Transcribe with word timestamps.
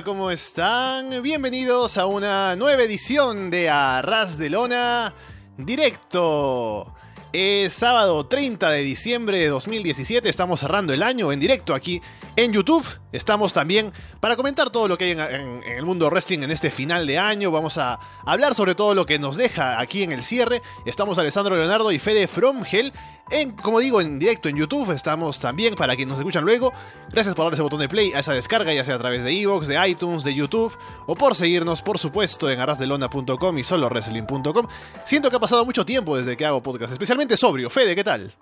¿cómo 0.00 0.30
están? 0.30 1.22
Bienvenidos 1.22 1.98
a 1.98 2.06
una 2.06 2.56
nueva 2.56 2.82
edición 2.82 3.50
de 3.50 3.68
Arras 3.68 4.38
de 4.38 4.48
Lona 4.48 5.12
Directo. 5.58 6.94
Es 7.30 7.74
sábado 7.74 8.26
30 8.26 8.70
de 8.70 8.80
diciembre 8.80 9.38
de 9.38 9.48
2017, 9.48 10.30
estamos 10.30 10.60
cerrando 10.60 10.94
el 10.94 11.02
año 11.02 11.30
en 11.30 11.38
directo 11.38 11.74
aquí 11.74 12.00
en 12.36 12.52
YouTube. 12.52 12.86
Estamos 13.12 13.52
también 13.52 13.92
para 14.20 14.36
comentar 14.36 14.70
todo 14.70 14.88
lo 14.88 14.96
que 14.96 15.04
hay 15.04 15.10
en, 15.12 15.62
el 15.64 15.84
mundo 15.84 16.08
wrestling 16.08 16.40
en 16.40 16.50
este 16.50 16.70
final 16.70 17.06
de 17.06 17.18
año. 17.18 17.50
Vamos 17.50 17.78
a 17.78 17.98
hablar 18.24 18.54
sobre 18.54 18.74
todo 18.74 18.94
lo 18.94 19.06
que 19.06 19.18
nos 19.18 19.36
deja 19.36 19.80
aquí 19.80 20.02
en 20.02 20.12
el 20.12 20.22
cierre. 20.22 20.62
Estamos 20.86 21.18
Alessandro 21.18 21.56
Leonardo 21.56 21.92
y 21.92 21.98
Fede 21.98 22.26
From 22.26 22.64
Hell 22.70 22.92
en, 23.30 23.52
como 23.52 23.80
digo, 23.80 24.00
en 24.00 24.18
directo 24.18 24.48
en 24.48 24.56
YouTube. 24.56 24.90
Estamos 24.92 25.40
también 25.40 25.74
para 25.74 25.96
quienes 25.96 26.10
nos 26.10 26.18
escuchan 26.18 26.44
luego. 26.44 26.72
Gracias 27.10 27.34
por 27.34 27.44
darle 27.44 27.54
ese 27.54 27.62
botón 27.62 27.80
de 27.80 27.88
play 27.88 28.12
a 28.12 28.20
esa 28.20 28.32
descarga, 28.32 28.72
ya 28.72 28.84
sea 28.84 28.96
a 28.96 28.98
través 28.98 29.24
de 29.24 29.32
Evox, 29.32 29.66
de 29.66 29.88
iTunes, 29.88 30.24
de 30.24 30.34
YouTube, 30.34 30.76
o 31.06 31.14
por 31.14 31.34
seguirnos, 31.34 31.82
por 31.82 31.98
supuesto, 31.98 32.50
en 32.50 32.60
arrasdelona.com 32.60 33.58
y 33.58 33.62
solowrestling.com. 33.62 34.66
Siento 35.04 35.30
que 35.30 35.36
ha 35.36 35.40
pasado 35.40 35.64
mucho 35.64 35.84
tiempo 35.84 36.16
desde 36.16 36.36
que 36.36 36.46
hago 36.46 36.62
podcast, 36.62 36.92
especialmente 36.92 37.36
sobrio. 37.36 37.70
Fede, 37.70 37.94
¿qué 37.94 38.04
tal? 38.04 38.32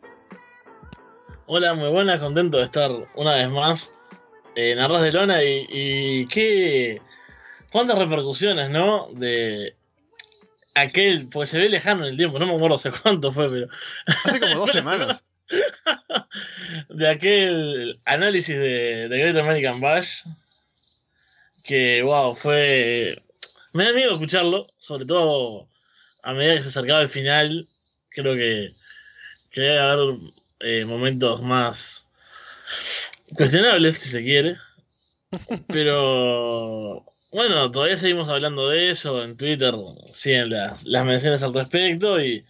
Hola, 1.52 1.74
muy 1.74 1.88
buena, 1.88 2.16
contento 2.16 2.58
de 2.58 2.62
estar 2.62 2.92
una 3.16 3.34
vez 3.34 3.50
más 3.50 3.92
en 4.54 4.78
Arras 4.78 5.02
de 5.02 5.10
Lona 5.10 5.42
y, 5.42 5.66
y 5.68 6.26
qué. 6.26 7.02
cuántas 7.72 7.98
repercusiones, 7.98 8.70
¿no? 8.70 9.08
De 9.14 9.74
aquel, 10.76 11.28
pues 11.28 11.50
se 11.50 11.58
ve 11.58 11.68
lejano 11.68 12.04
en 12.04 12.12
el 12.12 12.16
tiempo, 12.16 12.38
no 12.38 12.46
me 12.46 12.54
acuerdo 12.54 12.76
hace 12.76 12.92
cuánto 13.02 13.32
fue, 13.32 13.50
pero. 13.50 13.66
Hace 14.22 14.38
como 14.38 14.60
dos 14.60 14.70
semanas. 14.70 15.24
de 16.88 17.10
aquel 17.10 17.98
análisis 18.04 18.56
de, 18.56 19.08
de 19.08 19.18
Great 19.18 19.36
American 19.36 19.80
Bash. 19.80 20.22
Que, 21.64 22.00
wow, 22.04 22.36
fue. 22.36 23.20
Me 23.72 23.86
da 23.86 23.92
miedo 23.92 24.12
escucharlo, 24.12 24.68
sobre 24.78 25.04
todo 25.04 25.66
a 26.22 26.32
medida 26.32 26.54
que 26.54 26.62
se 26.62 26.68
acercaba 26.68 27.00
el 27.00 27.08
final. 27.08 27.66
Creo 28.10 28.34
que, 28.34 28.70
que 29.50 29.60
debe 29.62 29.80
haber 29.80 30.16
eh, 30.60 30.84
momentos 30.84 31.42
más 31.42 32.06
cuestionables, 33.36 33.98
si 33.98 34.08
se 34.08 34.22
quiere. 34.22 34.56
Pero 35.68 37.04
bueno, 37.32 37.70
todavía 37.70 37.96
seguimos 37.96 38.28
hablando 38.28 38.68
de 38.68 38.90
eso. 38.90 39.22
En 39.22 39.36
Twitter 39.36 39.74
siguen 40.12 40.50
las, 40.50 40.84
las 40.84 41.04
menciones 41.04 41.42
al 41.42 41.54
respecto. 41.54 42.20
Y, 42.20 42.42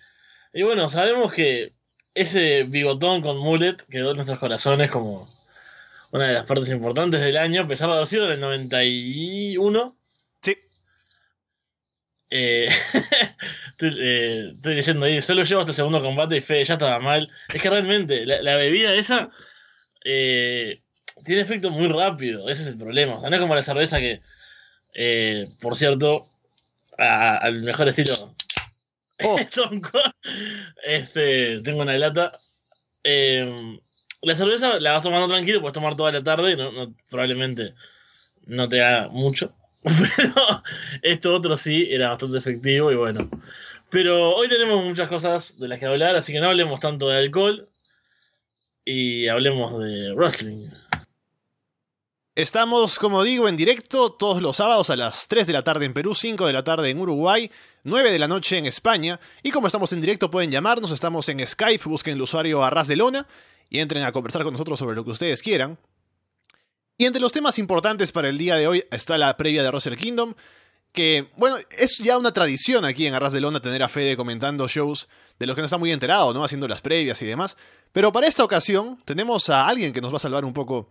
y, 0.53 0.62
bueno, 0.62 0.88
sabemos 0.88 1.33
que 1.33 1.72
ese 2.14 2.64
bigotón 2.64 3.22
con 3.22 3.38
mullet 3.38 3.77
quedó 3.91 4.11
en 4.11 4.16
nuestros 4.16 4.38
corazones 4.38 4.91
como 4.91 5.28
una 6.12 6.26
de 6.26 6.34
las 6.34 6.47
partes 6.47 6.70
importantes 6.70 7.20
del 7.20 7.37
año, 7.37 7.62
a 7.62 7.69
pesar 7.69 7.88
de 7.88 7.94
haber 7.94 8.06
sido 8.06 8.26
del 8.26 8.41
91. 8.41 9.97
Eh, 12.30 12.68
eh, 13.80 14.48
estoy, 14.52 14.74
leyendo 14.74 15.06
ahí, 15.06 15.20
solo 15.20 15.42
llevo 15.42 15.60
hasta 15.60 15.72
el 15.72 15.76
segundo 15.76 16.00
combate 16.00 16.36
y 16.36 16.41
fe, 16.41 16.64
ya 16.64 16.74
estaba 16.74 16.98
mal. 17.00 17.30
Es 17.52 17.60
que 17.60 17.70
realmente, 17.70 18.24
la, 18.26 18.56
bebida 18.56 18.94
esa 18.94 19.30
eh, 20.04 20.80
tiene 21.24 21.42
efecto 21.42 21.70
muy 21.70 21.88
rápido, 21.88 22.48
ese 22.48 22.62
es 22.62 22.69
el 22.69 22.78
problema. 22.78 23.16
O 23.16 23.20
sea, 23.20 23.30
no 23.30 23.36
es 23.36 23.42
como 23.42 23.54
la 23.54 23.62
cerveza 23.62 23.98
que 23.98 24.20
eh, 24.94 25.48
por 25.60 25.76
cierto, 25.76 26.28
al 26.98 27.62
mejor 27.62 27.88
estilo. 27.88 28.34
Oh. 29.22 29.38
este, 30.84 31.60
tengo 31.62 31.82
una 31.82 31.96
lata. 31.96 32.32
Eh, 33.04 33.78
la 34.22 34.36
cerveza 34.36 34.78
la 34.78 34.92
vas 34.92 35.02
tomando 35.02 35.28
tranquilo, 35.28 35.60
puedes 35.60 35.74
tomar 35.74 35.96
toda 35.96 36.12
la 36.12 36.22
tarde, 36.22 36.56
no, 36.56 36.94
probablemente 37.08 37.74
no 38.46 38.69
te 38.69 38.82
haga 38.82 39.08
mucho. 39.08 39.54
Pero 40.16 40.62
esto 41.02 41.34
otro 41.34 41.56
sí 41.56 41.86
era 41.88 42.10
bastante 42.10 42.38
efectivo 42.38 42.92
y 42.92 42.96
bueno. 42.96 43.30
Pero 43.91 44.34
hoy 44.34 44.48
tenemos 44.48 44.84
muchas 44.84 45.08
cosas 45.08 45.58
de 45.58 45.68
las 45.68 45.80
que 45.80 45.86
hablar, 45.86 46.16
así 46.16 46.32
que 46.32 46.41
no 46.41 46.48
hablemos 46.48 46.80
tanto 46.80 47.08
de 47.08 47.18
alcohol 47.18 47.68
y 48.84 49.28
hablemos 49.28 49.78
de 49.78 50.14
wrestling. 50.14 50.66
Estamos, 52.36 52.98
como 52.98 53.24
digo, 53.24 53.48
en 53.48 53.56
directo 53.56 54.12
todos 54.12 54.40
los 54.40 54.56
sábados 54.56 54.88
a 54.90 54.96
las 54.96 55.26
3 55.28 55.46
de 55.46 55.52
la 55.52 55.64
tarde 55.64 55.84
en 55.84 55.92
Perú, 55.92 56.14
5 56.14 56.46
de 56.46 56.52
la 56.52 56.62
tarde 56.62 56.88
en 56.88 57.00
Uruguay, 57.00 57.50
9 57.82 58.12
de 58.12 58.19
la 58.19 58.28
noche 58.28 58.56
en 58.56 58.66
España. 58.66 59.19
Y 59.42 59.50
como 59.50 59.66
estamos 59.66 59.92
en 59.92 60.00
directo 60.00 60.30
pueden 60.30 60.50
llamarnos, 60.50 60.92
estamos 60.92 61.28
en 61.28 61.46
Skype, 61.46 61.88
busquen 61.88 62.14
el 62.14 62.22
usuario 62.22 62.62
Arras 62.62 62.86
de 62.86 62.96
Lona 62.96 63.26
y 63.69 63.80
entren 63.80 64.04
a 64.04 64.12
conversar 64.12 64.44
con 64.44 64.52
nosotros 64.52 64.78
sobre 64.78 64.94
lo 64.94 65.04
que 65.04 65.10
ustedes 65.10 65.42
quieran. 65.42 65.76
Y 67.00 67.06
entre 67.06 67.22
los 67.22 67.33
temas 67.33 67.59
importantes 67.59 68.12
para 68.12 68.28
el 68.28 68.37
día 68.37 68.56
de 68.56 68.69
hoy 68.69 68.84
está 68.91 69.16
la 69.16 69.34
previa 69.38 69.62
de 69.62 69.71
Russell 69.71 69.97
Kingdom, 69.97 70.34
que, 70.93 71.31
bueno, 71.38 71.56
es 71.78 71.97
ya 71.97 72.19
una 72.19 72.31
tradición 72.31 72.84
aquí 72.84 73.06
en 73.06 73.15
Arras 73.15 73.33
de 73.33 73.41
Lona 73.41 73.62
tener 73.62 73.83
a 73.83 73.88
Fede 73.88 74.19
comentando 74.19 74.69
shows 74.69 75.09
de 75.38 75.47
los 75.47 75.55
que 75.56 75.62
no 75.62 75.65
está 75.65 75.78
muy 75.78 75.93
enterado, 75.93 76.34
¿no? 76.34 76.44
Haciendo 76.44 76.69
las 76.69 76.83
previas 76.83 77.22
y 77.22 77.25
demás. 77.25 77.56
Pero 77.93 78.12
para 78.12 78.27
esta 78.27 78.44
ocasión 78.44 79.00
tenemos 79.06 79.49
a 79.49 79.66
alguien 79.66 79.94
que 79.94 80.03
nos 80.03 80.12
va 80.12 80.19
a 80.19 80.21
salvar 80.21 80.44
un 80.44 80.53
poco 80.53 80.91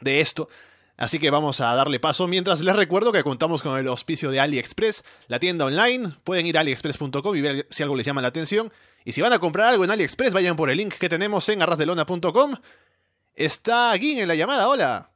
de 0.00 0.20
esto. 0.20 0.48
Así 0.96 1.18
que 1.18 1.28
vamos 1.30 1.60
a 1.60 1.74
darle 1.74 1.98
paso. 1.98 2.28
Mientras 2.28 2.60
les 2.60 2.76
recuerdo 2.76 3.10
que 3.10 3.24
contamos 3.24 3.62
con 3.62 3.76
el 3.76 3.88
auspicio 3.88 4.30
de 4.30 4.38
AliExpress, 4.38 5.02
la 5.26 5.40
tienda 5.40 5.64
online. 5.64 6.14
Pueden 6.22 6.46
ir 6.46 6.56
a 6.56 6.60
aliexpress.com 6.60 7.34
y 7.34 7.40
ver 7.40 7.66
si 7.68 7.82
algo 7.82 7.96
les 7.96 8.06
llama 8.06 8.22
la 8.22 8.28
atención. 8.28 8.72
Y 9.04 9.10
si 9.10 9.20
van 9.20 9.32
a 9.32 9.40
comprar 9.40 9.70
algo 9.70 9.82
en 9.82 9.90
AliExpress, 9.90 10.34
vayan 10.34 10.54
por 10.54 10.70
el 10.70 10.76
link 10.76 10.94
que 10.94 11.08
tenemos 11.08 11.48
en 11.48 11.62
arrasdelona.com. 11.62 12.54
Está 13.34 13.92
Gin 13.98 14.20
en 14.20 14.28
la 14.28 14.36
llamada, 14.36 14.68
hola. 14.68 15.11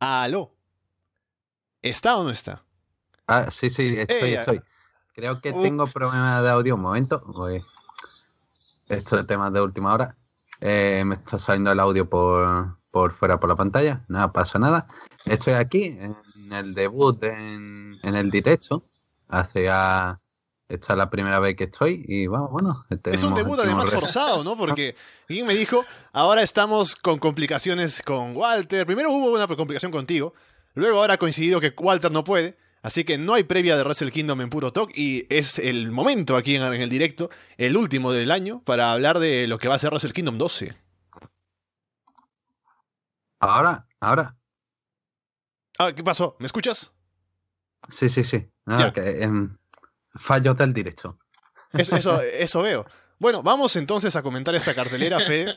Aló. 0.00 0.52
¿Está 1.82 2.16
o 2.18 2.24
no 2.24 2.30
está? 2.30 2.64
Ah, 3.26 3.50
sí, 3.50 3.70
sí, 3.70 3.94
estoy, 3.98 4.34
estoy. 4.34 4.62
Creo 5.14 5.40
que 5.40 5.52
tengo 5.52 5.86
problema 5.86 6.40
de 6.42 6.50
audio 6.50 6.74
un 6.76 6.82
momento. 6.82 7.22
Esto 8.88 9.18
es 9.18 9.26
temas 9.26 9.52
de 9.52 9.60
última 9.60 9.92
hora. 9.92 10.16
Eh, 10.60 11.02
me 11.04 11.14
está 11.14 11.38
saliendo 11.38 11.70
el 11.70 11.80
audio 11.80 12.08
por, 12.08 12.78
por 12.90 13.12
fuera 13.12 13.38
por 13.38 13.48
la 13.48 13.56
pantalla, 13.56 14.04
nada, 14.08 14.32
pasa 14.32 14.58
nada. 14.58 14.86
Estoy 15.24 15.54
aquí 15.54 15.84
en 15.86 16.16
el 16.52 16.74
debut 16.74 17.22
en, 17.22 17.98
el 18.02 18.30
directo, 18.30 18.82
hacia 19.28 20.18
esta 20.68 20.92
es 20.92 20.98
la 20.98 21.08
primera 21.08 21.40
vez 21.40 21.56
que 21.56 21.64
estoy 21.64 22.04
y 22.06 22.26
vamos, 22.26 22.50
bueno. 22.50 22.84
Es 23.04 23.22
un 23.22 23.34
debut 23.34 23.58
además 23.58 23.90
forzado, 23.90 24.44
¿no? 24.44 24.56
Porque 24.56 24.94
alguien 25.28 25.46
me 25.46 25.54
dijo, 25.54 25.84
ahora 26.12 26.42
estamos 26.42 26.94
con 26.94 27.18
complicaciones 27.18 28.02
con 28.02 28.36
Walter. 28.36 28.84
Primero 28.84 29.10
hubo 29.10 29.32
una 29.32 29.46
complicación 29.46 29.90
contigo, 29.90 30.34
luego 30.74 30.98
ahora 30.98 31.14
ha 31.14 31.18
coincidido 31.18 31.60
que 31.60 31.72
Walter 31.76 32.12
no 32.12 32.22
puede. 32.22 32.58
Así 32.82 33.04
que 33.04 33.18
no 33.18 33.34
hay 33.34 33.42
previa 33.44 33.76
de 33.76 33.82
Wrestle 33.82 34.12
Kingdom 34.12 34.40
en 34.40 34.50
Puro 34.50 34.72
Talk 34.72 34.92
y 34.94 35.26
es 35.30 35.58
el 35.58 35.90
momento 35.90 36.36
aquí 36.36 36.54
en, 36.54 36.62
el 36.62 36.88
directo, 36.88 37.28
el 37.56 37.76
último 37.76 38.12
del 38.12 38.30
año, 38.30 38.62
para 38.64 38.92
hablar 38.92 39.18
de 39.18 39.48
lo 39.48 39.58
que 39.58 39.68
va 39.68 39.74
a 39.74 39.78
ser 39.78 39.90
Wrestle 39.90 40.12
Kingdom 40.12 40.38
12. 40.38 40.76
Ahora, 43.40 43.88
ahora. 44.00 44.36
Ah, 45.78 45.92
¿qué 45.92 46.04
pasó? 46.04 46.36
¿Me 46.38 46.46
escuchas? 46.46 46.92
Sí, 47.88 48.08
sí, 48.08 48.22
sí. 48.22 48.48
Ah, 48.66 48.92
em, 48.96 49.57
fallo 50.18 50.54
del 50.54 50.72
directo. 50.72 51.18
Eso, 51.72 52.20
eso, 52.22 52.62
veo. 52.62 52.86
Bueno, 53.18 53.42
vamos 53.42 53.76
entonces 53.76 54.14
a 54.16 54.22
comentar 54.22 54.54
esta 54.54 54.74
cartelera, 54.74 55.20
Fe. 55.20 55.54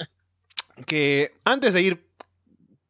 Que 0.85 1.39
antes 1.43 1.73
de 1.73 1.81
ir 1.81 2.07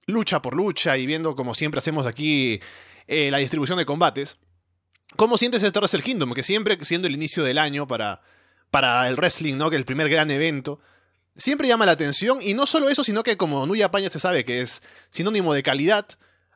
lucha 0.05 0.41
por 0.41 0.55
lucha 0.55 0.97
y 0.97 1.05
viendo 1.05 1.35
como 1.35 1.53
siempre 1.53 1.79
hacemos 1.79 2.05
aquí 2.05 2.59
eh, 3.07 3.31
la 3.31 3.39
distribución 3.39 3.77
de 3.77 3.85
combates, 3.85 4.37
¿cómo 5.15 5.37
sientes 5.37 5.63
este 5.63 5.79
Wrestle 5.79 6.03
Kingdom? 6.03 6.33
Que 6.33 6.43
siempre 6.43 6.77
siendo 6.83 7.07
el 7.07 7.15
inicio 7.15 7.43
del 7.43 7.57
año 7.57 7.87
para, 7.87 8.21
para 8.69 9.07
el 9.07 9.15
wrestling, 9.15 9.57
¿no? 9.57 9.69
Que 9.69 9.77
el 9.77 9.85
primer 9.85 10.09
gran 10.09 10.31
evento, 10.31 10.79
siempre 11.35 11.67
llama 11.67 11.85
la 11.85 11.93
atención 11.93 12.39
y 12.41 12.53
no 12.53 12.65
solo 12.65 12.89
eso, 12.89 13.03
sino 13.03 13.23
que 13.23 13.37
como 13.37 13.65
Nuya 13.65 13.91
Paña 13.91 14.09
se 14.09 14.19
sabe 14.19 14.45
que 14.45 14.61
es 14.61 14.81
sinónimo 15.09 15.53
de 15.53 15.63
calidad, 15.63 16.07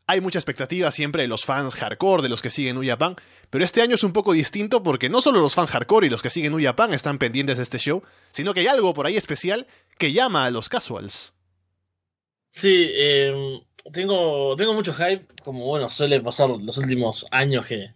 hay 0.07 0.21
mucha 0.21 0.39
expectativa 0.39 0.91
siempre 0.91 1.23
de 1.23 1.27
los 1.27 1.45
fans 1.45 1.75
hardcore, 1.75 2.23
de 2.23 2.29
los 2.29 2.41
que 2.41 2.51
siguen 2.51 2.75
New 2.79 2.87
Japan, 2.87 3.15
pero 3.49 3.65
este 3.65 3.81
año 3.81 3.95
es 3.95 4.03
un 4.03 4.13
poco 4.13 4.33
distinto 4.33 4.83
porque 4.83 5.09
no 5.09 5.21
solo 5.21 5.39
los 5.39 5.55
fans 5.55 5.71
hardcore 5.71 6.07
y 6.07 6.09
los 6.09 6.21
que 6.21 6.29
siguen 6.29 6.51
New 6.51 6.63
Japan 6.63 6.93
están 6.93 7.17
pendientes 7.17 7.57
de 7.57 7.63
este 7.63 7.79
show, 7.79 8.03
sino 8.31 8.53
que 8.53 8.61
hay 8.61 8.67
algo 8.67 8.93
por 8.93 9.05
ahí 9.05 9.17
especial 9.17 9.67
que 9.97 10.11
llama 10.11 10.45
a 10.45 10.51
los 10.51 10.69
casuals. 10.69 11.33
Sí, 12.51 12.91
em, 12.95 13.61
tengo, 13.91 14.55
tengo 14.55 14.73
mucho 14.73 14.93
hype, 14.93 15.25
como 15.43 15.65
bueno, 15.65 15.89
suele 15.89 16.21
pasar 16.21 16.49
los 16.49 16.77
últimos 16.77 17.25
años 17.31 17.65
que, 17.65 17.93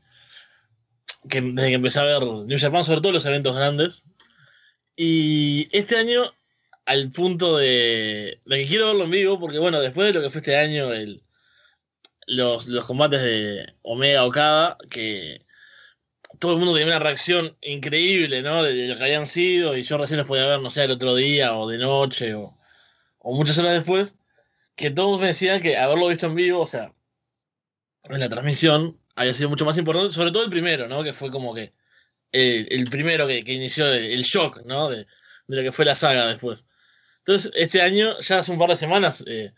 que 1.29 1.41
desde 1.41 1.69
que 1.69 1.75
empecé 1.75 1.99
a 1.99 2.03
ver 2.03 2.23
New 2.23 2.57
Japan, 2.59 2.83
sobre 2.83 3.01
todo 3.01 3.11
los 3.11 3.25
eventos 3.25 3.55
grandes. 3.55 4.03
Y 4.95 5.69
este 5.71 5.95
año 5.95 6.33
al 6.85 7.11
punto 7.11 7.57
de, 7.57 8.41
de, 8.45 8.57
que 8.57 8.67
quiero 8.67 8.87
verlo 8.87 9.03
en 9.03 9.11
vivo, 9.11 9.39
porque 9.39 9.59
bueno, 9.59 9.79
después 9.79 10.07
de 10.07 10.19
lo 10.19 10.23
que 10.23 10.31
fue 10.31 10.39
este 10.39 10.57
año, 10.57 10.91
el, 10.91 11.21
los, 12.29 12.67
los 12.67 12.85
combates 12.85 13.21
de 13.21 13.73
Omega 13.81 14.25
Okada, 14.25 14.77
que 14.89 15.45
todo 16.39 16.53
el 16.53 16.59
mundo 16.59 16.73
tenía 16.73 16.95
una 16.95 16.99
reacción 17.03 17.57
increíble, 17.61 18.41
¿no? 18.41 18.63
De, 18.63 18.87
lo 18.87 18.97
que 18.97 19.03
habían 19.03 19.27
sido, 19.27 19.75
y 19.77 19.83
yo 19.83 19.97
recién 19.97 20.17
los 20.19 20.27
podía 20.27 20.45
ver, 20.45 20.61
no 20.61 20.71
sé, 20.71 20.83
el 20.85 20.91
otro 20.91 21.15
día, 21.15 21.55
o 21.57 21.67
de 21.67 21.77
noche, 21.77 22.33
o, 22.35 22.55
o 23.19 23.35
muchas 23.35 23.57
horas 23.57 23.73
después. 23.73 24.15
que 24.75 24.91
todos 24.91 25.19
me 25.19 25.27
decían 25.27 25.61
que 25.61 25.77
haberlo 25.77 26.07
visto 26.09 26.27
en 26.27 26.35
vivo, 26.35 26.61
o 26.61 26.67
sea, 26.67 26.93
en 28.09 28.19
la 28.19 28.29
transmisión, 28.29 28.99
había 29.15 29.33
sido 29.33 29.49
mucho 29.49 29.65
más 29.65 29.77
importante, 29.77 30.13
sobre 30.13 30.31
todo 30.31 30.43
el 30.43 30.49
primero, 30.49 30.87
¿no? 30.87 31.03
Que 31.03 31.13
fue 31.13 31.31
como 31.31 31.53
que 31.53 31.73
el, 32.31 32.85
primero 32.89 33.27
que, 33.27 33.39
inició 33.39 33.91
el, 33.91 34.21
shock, 34.23 34.63
¿no? 34.65 34.89
De, 34.89 35.07
lo 35.47 35.61
que 35.63 35.71
fue 35.71 35.85
la 35.85 35.95
saga 35.95 36.27
después. 36.27 36.65
Entonces, 37.19 37.51
este 37.55 37.81
año, 37.81 38.19
ya 38.19 38.39
hace 38.39 38.51
un 38.51 38.59
par 38.59 38.69
de 38.69 38.77
semanas 38.77 39.23
eh, 39.27 39.53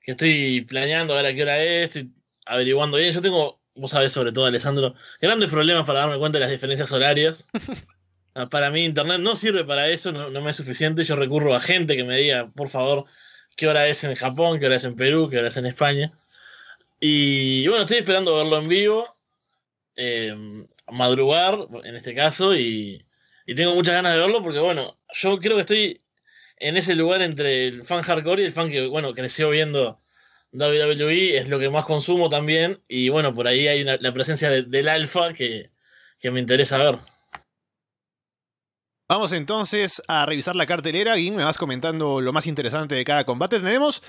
que 0.00 0.12
estoy 0.12 0.62
planeando 0.62 1.14
a 1.14 1.22
ver 1.22 1.26
a 1.26 1.34
qué 1.34 1.42
hora 1.42 1.62
es, 1.62 1.84
estoy 1.84 2.12
averiguando 2.46 2.96
bien. 2.96 3.12
Yo 3.12 3.22
tengo, 3.22 3.60
vos 3.76 3.90
sabés 3.90 4.12
sobre 4.12 4.32
todo, 4.32 4.46
Alessandro, 4.46 4.94
grandes 5.20 5.50
problemas 5.50 5.86
para 5.86 6.00
darme 6.00 6.18
cuenta 6.18 6.38
de 6.38 6.44
las 6.44 6.52
diferencias 6.52 6.92
horarias. 6.92 7.48
Ah, 8.32 8.48
para 8.48 8.70
mí, 8.70 8.84
Internet 8.84 9.18
no 9.18 9.34
sirve 9.34 9.64
para 9.64 9.88
eso, 9.88 10.12
no, 10.12 10.30
no 10.30 10.40
me 10.40 10.52
es 10.52 10.56
suficiente. 10.56 11.02
Yo 11.02 11.16
recurro 11.16 11.52
a 11.52 11.58
gente 11.58 11.96
que 11.96 12.04
me 12.04 12.16
diga, 12.16 12.48
por 12.50 12.68
favor, 12.68 13.06
qué 13.56 13.66
hora 13.68 13.88
es 13.88 14.04
en 14.04 14.14
Japón, 14.14 14.60
qué 14.60 14.66
hora 14.66 14.76
es 14.76 14.84
en 14.84 14.94
Perú, 14.96 15.28
qué 15.28 15.38
hora 15.38 15.48
es 15.48 15.56
en 15.56 15.66
España. 15.66 16.12
Y 17.00 17.66
bueno, 17.66 17.82
estoy 17.82 17.98
esperando 17.98 18.36
verlo 18.36 18.58
en 18.58 18.68
vivo, 18.68 19.04
eh, 19.96 20.34
madrugar 20.90 21.66
en 21.84 21.96
este 21.96 22.14
caso, 22.14 22.54
y, 22.54 23.04
tengo 23.56 23.74
muchas 23.74 23.94
ganas 23.94 24.12
de 24.14 24.20
verlo 24.20 24.42
porque, 24.42 24.60
bueno, 24.60 24.96
yo 25.12 25.38
creo 25.40 25.56
que 25.56 25.62
estoy 25.62 26.00
en 26.60 26.76
ese 26.76 26.94
lugar 26.94 27.22
entre 27.22 27.66
el 27.66 27.84
fan 27.84 28.02
hardcore 28.02 28.42
y 28.42 28.46
el 28.46 28.52
fan 28.52 28.70
que, 28.70 28.86
bueno, 28.86 29.12
creció 29.12 29.50
viendo 29.50 29.98
WWE, 30.52 31.38
es 31.38 31.48
lo 31.48 31.58
que 31.58 31.70
más 31.70 31.84
consumo 31.84 32.28
también, 32.28 32.80
y 32.86 33.08
bueno, 33.08 33.34
por 33.34 33.48
ahí 33.48 33.66
hay 33.66 33.82
la 33.82 34.12
presencia 34.12 34.50
del 34.50 34.88
alfa 34.88 35.32
que, 35.32 35.70
que 36.20 36.30
me 36.30 36.40
interesa 36.40 36.78
ver. 36.78 36.98
Vamos 39.08 39.32
entonces 39.32 40.00
a 40.06 40.24
revisar 40.24 40.54
la 40.54 40.66
cartelera. 40.66 41.18
y 41.18 41.32
me 41.32 41.42
vas 41.42 41.58
comentando 41.58 42.20
lo 42.20 42.32
más 42.32 42.46
interesante 42.46 42.94
de 42.94 43.04
cada 43.04 43.24
combate. 43.24 43.58
Tenemos 43.58 44.02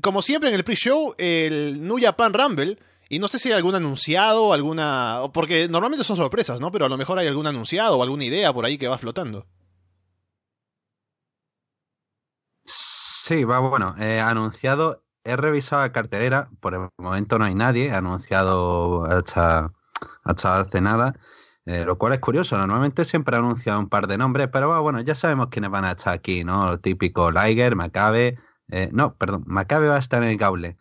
como 0.00 0.22
siempre 0.22 0.48
en 0.48 0.54
el 0.54 0.62
pre-show, 0.62 1.14
el 1.18 1.84
New 1.84 1.98
Japan 2.00 2.32
Rumble. 2.32 2.78
Y 3.08 3.18
no 3.18 3.26
sé 3.26 3.40
si 3.40 3.48
hay 3.48 3.56
algún 3.56 3.74
anunciado, 3.74 4.52
alguna. 4.52 5.22
Porque 5.32 5.66
normalmente 5.66 6.04
son 6.04 6.16
sorpresas, 6.16 6.60
¿no? 6.60 6.70
Pero 6.70 6.84
a 6.84 6.88
lo 6.88 6.96
mejor 6.96 7.18
hay 7.18 7.26
algún 7.26 7.48
anunciado 7.48 7.96
o 7.96 8.02
alguna 8.02 8.24
idea 8.24 8.52
por 8.52 8.64
ahí 8.64 8.78
que 8.78 8.86
va 8.86 8.98
flotando. 8.98 9.44
Sí, 13.28 13.44
va 13.44 13.58
bueno. 13.58 13.94
Eh, 13.98 14.20
anunciado, 14.20 15.04
he 15.22 15.36
revisado 15.36 15.82
la 15.82 15.92
cartelera. 15.92 16.48
Por 16.60 16.72
el 16.72 16.88
momento 16.96 17.38
no 17.38 17.44
hay 17.44 17.54
nadie. 17.54 17.92
anunciado 17.92 19.04
hasta, 19.04 19.70
hasta 20.24 20.60
hace 20.60 20.80
nada. 20.80 21.14
Eh, 21.66 21.84
lo 21.84 21.98
cual 21.98 22.14
es 22.14 22.20
curioso. 22.20 22.56
Normalmente 22.56 23.04
siempre 23.04 23.36
ha 23.36 23.40
anunciado 23.40 23.80
un 23.80 23.90
par 23.90 24.06
de 24.06 24.16
nombres, 24.16 24.48
pero 24.50 24.82
bueno, 24.82 25.02
ya 25.02 25.14
sabemos 25.14 25.48
quiénes 25.48 25.70
van 25.70 25.84
a 25.84 25.90
estar 25.90 26.14
aquí, 26.14 26.42
¿no? 26.42 26.68
Lo 26.68 26.80
típico 26.80 27.30
Liger, 27.30 27.76
Macabe. 27.76 28.38
Eh, 28.70 28.88
no, 28.92 29.14
perdón, 29.16 29.44
Macabe 29.46 29.88
va 29.88 29.96
a 29.96 29.98
estar 29.98 30.22
en 30.22 30.30
el 30.30 30.38
Gaule. 30.38 30.78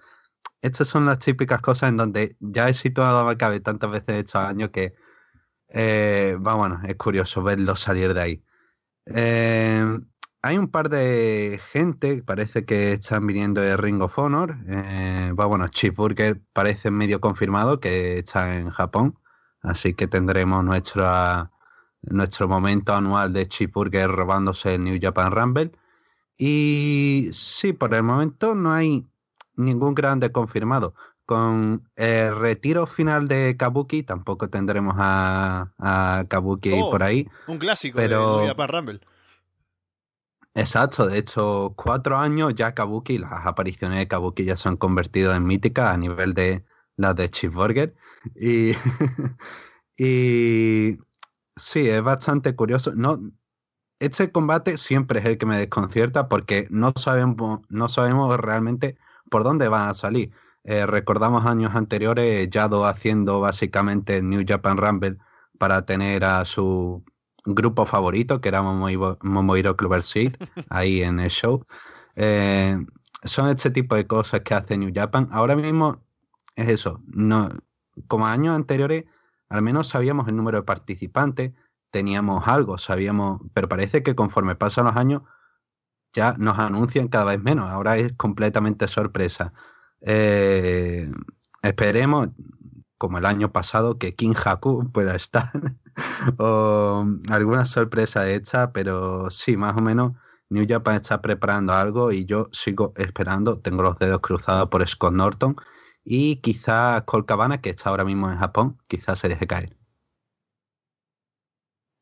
Estas 0.61 0.87
son 0.87 1.05
las 1.05 1.19
típicas 1.19 1.59
cosas 1.61 1.89
en 1.89 1.97
donde 1.97 2.37
ya 2.39 2.69
he 2.69 2.73
situado 2.73 3.19
a 3.19 3.23
Macabe 3.25 3.59
tantas 3.59 3.91
veces 3.91 4.19
estos 4.25 4.41
años 4.41 4.69
que 4.71 4.95
eh, 5.67 6.37
va, 6.45 6.55
bueno, 6.55 6.81
es 6.87 6.95
curioso 6.95 7.43
verlo 7.43 7.75
salir 7.75 8.13
de 8.13 8.21
ahí. 8.21 8.43
Eh, 9.07 9.99
hay 10.41 10.57
un 10.57 10.67
par 10.69 10.89
de 10.89 11.59
gente, 11.71 12.21
parece 12.23 12.65
que 12.65 12.93
están 12.93 13.25
viniendo 13.27 13.61
de 13.61 13.75
Ring 13.75 14.01
of 14.01 14.17
Honor. 14.17 14.55
va, 15.37 15.45
bueno, 15.45 15.67
Chip 15.67 15.95
Burger 15.95 16.39
parece 16.53 16.91
medio 16.91 17.19
confirmado 17.19 17.79
que 17.79 18.19
está 18.19 18.57
en 18.57 18.69
Japón. 18.69 19.17
Así 19.61 19.93
que 19.93 20.07
tendremos 20.07 20.63
nuestro, 20.63 21.51
nuestro 22.03 22.47
momento 22.47 22.93
anual 22.93 23.33
de 23.33 23.47
Chip 23.47 23.73
Burger 23.73 24.09
robándose 24.09 24.75
el 24.75 24.83
New 24.83 24.99
Japan 25.01 25.31
Rumble. 25.31 25.71
Y 26.37 27.29
sí, 27.33 27.73
por 27.73 27.93
el 27.93 28.03
momento 28.03 28.53
no 28.53 28.71
hay 28.71 29.05
ningún 29.55 29.95
grande 29.95 30.31
confirmado. 30.31 30.93
Con 31.25 31.89
el 31.97 32.33
retiro 32.37 32.85
final 32.85 33.27
de 33.27 33.57
Kabuki, 33.57 34.03
tampoco 34.03 34.49
tendremos 34.49 34.95
a, 34.97 36.23
Kabuki 36.29 36.71
oh, 36.73 36.91
por 36.91 37.03
ahí. 37.03 37.27
Un 37.47 37.57
clásico 37.57 37.97
pero... 37.97 38.39
de 38.39 38.47
Japan 38.47 38.69
Rumble. 38.69 39.01
Exacto, 40.57 41.05
de 41.07 41.19
hecho, 41.19 41.73
cuatro 41.77 42.17
años 42.17 42.55
ya 42.55 42.73
Kabuki, 42.73 43.19
las 43.19 43.45
apariciones 43.45 43.99
de 43.99 44.07
Kabuki 44.07 44.43
ya 44.43 44.55
se 44.55 44.67
han 44.67 44.75
convertido 44.75 45.35
en 45.35 45.45
míticas 45.45 45.91
a 45.91 45.97
nivel 45.97 46.33
de 46.33 46.65
las 46.95 47.15
de 47.15 47.29
Cheeseburger. 47.29 47.95
Y, 48.35 48.71
y 49.97 50.97
sí, 51.55 51.87
es 51.87 52.01
bastante 52.01 52.55
curioso. 52.55 52.93
No, 52.95 53.19
este 53.99 54.31
combate 54.31 54.77
siempre 54.77 55.19
es 55.19 55.25
el 55.25 55.37
que 55.37 55.45
me 55.45 55.57
desconcierta 55.57 56.27
porque 56.27 56.67
no 56.71 56.91
sabemos, 56.95 57.61
no 57.69 57.87
sabemos 57.87 58.35
realmente 58.37 58.97
por 59.29 59.43
dónde 59.43 59.67
van 59.67 59.89
a 59.89 59.93
salir. 59.93 60.31
Eh, 60.63 60.87
recordamos 60.87 61.45
años 61.45 61.75
anteriores 61.75 62.49
Yado 62.49 62.85
haciendo 62.85 63.39
básicamente 63.41 64.17
el 64.17 64.29
New 64.29 64.43
Japan 64.47 64.77
Rumble 64.77 65.17
para 65.59 65.85
tener 65.85 66.25
a 66.25 66.45
su 66.45 67.03
grupo 67.55 67.85
favorito, 67.85 68.41
que 68.41 68.49
era 68.49 68.61
Momohiro 68.61 69.75
Clover 69.77 70.03
Seed, 70.03 70.35
ahí 70.69 71.01
en 71.01 71.19
el 71.19 71.29
show. 71.29 71.65
Eh, 72.15 72.77
son 73.23 73.49
este 73.49 73.71
tipo 73.71 73.95
de 73.95 74.07
cosas 74.07 74.41
que 74.41 74.53
hace 74.53 74.77
New 74.77 74.91
Japan. 74.93 75.27
Ahora 75.31 75.55
mismo 75.55 76.01
es 76.55 76.67
eso. 76.69 77.01
No, 77.07 77.49
como 78.07 78.27
años 78.27 78.55
anteriores, 78.55 79.05
al 79.49 79.61
menos 79.61 79.87
sabíamos 79.87 80.27
el 80.27 80.35
número 80.35 80.59
de 80.59 80.63
participantes, 80.63 81.53
teníamos 81.89 82.47
algo, 82.47 82.77
sabíamos, 82.77 83.41
pero 83.53 83.69
parece 83.69 84.03
que 84.03 84.15
conforme 84.15 84.55
pasan 84.55 84.85
los 84.85 84.95
años 84.95 85.23
ya 86.13 86.35
nos 86.37 86.57
anuncian 86.59 87.07
cada 87.07 87.25
vez 87.25 87.41
menos, 87.41 87.69
ahora 87.69 87.97
es 87.97 88.13
completamente 88.13 88.87
sorpresa. 88.87 89.53
Eh, 90.01 91.11
esperemos, 91.61 92.29
como 92.97 93.17
el 93.19 93.25
año 93.25 93.51
pasado, 93.51 93.97
que 93.97 94.15
King 94.15 94.33
Haku 94.43 94.91
pueda 94.91 95.15
estar 95.15 95.51
o 96.37 97.05
alguna 97.29 97.65
sorpresa 97.65 98.29
hecha, 98.29 98.71
pero 98.71 99.29
sí, 99.29 99.57
más 99.57 99.75
o 99.77 99.81
menos 99.81 100.13
New 100.49 100.65
Japan 100.67 100.95
está 100.95 101.21
preparando 101.21 101.73
algo 101.73 102.11
y 102.11 102.25
yo 102.25 102.49
sigo 102.51 102.93
esperando, 102.95 103.59
tengo 103.59 103.83
los 103.83 103.97
dedos 103.97 104.21
cruzados 104.21 104.69
por 104.69 104.87
Scott 104.87 105.13
Norton 105.13 105.55
y 106.03 106.37
quizá 106.37 107.03
Colt 107.05 107.27
Cabana, 107.27 107.59
que 107.59 107.71
está 107.71 107.89
ahora 107.89 108.05
mismo 108.05 108.31
en 108.31 108.37
Japón, 108.37 108.77
quizás 108.87 109.19
se 109.19 109.27
deje 109.27 109.47
caer. 109.47 109.75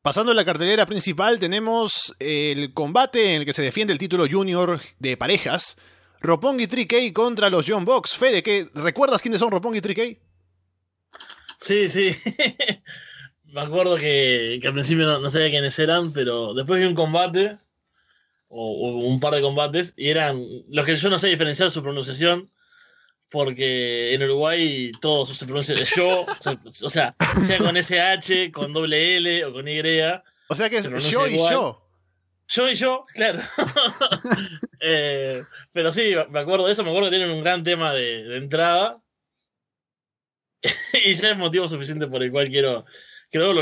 Pasando 0.02 0.30
a 0.30 0.34
la 0.36 0.44
cartelera 0.44 0.86
principal 0.86 1.40
tenemos 1.40 2.14
el 2.20 2.72
combate 2.72 3.34
en 3.34 3.40
el 3.40 3.46
que 3.46 3.52
se 3.52 3.62
defiende 3.62 3.92
el 3.92 3.98
título 3.98 4.26
junior 4.30 4.80
de 5.00 5.16
parejas. 5.16 5.76
Roppongi 6.20 6.66
3K 6.66 7.12
contra 7.12 7.50
los 7.50 7.64
John 7.66 7.84
Box. 7.84 8.16
Fede, 8.16 8.42
¿qué, 8.42 8.68
¿recuerdas 8.74 9.20
quiénes 9.20 9.40
son 9.40 9.50
Roppongi 9.50 9.80
3K? 9.80 10.20
Sí, 11.58 11.88
sí. 11.88 12.10
Me 13.56 13.62
acuerdo 13.62 13.96
que, 13.96 14.60
al 14.66 14.72
principio 14.74 15.06
no, 15.06 15.30
sabía 15.30 15.48
quiénes 15.48 15.78
eran, 15.78 16.12
pero 16.12 16.52
después 16.52 16.78
de 16.78 16.88
un 16.88 16.94
combate, 16.94 17.56
o, 18.48 18.98
un 18.98 19.18
par 19.18 19.32
de 19.32 19.40
combates, 19.40 19.94
y 19.96 20.10
eran 20.10 20.44
los 20.68 20.84
que 20.84 20.94
yo 20.94 21.08
no 21.08 21.18
sé 21.18 21.28
diferenciar 21.28 21.70
su 21.70 21.82
pronunciación, 21.82 22.50
porque 23.30 24.12
en 24.12 24.22
Uruguay 24.24 24.92
todo 25.00 25.24
se 25.24 25.46
pronuncia 25.46 25.74
yo, 25.96 26.26
o 26.82 26.90
sea, 26.90 27.16
sea 27.44 27.58
con 27.58 27.78
SH, 27.78 28.52
con 28.52 28.74
doble 28.74 29.16
L 29.16 29.46
o 29.46 29.54
con 29.54 29.66
Y. 29.66 29.80
O 30.48 30.54
sea 30.54 30.68
que 30.68 30.76
es 30.76 31.10
yo 31.10 31.26
y 31.26 31.38
yo. 31.38 31.82
Yo 32.48 32.68
y 32.68 32.74
yo, 32.74 33.04
claro. 33.14 33.40
Eh, 34.78 35.42
pero 35.72 35.90
sí, 35.90 36.14
me 36.28 36.40
acuerdo 36.40 36.66
de 36.66 36.72
eso, 36.72 36.84
me 36.84 36.90
acuerdo 36.90 37.08
que 37.08 37.16
tienen 37.16 37.34
un 37.34 37.42
gran 37.42 37.64
tema 37.64 37.94
de, 37.94 38.36
entrada. 38.36 39.00
y 40.92 41.14
ya 41.14 41.30
es 41.30 41.38
motivo 41.38 41.66
suficiente 41.66 42.06
por 42.06 42.22
el 42.22 42.30
cual 42.30 42.50
quiero. 42.50 42.84
Creo, 43.30 43.54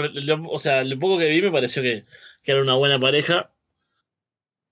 o 0.50 0.58
sea, 0.58 0.84
lo 0.84 0.98
poco 0.98 1.18
que 1.18 1.28
vi 1.28 1.42
me 1.42 1.50
pareció 1.50 1.82
que, 1.82 2.04
que 2.42 2.52
era 2.52 2.62
una 2.62 2.74
buena 2.74 2.98
pareja. 2.98 3.50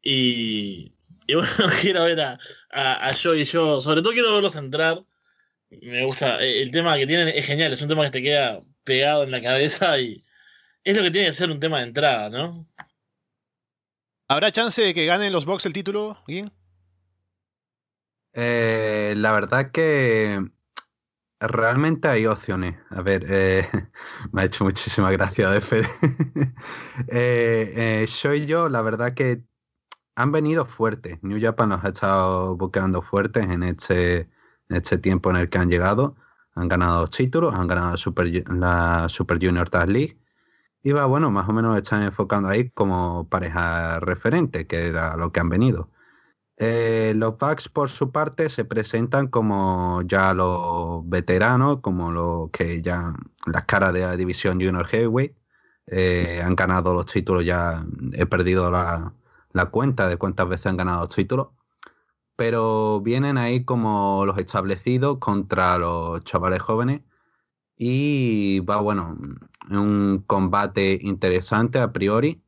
Y, 0.03 0.95
y 1.27 1.35
bueno, 1.35 1.51
quiero 1.81 2.05
ver 2.05 2.21
a, 2.21 2.39
a, 2.71 3.11
yo 3.13 3.35
y 3.35 3.45
yo, 3.45 3.81
sobre 3.81 4.03
todo 4.03 4.13
quiero 4.13 4.33
verlos 4.35 4.57
entrar. 4.57 5.05
Me 5.71 6.05
gusta, 6.05 6.43
eh, 6.43 6.63
el 6.63 6.71
tema 6.71 6.97
que 6.97 7.07
tienen 7.07 7.29
es 7.29 7.47
genial, 7.47 7.73
es 7.73 7.83
un 7.83 7.89
tema 7.89 8.05
que 8.05 8.11
te 8.11 8.23
queda 8.23 8.63
pegado 8.85 9.23
en 9.23 9.31
la 9.31 9.41
cabeza 9.41 9.99
y 9.99 10.25
es 10.85 10.97
lo 10.97 11.03
que 11.03 11.11
tiene 11.11 11.29
que 11.29 11.35
ser 11.35 11.51
un 11.51 11.61
tema 11.61 11.79
de 11.79 11.85
entrada, 11.85 12.29
¿no? 12.29 12.67
¿Habrá 14.29 14.51
chance 14.51 14.83
de 14.83 14.95
que 14.95 15.07
ganen 15.07 15.33
los 15.33 15.45
Bucks 15.45 15.67
el 15.67 15.73
título, 15.73 16.23
Guin? 16.27 16.51
Eh, 18.35 19.15
la 19.17 19.33
verdad 19.33 19.71
que 19.71 20.41
realmente 21.49 22.09
hay 22.09 22.27
opciones. 22.27 22.77
A 22.91 23.03
ver, 23.03 23.25
eh, 23.29 23.69
me 24.33 24.43
ha 24.43 24.45
hecho 24.45 24.65
muchísima 24.65 25.11
gracia 25.11 25.51
de 25.51 25.61
Fede. 25.61 25.89
eh, 27.09 28.07
yo 28.23 28.35
y 28.35 28.47
yo, 28.47 28.69
la 28.69 28.83
verdad 28.83 29.13
que 29.13 29.43
han 30.15 30.33
venido 30.33 30.67
fuertes. 30.67 31.19
New 31.23 31.41
Japan 31.41 31.71
los 31.71 31.85
ha 31.85 31.89
estado 31.89 32.57
buqueando 32.57 33.03
fuertes 33.03 33.49
en 33.51 33.63
este, 33.63 34.29
este 34.69 34.99
tiempo 34.99 35.31
en 35.31 35.37
el 35.37 35.49
que 35.49 35.59
han 35.59 35.71
llegado. 35.71 36.17
Han 36.55 36.69
ganado 36.69 37.07
títulos, 37.09 37.55
han 37.55 37.67
ganado 37.67 37.97
la 38.51 39.09
Super 39.09 39.39
Junior 39.45 39.71
Tag 39.71 39.89
League. 39.89 40.19
Y 40.83 40.93
va, 40.93 41.07
bueno, 41.07 41.31
más 41.31 41.49
o 41.49 41.53
menos 41.53 41.77
están 41.77 42.03
enfocando 42.03 42.49
ahí 42.49 42.71
como 42.71 43.29
pareja 43.29 44.01
referente, 44.01 44.67
que 44.67 44.89
era 44.89 45.17
lo 45.17 45.33
que 45.33 45.41
han 45.41 45.49
venido. 45.49 45.91
Eh, 46.65 47.13
los 47.17 47.37
Bucks, 47.39 47.69
por 47.69 47.89
su 47.91 48.13
parte, 48.13 48.49
se 48.49 48.65
presentan 48.65 49.27
como 49.27 50.01
ya 50.07 50.33
los 50.33 51.09
veteranos, 51.09 51.81
como 51.81 52.13
los 52.13 52.51
que 52.53 52.81
ya 52.83 53.15
las 53.47 53.65
caras 53.65 53.93
de 53.93 54.03
la 54.03 54.17
división 54.17 54.61
Junior 54.61 54.87
Heavyweight. 54.87 55.35
Eh, 55.89 56.41
han 56.41 56.55
ganado 56.55 56.95
los 56.95 57.07
títulos 57.07 57.45
ya, 57.45 57.85
he 58.13 58.27
perdido 58.27 58.71
la, 58.71 59.13
cuenta 59.73 60.09
de 60.09 60.19
cuántas 60.19 60.49
veces 60.49 60.67
han 60.67 60.77
ganado 60.77 61.01
los 61.01 61.09
títulos. 61.09 61.49
Pero 62.37 63.01
vienen 63.01 63.39
ahí 63.39 63.65
como 63.65 64.25
los 64.25 64.39
establecidos 64.39 65.19
contra 65.19 65.79
los 65.79 66.23
chavales 66.25 66.63
jóvenes. 66.63 67.03
Y 67.77 68.61
va, 68.61 68.81
bueno, 68.81 69.19
un 69.71 70.23
combate 70.29 70.99
interesante 71.03 71.81
a 71.81 71.93
priori. 71.93 72.41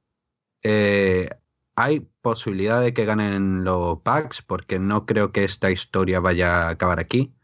Eh, 0.62 1.28
hay 1.76 2.00
posibilidad 2.22 2.80
de 2.80 2.94
que 2.94 3.04
ganen 3.04 3.64
los 3.64 4.00
packs 4.02 4.42
porque 4.42 4.78
no 4.78 5.06
creo 5.06 5.32
que 5.32 5.44
esta 5.44 5.70
historia 5.70 6.20
vaya 6.20 6.68
a 6.68 6.70
acabar 6.70 7.00
aquí. 7.00 7.34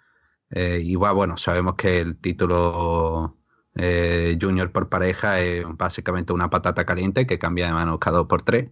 Eh, 0.50 0.80
y 0.84 0.96
bueno, 0.96 1.36
sabemos 1.36 1.74
que 1.76 2.00
el 2.00 2.18
título 2.18 3.38
eh, 3.74 4.36
junior 4.40 4.72
por 4.72 4.88
pareja 4.88 5.40
es 5.40 5.64
básicamente 5.76 6.32
una 6.32 6.50
patata 6.50 6.84
caliente 6.86 7.26
que 7.26 7.38
cambia 7.38 7.66
de 7.66 7.72
mano 7.72 7.98
cada 7.98 8.18
dos 8.18 8.26
por 8.28 8.42
tres. 8.42 8.70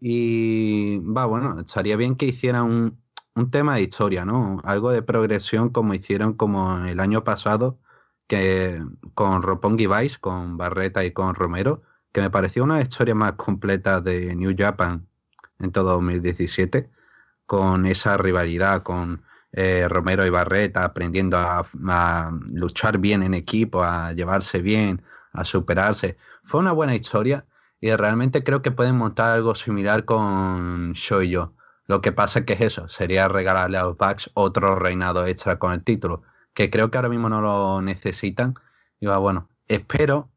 Y 0.00 0.98
va, 0.98 1.26
bueno, 1.26 1.60
estaría 1.60 1.96
bien 1.96 2.16
que 2.16 2.26
hicieran 2.26 2.64
un, 2.64 3.02
un, 3.34 3.50
tema 3.50 3.76
de 3.76 3.82
historia, 3.82 4.24
¿no? 4.24 4.60
Algo 4.64 4.90
de 4.90 5.02
progresión 5.02 5.70
como 5.70 5.94
hicieron 5.94 6.34
como 6.34 6.84
el 6.86 7.00
año 7.00 7.24
pasado 7.24 7.80
que 8.26 8.82
con 9.14 9.42
Roppongi 9.42 9.86
Vice, 9.86 10.18
con 10.20 10.56
Barreta 10.56 11.04
y 11.04 11.12
con 11.12 11.34
Romero, 11.34 11.82
que 12.14 12.20
me 12.20 12.30
pareció 12.30 12.62
una 12.62 12.80
historia 12.80 13.14
más 13.14 13.32
completa 13.32 14.00
de 14.00 14.36
New 14.36 14.54
Japan 14.56 15.08
en 15.58 15.72
todo 15.72 15.94
2017, 15.94 16.88
con 17.44 17.86
esa 17.86 18.16
rivalidad 18.16 18.84
con 18.84 19.24
eh, 19.50 19.88
Romero 19.88 20.24
y 20.24 20.30
Barreta, 20.30 20.84
aprendiendo 20.84 21.36
a, 21.38 22.30
luchar 22.52 22.98
bien 22.98 23.24
en 23.24 23.34
equipo, 23.34 23.82
a 23.82 24.12
llevarse 24.12 24.62
bien, 24.62 25.02
a 25.32 25.44
superarse. 25.44 26.16
Fue 26.44 26.60
una 26.60 26.70
buena 26.70 26.94
historia 26.94 27.46
y 27.80 27.92
realmente 27.96 28.44
creo 28.44 28.62
que 28.62 28.70
pueden 28.70 28.96
montar 28.96 29.32
algo 29.32 29.56
similar 29.56 30.04
con 30.04 30.92
Shoyo. 30.92 31.54
Lo 31.86 32.00
que 32.00 32.12
pasa 32.12 32.44
que 32.44 32.52
es 32.52 32.60
eso, 32.60 32.88
sería 32.88 33.26
regalarle 33.26 33.78
a 33.78 33.84
los 33.86 33.96
Bucks 33.96 34.30
otro 34.34 34.76
reinado 34.76 35.26
extra 35.26 35.58
con 35.58 35.72
el 35.72 35.82
título, 35.82 36.22
que 36.54 36.70
creo 36.70 36.92
que 36.92 36.98
ahora 36.98 37.08
mismo 37.08 37.28
no 37.28 37.40
lo 37.40 37.82
necesitan. 37.82 38.54
Y 39.00 39.06
va, 39.06 39.18
bueno, 39.18 39.48
espero 39.66 40.30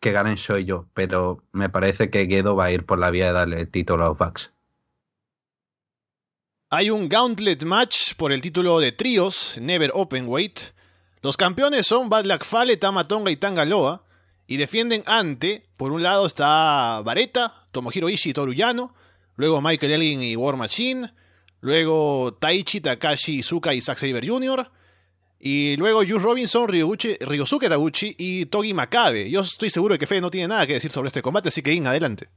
que 0.00 0.12
ganen 0.12 0.38
soy 0.38 0.64
yo, 0.64 0.86
pero 0.94 1.42
me 1.52 1.68
parece 1.68 2.10
que 2.10 2.26
Gedo 2.26 2.54
va 2.56 2.66
a 2.66 2.72
ir 2.72 2.86
por 2.86 2.98
la 2.98 3.10
vía 3.10 3.26
de 3.26 3.32
darle 3.32 3.60
el 3.60 3.70
título 3.70 4.04
a 4.04 4.08
los 4.08 4.18
Bucks. 4.18 4.52
Hay 6.70 6.90
un 6.90 7.08
Gauntlet 7.08 7.64
match 7.64 8.14
por 8.16 8.30
el 8.30 8.42
título 8.42 8.78
de 8.78 8.92
tríos, 8.92 9.54
Never 9.58 9.90
Open 9.94 10.28
Weight. 10.28 10.60
Los 11.22 11.36
campeones 11.36 11.86
son 11.86 12.10
Bad 12.10 12.26
Luck 12.26 12.44
Fale, 12.44 12.76
Tamatonga 12.76 13.30
y 13.30 13.36
Tangaloa. 13.36 14.04
Y 14.46 14.56
defienden 14.56 15.02
ante, 15.06 15.66
por 15.76 15.92
un 15.92 16.02
lado 16.02 16.26
está 16.26 17.02
Vareta, 17.04 17.66
Tomohiro 17.70 18.08
Ishii 18.08 18.30
y 18.30 18.34
Toruyano. 18.34 18.94
Luego 19.36 19.60
Michael 19.60 19.92
Elgin 19.92 20.22
y 20.22 20.36
War 20.36 20.56
Machine. 20.56 21.12
Luego 21.60 22.34
Taichi, 22.34 22.80
Takashi, 22.80 23.38
Izuka 23.38 23.74
y 23.74 23.80
Zack 23.80 23.98
Saber 23.98 24.28
Jr. 24.28 24.70
Y 25.40 25.76
luego 25.76 26.00
Juice 26.00 26.18
Robinson, 26.18 26.68
Ryosuke 26.68 27.68
Taguchi 27.68 28.14
y 28.18 28.46
Togi 28.46 28.74
Makabe. 28.74 29.30
Yo 29.30 29.42
estoy 29.42 29.70
seguro 29.70 29.94
de 29.94 29.98
que 29.98 30.06
Fede 30.06 30.20
no 30.20 30.30
tiene 30.30 30.48
nada 30.48 30.66
que 30.66 30.74
decir 30.74 30.90
sobre 30.90 31.08
este 31.08 31.22
combate, 31.22 31.48
así 31.48 31.62
que 31.62 31.72
in, 31.72 31.86
adelante. 31.86 32.28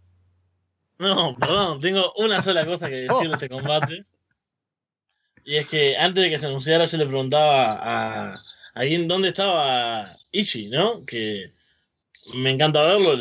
No, 1.00 1.36
perdón, 1.36 1.80
tengo 1.80 2.14
una 2.18 2.44
sola 2.44 2.64
cosa 2.64 2.88
que 2.88 3.08
decir 3.08 3.28
de 3.28 3.34
este 3.34 3.50
combate. 3.50 4.06
Y 5.44 5.56
es 5.56 5.68
que 5.68 5.98
antes 5.98 6.24
de 6.24 6.30
que 6.30 6.38
se 6.38 6.46
anunciara 6.46 6.86
yo 6.86 6.98
le 7.00 7.08
preguntaba 7.08 8.34
a 8.34 8.40
alguien 8.76 9.08
dónde 9.08 9.30
estaba 9.30 10.16
Ichi, 10.32 10.68
¿no? 10.68 11.04
Que 11.04 11.50
me 12.36 12.52
encanta 12.52 12.84
verlo, 12.84 13.18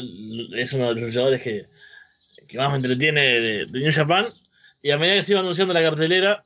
es 0.55 0.75
uno 0.75 0.89
de 0.89 0.95
los 0.97 1.05
luchadores 1.05 1.43
que, 1.43 1.67
más 2.59 2.71
me 2.71 2.77
entretiene 2.77 3.23
de, 3.23 3.67
de 3.67 3.81
New 3.81 3.93
Japan. 3.93 4.27
Y 4.83 4.91
a 4.91 4.99
medida 4.99 5.17
que 5.17 5.23
se 5.23 5.33
iba 5.33 5.41
anunciando 5.41 5.73
la 5.73 5.83
cartelera, 5.83 6.45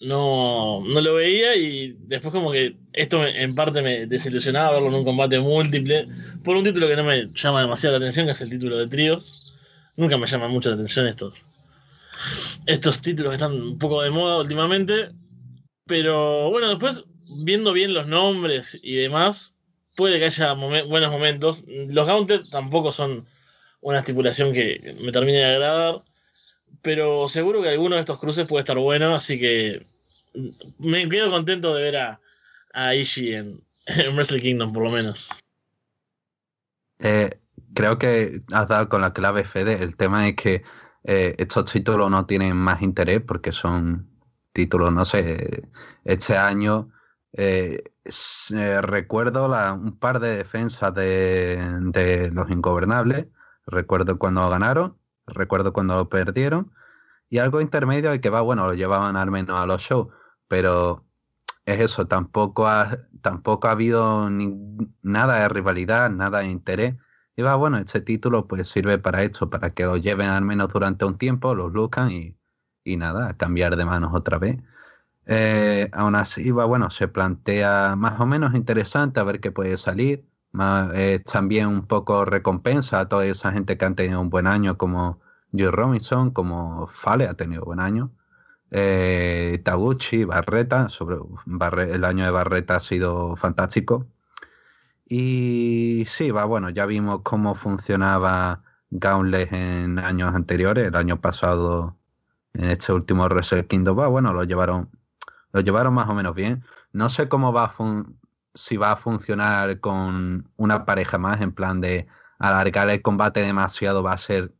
no, 0.00 0.80
no 0.80 1.00
lo 1.00 1.14
veía 1.14 1.54
y 1.56 1.94
después 2.00 2.32
como 2.32 2.50
que 2.50 2.76
esto 2.94 3.24
en 3.26 3.54
parte 3.54 3.82
me 3.82 4.06
desilusionaba 4.06 4.72
verlo 4.72 4.88
en 4.88 4.94
un 4.94 5.04
combate 5.04 5.38
múltiple 5.38 6.08
por 6.42 6.56
un 6.56 6.64
título 6.64 6.88
que 6.88 6.96
no 6.96 7.04
me 7.04 7.28
llama 7.34 7.60
demasiado 7.60 7.98
la 7.98 8.04
atención, 8.04 8.26
que 8.26 8.32
es 8.32 8.40
el 8.40 8.50
título 8.50 8.78
de 8.78 8.88
tríos. 8.88 9.54
Nunca 9.96 10.16
me 10.16 10.26
llama 10.26 10.48
mucho 10.48 10.70
la 10.70 10.76
atención 10.76 11.06
estos, 11.06 11.42
estos 12.66 13.02
títulos 13.02 13.30
que 13.30 13.34
están 13.34 13.52
un 13.52 13.78
poco 13.78 14.02
de 14.02 14.10
moda 14.10 14.38
últimamente. 14.38 15.10
Pero 15.86 16.50
bueno, 16.50 16.68
después 16.70 17.04
viendo 17.44 17.72
bien 17.72 17.92
los 17.92 18.06
nombres 18.06 18.78
y 18.82 18.94
demás, 18.94 19.56
puede 19.96 20.18
que 20.18 20.26
haya 20.26 20.54
buenos 20.54 21.10
momentos. 21.10 21.64
Los 21.66 22.06
Gauntlet 22.06 22.48
tampoco 22.50 22.90
son 22.90 23.26
una 23.82 23.98
estipulación 23.98 24.52
que 24.52 24.96
me 25.00 25.12
termine 25.12 25.38
de 25.38 25.44
agradar 25.44 26.02
pero 26.82 27.28
seguro 27.28 27.62
que 27.62 27.68
alguno 27.68 27.96
de 27.96 28.00
estos 28.00 28.18
cruces 28.18 28.46
puede 28.46 28.60
estar 28.60 28.78
bueno, 28.78 29.14
así 29.14 29.38
que 29.38 29.86
me 30.78 31.08
quedo 31.08 31.30
contento 31.30 31.74
de 31.74 31.82
ver 31.82 31.96
a, 31.96 32.20
a 32.72 32.94
Ishii 32.94 33.34
en, 33.34 33.62
Wrestle 34.14 34.40
Kingdom, 34.40 34.72
por 34.72 34.84
lo 34.84 34.90
menos. 34.90 35.30
Eh, 36.98 37.40
creo 37.74 37.98
que 37.98 38.40
has 38.52 38.68
dado 38.68 38.88
con 38.88 39.00
la 39.00 39.12
clave, 39.12 39.44
Fede. 39.44 39.82
El 39.82 39.96
tema 39.96 40.28
es 40.28 40.36
que 40.36 40.62
eh, 41.04 41.34
estos 41.38 41.64
títulos 41.72 42.10
no 42.10 42.26
tienen 42.26 42.56
más 42.56 42.82
interés 42.82 43.22
porque 43.26 43.52
son 43.52 44.08
títulos, 44.52 44.92
no 44.92 45.04
sé, 45.04 45.68
este 46.04 46.36
año 46.36 46.90
eh, 47.32 47.82
recuerdo 48.82 49.46
un 49.74 49.96
par 49.98 50.20
de 50.20 50.36
defensas 50.38 50.92
de, 50.94 51.56
de 51.92 52.30
los 52.32 52.50
ingobernables, 52.50 53.26
recuerdo 53.66 54.18
cuando 54.18 54.48
ganaron 54.50 54.99
recuerdo 55.34 55.72
cuando 55.72 56.08
perdieron. 56.08 56.72
Y 57.30 57.38
algo 57.38 57.60
intermedio 57.60 58.14
y 58.14 58.20
que 58.20 58.30
va, 58.30 58.40
bueno, 58.40 58.66
lo 58.66 58.74
llevaban 58.74 59.16
al 59.16 59.30
menos 59.30 59.58
a 59.58 59.66
los 59.66 59.82
shows, 59.82 60.08
pero 60.48 61.04
es 61.66 61.80
eso, 61.80 62.06
tampoco 62.06 62.66
ha, 62.66 62.98
tampoco 63.22 63.68
ha 63.68 63.72
habido 63.72 64.30
ni, 64.30 64.48
nada 65.02 65.40
de 65.40 65.48
rivalidad, 65.48 66.10
nada 66.10 66.40
de 66.40 66.48
interés. 66.48 66.96
Y 67.36 67.42
va, 67.42 67.56
bueno, 67.56 67.78
este 67.78 68.00
título 68.00 68.46
pues 68.48 68.68
sirve 68.68 68.98
para 68.98 69.22
esto, 69.22 69.48
para 69.50 69.72
que 69.74 69.84
lo 69.84 69.96
lleven 69.96 70.28
al 70.28 70.42
menos 70.44 70.72
durante 70.72 71.04
un 71.04 71.18
tiempo, 71.18 71.54
los 71.54 71.72
buscan 71.72 72.10
y, 72.10 72.36
y 72.84 72.96
nada, 72.96 73.36
cambiar 73.36 73.76
de 73.76 73.84
manos 73.84 74.12
otra 74.14 74.38
vez. 74.38 74.58
Eh, 75.26 75.88
aún 75.92 76.16
así, 76.16 76.50
va, 76.50 76.64
bueno, 76.64 76.90
se 76.90 77.08
plantea 77.08 77.94
más 77.96 78.20
o 78.20 78.26
menos 78.26 78.54
interesante 78.54 79.20
a 79.20 79.24
ver 79.24 79.40
qué 79.40 79.52
puede 79.52 79.76
salir. 79.76 80.24
Más, 80.52 80.92
también 81.24 81.68
un 81.68 81.86
poco 81.86 82.24
recompensa 82.24 83.00
a 83.00 83.08
toda 83.08 83.24
esa 83.26 83.52
gente 83.52 83.78
que 83.78 83.84
han 83.84 83.94
tenido 83.94 84.20
un 84.20 84.30
buen 84.30 84.46
año, 84.46 84.76
como 84.78 85.20
Joe 85.52 85.70
Robinson, 85.70 86.30
como 86.30 86.88
Fale 86.88 87.26
ha 87.26 87.34
tenido 87.34 87.64
buen 87.64 87.80
año. 87.80 88.10
Eh, 88.70 89.60
Taguchi, 89.64 90.24
Barreta, 90.24 90.88
sobre 90.88 91.16
el 91.92 92.04
año 92.04 92.24
de 92.24 92.30
Barreta 92.30 92.76
ha 92.76 92.80
sido 92.80 93.36
fantástico. 93.36 94.06
Y 95.08 96.04
sí, 96.08 96.30
va, 96.30 96.44
bueno, 96.44 96.70
ya 96.70 96.86
vimos 96.86 97.22
cómo 97.22 97.54
funcionaba 97.54 98.62
Gauntlet 98.90 99.52
en 99.52 99.98
años 99.98 100.34
anteriores, 100.34 100.86
el 100.86 100.96
año 100.96 101.20
pasado, 101.20 101.96
en 102.54 102.70
este 102.70 102.92
último 102.92 103.24
Wrestle 103.24 103.66
Kingdom, 103.66 103.98
va, 103.98 104.06
bueno, 104.08 104.32
lo 104.32 104.44
llevaron, 104.44 104.90
lo 105.52 105.60
llevaron 105.60 105.94
más 105.94 106.08
o 106.08 106.14
menos 106.14 106.34
bien. 106.34 106.64
No 106.92 107.08
sé 107.08 107.28
cómo 107.28 107.52
va 107.52 107.64
a 107.64 107.68
si 108.54 108.76
va 108.76 108.92
a 108.92 108.96
funcionar 108.96 109.80
con 109.80 110.50
una 110.56 110.84
pareja 110.84 111.18
más, 111.18 111.40
en 111.40 111.52
plan 111.52 111.80
de 111.80 112.08
alargar 112.38 112.88
el 112.90 113.02
combate 113.02 113.40
demasiado 113.40 114.02
va 114.02 114.12
a 114.12 114.18
ser... 114.18 114.52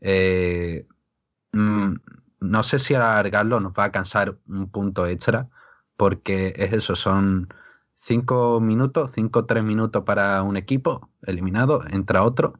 Eh, 0.00 0.86
mm, 1.52 1.94
no 2.40 2.62
sé 2.62 2.78
si 2.78 2.94
alargarlo 2.94 3.60
nos 3.60 3.72
va 3.72 3.84
a 3.84 3.92
cansar 3.92 4.38
un 4.46 4.70
punto 4.70 5.06
extra, 5.06 5.48
porque 5.96 6.52
es 6.56 6.72
eso, 6.72 6.96
son 6.96 7.48
cinco 7.96 8.60
minutos, 8.60 9.12
cinco 9.14 9.46
tres 9.46 9.64
minutos 9.64 10.04
para 10.04 10.42
un 10.42 10.56
equipo 10.56 11.10
eliminado, 11.22 11.82
entra 11.90 12.22
otro. 12.22 12.54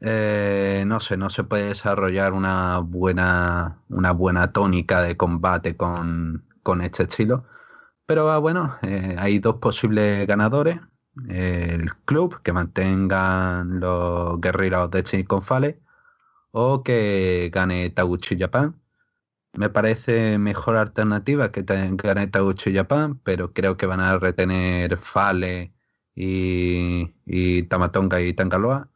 Eh, 0.00 0.84
no 0.86 1.00
sé, 1.00 1.16
no 1.16 1.30
se 1.30 1.44
puede 1.44 1.66
desarrollar 1.66 2.32
una 2.32 2.78
buena, 2.78 3.78
una 3.88 4.12
buena 4.12 4.52
tónica 4.52 5.02
de 5.02 5.16
combate 5.16 5.76
con, 5.76 6.44
con 6.62 6.80
este 6.80 7.04
estilo. 7.04 7.44
Pero 8.10 8.28
ah, 8.28 8.38
bueno, 8.38 8.76
eh, 8.82 9.14
hay 9.18 9.38
dos 9.38 9.56
posibles 9.58 10.26
ganadores. 10.26 10.80
el 11.28 11.94
club, 12.06 12.42
que 12.42 12.52
mantengan 12.52 13.78
los 13.80 14.40
guerreros 14.40 14.90
de 14.90 15.06
Silicon 15.06 15.42
Valley, 15.48 15.76
o 16.52 16.82
que 16.82 17.50
gane 17.52 17.90
Taguchi 17.90 18.36
Japan. 18.38 18.80
Me 19.52 19.70
parece 19.70 20.38
mejor 20.38 20.76
alternativa 20.76 21.52
que 21.52 21.62
gane 21.62 22.26
Taguchi 22.28 22.74
Japan, 22.74 23.20
pero 23.24 23.52
creo 23.52 23.76
que 23.76 23.86
van 23.86 24.00
a 24.00 24.18
retener 24.18 24.98
Fale 24.98 25.74
y, 26.14 27.14
y 27.26 27.64
Tamatonga 27.64 28.20
y 28.20 28.34
Tangaloa. 28.34 28.90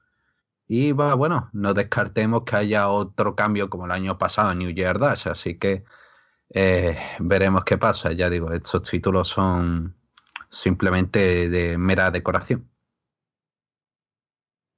Y 0.68 0.92
va, 0.92 1.14
bueno, 1.14 1.50
no 1.52 1.74
descartemos 1.74 2.44
que 2.44 2.56
haya 2.56 2.88
otro 2.88 3.36
cambio 3.36 3.70
como 3.70 3.86
el 3.86 3.92
año 3.92 4.18
pasado 4.18 4.52
en 4.52 4.58
New 4.60 4.70
Year 4.70 4.98
Dash, 4.98 5.28
así 5.28 5.58
que 5.58 5.84
eh, 6.50 6.96
veremos 7.20 7.64
qué 7.64 7.78
pasa. 7.78 8.12
Ya 8.12 8.28
digo, 8.30 8.52
estos 8.52 8.82
títulos 8.82 9.28
son 9.28 9.96
simplemente 10.50 11.48
de 11.48 11.78
mera 11.78 12.10
decoración. 12.10 12.70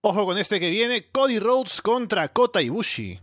Ojo 0.03 0.25
con 0.25 0.39
este 0.39 0.61
que 0.61 0.71
viene, 0.71 1.11
Cody 1.11 1.39
Rhodes 1.39 1.83
contra 1.83 2.33
Kota 2.33 2.63
Ibushi. 2.63 3.21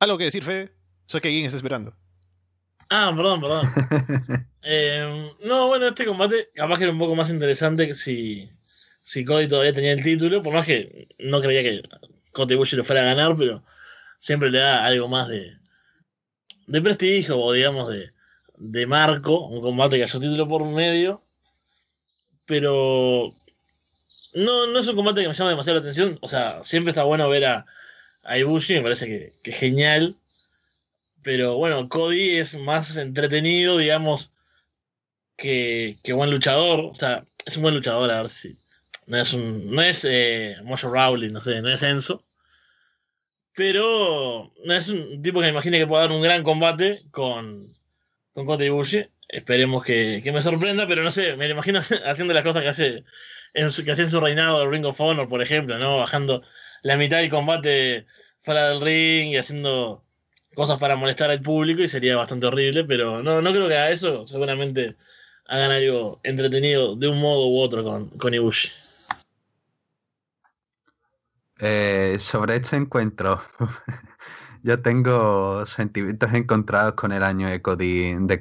¿Algo 0.00 0.18
que 0.18 0.24
decir, 0.24 0.42
Fede? 0.42 0.74
Sé 1.06 1.20
que 1.20 1.28
alguien 1.28 1.46
está 1.46 1.56
esperando. 1.56 1.96
Ah, 2.90 3.12
perdón, 3.14 3.40
perdón. 3.40 4.48
Em, 4.66 5.28
no, 5.44 5.66
bueno, 5.66 5.88
este 5.88 6.06
combate 6.06 6.48
capaz 6.54 6.78
que 6.78 6.84
era 6.84 6.92
un 6.92 6.98
poco 6.98 7.14
más 7.14 7.28
interesante 7.28 7.86
que 7.86 7.92
si, 7.92 8.48
si 9.02 9.22
Cody 9.22 9.46
todavía 9.46 9.74
tenía 9.74 9.92
el 9.92 10.02
título, 10.02 10.42
por 10.42 10.54
más 10.54 10.64
que 10.64 11.06
no 11.18 11.42
creía 11.42 11.62
que 11.62 11.82
Kota 12.32 12.54
Ibushi 12.54 12.76
lo 12.76 12.82
fuera 12.82 13.02
a 13.02 13.14
ganar, 13.14 13.36
pero 13.36 13.62
siempre 14.24 14.50
le 14.50 14.58
da 14.58 14.86
algo 14.86 15.06
más 15.06 15.28
de, 15.28 15.54
de 16.66 16.80
prestigio 16.80 17.38
o 17.38 17.52
digamos 17.52 17.90
de, 17.90 18.10
de 18.56 18.86
marco, 18.86 19.48
un 19.48 19.60
combate 19.60 19.96
que 19.96 20.04
haya 20.04 20.18
título 20.18 20.48
por 20.48 20.64
medio, 20.64 21.20
pero 22.46 23.30
no, 24.32 24.66
no 24.66 24.78
es 24.78 24.86
un 24.88 24.96
combate 24.96 25.20
que 25.20 25.28
me 25.28 25.34
llama 25.34 25.50
demasiado 25.50 25.78
la 25.78 25.82
atención, 25.82 26.18
o 26.22 26.28
sea, 26.28 26.62
siempre 26.62 26.92
está 26.92 27.02
bueno 27.02 27.28
ver 27.28 27.44
a, 27.44 27.66
a 28.22 28.38
Ibushi, 28.38 28.76
me 28.76 28.82
parece 28.82 29.06
que, 29.06 29.32
que 29.42 29.52
genial, 29.52 30.16
pero 31.22 31.56
bueno, 31.56 31.86
Cody 31.90 32.38
es 32.38 32.56
más 32.56 32.96
entretenido, 32.96 33.76
digamos, 33.76 34.32
que, 35.36 35.98
que, 36.02 36.14
buen 36.14 36.30
luchador, 36.30 36.80
o 36.80 36.94
sea, 36.94 37.26
es 37.44 37.58
un 37.58 37.62
buen 37.64 37.74
luchador, 37.74 38.10
a 38.10 38.22
ver 38.22 38.30
si... 38.30 38.56
No 39.06 39.20
es, 39.20 39.34
un, 39.34 39.70
no 39.70 39.82
es 39.82 40.06
eh, 40.08 40.56
Mojo 40.64 40.88
Rowley, 40.88 41.30
no 41.30 41.42
sé, 41.42 41.60
no 41.60 41.68
es 41.68 41.82
Enzo, 41.82 42.24
pero 43.54 44.52
no 44.64 44.74
es 44.74 44.88
un 44.88 45.22
tipo 45.22 45.40
que 45.40 45.46
me 45.46 45.52
imagine 45.52 45.78
que 45.78 45.86
pueda 45.86 46.02
dar 46.02 46.12
un 46.12 46.22
gran 46.22 46.42
combate 46.42 47.02
con, 47.10 47.66
con 48.32 48.46
Kota 48.46 48.64
Ibushi. 48.64 49.06
Esperemos 49.28 49.84
que, 49.84 50.20
que, 50.22 50.32
me 50.32 50.42
sorprenda, 50.42 50.86
pero 50.86 51.02
no 51.02 51.10
sé, 51.10 51.36
me 51.36 51.46
lo 51.46 51.52
imagino 51.52 51.80
haciendo 52.06 52.34
las 52.34 52.44
cosas 52.44 52.62
que 52.62 52.68
hace 52.68 53.04
en 53.54 53.70
su, 53.70 53.84
que 53.84 53.92
hacía 53.92 54.04
en 54.04 54.10
su 54.10 54.20
reinado 54.20 54.60
de 54.60 54.68
Ring 54.68 54.84
of 54.84 55.00
Honor, 55.00 55.28
por 55.28 55.42
ejemplo, 55.42 55.78
¿no? 55.78 55.98
Bajando 55.98 56.42
la 56.82 56.96
mitad 56.96 57.18
del 57.18 57.30
combate 57.30 58.06
fuera 58.40 58.68
del 58.68 58.80
ring 58.80 59.32
y 59.32 59.36
haciendo 59.36 60.04
cosas 60.54 60.78
para 60.78 60.96
molestar 60.96 61.30
al 61.30 61.42
público 61.42 61.82
y 61.82 61.88
sería 61.88 62.16
bastante 62.16 62.46
horrible, 62.46 62.84
pero 62.84 63.22
no, 63.22 63.40
no 63.40 63.50
creo 63.52 63.68
que 63.68 63.76
haga 63.76 63.90
eso. 63.90 64.26
Seguramente 64.26 64.96
hagan 65.46 65.70
algo 65.72 66.20
entretenido 66.22 66.96
de 66.96 67.08
un 67.08 67.20
modo 67.20 67.48
u 67.48 67.60
otro 67.60 67.82
con, 67.82 68.08
con 68.10 68.34
Ibushi. 68.34 68.70
Eh, 71.58 72.16
sobre 72.18 72.56
este 72.56 72.76
encuentro, 72.76 73.40
yo 74.62 74.82
tengo 74.82 75.64
sentimientos 75.66 76.32
encontrados 76.34 76.94
con 76.94 77.12
el 77.12 77.22
año 77.22 77.48
de 77.48 77.62
Cody, 77.62 78.14
de 78.18 78.38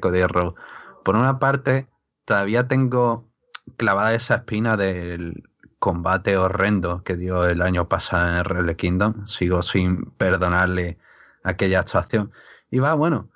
Por 1.03 1.15
una 1.15 1.39
parte, 1.39 1.87
todavía 2.25 2.67
tengo 2.67 3.29
clavada 3.77 4.13
esa 4.15 4.35
espina 4.35 4.77
del 4.77 5.49
combate 5.79 6.37
horrendo 6.37 7.03
que 7.03 7.17
dio 7.17 7.45
el 7.45 7.61
año 7.61 7.89
pasado 7.89 8.29
en 8.29 8.35
el 8.35 8.45
Rebel 8.45 8.75
Kingdom. 8.75 9.27
Sigo 9.27 9.61
sin 9.63 10.05
perdonarle 10.11 10.97
aquella 11.43 11.81
actuación. 11.81 12.31
Y 12.71 12.79
va, 12.79 12.93
bueno, 12.93 13.29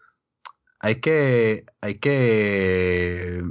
hay 0.79 0.95
que, 1.01 1.65
hay 1.81 1.99
que 1.99 3.43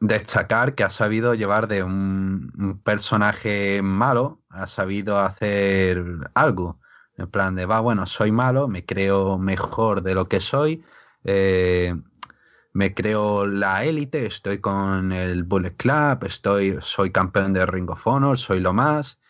destacar 0.00 0.74
que 0.74 0.84
ha 0.84 0.90
sabido 0.90 1.34
llevar 1.34 1.68
de 1.68 1.82
un, 1.82 2.80
personaje 2.84 3.82
malo, 3.82 4.39
ha 4.50 4.66
sabido 4.66 5.18
hacer 5.18 6.04
algo. 6.34 6.80
En 7.16 7.28
plan 7.28 7.54
de, 7.54 7.66
va, 7.66 7.80
bueno, 7.80 8.06
soy 8.06 8.32
malo, 8.32 8.68
me 8.68 8.84
creo 8.84 9.38
mejor 9.38 10.02
de 10.02 10.14
lo 10.14 10.28
que 10.28 10.40
soy, 10.40 10.82
eh, 11.24 11.94
me 12.72 12.94
creo 12.94 13.46
la 13.46 13.84
élite, 13.84 14.26
estoy 14.26 14.58
con 14.58 15.12
el 15.12 15.44
Bullet 15.44 15.76
Club, 15.76 16.24
estoy, 16.24 16.78
soy 16.80 17.10
campeón 17.10 17.52
de 17.52 17.66
Ring 17.66 17.90
of 17.90 18.06
Honor, 18.06 18.38
soy 18.38 18.60
lo 18.60 18.72
más. 18.72 19.20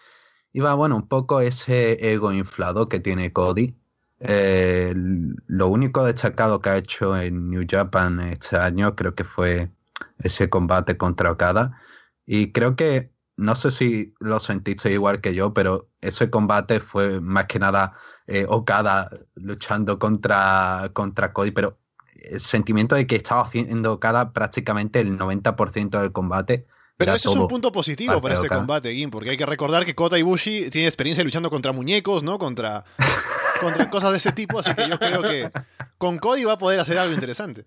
Y 0.52 0.61
va, 0.61 0.74
bueno, 0.74 0.96
un 0.96 1.09
poco 1.09 1.40
ese 1.40 2.12
ego 2.12 2.33
inflado 2.33 2.88
que 2.88 3.00
tiene 3.00 3.33
Cody. 3.33 3.76
Eh, 4.20 4.92
lo 4.94 5.68
único 5.68 6.04
destacado 6.04 6.61
que 6.61 6.68
ha 6.70 6.76
hecho 6.76 7.18
en 7.18 7.48
New 7.50 7.64
Japan 7.68 8.20
este 8.20 8.56
año 8.59 8.94
creo 8.94 9.14
que 9.14 9.24
fue 9.24 9.70
ese 10.18 10.50
combate 10.50 10.96
contra 10.96 11.33
Okada. 11.33 11.80
Y 12.26 12.52
creo 12.52 12.76
que, 12.76 13.12
no 13.40 13.57
sé 13.57 13.70
si 13.70 14.14
lo 14.20 14.40
sentiste 14.40 14.92
igual 14.92 15.20
que 15.20 15.35
yo, 15.35 15.53
pero 15.55 15.88
ese 16.00 16.31
combate 16.31 16.81
fue 16.81 17.20
más 17.20 17.46
que 17.46 17.59
nada 17.59 17.94
eh, 18.26 18.46
Okada 18.48 19.11
luchando 19.35 19.98
contra, 19.98 20.90
contra 20.92 21.33
Cody, 21.33 21.50
pero 21.50 21.79
el 22.14 22.40
sentimiento 22.40 22.94
de 22.94 23.07
que 23.07 23.16
estaba 23.16 23.42
haciendo 23.42 23.94
Okada 23.94 24.33
prácticamente 24.33 25.00
el 25.00 25.18
90% 25.18 26.00
del 26.00 26.12
combate. 26.12 26.66
Pero 26.96 27.14
eso 27.14 27.31
es 27.31 27.37
un 27.37 27.48
punto 27.48 27.72
positivo 27.72 28.20
para 28.20 28.35
este 28.35 28.48
combate, 28.48 28.94
Gim, 28.94 29.11
porque 29.11 29.31
hay 29.31 29.37
que 29.37 29.46
recordar 29.46 29.85
que 29.85 29.94
Kota 29.94 30.18
Ibushi 30.18 30.68
tiene 30.70 30.87
experiencia 30.87 31.24
luchando 31.24 31.48
contra 31.48 31.72
muñecos, 31.72 32.22
¿no? 32.22 32.38
Contra, 32.38 32.85
contra 33.61 33.88
cosas 33.88 34.11
de 34.11 34.18
ese 34.18 34.33
tipo, 34.33 34.59
así 34.59 34.74
que 34.74 34.88
yo 34.88 34.98
creo 34.98 35.22
que 35.22 35.50
con 35.96 36.18
Cody 36.18 36.44
va 36.44 36.53
a 36.53 36.59
poder 36.59 36.79
hacer 36.79 36.98
algo 36.98 37.14
interesante 37.14 37.64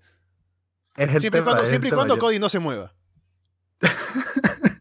siempre, 1.20 1.42
y 1.90 1.92
cuando, 1.92 2.18
Cody 2.18 2.40
no 2.40 2.50
se 2.50 2.60
mueva. 2.60 2.94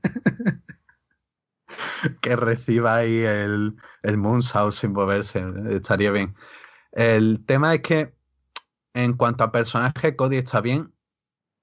que 2.20 2.36
reciba 2.36 2.96
ahí 2.96 3.20
el, 3.22 3.76
el 4.02 4.18
Moonsault 4.18 4.72
sin 4.72 4.92
moverse, 4.92 5.44
estaría 5.70 6.10
bien. 6.10 6.34
El 6.92 7.44
tema 7.46 7.74
es 7.74 7.80
que, 7.82 8.14
en 8.94 9.14
cuanto 9.14 9.44
a 9.44 9.52
personaje, 9.52 10.16
Cody 10.16 10.36
está 10.36 10.60
bien. 10.60 10.92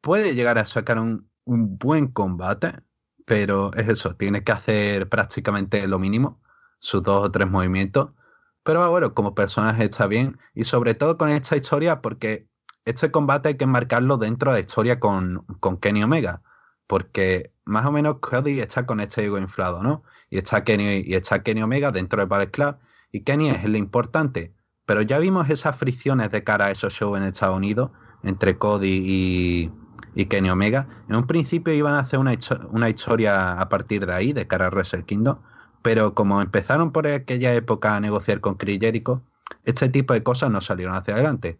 Puede 0.01 0.35
llegar 0.35 0.57
a 0.57 0.65
sacar 0.65 0.99
un, 0.99 1.29
un 1.45 1.77
buen 1.77 2.07
combate, 2.07 2.73
pero 3.25 3.73
es 3.73 3.87
eso, 3.89 4.15
tiene 4.15 4.43
que 4.43 4.51
hacer 4.51 5.09
prácticamente 5.09 5.85
lo 5.87 5.99
mínimo, 5.99 6.41
sus 6.79 7.03
dos 7.03 7.25
o 7.25 7.31
tres 7.31 7.49
movimientos. 7.49 8.11
Pero 8.63 8.89
bueno, 8.89 9.13
como 9.13 9.35
personaje 9.35 9.85
está 9.85 10.07
bien. 10.07 10.39
Y 10.53 10.63
sobre 10.65 10.93
todo 10.95 11.17
con 11.17 11.29
esta 11.29 11.57
historia, 11.57 12.01
porque 12.01 12.47
este 12.85 13.11
combate 13.11 13.49
hay 13.49 13.57
que 13.57 13.65
marcarlo 13.65 14.17
dentro 14.17 14.51
de 14.51 14.57
la 14.57 14.61
historia 14.61 14.99
con, 14.99 15.45
Kenny 15.81 16.03
Omega, 16.03 16.41
porque 16.89 17.53
más 17.65 17.85
o 17.85 17.91
menos 17.91 18.17
Cody 18.19 18.61
está 18.61 18.87
con 18.87 18.99
este 18.99 19.23
ego 19.23 19.37
inflado, 19.37 19.83
¿no? 19.83 20.01
Y 20.31 20.39
está 20.39 20.63
Kenny, 20.63 21.03
y 21.05 21.13
está 21.13 21.43
Kenny 21.43 21.61
Omega 21.61 21.91
dentro 21.91 22.19
del 22.19 22.27
Ballet 22.27 22.49
Club, 22.49 22.77
y 23.11 23.21
Kenny 23.21 23.49
es 23.49 23.63
lo 23.63 23.77
importante. 23.77 24.55
Pero 24.87 25.03
ya 25.03 25.19
vimos 25.19 25.51
esas 25.51 25.77
fricciones 25.77 26.31
de 26.31 26.43
cara 26.43 26.65
a 26.65 26.71
esos 26.71 26.91
shows 26.91 27.15
en 27.19 27.25
Estados 27.25 27.55
Unidos 27.55 27.91
entre 28.23 28.57
Cody 28.57 29.69
y, 30.15 30.25
Kenny 30.25 30.49
Omega. 30.49 30.87
En 31.07 31.17
un 31.17 31.27
principio 31.27 31.75
iban 31.75 31.93
a 31.93 31.99
hacer 31.99 32.17
una, 32.17 32.33
una 32.71 32.89
historia 32.89 33.61
a 33.61 33.69
partir 33.69 34.07
de 34.07 34.13
ahí, 34.13 34.33
de 34.33 34.47
cara 34.47 34.65
a 34.65 34.69
Wrestle 34.71 35.05
Kingdom, 35.05 35.37
pero 35.83 36.15
como 36.15 36.41
empezaron 36.41 36.91
por 36.91 37.05
aquella 37.05 37.53
época 37.53 37.95
a 37.95 37.99
negociar 37.99 38.41
con 38.41 38.55
Chris 38.55 38.79
Jericho, 38.79 39.21
este 39.63 39.89
tipo 39.89 40.15
de 40.15 40.23
cosas 40.23 40.49
no 40.49 40.59
salieron 40.59 40.95
hacia 40.95 41.13
adelante. 41.13 41.59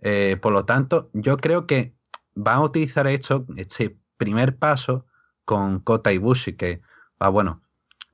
Eh, 0.00 0.38
por 0.40 0.54
lo 0.54 0.64
tanto, 0.64 1.10
yo 1.12 1.36
creo 1.36 1.66
que 1.66 1.94
van 2.34 2.56
a 2.56 2.62
utilizar 2.62 3.06
esto, 3.06 3.44
este 3.56 3.98
primer 4.22 4.56
paso 4.56 5.04
con 5.44 5.80
Kota 5.80 6.12
Ibushi, 6.12 6.52
que 6.52 6.80
va, 7.20 7.28
bueno, 7.28 7.60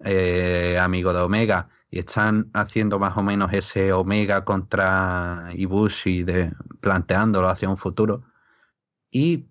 eh, 0.04 0.78
amigo 0.80 1.12
de 1.12 1.20
Omega, 1.20 1.68
y 1.90 1.98
están 1.98 2.50
haciendo 2.54 2.98
más 2.98 3.14
o 3.18 3.22
menos 3.22 3.52
ese 3.52 3.92
Omega 3.92 4.42
contra 4.46 5.50
Ibushi, 5.54 6.22
de, 6.22 6.50
planteándolo 6.80 7.48
hacia 7.48 7.68
un 7.68 7.76
futuro, 7.76 8.22
y 9.10 9.48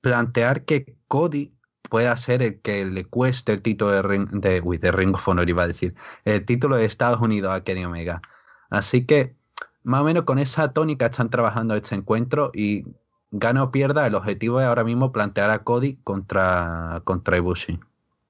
plantear 0.00 0.64
que 0.64 0.96
Cody 1.06 1.54
pueda 1.88 2.16
ser 2.16 2.42
el 2.42 2.60
que 2.60 2.84
le 2.84 3.04
cueste 3.04 3.52
el 3.52 3.62
título 3.62 3.92
de 3.92 4.02
Ring, 4.02 4.28
de, 4.30 4.60
de 4.60 4.92
Ring 4.92 5.14
of 5.14 5.28
Honor, 5.28 5.48
iba 5.48 5.62
a 5.62 5.68
decir, 5.68 5.94
el 6.24 6.44
título 6.44 6.76
de 6.76 6.86
Estados 6.86 7.20
Unidos 7.20 7.52
a 7.52 7.62
Kenny 7.62 7.84
Omega. 7.84 8.20
Así 8.68 9.06
que 9.06 9.36
más 9.84 10.00
o 10.00 10.04
menos 10.04 10.24
con 10.24 10.40
esa 10.40 10.72
tónica 10.72 11.06
están 11.06 11.30
trabajando 11.30 11.74
este 11.76 11.94
encuentro 11.94 12.50
y 12.52 12.84
gana 13.30 13.62
o 13.62 13.70
pierda, 13.70 14.06
el 14.06 14.14
objetivo 14.14 14.60
es 14.60 14.66
ahora 14.66 14.84
mismo 14.84 15.12
plantear 15.12 15.50
a 15.50 15.62
Cody 15.64 15.96
contra, 16.04 17.02
contra 17.04 17.36
Ibushi. 17.36 17.78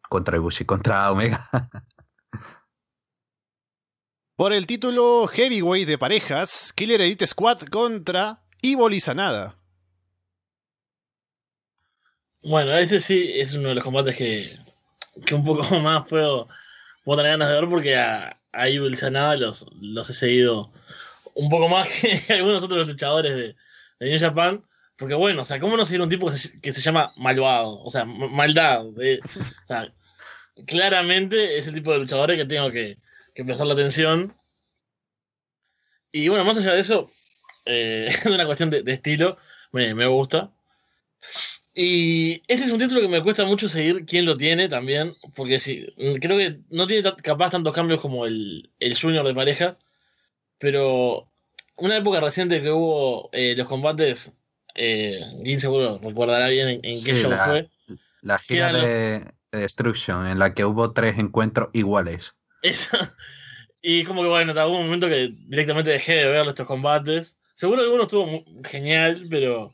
Contra 0.08 0.36
Ibushi, 0.36 0.64
contra 0.64 1.10
Omega. 1.10 1.48
Por 4.36 4.52
el 4.52 4.66
título 4.66 5.26
Heavyweight 5.26 5.86
de 5.86 5.98
parejas, 5.98 6.72
Killer 6.74 7.02
Elite 7.02 7.26
Squad 7.26 7.60
contra 7.70 8.40
Ivo 8.62 8.88
Sanada. 8.98 9.56
Bueno, 12.42 12.74
este 12.74 13.02
sí 13.02 13.32
es 13.34 13.54
uno 13.54 13.68
de 13.68 13.74
los 13.74 13.84
combates 13.84 14.16
que, 14.16 14.42
que 15.26 15.34
un 15.34 15.44
poco 15.44 15.62
más 15.80 16.08
puedo, 16.08 16.48
puedo 17.04 17.18
tener 17.18 17.32
ganas 17.32 17.50
de 17.50 17.60
ver 17.60 17.68
porque 17.68 17.96
a, 17.96 18.40
a 18.52 18.68
Ivo 18.68 18.90
Sanada 18.94 19.36
los, 19.36 19.66
los 19.78 20.08
he 20.08 20.14
seguido 20.14 20.72
un 21.34 21.48
poco 21.48 21.68
más 21.68 21.86
que 22.26 22.32
algunos 22.32 22.62
otros 22.62 22.88
luchadores 22.88 23.36
de, 23.36 23.56
New 24.00 24.18
Japan. 24.18 24.64
Porque 25.00 25.14
bueno, 25.14 25.40
o 25.40 25.44
sea, 25.46 25.58
¿cómo 25.58 25.78
no 25.78 25.86
seguir 25.86 26.02
un 26.02 26.10
tipo 26.10 26.30
que 26.60 26.72
se, 26.72 26.82
llama 26.82 27.10
malvado? 27.16 27.82
O 27.82 27.88
sea, 27.88 28.04
maldad. 28.04 28.86
o 28.86 28.94
sea, 29.66 29.90
claramente 30.66 31.56
es 31.56 31.66
el 31.66 31.74
tipo 31.74 31.90
de 31.90 32.00
luchadores 32.00 32.36
que 32.36 32.44
tengo 32.44 32.70
que, 32.70 32.98
que 33.34 33.42
prestar 33.42 33.66
la 33.66 33.72
atención. 33.72 34.36
Y 36.12 36.28
bueno, 36.28 36.44
más 36.44 36.58
allá 36.58 36.74
de 36.74 36.80
eso, 36.80 37.08
eh, 37.64 38.08
es 38.10 38.26
una 38.26 38.44
cuestión 38.44 38.68
de, 38.68 38.82
estilo, 38.92 39.38
me, 39.72 39.94
me, 39.94 40.06
gusta. 40.06 40.52
Y 41.74 42.42
este 42.46 42.66
es 42.66 42.70
un 42.70 42.78
título 42.78 43.00
que 43.00 43.08
me 43.08 43.22
cuesta 43.22 43.46
mucho 43.46 43.70
seguir 43.70 44.04
quién 44.04 44.26
lo 44.26 44.36
tiene 44.36 44.68
también, 44.68 45.14
porque 45.34 45.58
sí, 45.58 45.86
creo 46.20 46.36
que 46.36 46.60
no 46.68 46.86
tiene 46.86 47.10
capaz 47.22 47.50
tantos 47.50 47.74
cambios 47.74 48.02
como 48.02 48.26
el, 48.26 48.70
el 48.80 49.00
Junior 49.00 49.26
de 49.26 49.34
parejas, 49.34 49.78
pero 50.58 51.26
una 51.76 51.96
época 51.96 52.20
reciente 52.20 52.60
que 52.60 52.70
hubo 52.70 53.30
eh, 53.32 53.54
los 53.56 53.66
combates, 53.66 54.34
eh, 54.74 55.20
seguro 55.58 56.00
recordará 56.02 56.48
bien 56.48 56.80
en, 56.82 57.04
qué 57.04 57.14
show 57.14 57.32
fue. 57.44 57.68
La 58.22 58.38
gira 58.38 58.72
de, 58.72 59.24
Destruction, 59.52 60.26
en 60.26 60.38
la 60.38 60.54
que 60.54 60.64
hubo 60.64 60.92
tres 60.92 61.18
encuentros 61.18 61.68
iguales. 61.72 62.34
Y 63.82 64.04
como 64.04 64.22
que 64.22 64.28
bueno, 64.28 64.52
hubo 64.52 64.76
un 64.76 64.84
momento 64.84 65.08
que 65.08 65.34
directamente 65.46 65.90
dejé 65.90 66.16
de 66.16 66.26
ver 66.26 66.46
estos 66.46 66.66
combates. 66.66 67.38
Seguro 67.54 67.82
que 67.82 67.88
uno 67.88 68.02
estuvo 68.02 68.44
genial, 68.62 69.26
pero 69.30 69.72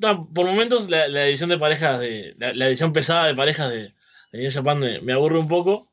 por 0.00 0.46
momentos 0.46 0.88
la, 0.90 1.06
edición 1.26 1.50
de 1.50 1.58
parejas 1.58 2.00
de. 2.00 2.34
La, 2.38 2.66
edición 2.66 2.92
pesada 2.92 3.26
de 3.26 3.34
parejas 3.34 3.70
de, 3.70 3.94
de 4.32 4.38
New 4.38 4.50
Japan 4.50 4.80
me, 5.02 5.12
aburre 5.12 5.38
un 5.38 5.48
poco. 5.48 5.92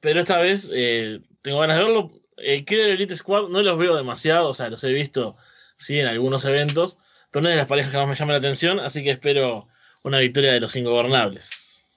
Pero 0.00 0.20
esta 0.20 0.38
vez 0.38 0.70
eh, 0.74 1.20
tengo 1.42 1.60
ganas 1.60 1.78
de 1.78 1.84
verlo. 1.84 2.12
Eh, 2.36 2.64
Killer 2.64 2.90
Elite 2.90 3.16
Squad 3.16 3.48
no 3.48 3.62
los 3.62 3.78
veo 3.78 3.96
demasiado, 3.96 4.48
o 4.48 4.54
sea, 4.54 4.68
los 4.68 4.82
he 4.84 4.92
visto 4.92 5.36
sí 5.76 5.98
en 5.98 6.06
algunos 6.06 6.44
eventos, 6.44 6.98
pero 7.32 7.46
es 7.46 7.52
de 7.52 7.56
las 7.56 7.66
parejas 7.66 7.90
que 7.90 7.98
más 7.98 8.06
me 8.06 8.14
llama 8.14 8.32
la 8.32 8.38
atención, 8.38 8.78
así 8.78 9.02
que 9.02 9.10
espero 9.10 9.66
una 10.04 10.18
victoria 10.18 10.52
de 10.52 10.60
los 10.60 10.76
ingobernables. 10.76 11.88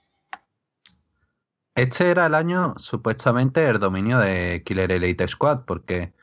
Este 1.75 2.09
era 2.09 2.25
el 2.25 2.33
año, 2.33 2.73
supuestamente, 2.77 3.65
el 3.65 3.79
dominio 3.79 4.17
de 4.17 4.63
Killer 4.65 4.91
Elite 4.91 5.27
Squad, 5.27 5.65
porque 5.65 6.13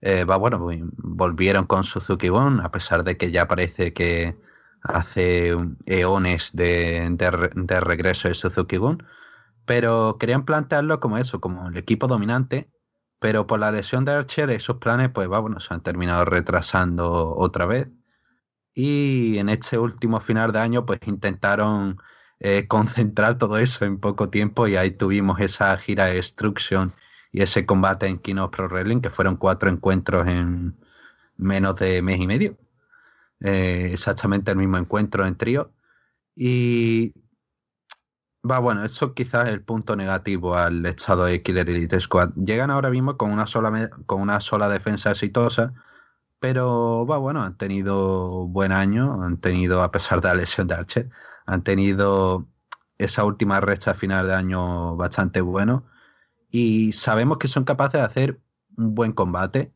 eh, 0.00 0.24
va, 0.24 0.36
bueno, 0.36 0.66
volvieron 0.96 1.66
con 1.66 1.84
Suzuki 1.84 2.28
Gun, 2.28 2.60
a 2.60 2.72
pesar 2.72 3.04
de 3.04 3.16
que 3.16 3.30
ya 3.30 3.46
parece 3.46 3.92
que 3.92 4.36
hace 4.82 5.54
eones 5.86 6.50
de, 6.54 7.08
de 7.10 7.80
regreso 7.80 8.28
de 8.28 8.34
Suzuki 8.34 8.78
Gun, 8.78 9.06
pero 9.66 10.16
querían 10.18 10.44
plantearlo 10.44 11.00
como 11.00 11.18
eso, 11.18 11.40
como 11.40 11.68
el 11.68 11.76
equipo 11.76 12.06
dominante 12.06 12.68
pero 13.24 13.46
por 13.46 13.58
la 13.58 13.70
lesión 13.72 14.04
de 14.04 14.12
Archer, 14.12 14.50
esos 14.50 14.76
planes, 14.76 15.08
pues 15.08 15.30
va, 15.32 15.38
bueno, 15.38 15.58
se 15.58 15.72
han 15.72 15.82
terminado 15.82 16.26
retrasando 16.26 17.34
otra 17.34 17.64
vez. 17.64 17.88
Y 18.74 19.38
en 19.38 19.48
este 19.48 19.78
último 19.78 20.20
final 20.20 20.52
de 20.52 20.58
año, 20.60 20.86
pues 20.86 21.00
intentaron 21.06 21.98
eh, 22.40 22.66
concentrar 22.68 23.38
todo 23.38 23.58
eso 23.58 23.84
en 23.84 23.98
poco 24.00 24.30
tiempo 24.30 24.66
y 24.68 24.76
ahí 24.76 24.90
tuvimos 24.90 25.40
esa 25.40 25.76
gira 25.76 26.06
de 26.06 26.14
Destruction 26.14 26.92
y 27.32 27.42
ese 27.42 27.66
combate 27.66 28.06
en 28.06 28.18
Kino 28.18 28.50
Pro 28.50 28.68
Wrestling, 28.68 29.00
que 29.00 29.10
fueron 29.10 29.36
cuatro 29.36 29.70
encuentros 29.70 30.28
en 30.28 30.76
menos 31.36 31.76
de 31.76 32.02
mes 32.02 32.20
y 32.20 32.26
medio. 32.26 32.56
Eh, 33.40 33.90
exactamente 33.92 34.50
el 34.52 34.58
mismo 34.58 34.78
encuentro 34.78 35.26
en 35.26 35.36
trío. 35.36 35.72
Y 36.36 37.14
Va, 38.48 38.58
bueno, 38.58 38.84
eso 38.84 39.14
quizás 39.14 39.46
es 39.48 39.54
el 39.54 39.62
punto 39.62 39.96
negativo 39.96 40.54
al 40.54 40.84
estado 40.84 41.24
de 41.24 41.42
Killer 41.42 41.68
Elite 41.70 41.98
Squad. 41.98 42.34
Llegan 42.34 42.70
ahora 42.70 42.90
mismo 42.90 43.16
con 43.16 43.30
una 43.30 43.46
sola, 43.46 43.90
con 44.04 44.20
una 44.20 44.38
sola 44.40 44.68
defensa 44.68 45.12
exitosa, 45.12 45.72
pero 46.44 47.06
va, 47.06 47.16
bueno, 47.16 47.42
han 47.42 47.56
tenido 47.56 48.46
buen 48.48 48.70
año, 48.70 49.22
han 49.22 49.38
tenido, 49.38 49.82
a 49.82 49.90
pesar 49.90 50.20
de 50.20 50.28
la 50.28 50.34
lesión 50.34 50.66
de 50.66 50.74
Archer, 50.74 51.08
han 51.46 51.64
tenido 51.64 52.46
esa 52.98 53.24
última 53.24 53.60
recta 53.60 53.94
final 53.94 54.26
de 54.26 54.34
año 54.34 54.94
bastante 54.94 55.40
bueno. 55.40 55.86
Y 56.50 56.92
sabemos 56.92 57.38
que 57.38 57.48
son 57.48 57.64
capaces 57.64 57.94
de 57.94 58.06
hacer 58.06 58.40
un 58.76 58.94
buen 58.94 59.12
combate. 59.12 59.72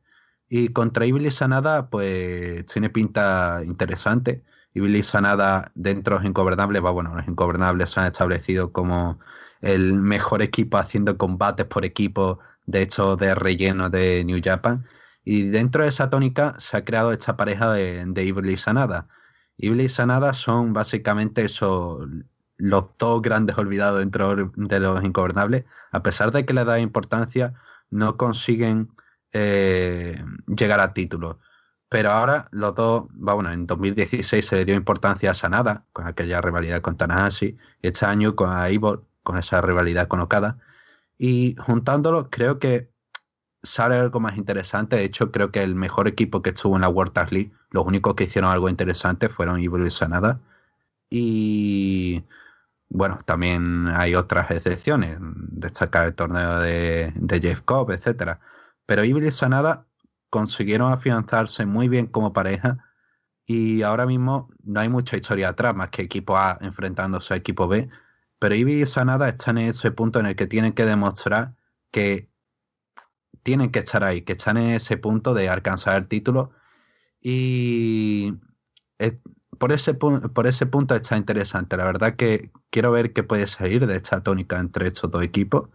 Y 0.50 0.68
contra 0.68 1.06
Iblis 1.06 1.36
Sanada 1.36 1.88
pues 1.88 2.66
tiene 2.66 2.90
pinta 2.90 3.62
interesante. 3.64 4.44
Billy 4.74 5.02
Sanada 5.02 5.72
dentro 5.74 6.16
de 6.16 6.20
los 6.20 6.28
ingobernables, 6.28 6.84
va, 6.84 6.90
bueno, 6.90 7.14
los 7.14 7.26
ingobernables 7.26 7.90
se 7.90 8.00
han 8.00 8.06
establecido 8.08 8.72
como 8.72 9.20
el 9.62 9.94
mejor 10.02 10.42
equipo 10.42 10.76
haciendo 10.76 11.16
combates 11.16 11.64
por 11.64 11.86
equipo, 11.86 12.40
de 12.66 12.82
hecho, 12.82 13.16
de 13.16 13.34
relleno 13.34 13.88
de 13.88 14.22
New 14.26 14.40
Japan. 14.44 14.86
Y 15.30 15.42
dentro 15.42 15.82
de 15.82 15.90
esa 15.90 16.08
tónica 16.08 16.54
se 16.58 16.78
ha 16.78 16.86
creado 16.86 17.12
esta 17.12 17.36
pareja 17.36 17.70
de, 17.74 18.02
de 18.06 18.24
y 18.24 18.56
Sanada. 18.56 19.08
Evil 19.58 19.82
y 19.82 19.90
Sanada 19.90 20.32
son 20.32 20.72
básicamente 20.72 21.44
esos, 21.44 22.08
los 22.56 22.86
dos 22.96 23.20
grandes 23.20 23.58
olvidados 23.58 23.98
dentro 23.98 24.34
de 24.34 24.80
los 24.80 25.04
ingobernables. 25.04 25.66
A 25.92 26.02
pesar 26.02 26.32
de 26.32 26.46
que 26.46 26.54
le 26.54 26.64
da 26.64 26.78
importancia, 26.78 27.52
no 27.90 28.16
consiguen 28.16 28.88
eh, 29.34 30.24
llegar 30.46 30.80
a 30.80 30.94
títulos. 30.94 31.36
Pero 31.90 32.10
ahora 32.10 32.48
los 32.50 32.74
dos, 32.74 33.04
bueno, 33.10 33.52
en 33.52 33.66
2016 33.66 34.46
se 34.46 34.56
le 34.56 34.64
dio 34.64 34.76
importancia 34.76 35.32
a 35.32 35.34
Sanada, 35.34 35.84
con 35.92 36.06
aquella 36.06 36.40
rivalidad 36.40 36.80
con 36.80 36.96
Tanahashi, 36.96 37.54
y 37.82 37.86
este 37.86 38.06
año 38.06 38.34
con 38.34 38.50
Ivor, 38.72 39.04
con 39.22 39.36
esa 39.36 39.60
rivalidad 39.60 40.08
con 40.08 40.20
Okada. 40.20 40.56
Y 41.18 41.54
juntándolos, 41.58 42.28
creo 42.30 42.58
que 42.58 42.90
sale 43.62 43.96
algo 43.96 44.20
más 44.20 44.36
interesante. 44.36 44.96
De 44.96 45.04
hecho, 45.04 45.30
creo 45.32 45.50
que 45.50 45.62
el 45.62 45.74
mejor 45.74 46.08
equipo 46.08 46.42
que 46.42 46.50
estuvo 46.50 46.76
en 46.76 46.82
la 46.82 46.88
World 46.88 47.12
Tag 47.12 47.32
League, 47.32 47.52
los 47.70 47.84
únicos 47.86 48.14
que 48.14 48.24
hicieron 48.24 48.50
algo 48.50 48.68
interesante 48.68 49.28
fueron 49.28 49.60
Ivor 49.60 49.86
y 49.86 49.90
Sanada. 49.90 50.40
Y 51.10 52.24
bueno, 52.88 53.18
también 53.24 53.88
hay 53.88 54.14
otras 54.14 54.50
excepciones, 54.50 55.18
destacar 55.20 56.06
el 56.06 56.14
torneo 56.14 56.60
de, 56.60 57.12
Jeff 57.42 57.62
Cobb, 57.62 57.92
etcétera. 57.92 58.40
Pero 58.86 59.04
Ivor 59.04 59.24
y 59.24 59.30
Sanada 59.30 59.86
consiguieron 60.30 60.92
afianzarse 60.92 61.66
muy 61.66 61.88
bien 61.88 62.06
como 62.06 62.32
pareja 62.32 62.78
y 63.46 63.82
ahora 63.82 64.06
mismo 64.06 64.50
no 64.62 64.80
hay 64.80 64.88
mucha 64.90 65.16
historia 65.16 65.50
atrás, 65.50 65.74
más 65.74 65.90
que 65.90 66.02
equipo 66.02 66.36
A 66.36 66.58
enfrentándose 66.60 67.34
a 67.34 67.38
equipo 67.38 67.68
B, 67.68 67.88
pero 68.38 68.54
Ivy 68.54 68.82
y 68.82 68.86
Sanada 68.86 69.28
están 69.28 69.58
en 69.58 69.68
ese 69.68 69.90
punto 69.90 70.20
en 70.20 70.26
el 70.26 70.36
que 70.36 70.46
tienen 70.46 70.72
que 70.72 70.86
demostrar 70.86 71.54
que 71.90 72.27
tienen 73.42 73.70
que 73.70 73.80
estar 73.80 74.04
ahí, 74.04 74.22
que 74.22 74.32
están 74.32 74.56
en 74.56 74.70
ese 74.70 74.96
punto 74.96 75.34
de 75.34 75.48
alcanzar 75.48 75.96
el 75.96 76.08
título 76.08 76.52
y 77.20 78.32
por 79.58 79.72
ese, 79.72 79.94
por 79.94 80.46
ese 80.46 80.66
punto 80.66 80.94
está 80.94 81.16
interesante. 81.16 81.76
La 81.76 81.84
verdad 81.84 82.16
que 82.16 82.50
quiero 82.70 82.92
ver 82.92 83.12
qué 83.12 83.22
puede 83.22 83.46
salir 83.46 83.86
de 83.86 83.96
esta 83.96 84.22
tónica 84.22 84.58
entre 84.58 84.88
estos 84.88 85.10
dos 85.10 85.22
equipos 85.22 85.68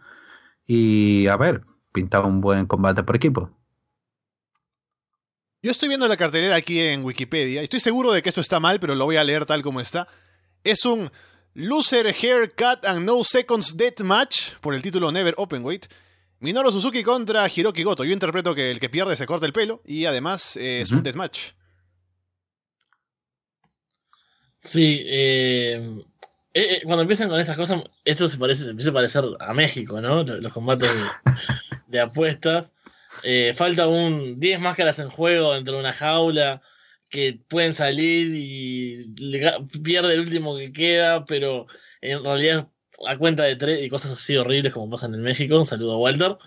y 0.66 1.28
a 1.28 1.38
ver, 1.38 1.64
pinta 1.92 2.22
un 2.22 2.42
buen 2.42 2.66
combate 2.66 3.04
por 3.04 3.16
equipo. 3.16 3.52
Yo 5.62 5.72
estoy 5.72 5.88
viendo 5.88 6.08
la 6.08 6.18
cartelera 6.18 6.58
aquí 6.58 6.80
en 6.80 7.06
Wikipedia. 7.06 7.62
Estoy 7.62 7.80
seguro 7.80 8.12
de 8.12 8.22
que 8.22 8.30
esto 8.30 8.42
está 8.42 8.60
mal, 8.60 8.80
pero 8.80 8.96
lo 8.96 9.06
voy 9.06 9.16
a 9.16 9.24
leer 9.24 9.46
tal 9.46 9.62
como 9.62 9.80
está. 9.80 10.08
Es 10.64 10.84
un 10.86 11.10
Loser 11.54 12.08
Haircut 12.08 12.86
and 12.86 13.06
No 13.06 13.24
Seconds 13.24 13.78
Death 13.78 14.02
Match 14.02 14.56
por 14.60 14.74
el 14.74 14.82
título 14.82 15.12
Never 15.12 15.34
Openweight. 15.38 15.86
Minoru 16.44 16.74
Suzuki 16.74 17.04
contra 17.04 17.48
Hiroki 17.48 17.84
Goto. 17.84 18.04
Yo 18.04 18.12
interpreto 18.12 18.54
que 18.54 18.70
el 18.70 18.82
que 18.82 18.90
pierde 18.90 19.16
se 19.16 19.26
corta 19.26 19.46
el 19.46 19.54
pelo 19.54 19.82
y 19.86 20.04
además 20.04 20.58
eh, 20.58 20.82
es 20.82 20.92
un 20.92 21.02
deathmatch. 21.02 21.54
Sí, 24.60 25.04
eh, 25.06 26.02
eh, 26.54 26.82
cuando 26.84 27.04
empiezan 27.04 27.30
con 27.30 27.40
estas 27.40 27.56
cosas, 27.56 27.82
esto 28.04 28.28
se 28.28 28.38
parece, 28.38 28.66
se 28.66 28.72
empieza 28.72 28.92
a 28.92 28.94
parecer 28.94 29.24
a 29.40 29.54
México, 29.54 30.02
¿no? 30.02 30.24
Los 30.24 30.54
combates 30.54 30.90
de 31.88 32.02
apuestas. 32.02 32.74
Eh, 33.24 33.54
falta 33.54 33.88
un 33.88 34.38
10 34.38 34.60
máscaras 34.60 35.00
en 35.00 35.10
juego 35.10 35.54
dentro 35.54 35.76
de 35.76 35.80
una 35.80 35.94
jaula 35.94 36.62
que 37.10 37.40
pueden 37.48 37.74
salir 37.74 38.34
y 38.36 39.14
pierde 39.82 40.16
el 40.16 40.20
último 40.20 40.58
que 40.58 40.74
queda, 40.74 41.24
pero 41.24 41.68
en 42.02 42.22
realidad 42.22 42.68
a 43.08 43.18
cuenta 43.18 43.44
de 43.44 43.56
tres 43.56 43.84
y 43.84 43.90
cosas 43.90 44.12
así 44.12 44.36
horribles 44.38 44.74
como 44.74 44.90
pasan 44.90 45.14
en 45.14 45.22
México. 45.22 45.60
Un 45.60 45.66
saludo 45.66 45.94
a 45.94 45.98
Walter. 45.98 46.38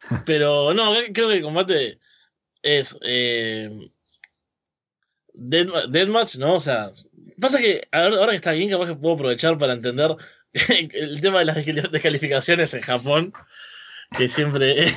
Pero 0.26 0.74
no, 0.74 0.92
creo 1.12 1.28
que 1.28 1.36
el 1.36 1.42
combate 1.42 1.98
es 2.62 2.96
eh, 3.02 3.70
Deathmatch, 5.34 6.36
¿no? 6.36 6.54
O 6.54 6.60
sea, 6.60 6.90
pasa 7.40 7.58
que 7.58 7.86
ahora 7.92 8.30
que 8.30 8.36
está 8.36 8.52
bien, 8.52 8.70
capaz 8.70 8.86
que 8.86 8.96
puedo 8.96 9.14
aprovechar 9.14 9.58
para 9.58 9.72
entender 9.72 10.14
el 10.52 11.20
tema 11.20 11.40
de 11.40 11.44
las 11.46 11.64
descalificaciones 11.64 12.74
en 12.74 12.80
Japón 12.82 13.32
que 14.16 14.28
siempre. 14.28 14.86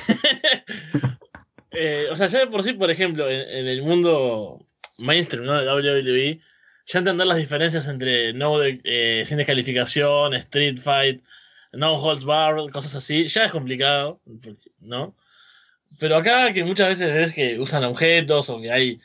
Eh, 1.80 2.08
o 2.10 2.16
sea, 2.16 2.26
ya 2.26 2.40
de 2.40 2.46
por 2.48 2.64
sí, 2.64 2.72
por 2.72 2.90
ejemplo, 2.90 3.30
en, 3.30 3.68
el 3.68 3.82
mundo 3.82 4.66
mainstream 4.96 5.44
¿no? 5.44 5.54
de 5.54 6.00
WWE, 6.00 6.40
ya 6.88 6.98
entender 7.00 7.26
las 7.26 7.36
diferencias 7.36 7.86
entre 7.86 8.32
no 8.32 8.58
de, 8.58 8.80
eh, 8.84 9.24
sin 9.26 9.36
descalificación, 9.36 10.34
street 10.34 10.78
fight, 10.78 11.22
no 11.72 11.94
holds 11.96 12.24
bar, 12.24 12.56
cosas 12.72 12.94
así, 12.94 13.28
ya 13.28 13.44
es 13.44 13.52
complicado, 13.52 14.20
¿no? 14.80 15.14
Pero 15.98 16.16
acá 16.16 16.52
que 16.52 16.64
muchas 16.64 16.88
veces 16.88 17.14
ves 17.14 17.34
que 17.34 17.58
usan 17.58 17.84
objetos 17.84 18.48
o 18.50 18.60
que 18.60 18.72
hay 18.72 19.00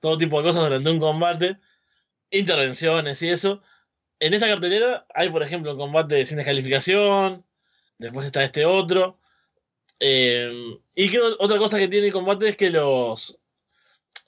todo 0.00 0.18
tipo 0.18 0.38
de 0.38 0.48
cosas 0.48 0.64
durante 0.64 0.90
un 0.90 0.98
combate, 0.98 1.56
intervenciones 2.30 3.22
y 3.22 3.28
eso, 3.28 3.62
en 4.20 4.34
esta 4.34 4.48
cartelera 4.48 5.06
hay, 5.14 5.30
por 5.30 5.42
ejemplo, 5.42 5.76
combate 5.76 6.26
sin 6.26 6.36
descalificación. 6.36 7.44
Después 7.98 8.26
está 8.26 8.44
este 8.44 8.64
otro. 8.66 9.16
Eh, 9.98 10.78
y 10.94 11.08
creo 11.10 11.36
otra 11.38 11.58
cosa 11.58 11.78
que 11.78 11.88
tiene 11.88 12.08
el 12.08 12.12
combate 12.12 12.48
es 12.48 12.56
que 12.56 12.70
los, 12.70 13.38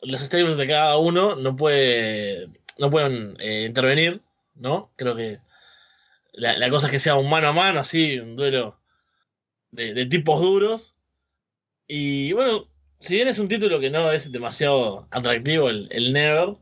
los 0.03 0.21
stables 0.21 0.57
de 0.57 0.67
cada 0.67 0.97
uno 0.99 1.37
no, 1.37 1.57
puede, 1.57 2.49
no 2.79 2.91
pueden 2.91 3.37
eh, 3.41 3.65
intervenir, 3.67 4.21
¿no? 4.55 4.91
Creo 4.97 5.15
que 5.15 5.41
la, 6.33 6.71
cosa 6.71 6.87
es 6.87 6.93
que 6.93 6.99
sea 6.99 7.17
un 7.17 7.29
mano 7.29 7.49
a 7.49 7.53
mano, 7.53 7.81
así, 7.81 8.19
un 8.19 8.37
duelo 8.37 8.79
de, 9.71 10.07
tipos 10.07 10.41
duros. 10.41 10.97
Y 11.87 12.33
bueno, 12.33 12.69
si 13.01 13.17
bien 13.17 13.29
es 13.29 13.39
un 13.39 13.49
título 13.49 13.81
que 13.81 13.91
no 13.91 14.11
es 14.13 14.33
demasiado 14.33 15.07
atractivo, 15.11 15.69
el, 15.69 16.13
Never, 16.13 16.57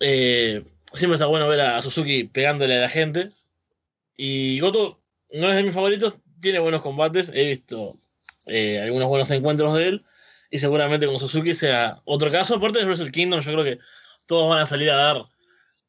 eh, 0.00 0.64
siempre 0.92 1.14
está 1.16 1.26
bueno 1.26 1.48
ver 1.48 1.60
a 1.60 1.82
Suzuki 1.82 2.24
pegándole 2.24 2.76
a 2.76 2.82
la 2.82 2.88
gente. 2.88 3.30
Y 4.16 4.60
Goto 4.60 5.00
no 5.32 5.48
es 5.48 5.56
de 5.56 5.62
mis 5.64 5.74
favoritos, 5.74 6.14
tiene 6.40 6.58
buenos 6.60 6.82
combates, 6.82 7.30
he 7.34 7.44
visto 7.44 7.98
eh, 8.46 8.80
algunos 8.80 9.08
buenos 9.08 9.30
encuentros 9.30 9.74
de 9.74 9.88
él. 9.88 10.04
Y 10.50 10.60
seguramente 10.60 11.06
con 11.06 11.20
Suzuki 11.20 11.54
sea 11.54 12.00
otro 12.04 12.30
caso. 12.30 12.54
Aparte 12.54 12.78
de 12.78 12.86
Wrestle 12.86 13.10
Kingdom, 13.10 13.40
yo 13.40 13.52
creo 13.52 13.64
que 13.64 13.78
todos 14.28 14.48
van 14.48 14.60
a 14.60 14.66
salir 14.66 14.90
a 14.90 14.96
dar 14.96 15.26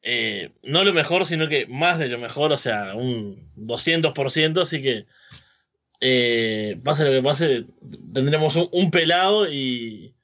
eh, 0.01 0.53
no 0.63 0.83
lo 0.83 0.93
mejor, 0.93 1.25
sino 1.25 1.47
que 1.47 1.67
más 1.67 1.99
de 1.99 2.07
lo 2.07 2.17
mejor, 2.17 2.51
o 2.51 2.57
sea, 2.57 2.95
un 2.95 3.37
200%. 3.57 4.61
Así 4.61 4.81
que 4.81 5.05
eh, 6.01 6.79
pase 6.83 7.05
lo 7.05 7.11
que 7.11 7.21
pase, 7.21 7.65
tendremos 8.13 8.55
un, 8.55 8.91
pelado 8.91 9.49
y, 9.49 10.15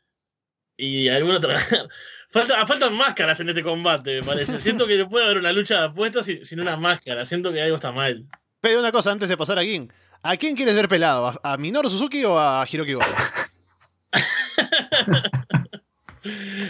y 0.78 1.10
alguna 1.10 1.38
otra. 1.38 1.60
Falta, 2.32 2.67
faltan 2.67 2.93
máscaras 2.95 3.39
en 3.39 3.47
este 3.47 3.63
combate, 3.63 4.19
me 4.19 4.28
parece. 4.28 4.60
Siento 4.60 4.86
que 4.86 4.97
no 4.97 5.08
puede 5.08 5.23
haber 5.23 5.38
una 5.38 5.54
lucha 5.54 5.80
de 5.80 5.86
apuestas 5.86 6.25
sin, 6.25 6.60
unas 6.60 6.78
máscaras. 6.78 7.30
Siento 7.30 7.54
que 7.54 7.62
algo 7.62 7.78
está 7.78 7.93
mal. 7.93 8.25
Pero 8.60 8.82
una 8.82 8.91
cosa 8.91 9.13
antes 9.13 9.30
de 9.30 9.38
pasar 9.38 9.58
a 9.58 9.62
King. 9.62 9.88
¿A 10.21 10.36
quién 10.36 10.58
quieres 10.58 10.75
ver 10.75 10.89
pelado? 10.89 11.39
¿A, 11.41 11.56
Minoru 11.56 11.89
Suzuki 11.89 12.25
o 12.25 12.38
a 12.38 12.67
Hiroki 12.69 12.91
Goto? 12.91 13.08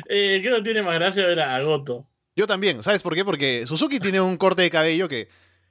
eh, 0.09 0.39
creo 0.41 0.57
que 0.57 0.61
tiene 0.63 0.83
más 0.83 0.95
gracia 0.95 1.25
ver 1.25 1.39
a 1.39 1.61
Goto. 1.61 2.03
Yo 2.35 2.47
también. 2.47 2.83
¿Sabes 2.83 3.01
por 3.01 3.15
qué? 3.15 3.23
Porque 3.23 3.65
Suzuki 3.65 3.99
tiene 3.99 4.19
un 4.21 4.37
corte 4.37 4.61
de 4.61 4.69
cabello 4.69 5.07
que 5.07 5.29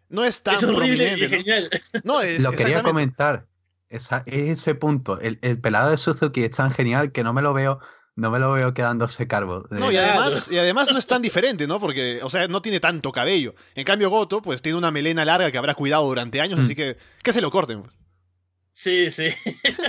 no 0.08 0.24
es 0.24 0.42
tan 0.42 0.56
es 0.56 0.64
horrible 0.64 1.14
y 1.18 1.28
genial. 1.28 1.70
No, 2.04 2.20
es, 2.20 2.40
Lo 2.40 2.52
quería 2.52 2.82
comentar. 2.82 3.46
ese 3.90 4.74
punto. 4.74 5.20
El, 5.20 5.38
el 5.42 5.60
pelado 5.60 5.90
de 5.90 5.98
Suzuki 5.98 6.42
es 6.42 6.52
tan 6.52 6.72
genial 6.72 7.12
que 7.12 7.22
no 7.22 7.32
me 7.32 7.42
lo 7.42 7.52
veo 7.52 7.80
no 8.16 8.30
me 8.30 8.38
lo 8.38 8.52
veo 8.52 8.74
quedándose 8.74 9.26
carbo. 9.26 9.66
No, 9.70 9.90
y 9.90 9.96
además, 9.96 10.48
y 10.50 10.58
además 10.58 10.90
no 10.92 10.98
es 10.98 11.06
tan 11.06 11.20
diferente, 11.20 11.66
¿no? 11.66 11.80
Porque, 11.80 12.20
o 12.22 12.30
sea, 12.30 12.46
no 12.46 12.62
tiene 12.62 12.78
tanto 12.78 13.10
cabello. 13.10 13.54
En 13.74 13.84
cambio, 13.84 14.10
Goto, 14.10 14.40
pues 14.40 14.62
tiene 14.62 14.78
una 14.78 14.90
melena 14.90 15.24
larga 15.24 15.50
que 15.50 15.58
habrá 15.58 15.74
cuidado 15.74 16.06
durante 16.06 16.40
años, 16.40 16.60
así 16.60 16.72
mm. 16.72 16.76
que 16.76 16.96
que 17.22 17.32
se 17.32 17.40
lo 17.40 17.50
corten. 17.50 17.82
Pues. 17.82 17.94
Sí, 18.72 19.10
sí. 19.10 19.28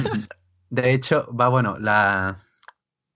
De 0.69 0.91
hecho, 0.91 1.29
va 1.33 1.49
bueno, 1.49 1.77
la... 1.79 2.37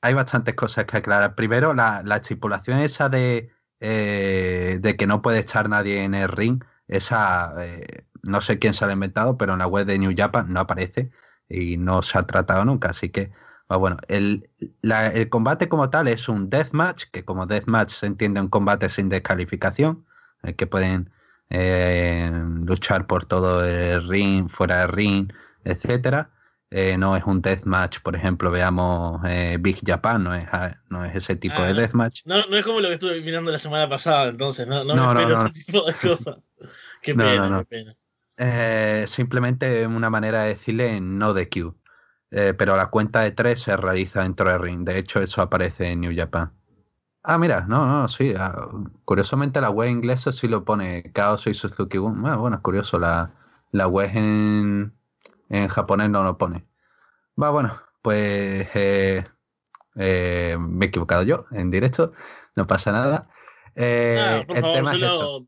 hay 0.02 0.14
bastantes 0.14 0.56
cosas 0.56 0.86
que 0.86 0.98
aclarar. 0.98 1.36
Primero, 1.36 1.74
la, 1.74 2.02
la 2.04 2.18
estipulación 2.18 2.80
esa 2.80 3.10
de, 3.10 3.52
eh, 3.80 4.80
de 4.82 4.96
que 4.98 5.08
no 5.08 5.22
puede 5.22 5.40
estar 5.40 5.70
nadie 5.70 6.04
en 6.04 6.14
el 6.14 6.30
ring, 6.30 6.64
esa 6.88 7.54
eh, 7.66 8.06
no 8.24 8.42
sé 8.42 8.60
quién 8.60 8.74
se 8.74 8.86
la 8.86 8.92
ha 8.92 8.94
inventado, 8.94 9.38
pero 9.38 9.54
en 9.54 9.60
la 9.60 9.68
web 9.68 9.86
de 9.86 10.00
New 10.00 10.14
Japan 10.16 10.52
no 10.52 10.62
aparece 10.62 11.12
y 11.50 11.78
no 11.78 12.02
se 12.02 12.18
ha 12.18 12.24
tratado 12.24 12.66
nunca, 12.66 12.90
así 12.90 13.10
que 13.10 13.32
Ah, 13.72 13.78
bueno, 13.78 13.98
el, 14.08 14.50
el, 14.82 15.30
combate 15.30 15.70
como 15.70 15.92
tal 15.92 16.08
es 16.08 16.28
un 16.28 16.50
deathmatch, 16.50 17.06
que 17.12 17.24
como 17.24 17.46
deathmatch 17.46 17.92
se 17.92 18.08
entiende 18.08 18.42
un 18.42 18.50
combate 18.50 18.90
sin 18.90 19.10
descalificación, 19.10 20.06
que 20.58 20.66
pueden 20.66 21.12
eh, 21.52 22.32
luchar 22.66 23.06
por 23.06 23.26
todo 23.26 23.64
el 23.66 24.08
ring, 24.10 24.50
fuera 24.50 24.80
del 24.80 24.90
ring, 24.90 25.34
etcétera. 25.66 26.32
Eh, 26.72 26.98
no 26.98 27.16
es 27.16 27.24
un 27.24 27.42
deathmatch, 27.42 28.00
por 28.02 28.16
ejemplo, 28.16 28.52
veamos 28.52 29.22
eh, 29.26 29.58
Big 29.60 29.80
Japan, 29.84 30.24
no 30.24 30.36
es, 30.36 30.48
ah, 30.52 30.76
no 30.90 31.04
es 31.04 31.16
ese 31.16 31.36
tipo 31.36 31.60
de 31.62 31.70
ah, 31.70 31.74
deathmatch. 31.74 32.22
No, 32.26 32.46
no 32.46 32.58
es 32.58 32.64
como 32.64 32.80
lo 32.80 32.90
que 32.90 32.94
estuve 32.94 33.22
mirando 33.22 33.52
la 33.52 33.58
semana 33.58 33.90
pasada, 33.90 34.28
entonces, 34.28 34.68
no, 34.68 34.84
no, 34.84 34.96
me 34.96 35.22
espero 35.22 35.46
ese 35.46 35.66
tipo 35.66 35.84
de 35.84 35.94
cosas. 35.94 36.52
qué 37.02 37.16
pena, 37.16 37.66
qué 37.68 37.94
pena. 38.38 39.08
simplemente 39.08 39.88
una 39.88 40.12
manera 40.12 40.44
de 40.44 40.50
decirle 40.50 41.02
no 41.02 41.34
de 41.34 41.50
Q. 41.50 41.76
Eh, 42.32 42.54
pero 42.56 42.76
la 42.76 42.88
cuenta 42.88 43.22
de 43.22 43.32
tres 43.32 43.62
se 43.62 43.76
realiza 43.76 44.22
dentro 44.22 44.50
de 44.50 44.58
Ring. 44.58 44.86
De 44.86 44.98
hecho, 44.98 45.20
eso 45.20 45.42
aparece 45.42 45.90
en 45.90 46.02
New 46.02 46.16
Japan. 46.16 46.52
Ah, 47.24 47.38
mira, 47.38 47.66
no, 47.68 47.86
no, 47.86 48.08
sí. 48.08 48.34
Ah, 48.38 48.70
curiosamente 49.06 49.60
la 49.62 49.70
web 49.70 49.90
inglesa 49.90 50.32
sí 50.32 50.48
lo 50.48 50.64
pone 50.64 51.12
Chaos 51.14 51.48
y 51.48 51.54
Suzuki 51.54 51.98
Bueno, 51.98 52.40
bueno, 52.40 52.58
es 52.58 52.62
curioso, 52.62 53.00
la, 53.00 53.32
la 53.72 53.88
web 53.88 54.12
en, 54.14 54.94
en 55.50 55.68
japonés 55.68 56.10
no 56.10 56.24
lo 56.24 56.38
pone. 56.38 56.66
Va, 57.42 57.50
bueno, 57.50 57.80
pues 58.02 58.68
eh, 58.74 59.26
eh, 59.96 60.58
me 60.60 60.86
he 60.86 60.88
equivocado 60.90 61.24
yo 61.24 61.46
en 61.52 61.72
directo, 61.72 62.14
no 62.56 62.68
pasa 62.68 62.92
nada. 62.92 63.30
el 63.76 64.46
tema 64.48 64.94
es 64.94 65.02
eso. 65.04 65.42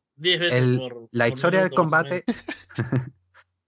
la 1.12 1.28
historia 1.28 1.62
del 1.62 1.72
combate 1.72 2.24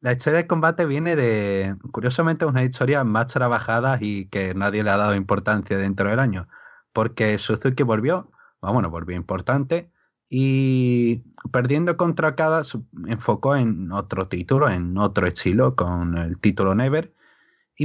La 0.04 0.12
historia 0.12 0.40
del 0.40 0.48
combate 0.48 0.86
viene 0.86 1.16
de, 1.16 1.78
curiosamente, 1.94 2.44
una 2.44 2.66
historia 2.66 3.06
más 3.06 3.28
trabajada 3.28 4.00
y 4.02 4.26
que 4.26 4.54
nadie 4.54 4.84
le 4.84 4.90
ha 4.90 4.98
dado 4.98 5.16
importancia 5.16 5.78
dentro 5.78 6.10
del 6.10 6.20
año. 6.20 6.50
Porque 6.92 7.38
Suzuki 7.38 7.84
volvió, 7.84 8.30
bueno, 8.60 8.90
volvió 8.90 9.16
importante 9.16 9.93
y 10.36 11.18
perdiendo 11.52 11.96
contra 11.96 12.36
Kada 12.36 12.64
enfocó 13.06 13.56
en 13.56 13.92
otro 13.92 14.28
título, 14.28 14.68
en 14.68 14.98
otro 14.98 15.28
estilo, 15.28 15.76
con 15.76 16.18
el 16.18 16.40
título 16.40 16.74
Never. 16.74 17.14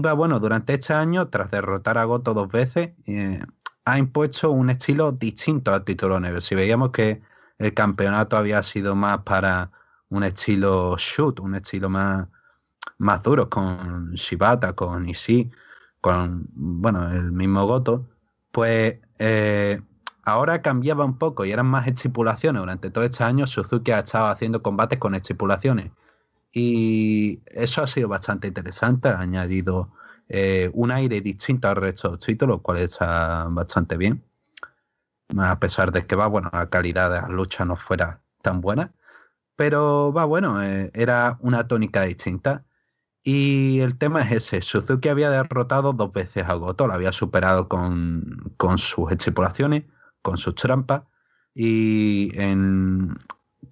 Va, 0.03 0.15
bueno, 0.15 0.41
durante 0.41 0.73
este 0.73 0.95
año, 0.95 1.29
tras 1.29 1.51
derrotar 1.51 1.99
a 1.99 2.05
Goto 2.05 2.33
dos 2.33 2.49
veces, 2.49 2.93
eh, 3.07 3.45
ha 3.85 3.99
impuesto 3.99 4.51
un 4.51 4.71
estilo 4.71 5.13
distinto 5.13 5.75
al 5.75 5.85
título 5.85 6.19
Never. 6.21 6.41
Si 6.41 6.55
veíamos 6.55 6.89
que 6.89 7.21
el 7.59 7.75
campeonato 7.75 8.39
había 8.39 8.63
sido 8.63 8.97
más 8.97 9.19
para 9.25 9.71
un 10.09 10.23
estilo 10.23 10.97
shoot, 10.97 11.41
un 11.41 11.55
estilo 11.55 11.91
más, 11.91 12.29
más 12.97 13.23
duro, 13.23 13.51
con 13.51 14.13
Shibata, 14.13 14.73
con 14.73 15.07
Ishii, 15.07 15.51
con, 16.01 16.49
bueno, 16.55 17.13
el 17.13 17.31
mismo 17.31 17.67
Goto, 17.67 18.09
pues 18.53 19.01
eh, 19.19 19.83
ahora 20.29 20.63
cambiaba 20.63 21.05
un 21.05 21.19
poco 21.19 21.45
y 21.45 21.53
eran 21.53 21.67
más 21.67 21.87
estipulaciones. 21.87 22.61
Durante 22.61 22.91
todo 22.91 23.05
este 23.05 23.25
año 23.25 23.47
Suzuki 23.47 23.93
ha 23.93 24.01
estado 24.01 24.27
haciendo 24.27 24.63
combates 24.63 24.99
con 24.99 25.15
estipulaciones. 25.15 25.91
Y 26.53 27.41
eso 27.47 27.83
ha 27.83 27.87
sido 27.87 28.09
bastante 28.09 28.49
interesante, 28.49 29.09
ha 29.09 29.21
añadido 29.21 29.91
eh, 30.29 30.71
un 30.75 30.93
aire 30.93 31.21
distinto 31.21 31.69
al 31.69 31.77
resto 31.77 32.09
de 32.09 32.13
los 32.15 32.25
títulos, 32.25 32.57
lo 32.59 32.63
cual 32.63 32.79
está 32.79 33.47
bastante 33.51 33.97
bien. 33.97 34.25
A 35.37 35.59
pesar 35.61 35.93
de 35.93 36.07
que 36.07 36.17
va, 36.17 36.27
bueno, 36.27 36.51
la 36.53 36.71
calidad 36.71 37.11
de 37.11 37.21
las 37.21 37.31
luchas 37.31 37.67
no 37.67 37.77
fuera 37.77 38.21
tan 38.43 38.61
buena. 38.61 38.93
Pero 39.57 40.13
va, 40.13 40.25
bueno, 40.25 40.63
eh, 40.63 40.91
era 40.95 41.39
una 41.41 41.67
tónica 41.69 42.03
distinta. 42.03 42.65
Y 43.23 43.81
el 43.81 43.99
tema 43.99 44.23
es 44.23 44.33
ese, 44.33 44.63
Suzuki 44.63 45.09
había 45.09 45.31
derrotado 45.31 45.93
dos 45.93 46.13
veces 46.13 46.49
a 46.49 46.55
Goto, 46.55 46.87
lo 46.87 46.95
había 46.95 47.13
superado 47.13 47.69
con, 47.69 48.45
sus 48.79 49.13
estipulaciones, 49.13 49.85
con 50.23 50.39
sus 50.39 50.55
trampas, 50.55 51.03
y 51.55 52.31
en, 52.41 53.17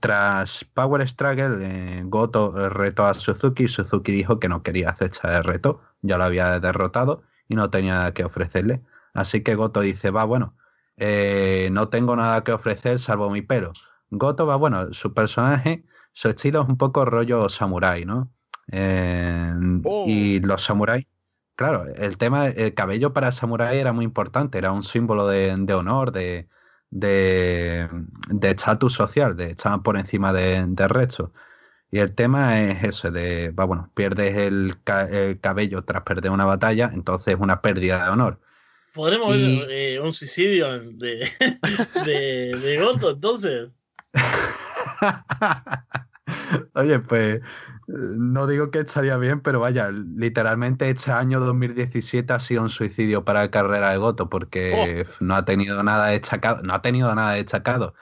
tras 0.01 0.65
Power 0.75 1.09
Struggle, 1.09 1.59
eh, 1.63 2.03
Goto 2.05 2.69
retó 2.69 3.07
a 3.07 3.15
Suzuki, 3.15 3.69
Suzuki 3.69 4.13
dijo 4.13 4.41
que 4.41 4.49
no 4.49 4.63
quería 4.63 4.91
aceptar 4.91 5.33
el 5.35 5.45
reto, 5.45 5.81
ya 6.03 6.19
lo 6.19 6.25
había 6.25 6.59
derrotado 6.61 7.23
y 7.49 7.55
no 7.55 7.71
tenía 7.71 7.95
nada 7.95 8.15
que 8.15 8.25
ofrecerle. 8.25 8.83
Así 9.15 9.43
que 9.43 9.55
Goto 9.55 9.81
dice, 9.81 10.11
va, 10.11 10.25
bueno, 10.25 10.57
eh, 10.97 11.69
no 11.73 11.89
tengo 11.89 12.17
nada 12.17 12.45
que 12.45 12.53
ofrecer 12.53 12.99
salvo 12.99 13.31
mi 13.31 13.43
pelo. 13.43 13.73
Goto 14.11 14.47
va, 14.47 14.57
bueno, 14.57 14.93
su 14.93 15.15
personaje, 15.15 15.85
su 16.13 16.29
estilo 16.29 16.63
es 16.63 16.69
un 16.69 16.77
poco 16.77 17.05
rollo 17.05 17.49
samurai, 17.49 18.05
¿no? 18.05 18.33
Eh, 18.73 19.55
y 20.07 20.39
oh. 20.43 20.47
los 20.47 20.63
samuráis, 20.63 21.07
claro, 21.57 21.87
el 21.87 22.19
tema, 22.19 22.47
el 22.47 22.75
cabello 22.75 23.13
para 23.13 23.33
samurai 23.33 23.79
era 23.79 23.93
muy 23.93 24.05
importante, 24.05 24.59
era 24.59 24.73
un 24.73 24.83
símbolo 24.83 25.27
de, 25.27 25.75
honor, 25.75 26.13
de 26.13 26.49
de 26.91 28.51
estatus 28.51 28.95
social, 28.95 29.37
de 29.37 29.51
estar 29.51 29.83
por 29.83 29.99
encima 29.99 30.33
de, 30.33 30.65
del 30.67 30.89
resto. 30.89 31.33
Y 31.91 31.99
el 31.99 32.15
tema 32.15 32.61
es 32.61 32.85
ese 32.85 33.11
de, 33.11 33.51
va, 33.51 33.65
bueno, 33.65 33.91
pierdes 33.95 34.37
el, 34.37 34.77
cabello 35.41 35.85
tras 35.85 36.03
perder 36.03 36.33
una 36.33 36.45
batalla, 36.45 36.91
entonces 36.93 37.35
es 37.35 37.41
una 37.41 37.63
pérdida 37.63 38.05
de 38.05 38.11
honor. 38.11 38.41
¿Podremos 38.93 39.33
ver 39.33 39.71
eh, 39.71 40.01
un 40.01 40.13
suicidio 40.13 40.81
de, 40.81 41.29
de, 42.05 42.59
de 42.59 42.81
Goto 42.81 43.11
entonces? 43.11 43.71
Oye, 46.75 46.99
pues 47.01 47.41
no 47.87 48.47
digo 48.47 48.71
que 48.71 48.81
estaría 48.81 49.17
bien, 49.17 49.41
pero 49.41 49.61
vaya, 49.61 49.91
literalmente 49.91 50.91
este 50.91 51.13
año 51.13 51.41
2017 51.41 52.33
ha 52.33 52.41
sido 52.41 52.63
un 52.63 52.71
suicidio 52.71 53.25
para 53.25 53.43
la 53.43 53.51
carrera 53.51 53.93
de 53.93 53.99
Goto 53.99 54.29
porque 54.29 55.07
oh. 55.07 55.11
no 55.21 55.37
ha 55.37 55.45
tenido 55.45 55.83
nada 55.83 56.09
destacado, 56.09 56.63
no 56.63 56.75
ha 56.75 56.83
tenido 56.83 57.15
nada 57.15 57.35
destacado. 57.35 57.95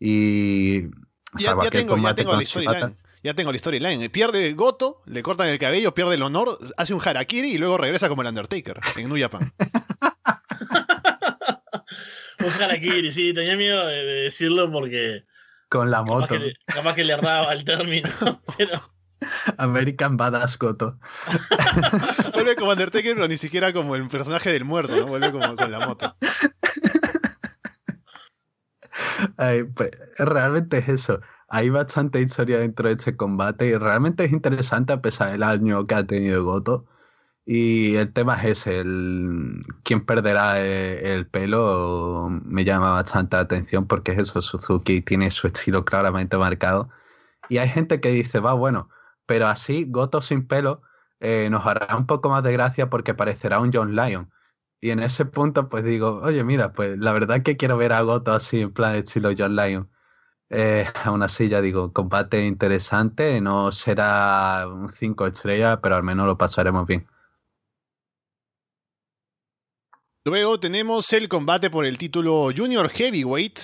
Y 0.00 0.88
ya, 1.36 1.56
tengo, 1.70 1.96
ya 1.98 2.14
tengo 2.14 2.34
la 2.34 2.44
storyline. 2.44 2.96
Ya 3.22 3.34
tengo 3.34 3.52
la 3.52 3.58
storyline. 3.58 4.10
Pierde 4.10 4.52
Goto, 4.54 5.02
le 5.06 5.22
cortan 5.22 5.48
el 5.48 5.58
cabello, 5.58 5.94
pierde 5.94 6.14
el 6.14 6.22
honor, 6.22 6.58
hace 6.76 6.94
un 6.94 7.00
harakiri 7.04 7.52
y 7.52 7.58
luego 7.58 7.78
regresa 7.78 8.08
como 8.08 8.22
el 8.22 8.28
Undertaker 8.28 8.80
en 8.96 9.08
New 9.08 9.20
Japan. 9.20 9.52
un 12.40 12.62
harakiri, 12.62 13.10
sí, 13.10 13.34
tenía 13.34 13.56
miedo 13.56 13.86
de 13.86 14.04
decirlo 14.04 14.72
porque. 14.72 15.24
Con 15.68 15.90
la 15.90 16.02
moto. 16.02 16.34
Capaz 16.64 16.94
que 16.94 17.04
le, 17.04 17.12
erraba 17.12 17.52
el 17.52 17.64
término, 17.64 18.08
pero. 18.58 18.80
American 19.58 20.16
Badass 20.16 20.58
Goto. 20.58 20.98
Vuelve 22.34 22.56
como 22.56 22.70
Undertaker, 22.70 23.14
pero 23.14 23.28
ni 23.28 23.36
siquiera 23.36 23.72
como 23.72 23.96
el 23.96 24.08
personaje 24.08 24.52
del 24.52 24.64
muerto, 24.64 24.96
¿no? 24.96 25.06
Vuelve 25.06 25.32
como 25.32 25.56
con 25.56 25.70
la 25.70 25.86
moto. 25.86 26.16
Pues, 29.74 29.90
realmente 30.18 30.78
es 30.78 30.88
eso. 30.88 31.20
Hay 31.48 31.70
bastante 31.70 32.20
historia 32.20 32.58
dentro 32.58 32.88
de 32.88 32.94
este 32.94 33.16
combate 33.16 33.66
y 33.66 33.74
realmente 33.76 34.24
es 34.24 34.32
interesante 34.32 34.92
a 34.92 35.02
pesar 35.02 35.32
del 35.32 35.42
año 35.42 35.86
que 35.86 35.94
ha 35.94 36.06
tenido 36.06 36.44
Goto. 36.44 36.86
Y 37.46 37.96
el 37.96 38.12
tema 38.12 38.36
es 38.36 38.60
ese, 38.60 38.80
el 38.80 39.64
quién 39.82 40.04
perderá 40.04 40.60
e, 40.64 41.14
el, 41.14 41.26
pelo 41.26 42.28
me 42.44 42.64
llama 42.64 42.92
bastante 42.92 43.36
la 43.36 43.42
atención 43.42 43.86
porque 43.86 44.12
es 44.12 44.18
eso, 44.20 44.40
Suzuki 44.42 45.00
tiene 45.00 45.30
su 45.30 45.46
estilo 45.48 45.84
claramente 45.84 46.36
marcado. 46.36 46.90
Y 47.48 47.58
hay 47.58 47.68
gente 47.68 48.00
que 48.00 48.10
dice, 48.10 48.40
va, 48.40 48.54
bueno, 48.54 48.88
pero 49.30 49.46
así 49.46 49.86
Goto 49.88 50.20
sin 50.22 50.44
pelo 50.44 50.82
eh, 51.20 51.46
nos 51.52 51.64
hará 51.64 51.96
un 51.96 52.04
poco 52.04 52.28
más 52.30 52.42
de 52.42 52.50
gracia 52.52 52.90
porque 52.90 53.14
parecerá 53.14 53.60
un 53.60 53.70
John 53.72 53.94
Lyon. 53.94 54.28
Y 54.80 54.90
en 54.90 54.98
ese 54.98 55.24
punto, 55.24 55.68
pues 55.68 55.84
digo, 55.84 56.20
oye, 56.24 56.42
mira, 56.42 56.72
pues 56.72 56.98
la 56.98 57.12
verdad 57.12 57.40
que 57.44 57.56
quiero 57.56 57.76
ver 57.76 57.92
a 57.92 58.02
Goto 58.02 58.32
así, 58.32 58.62
en 58.62 58.72
plan 58.72 58.96
estilo 58.96 59.30
John 59.38 59.54
Lyon. 59.54 59.88
Eh, 60.48 60.84
aún 61.04 61.22
así, 61.22 61.48
ya 61.48 61.60
digo, 61.60 61.92
combate 61.92 62.44
interesante, 62.44 63.40
no 63.40 63.70
será 63.70 64.66
un 64.66 64.88
5 64.88 65.28
estrellas, 65.28 65.78
pero 65.80 65.94
al 65.94 66.02
menos 66.02 66.26
lo 66.26 66.36
pasaremos 66.36 66.84
bien. 66.84 67.06
Luego 70.24 70.58
tenemos 70.58 71.12
el 71.12 71.28
combate 71.28 71.70
por 71.70 71.84
el 71.84 71.98
título 71.98 72.50
Junior 72.52 72.88
Heavyweight. 72.88 73.60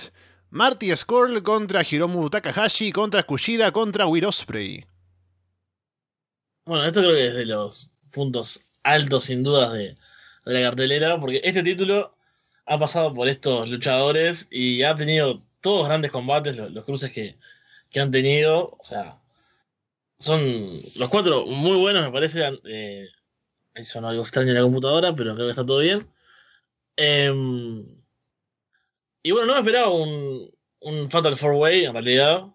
Marty 0.49 0.95
Skrull 0.95 1.43
contra 1.43 1.83
Hiromu 1.83 2.29
Takahashi 2.29 2.93
contra 2.93 3.23
Kushida 3.23 3.73
contra 3.73 4.07
Will 4.07 4.23
Ospreay. 4.23 4.96
Bueno, 6.67 6.85
esto 6.85 6.99
creo 6.99 7.13
que 7.13 7.27
es 7.27 7.33
de 7.33 7.45
los 7.45 7.91
puntos 8.11 8.61
altos 8.83 9.25
sin 9.25 9.41
dudas 9.41 9.71
de, 9.71 9.95
la 10.43 10.61
cartelera, 10.61 11.17
porque 11.19 11.39
este 11.43 11.63
título 11.63 12.13
ha 12.65 12.77
pasado 12.77 13.13
por 13.13 13.29
estos 13.29 13.69
luchadores 13.69 14.47
y 14.51 14.83
ha 14.83 14.93
tenido 14.95 15.41
todos 15.61 15.87
grandes 15.87 16.11
combates, 16.11 16.57
los, 16.57 16.83
cruces 16.83 17.11
que, 17.11 17.37
han 17.97 18.11
tenido, 18.11 18.77
o 18.79 18.83
sea, 18.83 19.17
son 20.19 20.73
los 20.97 21.09
cuatro 21.09 21.45
muy 21.45 21.77
buenos, 21.77 22.03
me 22.03 22.11
parece. 22.11 22.59
Eh, 22.65 23.07
sonó 23.83 24.09
algo 24.09 24.23
extraño 24.23 24.49
en 24.49 24.55
la 24.55 24.61
computadora, 24.63 25.15
pero 25.15 25.35
creo 25.35 25.47
que 25.47 25.51
está 25.51 25.65
todo 25.65 25.79
bien. 25.79 26.07
Em, 26.97 27.85
y 29.23 29.31
bueno, 29.31 29.47
no 29.47 29.53
me 29.53 29.59
esperaba 29.59 29.89
un, 29.89 30.51
un 30.81 31.09
Fatal 31.11 31.37
Four 31.37 31.53
Way 31.53 31.85
en 31.85 31.93
realidad. 31.93 32.47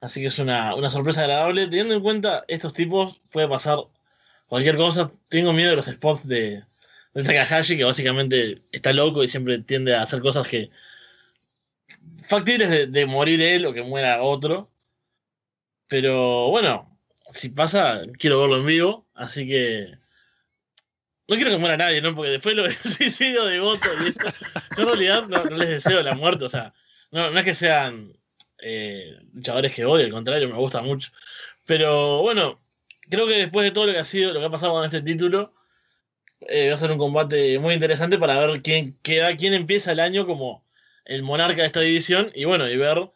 Así 0.00 0.20
que 0.20 0.28
es 0.28 0.38
una, 0.38 0.74
una, 0.74 0.90
sorpresa 0.90 1.22
agradable. 1.22 1.66
Teniendo 1.66 1.94
en 1.94 2.02
cuenta 2.02 2.44
estos 2.48 2.72
tipos, 2.72 3.20
puede 3.30 3.48
pasar 3.48 3.78
cualquier 4.46 4.76
cosa. 4.76 5.12
Tengo 5.28 5.52
miedo 5.52 5.70
de 5.70 5.76
los 5.76 5.86
spots 5.86 6.26
de, 6.26 6.64
Takahashi, 7.12 7.76
que 7.76 7.84
básicamente 7.84 8.62
está 8.72 8.92
loco 8.92 9.22
y 9.22 9.28
siempre 9.28 9.58
tiende 9.58 9.94
a 9.94 10.02
hacer 10.02 10.20
cosas 10.20 10.48
que. 10.48 10.70
factibles 12.22 12.92
de, 12.92 13.06
morir 13.06 13.42
él 13.42 13.66
o 13.66 13.72
que 13.72 13.82
muera 13.82 14.22
otro. 14.22 14.70
Pero 15.88 16.48
bueno, 16.50 16.98
si 17.32 17.50
pasa, 17.50 18.02
quiero 18.18 18.40
verlo 18.40 18.58
en 18.58 18.66
vivo, 18.66 19.06
así 19.14 19.46
que. 19.46 19.98
No 21.28 21.36
quiero 21.36 21.50
que 21.50 21.58
muera 21.58 21.76
nadie, 21.76 22.00
¿no? 22.02 22.14
Porque 22.14 22.30
después 22.30 22.56
lo 22.56 22.70
suicidio 22.70 23.44
de 23.44 23.60
voto 23.60 23.88
en 23.92 24.86
realidad 24.86 25.28
no, 25.28 25.44
les 25.44 25.68
deseo 25.68 26.02
la 26.02 26.14
muerte, 26.16 26.44
o 26.44 26.50
sea, 26.50 26.74
no, 27.12 27.28
es 27.38 27.44
que 27.44 27.54
sean 27.54 28.12
eh, 28.62 29.18
luchadores 29.34 29.74
que 29.74 29.84
odio, 29.84 30.06
al 30.06 30.12
contrario, 30.12 30.48
me 30.48 30.56
gusta 30.56 30.82
mucho. 30.82 31.12
Pero 31.66 32.22
bueno, 32.22 32.60
creo 33.08 33.26
que 33.26 33.34
después 33.34 33.64
de 33.64 33.70
todo 33.70 33.86
lo 33.86 33.92
que 33.92 33.98
ha 33.98 34.04
sido, 34.04 34.32
lo 34.32 34.40
que 34.40 34.46
ha 34.46 34.50
pasado 34.50 34.72
con 34.72 34.84
este 34.84 35.02
título, 35.02 35.52
eh, 36.42 36.68
va 36.68 36.74
a 36.74 36.78
ser 36.78 36.90
un 36.90 36.98
combate 36.98 37.58
muy 37.58 37.74
interesante 37.74 38.18
para 38.18 38.38
ver 38.38 38.62
quién 38.62 38.96
queda, 39.02 39.36
quién 39.36 39.54
empieza 39.54 39.92
el 39.92 40.00
año 40.00 40.26
como 40.26 40.62
el 41.04 41.22
monarca 41.22 41.62
de 41.62 41.66
esta 41.66 41.80
división 41.80 42.30
y 42.34 42.44
bueno, 42.44 42.68
y 42.68 42.76
ver 42.76 43.10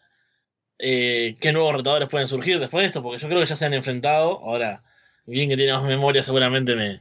eh, 0.79 1.37
qué 1.41 1.53
nuevos 1.53 1.75
retadores 1.75 2.09
pueden 2.09 2.29
surgir 2.29 2.59
después 2.59 2.83
de 2.83 2.87
esto, 2.89 3.03
porque 3.03 3.21
yo 3.21 3.29
creo 3.29 3.41
que 3.41 3.47
ya 3.47 3.57
se 3.57 3.65
han 3.65 3.75
enfrentado. 3.75 4.41
Ahora, 4.45 4.83
bien 5.27 5.49
que 5.49 5.57
tiene 5.57 5.73
más 5.73 5.85
memoria, 5.85 6.23
seguramente 6.23 6.75
me, 6.75 7.01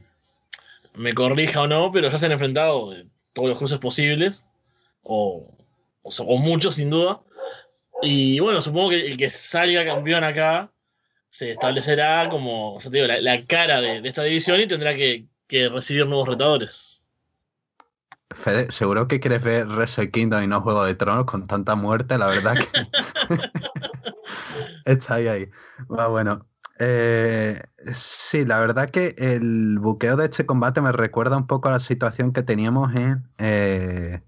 me 0.94 1.12
corrija 1.12 1.62
o 1.62 1.66
no, 1.66 1.90
pero 1.92 2.08
ya 2.08 2.18
se 2.18 2.26
han 2.26 2.32
enfrentado 2.32 2.94
todos 3.32 3.48
los 3.48 3.58
cruces 3.58 3.78
posibles, 3.78 4.46
o, 5.02 5.52
o, 6.02 6.38
muchos 6.38 6.76
sin 6.76 6.90
duda. 6.90 7.20
Y 8.04 8.38
bueno, 8.40 8.60
supongo 8.60 8.90
que 8.90 9.06
el 9.06 9.16
que 9.16 9.30
salga 9.30 9.84
campeón 9.84 10.24
acá 10.24 10.70
se 11.30 11.50
establecerá 11.50 12.28
como, 12.28 12.78
ya 12.80 12.90
te 12.90 12.96
digo, 12.96 13.08
la, 13.08 13.44
cara 13.46 13.80
de, 13.80 14.00
esta 14.06 14.22
división 14.22 14.60
y 14.60 14.66
tendrá 14.66 14.94
que, 14.94 15.26
recibir 15.48 16.06
nuevos 16.06 16.28
retadores. 16.28 17.02
Fede, 18.30 18.70
seguro 18.70 19.06
que 19.06 19.20
quieres 19.20 19.42
ver 19.42 19.66
Wrestle 19.66 20.10
Kingdom 20.10 20.42
y 20.42 20.46
no 20.48 20.60
Juego 20.60 20.84
de 20.84 20.94
Tronos 20.94 21.26
con 21.26 21.46
tanta 21.46 21.76
muerte, 21.76 22.18
la 22.18 22.26
verdad 22.26 22.56
que 22.56 23.30
está 24.90 25.14
ahí, 25.14 25.28
ahí. 25.28 25.48
Va, 25.90 26.08
bueno. 26.08 26.46
Eh, 26.80 27.62
sí, 27.94 28.44
la 28.44 28.58
verdad 28.58 28.90
que 28.90 29.14
el 29.18 29.78
buqueo 29.78 30.16
de 30.16 30.24
este 30.24 30.44
combate 30.44 30.80
me 30.80 30.90
recuerda 30.90 31.36
un 31.36 31.46
poco 31.46 31.68
a 31.68 31.72
la 31.72 31.78
situación 31.78 32.32
que 32.32 32.42
teníamos 32.42 32.94
en 32.96 33.28
eh, 33.38 34.22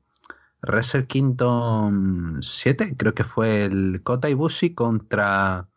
Wrestle 0.67 1.07
Kingdom 1.07 2.43
7, 2.43 2.97
creo 2.97 3.15
que 3.15 3.25
fue 3.25 3.65
el 3.65 4.03
Kota 4.03 4.29
Ibushi 4.29 4.75
contra, 4.75 5.69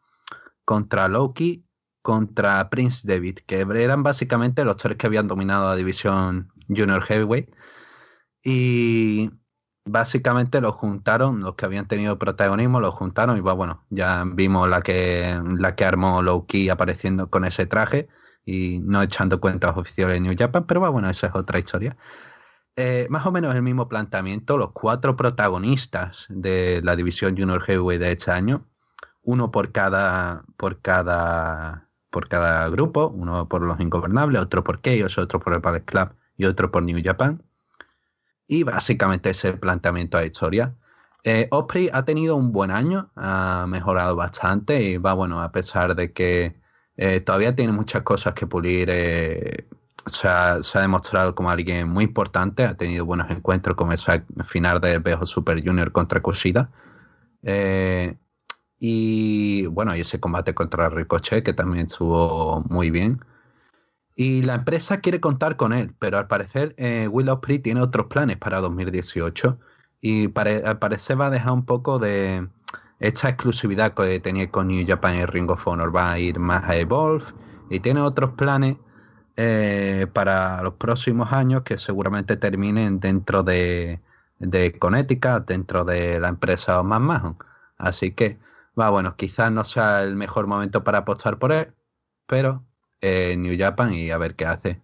contra 0.65 1.07
Loki 1.07 1.65
contra 2.01 2.69
Prince 2.69 3.07
David, 3.07 3.39
que 3.45 3.59
eran 3.61 4.03
básicamente 4.03 4.65
los 4.65 4.77
tres 4.77 4.97
que 4.97 5.07
habían 5.07 5.27
dominado 5.27 5.69
la 5.69 5.75
división 5.75 6.51
Junior 6.67 7.03
Heavyweight. 7.03 7.49
Y 8.43 9.31
básicamente 9.85 10.61
los 10.61 10.75
juntaron, 10.75 11.41
los 11.41 11.55
que 11.55 11.65
habían 11.65 11.87
tenido 11.87 12.17
protagonismo, 12.17 12.79
los 12.79 12.95
juntaron 12.95 13.37
y 13.37 13.41
bueno, 13.41 13.85
ya 13.89 14.23
vimos 14.25 14.69
la 14.69 14.81
que, 14.81 15.39
la 15.57 15.75
que 15.75 15.85
armó 15.85 16.21
Loki 16.21 16.69
apareciendo 16.69 17.29
con 17.29 17.45
ese 17.45 17.65
traje 17.65 18.07
y 18.45 18.79
no 18.81 19.01
echando 19.01 19.39
cuentas 19.41 19.77
oficiales 19.77 20.15
de 20.15 20.21
New 20.21 20.35
Japan, 20.37 20.65
pero 20.65 20.79
bueno, 20.91 21.09
esa 21.09 21.27
es 21.27 21.35
otra 21.35 21.59
historia. 21.59 21.97
Eh, 22.81 23.07
más 23.09 23.25
o 23.25 23.31
menos 23.33 23.53
el 23.55 23.61
mismo 23.61 23.89
planteamiento, 23.89 24.57
los 24.57 24.71
cuatro 24.71 25.17
protagonistas 25.17 26.27
de 26.29 26.79
la 26.81 26.95
división 26.95 27.35
Junior 27.37 27.61
Heavyweight 27.61 27.99
de 27.99 28.13
este 28.13 28.31
año, 28.31 28.65
uno 29.21 29.51
por 29.51 29.73
cada, 29.73 30.45
por 30.55 30.79
cada 30.79 31.89
por 32.09 32.29
cada 32.29 32.69
grupo, 32.69 33.09
uno 33.09 33.49
por 33.49 33.63
los 33.63 33.81
ingobernables, 33.81 34.41
otro 34.41 34.63
por 34.63 34.81
Chaos, 34.81 35.17
otro 35.17 35.41
por 35.41 35.55
el 35.55 35.61
Palace 35.61 35.83
Club 35.83 36.11
y 36.37 36.45
otro 36.45 36.71
por 36.71 36.83
New 36.83 37.01
Japan. 37.03 37.43
Y 38.47 38.63
básicamente 38.63 39.31
ese 39.31 39.51
planteamiento 39.57 40.17
de 40.17 40.27
historia. 40.27 40.73
Eh, 41.25 41.49
Osprey 41.51 41.89
ha 41.91 42.05
tenido 42.05 42.37
un 42.37 42.53
buen 42.53 42.71
año, 42.71 43.11
ha 43.17 43.65
mejorado 43.67 44.15
bastante 44.15 44.81
y 44.81 44.95
va 44.95 45.13
bueno, 45.13 45.41
a 45.41 45.51
pesar 45.51 45.95
de 45.95 46.13
que 46.13 46.55
eh, 46.95 47.19
todavía 47.19 47.53
tiene 47.57 47.73
muchas 47.73 48.03
cosas 48.03 48.33
que 48.35 48.47
pulir. 48.47 48.89
Se, 50.05 50.27
ha, 50.27 50.59
demostrado 50.81 51.35
como 51.35 51.49
alguien 51.49 51.89
muy 51.89 52.05
importante, 52.05 52.65
ha 52.65 52.75
tenido 52.75 53.05
buenos 53.05 53.29
encuentros 53.29 53.75
como 53.75 53.93
ese 53.93 54.23
final 54.43 54.79
de 54.79 54.97
Bejo 54.99 55.25
Super 55.25 55.63
Junior 55.63 55.91
contra 55.91 56.21
Kushida. 56.21 56.69
Eh, 57.43 58.17
y 58.79 59.65
bueno, 59.67 59.95
y 59.95 60.01
ese 60.01 60.19
combate 60.19 60.53
contra 60.53 60.89
Ricochet, 60.89 61.43
que 61.43 61.53
también 61.53 61.87
estuvo 61.87 62.63
muy 62.69 62.89
bien. 62.89 63.23
Y 64.15 64.41
la 64.41 64.55
empresa 64.55 64.99
quiere 64.99 65.19
contar 65.21 65.55
con 65.55 65.73
él, 65.73 65.93
pero 65.99 66.17
al 66.17 66.27
parecer 66.27 66.75
eh, 66.77 67.07
Will 67.07 67.29
tiene 67.61 67.81
otros 67.81 68.07
planes 68.07 68.37
para 68.37 68.59
2018 68.59 69.57
y 70.01 70.25
al 70.37 70.79
parecer 70.79 71.19
va 71.19 71.27
a 71.27 71.29
dejar 71.29 71.53
un 71.53 71.65
poco 71.65 71.99
de 71.99 72.47
esta 72.99 73.29
exclusividad 73.29 73.93
que 73.93 74.19
tenía 74.19 74.49
con 74.51 74.67
New 74.67 74.85
Japan 74.85 75.15
y 75.17 75.25
Ring 75.25 75.49
of 75.49 75.65
Honor. 75.67 75.95
Va 75.95 76.11
a 76.11 76.19
ir 76.19 76.39
más 76.39 76.67
a 76.69 76.75
Evolve 76.75 77.25
y 77.69 77.79
tiene 77.79 78.01
otros 78.01 78.31
planes 78.31 78.77
eh, 79.41 80.05
para 80.11 80.61
los 80.63 80.73
próximos 80.73 81.31
años 81.31 81.61
que 81.61 81.77
seguramente 81.77 82.35
terminen 82.35 82.99
dentro 82.99 83.41
de, 83.41 84.01
Connecticut, 84.79 85.47
dentro 85.47 85.85
de 85.85 86.19
la 86.19 86.27
empresa 86.27 86.83
más 86.83 86.99
Mahon. 86.99 87.37
Así 87.77 88.11
que 88.11 88.37
va, 88.77 88.89
bueno, 88.89 89.15
quizás 89.15 89.49
no 89.49 89.63
sea 89.63 90.03
el 90.03 90.17
mejor 90.17 90.47
momento 90.47 90.83
para 90.83 90.99
apostar 90.99 91.39
por 91.39 91.53
él, 91.53 91.73
pero 92.27 92.65
eh, 92.99 93.37
New 93.37 93.57
Japan 93.57 93.93
y 93.93 94.11
a 94.11 94.17
ver 94.17 94.35
qué 94.35 94.45
hace. 94.45 94.81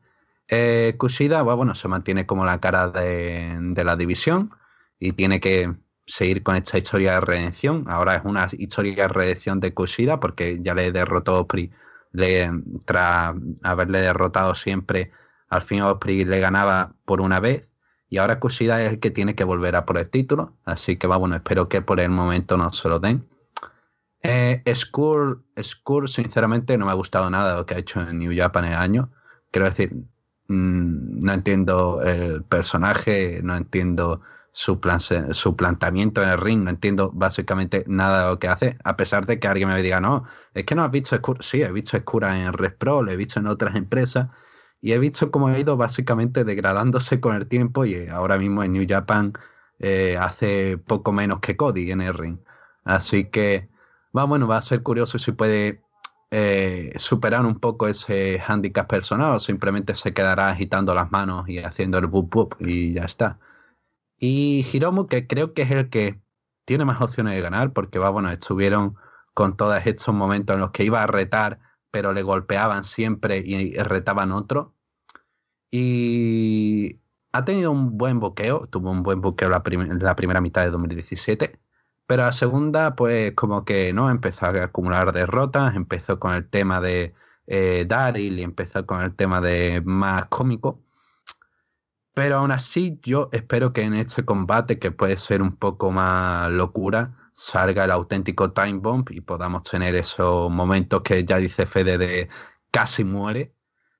Eh, 0.47 0.95
Kushida, 0.97 1.41
bueno, 1.41 1.75
se 1.75 1.89
mantiene 1.89 2.25
como 2.25 2.45
la 2.45 2.61
cara 2.61 2.87
de, 2.89 3.83
la 3.83 3.97
división 3.97 4.51
y 4.99 5.11
tiene 5.11 5.41
que 5.41 5.75
seguir 6.07 6.43
con 6.43 6.55
esta 6.55 6.77
historia 6.77 7.15
de 7.15 7.21
redención. 7.21 7.85
Ahora 7.89 8.15
es 8.15 8.23
una 8.23 8.47
historia 8.53 8.95
de 8.95 9.07
redención 9.09 9.59
de 9.59 9.73
Kushida 9.73 10.21
porque 10.21 10.59
ya 10.61 10.75
le 10.75 10.93
derrotó 10.93 11.41
Osprey 11.41 11.71
le, 12.15 12.51
tras 12.85 13.35
haberle 13.63 14.01
derrotado 14.01 14.55
siempre. 14.55 15.11
Al 15.49 15.61
fin 15.61 15.81
Osprey 15.81 16.25
le 16.25 16.39
ganaba 16.39 16.93
por 17.05 17.21
una 17.21 17.39
vez 17.39 17.69
y 18.09 18.17
ahora 18.17 18.39
Kushida 18.39 18.81
es 18.83 18.93
el 18.93 18.99
que 18.99 19.11
tiene 19.11 19.35
que 19.35 19.43
volver 19.43 19.75
a 19.75 19.85
por 19.85 19.97
el 19.97 20.09
título. 20.09 20.53
Así 20.65 20.97
que 20.97 21.07
va, 21.07 21.17
bueno, 21.17 21.35
espero 21.35 21.67
que 21.69 21.81
por 21.81 21.99
el 21.99 22.09
momento 22.09 22.57
no 22.57 22.71
se 22.71 22.87
lo 22.89 22.99
den. 22.99 23.27
Eh, 24.23 24.63
Skull, 24.73 26.07
sinceramente, 26.07 26.77
no 26.77 26.85
me 26.85 26.91
ha 26.91 26.95
gustado 26.95 27.29
nada 27.29 27.57
lo 27.57 27.65
que 27.65 27.75
ha 27.75 27.77
hecho 27.77 28.01
en 28.01 28.17
New 28.17 28.31
Japan 28.35 28.65
el 28.65 28.75
año. 28.75 29.11
Quiero 29.51 29.67
decir, 29.67 29.93
mm, 30.47 31.19
no 31.21 31.33
entiendo 31.33 32.01
el 32.03 32.43
personaje, 32.43 33.41
no 33.43 33.55
entiendo 33.55 34.21
su, 34.55 34.79
plan, 34.79 35.01
su 35.01 35.55
planteamiento 35.57 36.23
en 36.23 36.29
el 36.29 36.37
ring, 36.37 36.63
no 36.63 36.69
entiendo 36.69 37.11
básicamente 37.13 37.83
nada 37.87 38.23
de 38.23 38.29
lo 38.29 38.39
que 38.39 38.47
hace, 38.47 38.77
a 38.85 38.95
pesar 38.95 39.25
de 39.25 39.37
que 39.37 39.49
alguien 39.49 39.67
me 39.67 39.81
diga, 39.83 39.99
no, 39.99 40.23
es 40.53 40.63
que 40.63 40.75
no 40.75 40.83
has 40.83 40.91
visto 40.91 41.17
Skura. 41.17 41.41
Sí, 41.41 41.61
he 41.61 41.69
visto 41.73 41.97
Skura 41.97 42.39
en 42.41 42.53
Red 42.53 42.75
Pro, 42.77 43.03
lo 43.03 43.11
he 43.11 43.17
visto 43.17 43.39
en 43.41 43.47
otras 43.47 43.75
empresas 43.75 44.29
y 44.81 44.93
he 44.93 44.99
visto 44.99 45.29
cómo 45.29 45.47
ha 45.49 45.59
ido 45.59 45.75
básicamente 45.75 46.45
degradándose 46.45 47.19
con 47.19 47.35
el 47.35 47.47
tiempo 47.47 47.83
y 47.85 48.07
ahora 48.07 48.37
mismo 48.37 48.63
en 48.63 48.71
New 48.73 48.85
Japan 48.87 49.33
eh, 49.79 50.17
hace 50.17 50.77
poco 50.77 51.11
menos 51.11 51.41
que 51.41 51.57
Cody 51.57 51.91
en 51.91 51.99
el 52.01 52.13
ring. 52.13 52.39
Así 52.85 53.25
que, 53.25 53.69
va, 54.17 54.23
bueno, 54.23 54.47
va 54.47 54.57
a 54.57 54.61
ser 54.61 54.83
curioso 54.83 55.19
si 55.19 55.33
puede 55.33 55.83
eh, 56.31 56.93
superar 56.97 57.45
un 57.45 57.59
poco 57.59 57.87
ese 57.89 58.41
handicap 58.47 58.87
personal 58.89 59.35
o 59.35 59.39
simplemente 59.39 59.95
se 59.95 60.13
quedará 60.13 60.49
agitando 60.49 60.93
las 60.95 61.11
manos 61.11 61.49
y 61.49 61.59
haciendo 61.59 61.97
el 61.97 62.07
boop 62.07 62.33
boop 62.33 62.55
y 62.61 62.93
ya 62.93 63.03
está. 63.03 63.37
Y 64.17 64.65
Hiromu, 64.71 65.07
que 65.07 65.27
creo 65.27 65.53
que 65.53 65.63
es 65.63 65.71
el 65.71 65.89
que 65.89 66.21
tiene 66.65 66.85
más 66.85 67.01
opciones 67.01 67.35
de 67.35 67.41
ganar, 67.41 67.73
porque 67.73 67.99
va, 67.99 68.09
bueno, 68.09 68.31
estuvieron 68.31 68.95
con 69.33 69.57
todos 69.57 69.85
estos 69.85 70.13
momentos 70.15 70.55
en 70.55 70.61
los 70.61 70.71
que 70.71 70.83
iba 70.83 71.03
a 71.03 71.07
retar, 71.07 71.59
pero 71.91 72.13
le 72.13 72.23
golpeaban 72.23 72.83
siempre 72.83 73.37
y 73.45 73.73
retaban 73.75 74.31
otro. 74.31 74.75
Y 75.71 77.01
ha 77.33 77.45
tenido 77.45 77.71
un 77.71 77.97
buen 77.97 78.19
boqueo, 78.19 78.65
tuvo 78.67 78.91
un 78.91 79.03
buen 79.03 79.21
boqueo 79.21 79.49
la, 79.49 79.61
la 79.99 80.15
primera 80.15 80.41
mitad 80.41 80.63
de 80.63 80.71
2017, 80.71 81.59
pero 82.07 82.23
la 82.23 82.31
segunda, 82.31 82.95
pues 82.95 83.33
como 83.33 83.65
que 83.65 83.91
no, 83.93 84.09
empezó 84.09 84.45
a 84.45 84.63
acumular 84.63 85.11
derrotas, 85.11 85.75
empezó 85.75 86.19
con 86.19 86.33
el 86.33 86.49
tema 86.49 86.79
de 86.81 87.13
eh, 87.47 87.85
Daryl 87.87 88.39
y 88.39 88.43
empezó 88.43 88.85
con 88.85 89.01
el 89.01 89.15
tema 89.15 89.41
de 89.41 89.81
más 89.83 90.25
cómico. 90.27 90.81
Pero 92.15 92.37
aún 92.37 92.51
así, 92.51 92.99
yo 93.03 93.29
espero 93.31 93.73
que 93.73 93.83
en 93.83 93.93
este 93.93 94.25
combate, 94.25 94.79
que 94.79 94.91
puede 94.91 95.17
ser 95.17 95.41
un 95.43 95.55
poco 95.55 95.91
más 95.91 96.51
locura, 96.51 97.29
salga 97.33 97.85
el 97.85 97.91
auténtico 97.91 98.51
Time 98.53 98.79
Bomb 98.79 99.09
y 99.11 99.21
podamos 99.21 99.63
tener 99.63 99.95
esos 99.95 100.49
momentos 100.51 101.01
que 101.03 101.25
ya 101.25 101.37
dice 101.37 101.67
Fede 101.67 101.97
de 101.99 102.29
casi 102.71 103.03
muere 103.03 103.55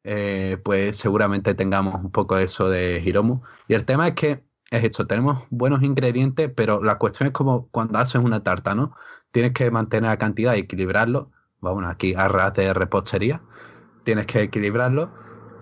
eh, 0.07 0.57
pues 0.63 0.97
seguramente 0.97 1.55
tengamos 1.55 1.95
un 1.95 2.11
poco 2.11 2.37
eso 2.37 2.69
de 2.69 3.01
Hiromu. 3.03 3.41
Y 3.67 3.73
el 3.73 3.85
tema 3.85 4.07
es 4.07 4.13
que 4.13 4.43
es 4.69 4.83
esto, 4.83 5.07
tenemos 5.07 5.43
buenos 5.49 5.81
ingredientes, 5.83 6.51
pero 6.55 6.83
la 6.83 6.97
cuestión 6.99 7.27
es 7.27 7.33
como 7.33 7.67
cuando 7.69 7.97
haces 7.97 8.21
una 8.21 8.43
tarta, 8.43 8.75
¿no? 8.75 8.95
Tienes 9.31 9.53
que 9.53 9.71
mantener 9.71 10.11
la 10.11 10.17
cantidad 10.17 10.55
y 10.55 10.59
equilibrarlo. 10.59 11.31
Vamos, 11.59 11.85
aquí 11.87 12.13
arras 12.15 12.53
de 12.53 12.73
repostería. 12.73 13.41
Tienes 14.03 14.27
que 14.27 14.43
equilibrarlo. 14.43 15.11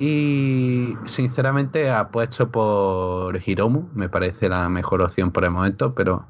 Y 0.06 0.98
sinceramente 1.06 1.90
apuesto 1.90 2.52
por 2.52 3.40
Hiromu, 3.46 3.90
me 3.94 4.10
parece 4.10 4.50
la 4.50 4.68
mejor 4.68 5.02
opción 5.02 5.32
por 5.32 5.46
el 5.46 5.52
momento, 5.52 5.96
pero 5.96 6.28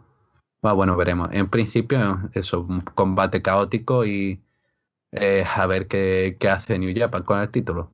bueno, 0.61 0.95
veremos. 0.95 1.29
En 1.31 1.49
principio, 1.49 2.29
eso, 2.33 2.61
un 2.61 2.81
combate 2.81 3.41
caótico 3.41 4.05
y 4.05 4.43
eh, 5.11 5.43
a 5.55 5.65
ver 5.65 5.87
qué, 5.87 6.37
qué 6.39 6.49
hace 6.49 6.77
New 6.77 6.93
Japan 6.95 7.23
con 7.23 7.39
el 7.39 7.49
título 7.49 7.91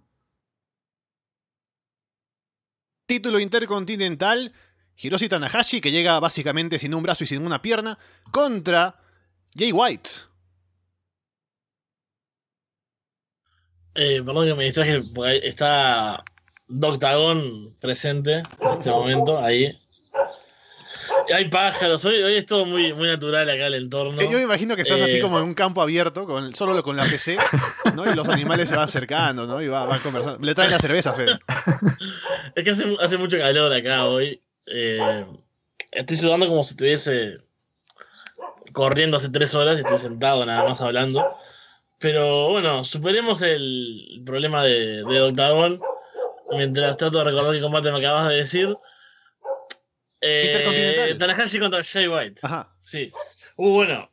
título 3.10 3.40
intercontinental, 3.40 4.54
Hiroshi 4.98 5.30
Tanahashi, 5.30 5.82
que 5.82 5.92
llega 5.92 6.20
básicamente 6.20 6.78
sin 6.78 6.94
un 6.94 7.04
brazo 7.04 7.24
y 7.24 7.28
sin 7.28 7.44
una 7.44 7.62
pierna, 7.62 7.98
contra 8.32 9.02
Jay 9.56 9.72
White. 9.72 10.29
Eh, 13.96 14.22
perdón 14.26 14.48
que 14.48 14.56
me 14.56 14.66
distraje, 14.66 15.02
porque 15.14 15.42
está 15.44 16.24
Doctagon 16.68 17.76
presente 17.80 18.44
en 18.60 18.78
este 18.78 18.90
momento, 18.90 19.40
ahí. 19.40 19.78
Hay 21.34 21.50
pájaros, 21.50 22.06
hoy, 22.06 22.22
hoy 22.22 22.36
es 22.36 22.46
todo 22.46 22.66
muy, 22.66 22.94
muy 22.94 23.08
natural 23.08 23.50
acá 23.50 23.68
el 23.68 23.76
entorno. 23.76 24.20
Eh, 24.22 24.28
yo 24.30 24.38
me 24.38 24.44
imagino 24.44 24.76
que 24.76 24.82
estás 24.82 25.02
así 25.02 25.18
eh, 25.18 25.22
como 25.22 25.40
en 25.40 25.46
un 25.46 25.54
campo 25.54 25.82
abierto, 25.82 26.26
con, 26.26 26.56
solo 26.56 26.82
con 26.82 26.96
la 26.96 27.04
PC, 27.04 27.38
¿no? 27.96 28.10
Y 28.10 28.16
los 28.16 28.28
animales 28.30 28.70
se 28.70 28.76
van 28.76 28.86
acercando, 28.86 29.46
¿no? 29.46 29.62
Y 29.62 29.68
van, 29.68 30.00
conversando. 30.00 30.40
Le 30.44 30.56
traen 30.56 30.72
la 30.72 30.80
cerveza, 30.80 31.14
Fede. 31.14 31.38
Es 32.56 32.64
que 32.64 32.72
hace, 32.72 32.98
hace 33.00 33.18
mucho 33.18 33.38
calor 33.38 33.72
acá 33.72 34.06
hoy. 34.06 34.42
Eh, 34.66 35.26
estoy 35.92 36.18
sudando 36.18 36.48
como 36.48 36.64
si 36.64 36.72
estuviese 36.72 37.38
corriendo 38.74 39.18
hace 39.18 39.30
tres 39.30 39.54
horas 39.56 39.78
y 39.78 39.82
estoy 39.82 40.00
sentado 40.00 40.46
nada 40.46 40.68
más 40.68 40.82
hablando. 40.82 41.24
Pero 42.00 42.50
bueno, 42.50 42.84
superemos 42.86 43.42
el 43.42 44.22
problema 44.26 44.64
de, 44.64 45.04
de. 45.04 45.80
Mientras 46.52 46.98
trato 46.98 47.20
de 47.20 47.24
recordar 47.26 47.54
qué 47.54 47.62
combate 47.62 47.92
me 47.92 48.00
acabas 48.00 48.30
de 48.30 48.36
decir. 48.38 48.76
Eh, 50.22 51.16
Tanahashi 51.20 51.60
contra 51.60 51.84
Jay 51.84 52.08
White. 52.08 52.40
Ajá. 52.42 52.74
Sí. 52.82 53.12
Uh, 53.58 53.72
bueno, 53.72 54.10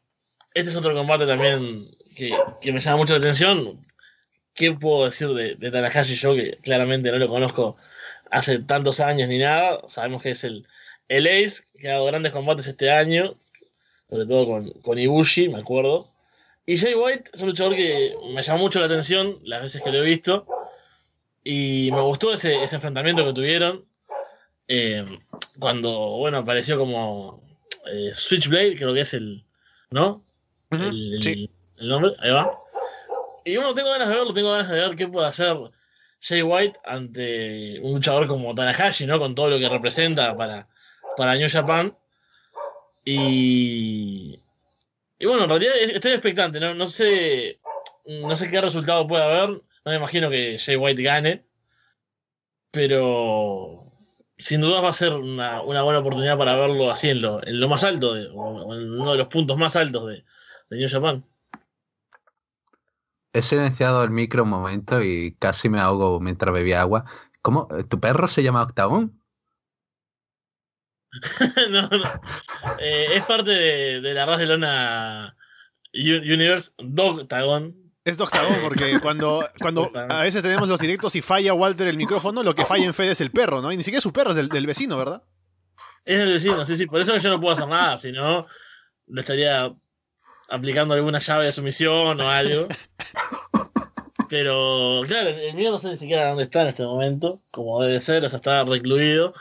este 0.54 0.70
es 0.70 0.76
otro 0.76 0.94
combate 0.94 1.26
también 1.26 1.86
que, 2.16 2.36
que, 2.60 2.72
me 2.72 2.80
llama 2.80 2.98
mucho 2.98 3.14
la 3.14 3.20
atención. 3.20 3.80
¿Qué 4.54 4.72
puedo 4.72 5.04
decir 5.04 5.28
de, 5.28 5.54
de, 5.54 5.70
Tanahashi 5.70 6.16
yo 6.16 6.34
que 6.34 6.58
claramente 6.62 7.10
no 7.10 7.18
lo 7.18 7.28
conozco 7.28 7.76
hace 8.30 8.58
tantos 8.58 8.98
años 8.98 9.28
ni 9.28 9.38
nada? 9.38 9.80
Sabemos 9.86 10.22
que 10.22 10.30
es 10.30 10.42
el, 10.44 10.66
el 11.08 11.26
Ace, 11.26 11.64
que 11.78 11.88
ha 11.88 11.92
dado 11.94 12.06
grandes 12.06 12.32
combates 12.32 12.66
este 12.66 12.90
año, 12.90 13.36
sobre 14.10 14.26
todo 14.26 14.46
con, 14.46 14.70
con 14.82 14.98
Ibushi, 14.98 15.48
me 15.48 15.60
acuerdo. 15.60 16.08
Y 16.66 16.76
Jay 16.76 16.94
White 16.94 17.30
es 17.32 17.40
un 17.40 17.48
luchador 17.48 17.76
que 17.76 18.16
me 18.34 18.42
llama 18.42 18.58
mucho 18.58 18.80
la 18.80 18.86
atención 18.86 19.38
las 19.44 19.62
veces 19.62 19.82
que 19.82 19.92
lo 19.92 19.98
he 19.98 20.02
visto. 20.02 20.46
Y 21.44 21.90
me 21.92 22.00
gustó 22.00 22.32
ese, 22.32 22.62
ese 22.64 22.74
enfrentamiento 22.74 23.24
que 23.24 23.32
tuvieron. 23.32 23.84
Eh, 24.66 25.04
cuando, 25.60 26.16
bueno, 26.18 26.38
apareció 26.38 26.76
como 26.76 27.40
eh, 27.86 28.10
Switchblade, 28.12 28.76
creo 28.76 28.92
que 28.92 29.02
es 29.02 29.14
el, 29.14 29.44
¿no? 29.90 30.20
el, 30.72 31.48
nombre, 31.78 32.12
ahí 32.18 32.32
va. 32.32 32.58
Y 33.44 33.54
bueno, 33.56 33.74
tengo 33.74 33.90
ganas 33.90 34.08
de 34.08 34.16
verlo, 34.16 34.34
tengo 34.34 34.50
ganas 34.50 34.68
de 34.68 34.80
ver 34.80 34.96
qué 34.96 35.06
puede 35.06 35.28
hacer 35.28 35.56
Jay 36.20 36.42
White 36.42 36.80
ante 36.84 37.78
un 37.80 37.94
luchador 37.94 38.26
como 38.26 38.52
Tanahashi, 38.54 39.06
¿no? 39.06 39.20
Con 39.20 39.36
todo 39.36 39.50
lo 39.50 39.58
que 39.60 39.68
representa 39.68 40.36
para, 40.36 40.66
para 41.16 41.36
New 41.36 41.48
Japan. 41.48 41.96
Y, 43.04 44.40
y 45.18 45.26
bueno, 45.26 45.44
en 45.44 45.48
realidad 45.48 45.74
estoy 45.76 46.12
expectante, 46.12 46.60
¿no? 46.60 46.74
No 46.74 46.88
sé, 46.88 47.60
no 48.06 48.36
sé 48.36 48.48
qué 48.48 48.60
resultado 48.60 49.06
puede 49.06 49.24
haber. 49.24 49.50
No 49.50 49.92
me 49.92 49.96
imagino 49.96 50.28
que 50.30 50.58
Jay 50.58 50.76
White 50.76 51.02
gane. 51.02 51.46
Pero 52.70 53.84
sin 54.36 54.60
duda 54.60 54.80
va 54.80 54.90
a 54.90 54.92
ser 54.92 55.12
una, 55.12 55.60
buena 55.60 55.98
oportunidad 55.98 56.36
para 56.36 56.56
verlo 56.56 56.90
así 56.90 57.08
en 57.08 57.22
lo, 57.22 57.44
en 57.46 57.58
lo 57.58 57.68
más 57.68 57.84
alto, 57.84 58.10
o 58.12 58.74
en 58.74 59.00
uno 59.00 59.12
de 59.12 59.18
los 59.18 59.28
puntos 59.28 59.56
más 59.56 59.76
altos 59.76 60.08
de, 60.08 60.24
de 60.70 60.76
New 60.76 60.88
Japan. 60.88 61.24
He 63.32 63.42
silenciado 63.42 64.04
el 64.04 64.10
micro 64.10 64.42
un 64.42 64.50
momento 64.50 65.02
y 65.02 65.36
casi 65.38 65.68
me 65.68 65.80
ahogo 65.80 66.20
mientras 66.20 66.52
bebía 66.52 66.80
agua. 66.80 67.04
¿Cómo? 67.42 67.68
¿Tu 67.88 68.00
perro 68.00 68.28
se 68.28 68.42
llama 68.42 68.62
Octagón? 68.62 69.15
no, 71.70 71.82
no. 71.88 72.04
Eh, 72.78 73.06
es 73.14 73.24
parte 73.24 73.50
de, 73.50 74.00
de 74.00 74.14
la 74.14 74.24
Barcelona 74.24 75.36
Universe 75.92 76.72
Dogtagon, 76.78 77.86
es 78.06 78.16
Doctagón, 78.16 78.58
porque 78.62 79.00
cuando, 79.02 79.44
cuando 79.60 79.90
a 80.08 80.22
veces 80.22 80.40
tenemos 80.40 80.68
los 80.68 80.78
directos 80.78 81.16
y 81.16 81.22
falla 81.22 81.52
Walter 81.54 81.88
el 81.88 81.96
micrófono, 81.96 82.44
lo 82.44 82.54
que 82.54 82.64
falla 82.64 82.84
en 82.84 82.94
Fede 82.94 83.10
es 83.10 83.20
el 83.20 83.32
perro, 83.32 83.60
¿no? 83.60 83.72
Y 83.72 83.76
ni 83.76 83.82
siquiera 83.82 83.98
es 83.98 84.04
su 84.04 84.12
perro, 84.12 84.30
es 84.30 84.36
del, 84.48 84.66
vecino, 84.66 84.96
¿verdad? 84.96 85.24
Es 86.04 86.16
del 86.16 86.32
vecino, 86.32 86.64
sí, 86.64 86.76
sí. 86.76 86.86
Por 86.86 87.00
eso 87.00 87.16
yo 87.16 87.30
no 87.30 87.40
puedo 87.40 87.54
hacer 87.54 87.66
nada, 87.66 87.98
si 87.98 88.12
no, 88.12 88.46
le 89.08 89.20
estaría 89.20 89.72
aplicando 90.48 90.94
alguna 90.94 91.18
llave 91.18 91.46
de 91.46 91.52
sumisión 91.52 92.20
o 92.20 92.30
algo. 92.30 92.68
Pero, 94.28 95.02
claro, 95.08 95.30
el 95.30 95.54
mío 95.54 95.72
no 95.72 95.80
sé 95.80 95.90
ni 95.90 95.98
siquiera 95.98 96.28
dónde 96.28 96.44
está 96.44 96.62
en 96.62 96.68
este 96.68 96.84
momento, 96.84 97.40
como 97.50 97.82
debe 97.82 97.98
ser, 97.98 98.24
o 98.24 98.28
sea, 98.28 98.36
está 98.36 98.62
recluido. 98.62 99.34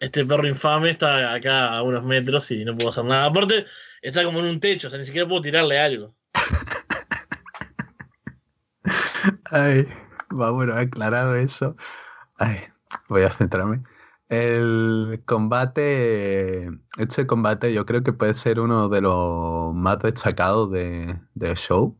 Este 0.00 0.24
perro 0.24 0.48
infame 0.48 0.90
está 0.90 1.34
acá 1.34 1.76
a 1.76 1.82
unos 1.82 2.04
metros 2.04 2.50
y 2.50 2.64
no 2.64 2.74
puedo 2.74 2.88
hacer 2.88 3.04
nada. 3.04 3.26
Aparte, 3.26 3.66
está 4.00 4.24
como 4.24 4.38
en 4.38 4.46
un 4.46 4.58
techo, 4.58 4.86
o 4.86 4.90
sea, 4.90 4.98
ni 4.98 5.04
siquiera 5.04 5.28
puedo 5.28 5.42
tirarle 5.42 5.78
algo. 5.78 6.16
Ay, 9.50 9.86
va, 10.32 10.50
bueno, 10.52 10.74
aclarado 10.74 11.36
eso. 11.36 11.76
Ay, 12.38 12.60
voy 13.08 13.24
a 13.24 13.30
centrarme. 13.30 13.82
El 14.30 15.22
combate, 15.26 16.70
este 16.96 17.26
combate 17.26 17.74
yo 17.74 17.84
creo 17.84 18.02
que 18.02 18.14
puede 18.14 18.32
ser 18.32 18.58
uno 18.58 18.88
de 18.88 19.02
los 19.02 19.74
más 19.74 19.98
destacados 19.98 20.70
de, 20.70 21.20
del 21.34 21.56
show. 21.56 21.99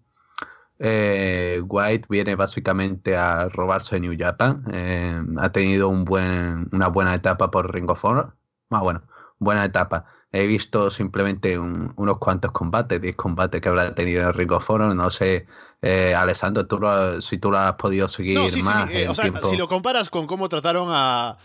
Eh, 0.82 1.60
White 1.62 2.06
viene 2.08 2.34
básicamente 2.36 3.14
a 3.14 3.48
robarse 3.50 4.00
New 4.00 4.16
Japan. 4.18 4.64
Eh, 4.72 5.22
ha 5.38 5.52
tenido 5.52 5.90
un 5.90 6.06
buen, 6.06 6.68
una 6.72 6.88
buena 6.88 7.14
etapa 7.14 7.50
por 7.50 7.72
Ring 7.72 7.90
of 7.90 8.02
Honor. 8.02 8.34
Más 8.70 8.80
bueno, 8.80 9.02
buena 9.38 9.64
etapa. 9.64 10.06
He 10.32 10.46
visto 10.46 10.90
simplemente 10.90 11.58
unos 11.58 12.18
cuantos 12.18 12.52
combates, 12.52 13.00
10 13.00 13.16
combates 13.16 13.60
que 13.60 13.68
habrá 13.68 13.94
tenido 13.94 14.22
en 14.22 14.32
Ring 14.32 14.52
of 14.52 14.70
Honor. 14.70 14.94
No 14.94 15.10
sé, 15.10 15.46
eh, 15.82 16.14
Alessandro, 16.14 16.66
tú 16.66 16.80
si 17.20 17.36
tú 17.36 17.50
lo 17.50 17.58
has 17.58 17.74
podido 17.74 18.08
seguir 18.08 18.38
más. 18.62 18.88
o 19.08 19.14
sea, 19.14 19.30
si 19.44 19.56
lo 19.56 19.68
comparas 19.68 20.08
con 20.08 20.26
cómo 20.26 20.48
trataron 20.48 20.88
a 20.90 21.36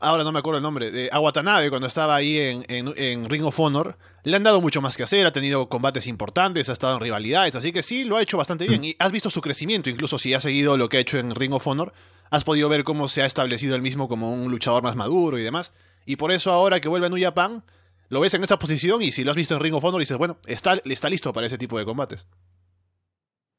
ahora 0.00 0.24
no 0.24 0.32
me 0.32 0.38
acuerdo 0.38 0.58
el 0.58 0.62
nombre, 0.62 0.90
de 0.90 1.10
Watanabe 1.12 1.70
cuando 1.70 1.86
estaba 1.86 2.14
ahí 2.14 2.38
en, 2.38 2.64
en, 2.68 3.28
Ring 3.28 3.44
of 3.44 3.58
Honor, 3.58 3.96
le 4.30 4.36
han 4.36 4.42
dado 4.42 4.60
mucho 4.60 4.82
más 4.82 4.96
que 4.96 5.04
hacer, 5.04 5.24
ha 5.24 5.30
tenido 5.30 5.68
combates 5.68 6.08
importantes, 6.08 6.68
ha 6.68 6.72
estado 6.72 6.94
en 6.94 7.00
rivalidades, 7.00 7.54
así 7.54 7.70
que 7.70 7.84
sí, 7.84 8.02
lo 8.02 8.16
ha 8.16 8.22
hecho 8.22 8.36
bastante 8.36 8.66
bien. 8.66 8.82
Y 8.82 8.96
has 8.98 9.12
visto 9.12 9.30
su 9.30 9.40
crecimiento, 9.40 9.88
incluso 9.88 10.18
si 10.18 10.34
has 10.34 10.42
seguido 10.42 10.76
lo 10.76 10.88
que 10.88 10.96
ha 10.96 11.00
hecho 11.00 11.18
en 11.18 11.32
Ring 11.32 11.52
of 11.52 11.64
Honor, 11.64 11.92
has 12.30 12.42
podido 12.42 12.68
ver 12.68 12.82
cómo 12.82 13.06
se 13.06 13.22
ha 13.22 13.26
establecido 13.26 13.76
él 13.76 13.82
mismo 13.82 14.08
como 14.08 14.32
un 14.32 14.50
luchador 14.50 14.82
más 14.82 14.96
maduro 14.96 15.38
y 15.38 15.42
demás. 15.42 15.72
Y 16.06 16.16
por 16.16 16.32
eso 16.32 16.50
ahora 16.50 16.80
que 16.80 16.88
vuelve 16.88 17.06
a 17.06 17.08
New 17.08 17.22
Japan, 17.22 17.62
lo 18.08 18.18
ves 18.18 18.34
en 18.34 18.42
esta 18.42 18.58
posición 18.58 19.00
y 19.00 19.12
si 19.12 19.22
lo 19.22 19.30
has 19.30 19.36
visto 19.36 19.54
en 19.54 19.60
Ring 19.60 19.74
of 19.74 19.84
Honor 19.84 20.00
dices, 20.00 20.18
bueno, 20.18 20.38
está, 20.46 20.74
está 20.84 21.08
listo 21.08 21.32
para 21.32 21.46
ese 21.46 21.56
tipo 21.56 21.78
de 21.78 21.84
combates. 21.84 22.26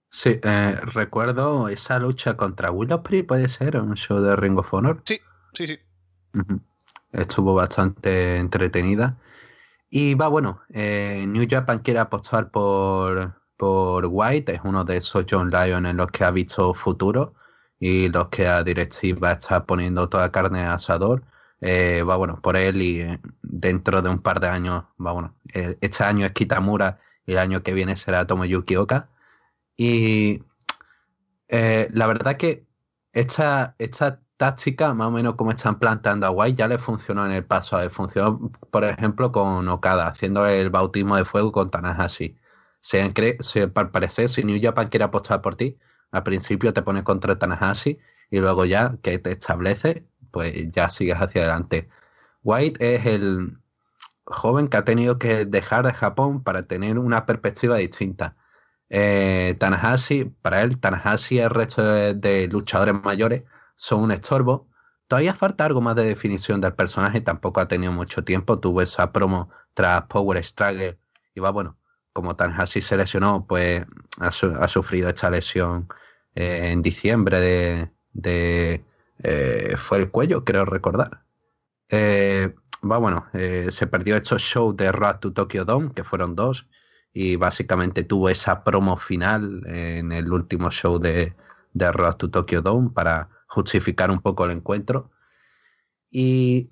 Sí, 0.09 0.37
eh, 0.43 0.79
recuerdo 0.81 1.69
esa 1.69 1.97
lucha 1.97 2.35
contra 2.35 2.71
Willowsbury, 2.71 3.23
puede 3.23 3.47
ser, 3.47 3.77
un 3.77 3.95
show 3.95 4.19
de 4.19 4.35
Ring 4.35 4.57
of 4.57 4.73
Honor. 4.73 5.01
Sí, 5.05 5.21
sí, 5.53 5.65
sí. 5.65 5.79
Estuvo 7.13 7.53
bastante 7.53 8.35
entretenida. 8.35 9.17
Y 9.89 10.15
va, 10.15 10.27
bueno, 10.27 10.61
eh, 10.73 11.25
New 11.27 11.47
Japan 11.49 11.79
quiere 11.79 11.99
apostar 11.99 12.51
por, 12.51 13.35
por 13.55 14.05
White, 14.09 14.55
es 14.55 14.61
uno 14.63 14.83
de 14.83 14.97
esos 14.97 15.25
John 15.29 15.49
Lyon 15.49 15.85
en 15.85 15.97
los 15.97 16.11
que 16.11 16.23
ha 16.25 16.31
visto 16.31 16.73
futuro 16.73 17.35
y 17.79 18.09
los 18.09 18.27
que 18.29 18.47
a 18.47 18.63
directiva 18.63 19.33
está 19.33 19.65
poniendo 19.65 20.09
toda 20.09 20.31
carne 20.31 20.61
a 20.61 20.73
asador. 20.73 21.23
Eh, 21.61 22.03
va 22.03 22.17
bueno 22.17 22.39
por 22.41 22.55
él 22.57 22.81
y 22.81 23.01
eh, 23.01 23.19
dentro 23.41 24.01
de 24.01 24.09
un 24.09 24.19
par 24.19 24.39
de 24.39 24.47
años, 24.47 24.83
va 25.03 25.13
bueno, 25.13 25.35
este 25.53 26.03
año 26.03 26.25
es 26.25 26.31
Kitamura 26.33 26.99
y 27.25 27.33
el 27.33 27.39
año 27.39 27.63
que 27.63 27.73
viene 27.73 27.97
será 27.97 28.27
Tomoyuki 28.27 28.75
Oka. 28.75 29.09
Y 29.77 30.43
la 31.49 32.07
verdad 32.07 32.37
que 32.37 32.65
esta, 33.13 33.75
esta 33.79 34.19
táctica, 34.37 34.93
más 34.93 35.07
o 35.07 35.11
menos 35.11 35.35
como 35.35 35.51
están 35.51 35.79
plantando 35.79 36.27
a 36.27 36.31
White, 36.31 36.57
ya 36.57 36.67
le 36.67 36.77
funcionó 36.77 37.25
en 37.25 37.31
el 37.33 37.45
paso. 37.45 37.79
Le 37.79 37.89
funcionó, 37.89 38.51
por 38.71 38.83
ejemplo, 38.83 39.31
con 39.31 39.67
Okada, 39.67 40.07
haciendo 40.07 40.45
el 40.47 40.69
bautismo 40.69 41.17
de 41.17 41.25
fuego 41.25 41.51
con 41.51 41.71
Tanahashi. 41.71 42.37
Se, 42.81 43.13
se, 43.41 43.71
al 43.75 43.91
parecer, 43.91 44.29
si 44.29 44.43
New 44.43 44.59
Japan 44.61 44.89
quiere 44.89 45.05
apostar 45.05 45.41
por 45.41 45.55
ti, 45.55 45.77
al 46.11 46.23
principio 46.23 46.73
te 46.73 46.81
pone 46.83 47.03
contra 47.03 47.37
Tanahashi 47.37 47.99
y 48.29 48.39
luego 48.39 48.65
ya 48.65 48.97
que 49.01 49.19
te 49.19 49.31
establece, 49.31 50.07
pues 50.31 50.71
ya 50.71 50.89
sigues 50.89 51.17
hacia 51.17 51.41
adelante. 51.41 51.89
White 52.43 52.95
es 52.95 53.05
el 53.05 53.57
joven 54.25 54.67
que 54.69 54.77
ha 54.77 54.85
tenido 54.85 55.19
que 55.19 55.45
dejar 55.45 55.91
Japón 55.93 56.43
para 56.43 56.63
tener 56.67 56.99
una 56.99 57.25
perspectiva 57.25 57.77
distinta. 57.77 58.35
Eh, 58.89 59.55
Tanahashi, 59.59 60.25
para 60.41 60.61
él, 60.61 60.79
Tanahashi 60.79 61.35
y 61.35 61.39
el 61.39 61.49
resto 61.49 61.83
de 61.83 62.47
luchadores 62.47 62.95
mayores 63.03 63.43
son 63.77 64.01
un 64.01 64.11
estorbo. 64.11 64.67
Todavía 65.07 65.33
falta 65.33 65.63
algo 65.63 65.79
más 65.79 65.95
de 65.95 66.03
definición 66.03 66.59
del 66.59 66.73
personaje, 66.73 67.21
tampoco 67.21 67.61
ha 67.61 67.67
tenido 67.69 67.93
mucho 67.93 68.25
tiempo. 68.25 68.59
Tuvo 68.59 68.81
esa 68.81 69.13
promo 69.13 69.49
tras 69.73 70.03
Power 70.03 70.43
Struggle 70.43 70.99
y 71.33 71.39
va, 71.39 71.51
bueno, 71.51 71.77
como 72.11 72.35
Tanahashi 72.35 72.81
se 72.81 72.97
lesionó, 72.97 73.45
pues 73.47 73.85
ha, 74.19 74.67
sufrido 74.67 75.07
esta 75.07 75.29
lesión 75.29 75.87
eh, 76.35 76.71
en 76.71 76.81
diciembre 76.81 77.39
de... 78.11 78.83
Eh, 79.19 79.75
fue 79.77 79.99
el 79.99 80.11
cuello, 80.11 80.43
creo 80.43 80.65
recordar. 80.65 81.23
Eh, 81.89 82.53
va, 82.83 82.97
bueno, 82.97 83.27
se 83.33 83.87
perdió 83.87 84.15
estos 84.15 84.41
shows 84.41 84.75
de 84.75 84.91
Road 84.91 85.19
to 85.19 85.31
Tokyo 85.31 85.63
Dome, 85.63 85.91
que 85.93 86.03
fueron 86.03 86.35
dos, 86.35 86.67
y 87.13 87.35
básicamente 87.35 88.03
tuvo 88.03 88.29
esa 88.29 88.63
promo 88.63 88.97
final 88.97 89.63
en 89.67 90.11
el 90.11 90.31
último 90.31 90.69
show 90.71 90.99
de, 90.99 91.35
de 91.73 91.91
Road 91.91 92.15
to 92.15 92.29
Tokyo 92.29 92.61
Dome 92.61 92.89
para 92.89 93.29
justificar 93.47 94.11
un 94.11 94.21
poco 94.21 94.45
el 94.45 94.51
encuentro. 94.51 95.11
Y 96.09 96.69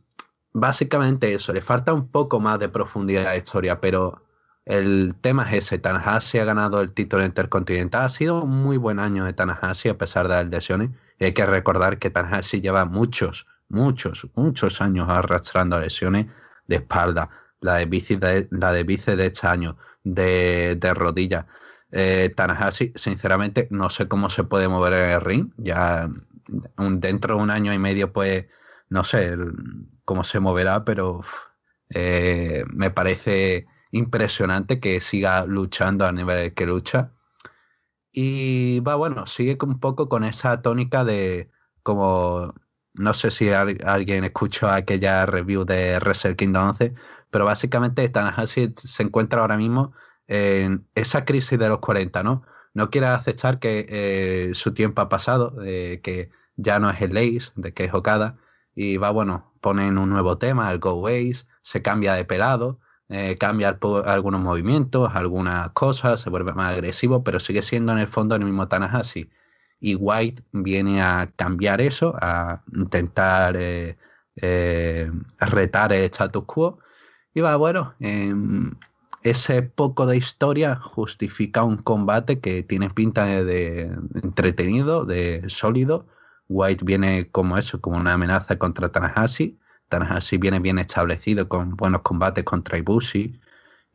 básicamente 0.53 1.34
eso, 1.34 1.53
le 1.53 1.61
falta 1.61 1.93
un 1.93 2.09
poco 2.09 2.39
más 2.39 2.59
de 2.59 2.69
profundidad 2.69 3.26
a 3.26 3.30
la 3.32 3.38
historia, 3.38 3.82
pero 3.82 4.26
el 4.65 5.15
tema 5.21 5.43
es 5.43 5.65
ese, 5.65 5.78
Tanahashi 5.78 6.39
ha 6.39 6.45
ganado 6.45 6.82
el 6.82 6.93
título 6.93 7.23
intercontinental, 7.23 8.05
ha 8.05 8.09
sido 8.09 8.43
un 8.43 8.63
muy 8.63 8.78
buen 8.78 8.99
año 8.99 9.26
de 9.26 9.34
Tanahashi 9.34 9.89
a 9.89 9.97
pesar 9.97 10.28
de 10.28 10.36
las 10.36 10.47
lesiones, 10.47 10.89
hay 11.19 11.34
que 11.34 11.45
recordar 11.45 11.99
que 11.99 12.09
Tanahashi 12.09 12.61
lleva 12.61 12.86
muchos, 12.86 13.47
muchos, 13.69 14.28
muchos 14.36 14.82
años 14.82 15.09
arrastrando 15.09 15.80
lesiones 15.80 16.28
de 16.67 16.78
espalda, 16.78 17.30
la 17.61 17.76
de 17.76 17.86
bici 17.86 18.15
de, 18.15 18.47
la 18.51 18.71
de, 18.71 18.84
de 18.84 19.26
este 19.26 19.47
año, 19.47 19.78
de, 20.03 20.76
de 20.76 20.93
rodilla. 20.93 21.47
Eh, 21.91 22.34
Tanahashi, 22.36 22.91
sinceramente, 22.95 23.67
no 23.71 23.89
sé 23.89 24.07
cómo 24.07 24.30
se 24.30 24.43
puede 24.43 24.67
mover 24.67 24.93
en 24.93 25.09
el 25.11 25.21
ring, 25.21 25.53
ya 25.57 26.09
dentro 26.77 27.35
de 27.35 27.41
un 27.41 27.49
año 27.49 27.73
y 27.73 27.79
medio, 27.79 28.13
pues 28.13 28.45
no 28.89 29.03
sé 29.03 29.35
cómo 30.05 30.23
se 30.23 30.39
moverá, 30.39 30.85
pero 30.85 31.21
eh, 31.89 32.63
me 32.69 32.91
parece 32.91 33.67
impresionante 33.91 34.79
que 34.79 35.01
siga 35.01 35.45
luchando 35.45 36.05
a 36.05 36.11
nivel 36.11 36.53
que 36.53 36.65
lucha. 36.65 37.11
Y 38.11 38.79
va, 38.81 38.95
bueno, 38.95 39.25
sigue 39.27 39.57
un 39.61 39.79
poco 39.79 40.07
con 40.09 40.23
esa 40.23 40.61
tónica 40.61 41.03
de 41.03 41.51
como, 41.83 42.53
no 42.93 43.13
sé 43.13 43.31
si 43.31 43.51
alguien 43.51 44.23
escuchó 44.23 44.69
aquella 44.69 45.25
review 45.25 45.65
de 45.65 45.99
Wrestle 45.99 46.35
Kingdom 46.35 46.69
11, 46.69 46.93
pero 47.29 47.45
básicamente 47.45 48.07
Tanahashi 48.09 48.73
se 48.75 49.03
encuentra 49.03 49.41
ahora 49.41 49.57
mismo 49.57 49.93
en 50.27 50.87
esa 50.95 51.25
crisis 51.25 51.59
de 51.59 51.69
los 51.69 51.79
40, 51.79 52.23
¿no? 52.23 52.43
No 52.76 52.89
quiere 52.91 53.07
aceptar 53.07 53.59
que 53.59 53.88
eh, 53.89 54.53
su 54.53 54.73
tiempo 54.73 55.01
ha 55.01 55.09
pasado, 55.09 55.55
eh, 55.63 56.01
que 56.03 56.30
ya 56.57 56.78
no 56.80 56.89
es 56.89 57.01
el 57.01 57.17
Ace, 57.17 57.51
de 57.55 57.73
que 57.73 57.86
es 57.86 57.93
Okada, 57.93 58.38
y 58.76 58.97
va, 58.97 59.11
bueno, 59.11 59.53
ponen 59.61 59.97
un 59.97 60.09
nuevo 60.09 60.38
tema, 60.38 60.71
el 60.71 60.80
Go 60.80 60.95
Ways, 60.95 61.47
se 61.61 61.82
cambia 61.82 62.13
de 62.13 62.26
pelado, 62.26 62.80
eh, 63.07 63.38
cambia 63.39 63.80
algunos 64.05 64.41
movimientos, 64.41 65.15
algunas 65.15 65.69
cosas, 65.71 66.19
se 66.19 66.30
vuelve 66.30 66.53
más 66.53 66.73
agresivo, 66.73 67.23
pero 67.23 67.39
sigue 67.39 67.61
siendo 67.61 67.93
en 67.93 67.99
el 67.99 68.07
fondo 68.07 68.36
el 68.36 68.43
mismo 68.43 68.67
Tanahashi. 68.67 69.30
Y 69.80 69.95
White 69.95 70.43
viene 70.51 71.01
a 71.01 71.32
cambiar 71.36 71.80
eso, 71.80 72.15
a 72.19 72.61
intentar 72.73 73.57
retar 75.39 75.93
el 75.93 76.03
status 76.03 76.43
quo. 76.45 76.80
Y 77.34 77.41
va, 77.41 77.55
bueno, 77.55 77.93
em, 77.99 78.73
ese 79.26 79.63
poco 79.63 80.05
de 80.05 80.17
historia 80.17 80.76
justifica 80.76 81.63
un 81.63 81.78
combate 81.78 82.39
que 82.39 82.61
tiene 82.61 82.91
pinta 82.91 83.26
de, 83.26 83.91
entretenido, 84.23 85.03
de 85.05 85.43
sólido. 85.49 86.05
White 86.47 86.86
viene 86.86 87.32
como 87.32 87.57
eso, 87.57 87.82
como 87.82 87.97
una 87.97 88.13
amenaza 88.13 88.59
contra 88.59 88.89
Tanahashi. 88.89 89.57
Tanahashi 89.89 90.38
viene 90.38 90.59
bien 90.59 90.78
establecido 90.78 91.49
con 91.49 91.76
buenos 91.76 92.01
combates 92.03 92.43
contra 92.43 92.78
Ibushi 92.78 93.39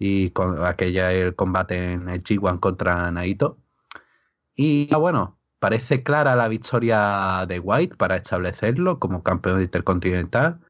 y 0.00 0.30
con 0.30 0.64
aquella 0.64 1.12
el 1.12 1.36
combate 1.36 1.92
en 1.92 2.08
el 2.08 2.24
G1 2.24 2.58
contra 2.58 3.10
Naito. 3.12 3.56
Y 4.56 4.92
bueno, 4.94 5.38
parece 5.60 6.02
clara 6.02 6.34
la 6.34 6.48
victoria 6.48 7.46
de 7.46 7.60
White 7.60 7.96
para 7.96 8.16
establecerlo 8.16 8.98
como 8.98 9.22
campeón 9.22 9.62
intercontinental. 9.62 10.60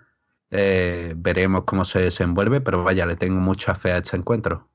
Eh, 0.50 1.14
veremos 1.16 1.64
cómo 1.64 1.84
se 1.84 2.00
desenvuelve, 2.00 2.60
pero 2.60 2.82
vaya, 2.82 3.06
le 3.06 3.16
tengo 3.16 3.40
mucha 3.40 3.74
fe 3.74 3.92
a 3.92 3.98
este 3.98 4.16
encuentro. 4.16 4.68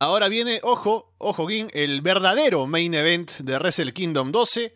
Ahora 0.00 0.28
viene, 0.28 0.60
ojo, 0.62 1.14
ojo, 1.18 1.46
Ging, 1.46 1.70
el 1.72 2.02
verdadero 2.02 2.66
main 2.66 2.92
event 2.94 3.30
de 3.38 3.58
Wrestle 3.58 3.92
Kingdom 3.92 4.32
12 4.32 4.74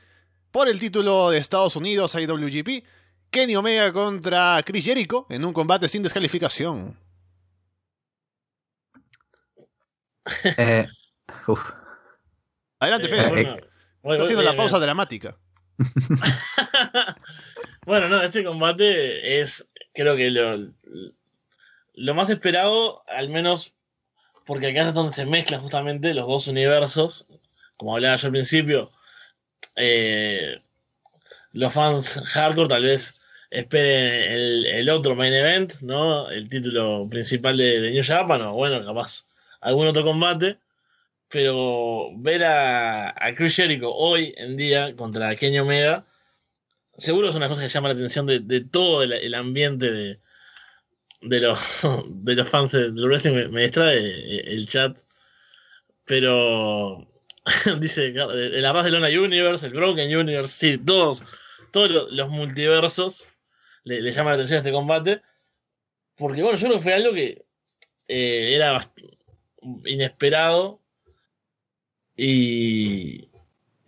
por 0.50 0.68
el 0.68 0.78
título 0.78 1.30
de 1.30 1.38
Estados 1.38 1.76
Unidos 1.76 2.14
IWGP. 2.14 2.84
Kenny 3.30 3.56
Omega 3.56 3.92
contra 3.92 4.62
Chris 4.64 4.84
Jericho 4.84 5.26
en 5.28 5.44
un 5.44 5.52
combate 5.52 5.88
sin 5.88 6.02
descalificación. 6.02 6.96
Eh, 10.56 10.86
Adelante, 12.78 13.08
Fede. 13.08 13.40
Eh, 13.40 13.56
Está 14.02 14.22
haciendo 14.22 14.42
la 14.42 14.56
pausa 14.56 14.78
dramática. 14.78 15.36
Bueno, 17.88 18.10
no, 18.10 18.20
este 18.20 18.44
combate 18.44 19.40
es, 19.40 19.66
creo 19.94 20.14
que 20.14 20.30
lo, 20.30 22.14
más 22.14 22.28
esperado, 22.28 23.02
al 23.08 23.30
menos 23.30 23.72
porque 24.44 24.66
acá 24.66 24.88
es 24.88 24.92
donde 24.92 25.14
se 25.14 25.24
mezclan 25.24 25.62
justamente 25.62 26.12
los 26.12 26.26
dos 26.26 26.48
universos, 26.48 27.26
como 27.78 27.94
hablaba 27.94 28.16
yo 28.16 28.26
al 28.26 28.32
principio. 28.32 28.90
Eh, 29.76 30.60
los 31.52 31.72
fans 31.72 32.20
hardcore 32.26 32.68
tal 32.68 32.84
vez 32.84 33.16
esperen 33.50 34.66
el, 34.66 34.90
otro 34.90 35.14
main 35.16 35.32
event, 35.32 35.80
¿no? 35.80 36.28
El 36.28 36.46
título 36.50 37.06
principal 37.08 37.56
de, 37.56 37.90
New 37.90 38.04
Japan, 38.04 38.42
o 38.42 38.52
bueno, 38.52 38.84
capaz 38.84 39.24
algún 39.62 39.86
otro 39.86 40.04
combate. 40.04 40.58
Pero 41.30 42.10
ver 42.16 42.44
a, 42.44 43.10
a 43.10 43.34
Chris 43.34 43.56
Jericho 43.56 43.92
hoy 43.94 44.34
en 44.36 44.56
día 44.56 44.96
contra 44.96 45.36
Kenny 45.36 45.58
Omega, 45.58 46.04
seguro 46.98 47.28
es 47.28 47.34
una 47.34 47.48
cosa 47.48 47.62
que 47.62 47.68
llama 47.68 47.88
la 47.88 47.94
atención 47.94 48.26
de, 48.26 48.64
todo 48.70 49.02
el, 49.02 49.34
ambiente 49.34 49.90
de, 49.90 50.20
de, 51.22 51.40
los, 51.40 51.58
de 52.08 52.34
los 52.34 52.48
fans 52.48 52.72
del 52.72 53.06
wrestling. 53.06 53.50
Me, 53.50 53.62
distrae 53.62 54.52
el 54.52 54.66
chat. 54.66 54.98
Pero 56.04 57.06
dice 57.80 58.06
el 58.06 58.64
Arras 58.66 58.84
de 58.84 58.90
Lona 58.90 59.08
Universe, 59.08 59.66
el 59.66 59.72
Broken 59.72 60.16
Universe, 60.16 60.48
sí, 60.48 60.78
todos, 60.78 61.22
todos 61.70 62.10
los 62.10 62.28
multiversos 62.30 63.28
le, 63.84 64.10
llama 64.12 64.30
la 64.30 64.34
atención 64.36 64.58
este 64.58 64.72
combate. 64.72 65.22
Porque 66.16 66.42
bueno, 66.42 66.58
yo 66.58 66.66
creo 66.66 66.78
que 66.78 66.82
fue 66.82 66.94
algo 66.94 67.12
que 67.12 67.44
eh, 68.08 68.54
era 68.54 68.80
inesperado. 69.84 70.77
Y 72.18 73.30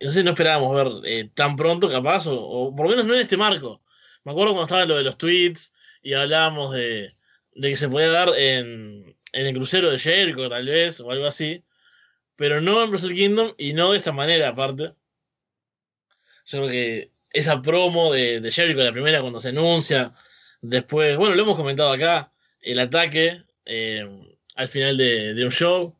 no 0.00 0.08
sé, 0.08 0.24
no 0.24 0.30
esperábamos 0.30 0.74
ver 0.74 0.88
eh, 1.04 1.30
tan 1.34 1.56
pronto, 1.56 1.90
capaz, 1.90 2.26
o, 2.28 2.74
por 2.74 2.86
lo 2.86 2.90
menos 2.90 3.04
no 3.04 3.14
en 3.14 3.20
este 3.20 3.36
marco. 3.36 3.82
Me 4.24 4.32
acuerdo 4.32 4.52
cuando 4.52 4.64
estaba 4.64 4.86
lo 4.86 4.96
de 4.96 5.02
los 5.02 5.18
tweets 5.18 5.72
y 6.02 6.14
hablábamos 6.14 6.74
de, 6.74 7.14
que 7.60 7.76
se 7.76 7.88
podía 7.88 8.08
dar 8.08 8.30
en, 8.38 9.14
en, 9.32 9.46
el 9.46 9.54
crucero 9.54 9.90
de 9.90 9.98
Jericho, 9.98 10.48
tal 10.48 10.66
vez, 10.66 11.00
o 11.00 11.10
algo 11.10 11.26
así. 11.26 11.64
Pero 12.36 12.60
no 12.62 12.82
en 12.82 12.90
Wrestle 12.90 13.14
Kingdom 13.14 13.54
y 13.58 13.74
no 13.74 13.92
de 13.92 13.98
esta 13.98 14.12
manera, 14.12 14.48
aparte. 14.48 14.94
Yo 16.46 16.58
creo 16.58 16.68
que 16.68 17.12
esa 17.32 17.60
promo 17.60 18.12
de, 18.12 18.40
de 18.40 18.50
Jericho, 18.50 18.80
la 18.80 18.92
primera 18.92 19.20
cuando 19.20 19.40
se 19.40 19.50
anuncia, 19.50 20.14
después, 20.62 21.16
bueno, 21.16 21.34
lo 21.34 21.42
hemos 21.42 21.56
comentado 21.56 21.92
acá, 21.92 22.32
el 22.60 22.78
ataque 22.78 23.44
eh, 23.64 24.04
al 24.56 24.68
final 24.68 24.96
de, 24.96 25.44
un 25.44 25.52
show, 25.52 25.96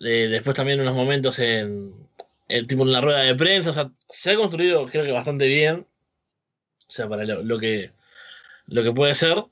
después 0.00 0.56
también 0.56 0.80
unos 0.80 0.94
momentos 0.94 1.38
en, 1.38 1.94
el 2.48 2.66
tipo 2.66 2.82
en 2.82 2.92
la 2.92 3.00
rueda 3.00 3.22
de 3.22 3.34
prensa, 3.34 3.70
o 3.70 3.72
sea, 3.72 3.90
se 4.08 4.32
ha 4.32 4.36
construido 4.36 4.86
creo 4.86 5.04
que 5.04 5.12
bastante 5.12 5.46
bien, 5.46 5.86
o 6.86 6.90
sea, 6.90 7.08
para 7.08 7.24
lo, 7.24 7.58
que, 7.58 7.92
lo 8.66 8.82
que 8.82 8.92
puede 8.92 9.14
ser. 9.14 9.44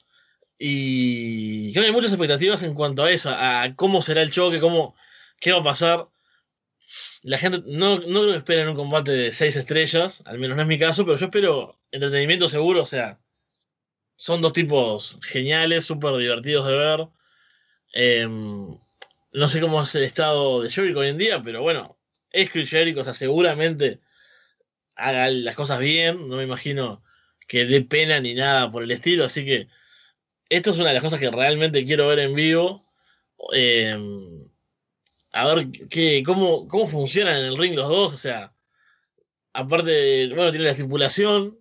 Y 0.58 1.72
creo 1.72 1.82
que 1.82 1.88
hay 1.88 1.94
muchas 1.94 2.12
expectativas 2.12 2.62
en 2.62 2.74
cuanto 2.74 3.04
a 3.04 3.10
eso, 3.10 3.30
a 3.30 3.72
cómo 3.76 4.02
será 4.02 4.22
el 4.22 4.30
choque, 4.30 4.60
cómo, 4.60 4.94
qué 5.40 5.52
va 5.52 5.58
a 5.58 5.64
pasar 5.64 6.08
la 7.22 7.38
gente 7.38 7.62
no, 7.66 7.98
no 7.98 8.20
creo 8.22 8.32
que 8.32 8.38
esperen 8.38 8.68
un 8.68 8.74
combate 8.74 9.12
de 9.12 9.32
seis 9.32 9.56
estrellas, 9.56 10.22
al 10.26 10.38
menos 10.38 10.56
no 10.56 10.62
es 10.62 10.68
mi 10.68 10.78
caso, 10.78 11.04
pero 11.04 11.16
yo 11.16 11.26
espero 11.26 11.78
entretenimiento 11.90 12.48
seguro, 12.48 12.82
o 12.82 12.86
sea, 12.86 13.20
son 14.16 14.40
dos 14.40 14.52
tipos 14.52 15.18
geniales, 15.22 15.84
súper 15.84 16.16
divertidos 16.16 16.66
de 16.66 16.76
ver. 16.76 17.08
Em, 17.92 18.74
no 19.32 19.48
sé 19.48 19.60
cómo 19.60 19.82
es 19.82 19.94
el 19.94 20.04
estado 20.04 20.62
de 20.62 20.70
Jericho 20.70 21.00
hoy 21.00 21.08
en 21.08 21.18
día, 21.18 21.42
pero 21.42 21.62
bueno, 21.62 21.98
es 22.30 22.50
Chris 22.50 22.70
Jericho, 22.70 23.00
o 23.00 23.04
sea, 23.04 23.14
seguramente 23.14 24.00
haga 24.94 25.28
las 25.30 25.56
cosas 25.56 25.78
bien, 25.78 26.28
no 26.28 26.36
me 26.36 26.44
imagino 26.44 27.02
que 27.48 27.64
dé 27.64 27.82
pena 27.82 28.20
ni 28.20 28.34
nada 28.34 28.70
por 28.70 28.82
el 28.82 28.90
estilo, 28.90 29.24
así 29.24 29.44
que 29.44 29.68
esto 30.52 30.70
es 30.70 30.78
una 30.78 30.88
de 30.88 30.94
las 30.94 31.02
cosas 31.02 31.18
que 31.18 31.30
realmente 31.30 31.84
quiero 31.84 32.08
ver 32.08 32.18
en 32.18 32.34
vivo. 32.34 32.84
Eh, 33.54 33.96
a 35.32 35.46
ver 35.46 35.68
qué, 35.88 36.22
cómo, 36.24 36.68
cómo 36.68 36.86
funcionan 36.86 37.38
en 37.38 37.46
el 37.46 37.56
ring 37.56 37.74
los 37.74 37.88
dos. 37.88 38.14
O 38.14 38.18
sea, 38.18 38.54
aparte, 39.54 40.28
bueno, 40.28 40.50
tiene 40.50 40.66
la 40.66 40.72
estipulación. 40.72 41.58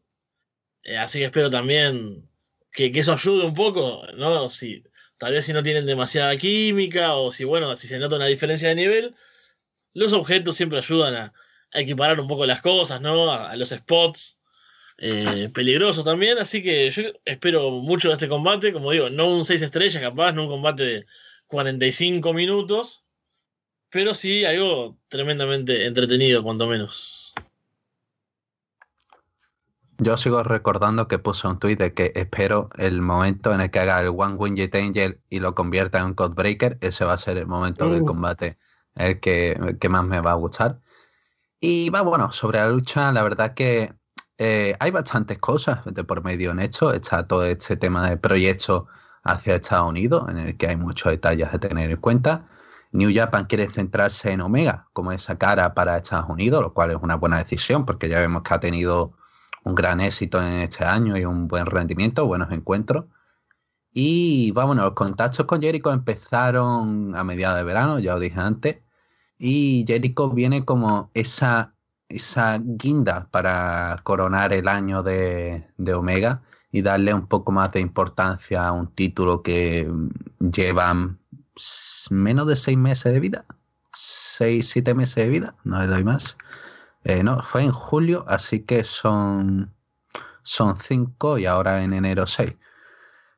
Eh, 0.84 0.98
así 0.98 1.20
que 1.20 1.26
espero 1.26 1.50
también 1.50 2.30
que, 2.72 2.92
eso 2.94 3.14
ayude 3.14 3.46
un 3.46 3.54
poco, 3.54 4.06
¿no? 4.18 4.50
Si, 4.50 4.84
tal 5.22 5.34
vez 5.34 5.46
si 5.46 5.54
no 5.54 5.62
tienen 5.62 5.86
demasiada 5.86 6.36
química 6.36 7.14
o 7.14 7.30
si, 7.30 7.44
bueno, 7.44 7.76
si 7.76 7.88
se 7.88 8.00
nota 8.00 8.16
una 8.16 8.26
diferencia 8.26 8.70
de 8.70 8.76
nivel, 8.76 9.16
los 9.94 10.14
objetos 10.14 10.58
siempre 10.58 10.80
ayudan 10.80 11.16
a, 11.16 11.34
equiparar 11.74 12.20
un 12.20 12.28
poco 12.28 12.48
las 12.48 12.60
cosas, 12.60 13.02
¿no? 13.02 13.32
A, 13.32 13.56
los 13.56 13.70
spots. 13.70 14.40
Eh, 14.98 15.50
peligrosos 15.54 16.04
también, 16.04 16.38
así 16.38 16.62
que 16.62 16.90
yo 16.92 17.04
espero 17.26 17.72
mucho 17.72 18.10
de 18.10 18.16
este 18.16 18.28
combate, 18.28 18.74
como 18.74 18.92
digo, 18.92 19.10
no 19.10 19.34
un 19.34 19.46
6 19.46 19.62
estrellas 19.62 20.02
capaz, 20.02 20.32
no 20.32 20.44
un 20.44 20.50
combate 20.50 20.84
de 20.84 21.06
45 21.48 22.34
minutos, 22.34 23.04
pero 23.90 24.14
sí 24.16 24.44
algo 24.46 24.98
tremendamente 25.08 25.86
entretenido, 25.86 26.44
cuanto 26.44 26.68
menos. 26.68 27.21
Yo 30.04 30.18
sigo 30.18 30.42
recordando 30.42 31.08
que 31.08 31.20
puse 31.20 31.48
un 31.48 31.60
tweet 31.60 31.76
de 31.76 31.94
que 31.94 32.12
espero 32.16 32.72
el 32.78 33.04
momento 33.04 33.54
en 33.54 33.62
el 33.62 33.70
que 33.70 33.82
haga 33.82 34.02
el 34.02 34.08
One 34.08 34.34
Wing 34.34 34.56
Jet 34.56 34.74
Angel 34.74 35.22
y 35.30 35.40
lo 35.40 35.54
convierta 35.54 36.00
en 36.00 36.06
un 36.06 36.14
Codebreaker. 36.16 36.80
Ese 36.82 37.06
va 37.06 37.14
a 37.14 37.18
ser 37.20 37.38
el 37.38 37.46
momento 37.46 37.88
del 37.88 38.04
combate 38.04 38.58
el 38.96 39.20
que, 39.20 39.56
más 39.92 40.04
me 40.04 40.20
va 40.20 40.32
a 40.32 40.34
gustar. 40.34 40.80
Y 41.60 41.92
va, 41.92 42.02
bueno, 42.02 42.32
sobre 42.32 42.58
la 42.58 42.70
lucha, 42.70 43.12
la 43.12 43.22
verdad 43.22 43.54
que 43.54 43.94
eh, 44.40 44.76
hay 44.80 44.90
bastantes 44.90 45.38
cosas 45.38 45.86
de 45.86 46.04
por 46.04 46.24
medio 46.24 46.50
en 46.50 46.62
esto. 46.62 46.92
Está 46.92 47.28
todo 47.28 47.46
este 47.46 47.78
tema 47.78 48.10
de 48.10 48.18
proyecto 48.18 48.88
hacia 49.24 49.54
Estados 49.54 49.88
Unidos, 49.88 50.28
en 50.30 50.40
el 50.40 50.58
que 50.58 50.66
hay 50.66 50.78
muchos 50.78 51.12
detalles 51.12 51.54
a 51.54 51.60
tener 51.60 51.92
en 51.92 51.98
cuenta. 51.98 52.48
New 52.92 53.12
Japan 53.14 53.46
quiere 53.46 53.70
centrarse 53.70 54.32
en 54.32 54.42
Omega 54.42 54.88
como 54.94 55.12
esa 55.12 55.38
cara 55.38 55.76
para 55.76 55.98
Estados 55.98 56.28
Unidos, 56.28 56.64
lo 56.64 56.74
cual 56.74 56.90
es 56.90 56.98
una 57.00 57.18
buena 57.18 57.38
decisión 57.38 57.86
porque 57.86 58.10
ya 58.10 58.20
vemos 58.20 58.42
que 58.42 58.54
ha 58.56 58.60
tenido 58.60 59.21
un 59.64 59.76
gran 59.76 60.00
éxito 60.02 60.42
en 60.42 60.54
este 60.54 60.86
año 60.86 61.18
y 61.18 61.26
un 61.26 61.48
buen 61.48 61.66
rendimiento, 61.66 62.26
buenos 62.26 62.52
encuentros. 62.52 63.06
Y 63.94 64.52
vámonos, 64.52 64.86
los 64.86 64.94
contactos 64.94 65.46
con 65.46 65.62
Jericho 65.62 65.92
empezaron 65.92 67.16
a 67.16 67.24
mediados 67.24 67.58
de 67.58 67.64
verano, 67.64 68.00
ya 68.00 68.16
os 68.16 68.22
dije 68.22 68.40
antes, 68.40 68.78
y 69.38 69.86
Jericho 69.88 70.30
viene 70.30 70.66
como 70.66 71.12
esa, 71.14 71.74
esa 72.08 72.60
guinda 72.62 73.28
para 73.32 74.00
coronar 74.04 74.54
el 74.54 74.68
año 74.68 75.04
de, 75.04 75.68
de 75.78 75.94
Omega 75.94 76.42
y 76.72 76.82
darle 76.82 77.14
un 77.14 77.28
poco 77.28 77.52
más 77.52 77.72
de 77.72 77.82
importancia 77.82 78.68
a 78.68 78.72
un 78.72 78.88
título 78.88 79.42
que 79.44 79.92
llevan 80.40 81.20
menos 82.10 82.48
de 82.48 82.56
seis 82.56 82.78
meses 82.78 83.14
de 83.14 83.20
vida. 83.20 83.46
Seis, 83.94 84.70
siete 84.70 84.94
meses 84.94 85.16
de 85.16 85.30
vida, 85.30 85.56
no 85.64 85.80
le 85.80 85.88
doy 85.88 86.04
más. 86.04 86.38
Eh, 87.04 87.24
no, 87.24 87.42
fue 87.44 87.64
en 87.64 87.72
julio, 87.72 88.26
así 88.28 88.62
que 88.62 88.84
son, 88.84 89.74
son 90.44 90.78
cinco 90.80 91.38
y 91.38 91.46
ahora 91.46 91.84
en 91.84 91.94
enero 91.94 92.28
seis. 92.28 92.56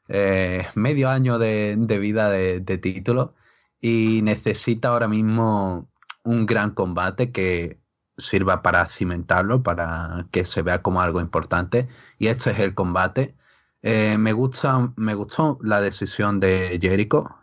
Eh, 0.10 0.68
medio 0.76 1.10
año 1.10 1.40
de, 1.40 1.76
vida 2.00 2.30
de, 2.30 2.60
título 2.78 3.36
y 3.82 4.22
necesita 4.24 4.90
ahora 4.90 5.08
mismo 5.08 5.90
un 6.24 6.46
gran 6.46 6.72
combate 6.72 7.32
que 7.32 7.80
sirva 8.18 8.62
para 8.62 8.88
cimentarlo, 8.88 9.64
para 9.64 10.28
que 10.32 10.46
se 10.46 10.62
vea 10.62 10.82
como 10.82 11.02
algo 11.02 11.22
importante. 11.22 11.88
Y 12.20 12.28
este 12.28 12.52
es 12.52 12.60
el 12.60 12.76
combate. 12.76 13.36
Eh, 13.82 14.18
me, 14.18 14.34
gusta, 14.34 14.94
me 14.98 15.16
gustó 15.16 15.60
la 15.62 15.82
decisión 15.82 16.40
de 16.40 16.80
Jericho 16.82 17.38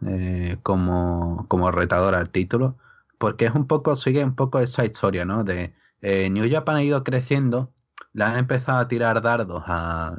como, 0.62 1.46
como 1.48 1.70
retador 1.70 2.14
al 2.14 2.30
título, 2.30 2.76
porque 3.18 3.46
es 3.46 3.54
un 3.54 3.66
poco, 3.66 3.96
sigue 3.96 4.24
un 4.24 4.34
poco 4.34 4.60
esa 4.60 4.84
historia, 4.84 5.24
¿no? 5.24 5.44
De 5.44 5.74
eh, 6.02 6.30
New 6.30 6.50
Japan 6.50 6.76
ha 6.76 6.82
ido 6.82 7.04
creciendo, 7.04 7.72
le 8.12 8.24
han 8.24 8.36
empezado 8.38 8.78
a 8.78 8.88
tirar 8.88 9.20
dardos 9.22 9.62
a 9.66 10.16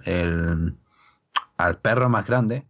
al 1.58 1.78
perro 1.80 2.10
más 2.10 2.26
grande, 2.26 2.68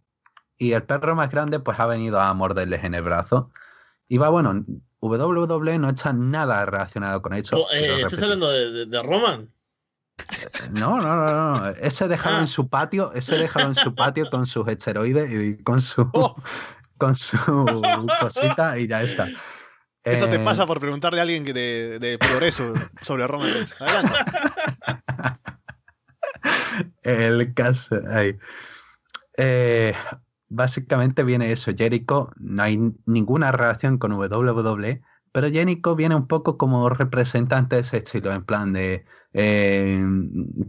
y 0.58 0.72
el 0.72 0.82
perro 0.82 1.14
más 1.16 1.30
grande 1.30 1.60
pues 1.60 1.80
ha 1.80 1.86
venido 1.86 2.20
a 2.20 2.32
morderles 2.34 2.84
en 2.84 2.94
el 2.94 3.02
brazo. 3.02 3.50
Y 4.08 4.18
va, 4.18 4.28
bueno, 4.28 4.62
WWE 5.00 5.78
no 5.78 5.88
está 5.88 6.12
nada 6.12 6.64
relacionado 6.66 7.22
con 7.22 7.32
eso. 7.32 7.56
Oh, 7.64 7.70
¿Estás 7.72 8.22
hablando 8.22 8.50
de, 8.50 8.86
de 8.86 9.02
Roman? 9.02 9.48
No, 10.70 10.98
no, 11.00 11.16
no, 11.16 11.60
no. 11.60 11.68
Ese 11.68 12.06
déjalo 12.06 12.38
en 12.38 12.44
ah. 12.44 12.46
su 12.46 12.68
patio, 12.68 13.12
ese 13.12 13.36
déjalo 13.38 13.68
en 13.68 13.74
su 13.74 13.94
patio 13.94 14.30
con 14.30 14.46
sus 14.46 14.68
esteroides 14.68 15.32
y 15.32 15.62
con 15.62 15.80
su 15.80 16.08
oh. 16.12 16.36
con 16.98 17.16
su 17.16 17.36
cosita 18.20 18.78
y 18.78 18.86
ya 18.86 19.02
está. 19.02 19.26
Eso 20.04 20.26
te 20.28 20.36
eh, 20.36 20.44
pasa 20.44 20.66
por 20.66 20.80
preguntarle 20.80 21.20
a 21.20 21.22
alguien 21.22 21.44
de, 21.44 21.98
de 22.00 22.18
progreso 22.18 22.74
sobre 23.00 23.26
Roma 23.26 23.46
Adelante. 23.46 24.12
El 27.02 27.54
caso. 27.54 28.00
Eh, 29.36 29.94
básicamente 30.48 31.24
viene 31.24 31.52
eso. 31.52 31.72
Jericho, 31.76 32.30
no 32.36 32.62
hay 32.62 32.78
ninguna 33.06 33.52
relación 33.52 33.98
con 33.98 34.12
WWE, 34.12 35.02
pero 35.32 35.50
Jericho 35.50 35.96
viene 35.96 36.14
un 36.14 36.26
poco 36.26 36.58
como 36.58 36.88
representante 36.88 37.76
de 37.76 37.82
ese 37.82 37.98
estilo, 37.98 38.32
en 38.32 38.44
plan 38.44 38.72
de 38.72 39.04
eh, 39.32 40.04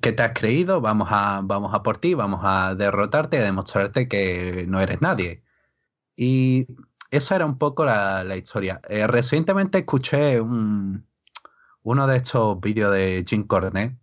¿qué 0.01 0.13
te 0.13 0.23
has 0.23 0.31
creído? 0.34 0.79
Vamos 0.81 1.09
a, 1.11 1.41
vamos 1.43 1.73
a 1.73 1.84
por 1.84 1.97
ti, 1.97 2.13
vamos 2.13 2.41
a 2.43 2.75
derrotarte 2.75 3.38
y 3.38 3.39
a 3.41 3.43
demostrarte 3.43 4.07
que 4.07 4.65
no 4.67 4.79
eres 4.79 5.01
nadie. 5.01 5.43
Y 6.15 6.67
esa 7.18 7.36
era 7.36 7.45
un 7.45 7.57
poco 7.57 7.86
la, 7.86 8.36
historia. 8.36 8.82
Eh, 8.89 9.07
recientemente 9.07 9.80
escuché 9.80 10.41
un, 10.41 11.05
uno 11.84 12.07
de 12.07 12.18
estos 12.18 12.59
vídeos 12.61 12.91
de 12.93 13.24
Jim 13.28 13.45
Cornette 13.47 13.97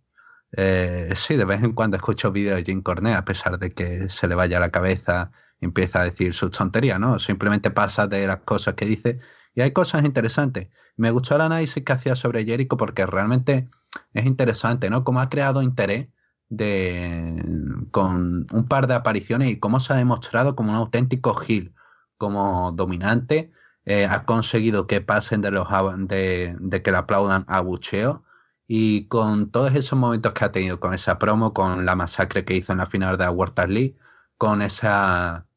Eh, 0.53 1.13
sí, 1.15 1.37
de 1.37 1.45
vez 1.45 1.63
en 1.63 1.73
cuando 1.73 1.97
escucho 1.97 2.31
vídeos 2.31 2.57
de 2.57 2.63
Jim 2.63 2.81
Cornet, 2.81 3.15
a 3.15 3.25
pesar 3.25 3.57
de 3.59 3.71
que 3.71 4.09
se 4.09 4.27
le 4.27 4.35
vaya 4.35 4.59
la 4.59 4.71
cabeza 4.71 5.31
empieza 5.61 6.01
a 6.01 6.05
decir 6.05 6.33
sus 6.33 6.51
tonterías, 6.51 6.99
¿no? 6.99 7.19
Simplemente 7.19 7.71
pasa 7.71 8.07
de 8.07 8.27
las 8.27 8.37
cosas 8.41 8.73
que 8.75 8.85
dice 8.85 9.19
y 9.55 9.61
hay 9.61 9.71
cosas 9.71 10.03
interesantes. 10.05 10.69
Me 10.97 11.11
gustó 11.11 11.35
el 11.35 11.41
análisis 11.41 11.83
que 11.83 11.93
hacía 11.93 12.15
sobre 12.15 12.45
Jericho 12.45 12.77
porque 12.77 13.05
realmente 13.05 13.69
es 14.13 14.25
interesante, 14.25 14.89
¿no? 14.89 15.03
Cómo 15.03 15.21
ha 15.21 15.29
creado 15.29 15.61
interés 15.61 16.09
de, 16.49 17.43
con 17.91 18.47
un 18.51 18.67
par 18.67 18.87
de 18.87 18.95
apariciones 18.95 19.49
y 19.49 19.59
cómo 19.59 19.79
se 19.79 19.93
ha 19.93 19.97
demostrado 19.97 20.55
como 20.55 20.71
un 20.71 20.77
auténtico 20.77 21.39
heel, 21.47 21.73
como 22.21 22.71
dominante. 22.73 23.51
Eh, 23.85 24.05
ha 24.05 24.25
conseguido 24.25 24.85
que 24.85 25.01
pasen 25.01 25.41
de, 25.41 25.49
los, 25.49 25.67
de, 26.07 26.81
que 26.83 26.91
le 26.91 26.97
aplaudan 26.97 27.45
a 27.47 27.61
bucheo 27.61 28.23
y 28.67 29.07
con 29.07 29.49
todos 29.49 29.73
esos 29.73 29.97
momentos 29.97 30.33
que 30.33 30.45
ha 30.45 30.51
tenido, 30.51 30.79
con 30.79 30.93
esa 30.93 31.17
promo, 31.17 31.51
con 31.55 31.83
la 31.83 31.95
masacre 31.95 32.45
que 32.45 32.53
hizo 32.55 32.73
en 32.73 32.77
la 32.77 32.85
final 32.85 33.17
de 33.17 33.25
la 33.25 33.65
League, 33.67 33.97
con 34.37 34.61
esa 34.61 35.47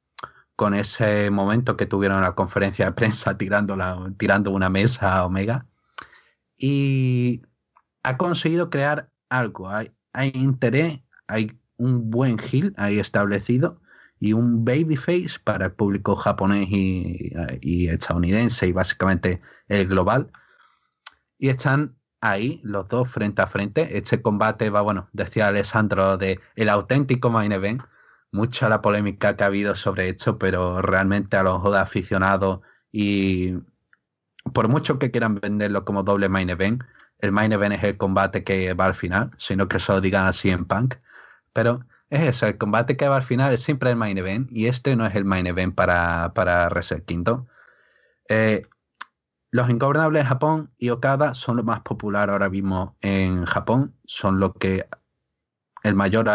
con 0.56 0.72
ese 0.72 1.30
momento 1.30 1.76
que 1.76 1.84
tuvieron 1.86 2.18
en 2.18 2.24
la 2.24 2.34
conferencia 2.34 2.86
de 2.86 2.92
prensa 2.92 3.36
tirando, 3.42 3.76
tirando 4.16 4.50
una 4.50 4.70
mesa 4.70 5.18
a 5.18 5.26
Omega. 5.26 5.66
Y 6.56 7.42
ha 8.04 8.16
conseguido 8.16 8.70
crear 8.70 9.10
algo. 9.28 9.68
Hay, 9.68 9.92
hay 10.14 10.30
interés, 10.34 11.00
hay 11.26 11.60
un 11.76 12.10
buen 12.10 12.38
heel 12.38 12.72
ahí 12.78 12.98
establecido 12.98 13.80
y 14.20 14.32
un 14.32 14.64
babyface 14.64 15.38
para 15.42 15.66
el 15.66 15.72
público 15.72 16.16
japonés 16.16 16.68
y, 16.70 17.32
y 17.60 17.88
estadounidense 17.88 18.66
y 18.68 18.72
básicamente 18.72 19.40
el 19.68 19.86
global. 19.86 20.30
Y 21.38 21.48
están 21.48 21.96
ahí 22.20 22.60
los 22.64 22.88
dos 22.88 23.10
frente 23.10 23.42
a 23.42 23.46
frente. 23.46 23.98
Este 23.98 24.22
combate 24.22 24.70
va, 24.70 24.80
bueno, 24.82 25.08
decía 25.12 25.48
Alessandro, 25.48 26.16
de 26.16 26.40
el 26.56 26.68
auténtico 26.68 27.30
main 27.30 27.52
event 27.52 27.82
mucha 28.34 28.68
la 28.68 28.82
polémica 28.82 29.36
que 29.36 29.44
ha 29.44 29.46
habido 29.46 29.76
sobre 29.76 30.08
esto, 30.08 30.38
pero 30.38 30.82
realmente 30.82 31.36
a 31.36 31.44
los 31.44 31.62
de 31.62 31.78
aficionados 31.78 32.60
y 32.90 33.54
por 34.52 34.68
mucho 34.68 34.98
que 34.98 35.10
quieran 35.10 35.36
venderlo 35.36 35.84
como 35.84 36.02
doble 36.02 36.28
main 36.28 36.50
event, 36.50 36.82
el 37.20 37.32
main 37.32 37.52
event 37.52 37.74
es 37.74 37.84
el 37.84 37.96
combate 37.96 38.42
que 38.44 38.74
va 38.74 38.86
al 38.86 38.94
final, 38.94 39.30
sino 39.38 39.68
que 39.68 39.78
solo 39.78 40.00
digan 40.00 40.26
así 40.26 40.50
en 40.50 40.64
punk. 40.64 40.96
Pero 41.52 41.86
es 42.10 42.20
eso, 42.28 42.46
el 42.46 42.58
combate 42.58 42.96
que 42.96 43.08
va 43.08 43.16
al 43.16 43.22
final 43.22 43.52
es 43.52 43.62
siempre 43.62 43.90
el 43.90 43.96
main 43.96 44.18
event 44.18 44.50
y 44.52 44.66
este 44.66 44.96
no 44.96 45.06
es 45.06 45.14
el 45.14 45.24
main 45.24 45.46
event 45.46 45.74
para, 45.74 46.32
para 46.34 46.68
Wrestle 46.68 47.04
Kingdom. 47.04 47.46
Eh, 48.28 48.62
los 49.50 49.70
Ingobernables 49.70 50.22
de 50.22 50.28
Japón 50.28 50.72
y 50.78 50.90
Okada 50.90 51.34
son 51.34 51.56
lo 51.56 51.62
más 51.62 51.80
popular 51.80 52.30
ahora 52.30 52.50
mismo 52.50 52.96
en 53.00 53.44
Japón, 53.44 53.94
son 54.04 54.40
lo 54.40 54.52
que 54.54 54.86
el 55.84 55.94
mayor 55.94 56.28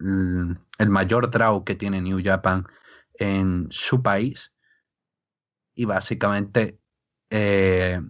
el 0.00 0.88
mayor 0.88 1.30
draw 1.30 1.64
que 1.64 1.74
tiene 1.74 2.00
New 2.00 2.20
Japan 2.24 2.66
en 3.14 3.66
su 3.70 4.02
país. 4.02 4.52
Y 5.74 5.84
básicamente 5.84 6.80
eh, 7.30 8.00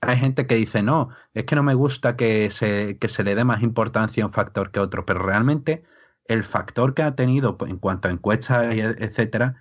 hay 0.00 0.16
gente 0.16 0.46
que 0.46 0.56
dice, 0.56 0.82
no, 0.82 1.10
es 1.34 1.44
que 1.44 1.56
no 1.56 1.62
me 1.62 1.74
gusta 1.74 2.16
que 2.16 2.50
se, 2.50 2.98
se 3.00 3.24
le 3.24 3.34
dé 3.34 3.44
más 3.44 3.62
importancia 3.62 4.24
a 4.24 4.26
un 4.26 4.32
factor 4.32 4.70
que 4.70 4.80
otro, 4.80 5.04
pero 5.04 5.20
realmente 5.20 5.84
el 6.30 6.44
factor 6.44 6.94
que 6.94 7.02
ha 7.02 7.16
tenido 7.16 7.56
en 7.66 7.76
cuanto 7.78 8.08
a 8.08 8.12
encuestas, 8.12 8.72
etcétera, 8.72 9.56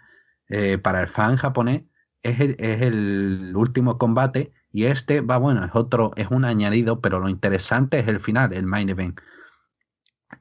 eh, 0.49 0.77
para 0.77 1.01
el 1.01 1.07
fan 1.07 1.35
japonés 1.35 1.83
es 2.21 2.39
el, 2.39 3.53
último 3.55 3.97
combate 3.97 4.53
y 4.71 4.85
este 4.85 5.21
va, 5.21 5.37
bueno, 5.37 5.65
es 5.65 5.71
otro, 5.73 6.11
es 6.15 6.27
un 6.29 6.45
añadido, 6.45 7.01
pero 7.01 7.19
lo 7.19 7.27
interesante 7.27 7.99
es 7.99 8.07
el 8.07 8.19
final, 8.19 8.53
el 8.53 8.67
main 8.67 8.89
event. 8.89 9.19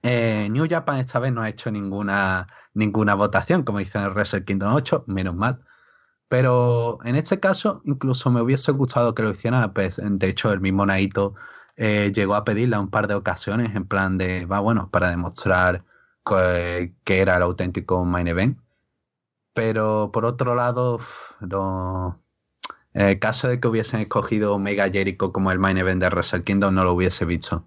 Eh, 0.03 0.49
New 0.51 0.67
Japan 0.69 0.99
esta 0.99 1.19
vez 1.19 1.33
no 1.33 1.41
ha 1.43 1.49
hecho 1.49 1.71
ninguna, 1.71 2.47
ninguna 2.75 3.15
votación, 3.15 3.63
como 3.63 3.79
dice 3.79 3.97
en 3.97 4.05
el 4.05 4.11
Wrestle 4.11 4.45
Kingdom 4.45 4.75
8, 4.75 5.05
menos 5.07 5.35
mal. 5.35 5.61
Pero 6.29 6.99
en 7.05 7.17
este 7.17 7.41
caso, 7.41 7.81
incluso 7.87 8.31
me 8.31 8.43
hubiese 8.43 8.73
gustado 8.73 9.15
que 9.15 9.23
lo 9.23 9.31
hiciera. 9.31 9.73
Pues, 9.73 9.99
de 10.03 10.29
hecho, 10.29 10.53
el 10.53 10.61
mismo 10.61 10.85
Naito 10.85 11.35
eh, 11.77 12.13
llegó 12.15 12.35
a 12.35 12.45
pedirla 12.45 12.81
un 12.81 12.91
par 12.91 13.09
de 13.09 13.15
ocasiones, 13.15 13.75
en 13.75 13.87
plan 13.87 14.19
de, 14.19 14.45
va 14.47 14.61
bueno, 14.61 14.91
para 14.91 15.09
demostrar 15.11 15.85
que, 16.25 16.95
era 17.07 17.37
el 17.37 17.43
auténtico 17.43 18.05
main 18.05 18.29
event. 18.29 18.59
Pero 19.55 20.11
por 20.13 20.25
otro 20.25 20.55
lado, 20.55 21.01
en 21.41 23.09
el 23.09 23.19
caso 23.19 23.49
de 23.49 23.61
que 23.61 23.69
hubiesen 23.69 24.01
escogido 24.01 24.59
Mega 24.59 24.89
Jericho 24.91 25.33
como 25.33 25.51
el 25.51 25.59
main 25.59 25.79
event 25.79 26.01
de 26.03 26.09
Wrestle 26.09 26.45
Kingdom, 26.45 26.75
no 26.75 26.85
lo 26.85 26.93
hubiese 26.93 27.25
visto. 27.25 27.67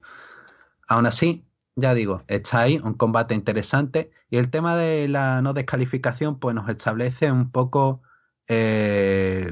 Aún 0.87 1.05
así, 1.05 1.45
ya 1.75 1.93
digo, 1.93 2.23
está 2.27 2.61
ahí, 2.61 2.79
un 2.83 2.93
combate 2.93 3.35
interesante. 3.35 4.11
Y 4.29 4.37
el 4.37 4.49
tema 4.49 4.75
de 4.75 5.07
la 5.07 5.41
no 5.41 5.53
descalificación, 5.53 6.39
pues 6.39 6.55
nos 6.55 6.69
establece 6.69 7.31
un 7.31 7.51
poco 7.51 8.01
eh, 8.47 9.51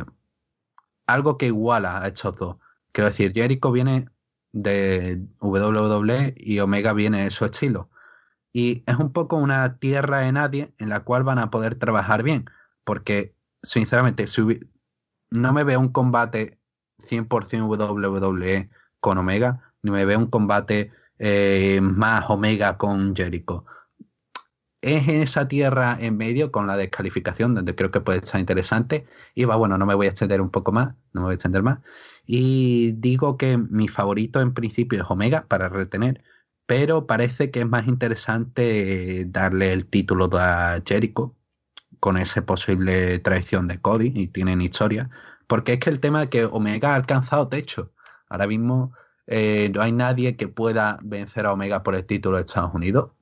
algo 1.07 1.37
que 1.37 1.47
iguala 1.47 2.01
a 2.03 2.07
estos 2.07 2.35
dos. 2.35 2.57
Quiero 2.91 3.09
decir, 3.09 3.33
Jericho 3.33 3.71
viene 3.71 4.09
de 4.51 5.25
WWE 5.39 6.33
y 6.37 6.59
Omega 6.59 6.93
viene 6.93 7.23
de 7.23 7.31
su 7.31 7.45
estilo. 7.45 7.89
Y 8.59 8.83
es 8.87 8.97
un 8.97 9.13
poco 9.13 9.37
una 9.37 9.77
tierra 9.79 10.19
de 10.19 10.33
nadie 10.33 10.73
en 10.79 10.89
la 10.89 10.99
cual 11.05 11.23
van 11.23 11.39
a 11.39 11.49
poder 11.49 11.75
trabajar 11.75 12.23
bien. 12.23 12.49
Porque, 12.83 13.33
sinceramente, 13.63 14.25
no 15.31 15.53
me 15.53 15.63
veo 15.63 15.79
un 15.79 15.93
combate 15.93 16.59
100% 16.97 17.69
WWE 17.69 18.69
con 18.99 19.17
Omega, 19.17 19.73
ni 19.81 19.91
me 19.91 20.03
veo 20.03 20.19
un 20.19 20.27
combate 20.29 20.91
eh, 21.19 21.79
más 21.81 22.29
Omega 22.29 22.77
con 22.77 23.15
Jericho. 23.15 23.65
Es 24.81 25.07
esa 25.07 25.47
tierra 25.47 25.97
en 25.97 26.17
medio 26.17 26.51
con 26.51 26.67
la 26.67 26.75
descalificación, 26.75 27.55
donde 27.55 27.75
creo 27.75 27.91
que 27.91 28.01
puede 28.01 28.19
estar 28.19 28.41
interesante. 28.41 29.05
Y 29.35 29.45
va, 29.45 29.55
bueno, 29.55 29.77
no 29.77 29.85
me 29.85 29.95
voy 29.95 30.07
a 30.07 30.09
extender 30.09 30.41
un 30.41 30.49
poco 30.49 30.73
más, 30.73 30.95
no 31.13 31.21
me 31.21 31.25
voy 31.27 31.31
a 31.31 31.35
extender 31.35 31.63
más. 31.63 31.79
Y 32.25 32.91
digo 32.97 33.37
que 33.37 33.57
mi 33.57 33.87
favorito 33.87 34.41
en 34.41 34.53
principio 34.53 35.01
es 35.01 35.09
Omega 35.09 35.45
para 35.47 35.69
retener, 35.69 36.21
pero 36.69 37.07
parece 37.07 37.49
que 37.49 37.61
es 37.61 37.67
más 37.67 37.87
interesante 37.87 39.25
darle 39.27 39.73
el 39.73 39.87
título 39.87 40.29
a 40.33 40.79
Jericho 40.85 41.35
con 41.99 42.15
esa 42.15 42.45
posible 42.45 43.17
traición 43.17 43.67
de 43.67 43.81
Cody 43.81 44.11
y 44.13 44.27
tienen 44.27 44.61
historia, 44.61 45.09
porque 45.47 45.73
es 45.73 45.79
que 45.79 45.89
el 45.89 45.99
tema 45.99 46.19
de 46.19 46.29
que 46.29 46.45
Omega 46.45 46.91
ha 46.91 46.95
alcanzado 46.95 47.47
techo. 47.47 47.91
Ahora 48.29 48.45
mismo 48.45 48.93
eh, 49.25 49.71
no 49.73 49.81
hay 49.81 49.91
nadie 49.93 50.35
que 50.37 50.47
pueda 50.47 50.99
vencer 51.01 51.47
a 51.47 51.53
Omega 51.53 51.81
por 51.81 51.95
el 51.95 52.05
título 52.05 52.37
de 52.37 52.43
Estados 52.43 52.75
Unidos. 52.75 53.13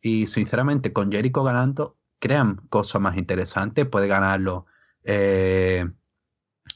Y 0.00 0.26
sinceramente, 0.26 0.94
con 0.94 1.12
Jericho 1.12 1.44
ganando, 1.44 1.98
crean 2.18 2.62
cosas 2.70 3.02
más 3.02 3.18
interesantes. 3.18 3.84
Puede 3.84 4.08
ganarlo, 4.08 4.64
eh, 5.04 5.86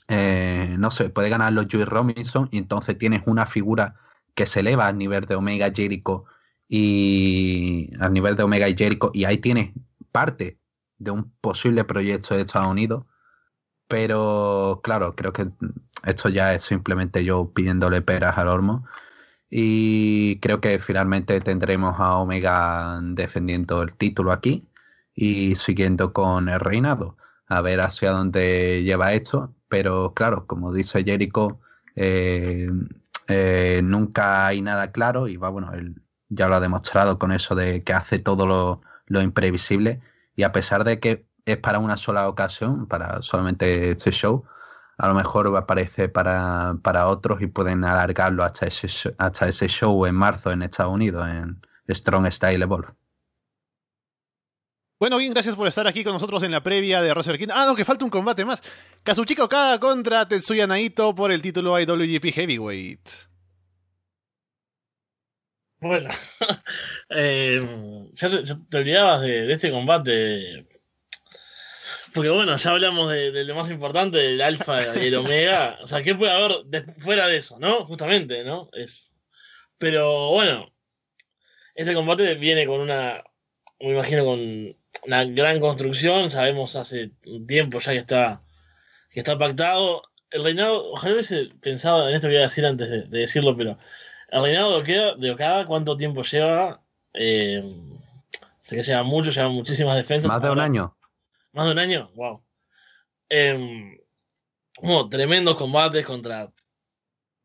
eh, 0.08 0.76
no 0.78 0.90
sé, 0.90 1.08
puede 1.08 1.30
ganarlo 1.30 1.64
Joey 1.70 1.84
Robinson 1.84 2.50
y 2.52 2.58
entonces 2.58 2.98
tienes 2.98 3.22
una 3.24 3.46
figura 3.46 3.94
que 4.34 4.46
se 4.46 4.60
eleva 4.60 4.86
al 4.88 4.98
nivel 4.98 5.24
de 5.26 5.34
Omega 5.34 5.70
Jericho 5.74 6.24
y 6.68 7.90
al 8.00 8.12
nivel 8.12 8.36
de 8.36 8.42
Omega 8.44 8.68
y 8.68 8.76
Jericho 8.76 9.10
y 9.14 9.24
ahí 9.24 9.38
tienes 9.38 9.72
parte 10.12 10.58
de 10.98 11.10
un 11.10 11.30
posible 11.40 11.84
proyecto 11.84 12.34
de 12.34 12.42
Estados 12.42 12.68
Unidos 12.68 13.04
pero 13.90 14.80
claro, 14.84 15.16
creo 15.16 15.32
que 15.32 15.48
esto 16.04 16.28
ya 16.28 16.54
es 16.54 16.62
simplemente 16.62 17.24
yo 17.24 17.52
pidiéndole 17.52 18.02
peras 18.02 18.38
al 18.38 18.46
hormo. 18.46 18.86
Y 19.50 20.38
creo 20.40 20.60
que 20.60 20.78
finalmente 20.78 21.40
tendremos 21.40 21.96
a 21.98 22.18
Omega 22.18 23.00
defendiendo 23.02 23.82
el 23.82 23.94
título 23.96 24.30
aquí 24.30 24.68
y 25.12 25.56
siguiendo 25.56 26.12
con 26.12 26.48
el 26.48 26.60
reinado. 26.60 27.16
A 27.48 27.62
ver 27.62 27.80
hacia 27.80 28.12
dónde 28.12 28.84
lleva 28.84 29.12
esto. 29.12 29.52
Pero 29.68 30.14
claro, 30.14 30.46
como 30.46 30.72
dice 30.72 31.02
Jericho, 31.02 31.58
eh, 31.96 32.70
eh, 33.30 33.80
nunca 33.84 34.46
hay 34.46 34.60
nada 34.60 34.90
claro 34.90 35.28
y 35.28 35.36
va, 35.36 35.50
bueno, 35.50 35.72
él 35.74 36.02
ya 36.28 36.48
lo 36.48 36.56
ha 36.56 36.60
demostrado 36.60 37.18
con 37.18 37.32
eso 37.32 37.54
de 37.54 37.84
que 37.84 37.92
hace 37.92 38.18
todo 38.18 38.46
lo, 38.46 38.82
lo 39.06 39.22
imprevisible. 39.22 40.00
Y 40.36 40.42
a 40.42 40.52
pesar 40.52 40.84
de 40.84 41.00
que 41.00 41.26
es 41.44 41.56
para 41.58 41.78
una 41.78 41.96
sola 41.96 42.28
ocasión, 42.28 42.86
para 42.86 43.22
solamente 43.22 43.90
este 43.90 44.10
show, 44.10 44.44
a 44.98 45.08
lo 45.08 45.14
mejor 45.14 45.56
aparece 45.56 46.08
para, 46.08 46.76
para 46.82 47.08
otros 47.08 47.40
y 47.42 47.46
pueden 47.46 47.84
alargarlo 47.84 48.44
hasta 48.44 48.66
ese, 48.66 49.14
hasta 49.18 49.48
ese 49.48 49.68
show 49.68 50.06
en 50.06 50.14
marzo 50.14 50.50
en 50.50 50.62
Estados 50.62 50.92
Unidos, 50.92 51.26
en 51.28 51.60
Strong 51.88 52.26
Style 52.32 52.62
Evolve. 52.62 52.88
Bueno, 55.00 55.16
bien, 55.16 55.32
gracias 55.32 55.56
por 55.56 55.66
estar 55.66 55.88
aquí 55.88 56.04
con 56.04 56.12
nosotros 56.12 56.42
en 56.42 56.50
la 56.50 56.62
previa 56.62 57.00
de 57.00 57.10
Wrestle 57.14 57.38
Kingdom. 57.38 57.56
Ah, 57.56 57.64
no, 57.64 57.74
que 57.74 57.86
falta 57.86 58.04
un 58.04 58.10
combate 58.10 58.44
más. 58.44 58.62
Kazuchika 59.02 59.44
Okada 59.44 59.80
contra 59.80 60.28
Tetsuya 60.28 60.66
Naito 60.66 61.14
por 61.14 61.32
el 61.32 61.40
título 61.40 61.80
IWGP 61.80 62.26
Heavyweight. 62.34 63.08
Bueno, 65.78 66.10
eh, 67.08 68.10
ya, 68.12 68.28
te, 68.68 68.76
olvidabas 68.76 69.22
de, 69.22 69.50
este 69.50 69.70
combate 69.70 70.66
porque 72.12 72.28
bueno, 72.28 72.54
ya 72.58 72.70
hablamos 72.70 73.10
de, 73.10 73.44
lo 73.44 73.54
más 73.54 73.70
importante, 73.70 74.18
del 74.18 74.42
alfa 74.42 74.98
y 74.98 75.06
el 75.06 75.14
omega. 75.16 75.78
O 75.82 75.86
sea, 75.86 76.02
¿qué 76.02 76.14
puede 76.14 76.32
haber 76.32 76.92
fuera 76.98 77.26
de 77.26 77.38
eso, 77.38 77.58
no? 77.58 77.86
Justamente, 77.86 78.44
¿no? 78.44 78.68
Es. 78.74 79.10
Pero 79.78 80.28
bueno, 80.32 80.70
este 81.74 81.94
combate 81.94 82.34
viene 82.34 82.66
con 82.66 82.82
una, 82.82 83.24
me 83.78 83.92
imagino, 83.92 84.26
con 84.26 84.79
una 85.06 85.24
gran 85.24 85.60
construcción. 85.60 86.30
Sabemos 86.30 86.76
hace 86.76 87.12
un 87.26 87.46
tiempo 87.46 87.78
ya 87.80 87.92
que 87.92 87.98
está, 87.98 88.42
que 89.10 89.20
está 89.20 89.38
pactado. 89.38 90.02
El 90.30 90.44
reinado, 90.44 90.92
ojalá 90.92 91.14
hubiese 91.14 91.50
pensado 91.60 92.08
en 92.08 92.14
esto 92.14 92.28
que 92.28 92.34
iba 92.34 92.42
a 92.42 92.48
decir 92.48 92.64
antes 92.64 92.88
de, 92.88 93.02
decirlo, 93.06 93.56
pero 93.56 93.76
el 94.30 94.42
reinado 94.42 94.82
de 94.82 95.30
Okada, 95.30 95.64
¿cuánto 95.64 95.96
tiempo 95.96 96.22
lleva? 96.22 96.80
Eh, 97.14 97.64
sé 98.62 98.76
que 98.76 98.82
lleva 98.82 99.02
mucho, 99.02 99.32
lleva 99.32 99.48
muchísimas 99.48 99.96
defensas. 99.96 100.30
Más 100.30 100.42
de 100.42 100.50
un 100.50 100.60
año. 100.60 100.96
Más 101.52 101.66
de 101.66 101.72
un 101.72 101.78
año, 101.80 102.10
wow. 102.14 102.40
Eh, 103.28 103.98
tremendos 105.10 105.56
combates 105.56 106.06
contra 106.06 106.52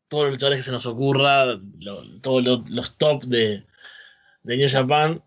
todos 0.08 0.24
los 0.24 0.32
luchadores 0.34 0.60
que 0.60 0.64
se 0.64 0.70
nos 0.70 0.86
ocurra, 0.86 1.58
todos 2.22 2.68
los 2.68 2.96
top 2.96 3.24
de, 3.24 3.66
de 4.42 4.56
New 4.56 4.68
Japan. 4.70 5.22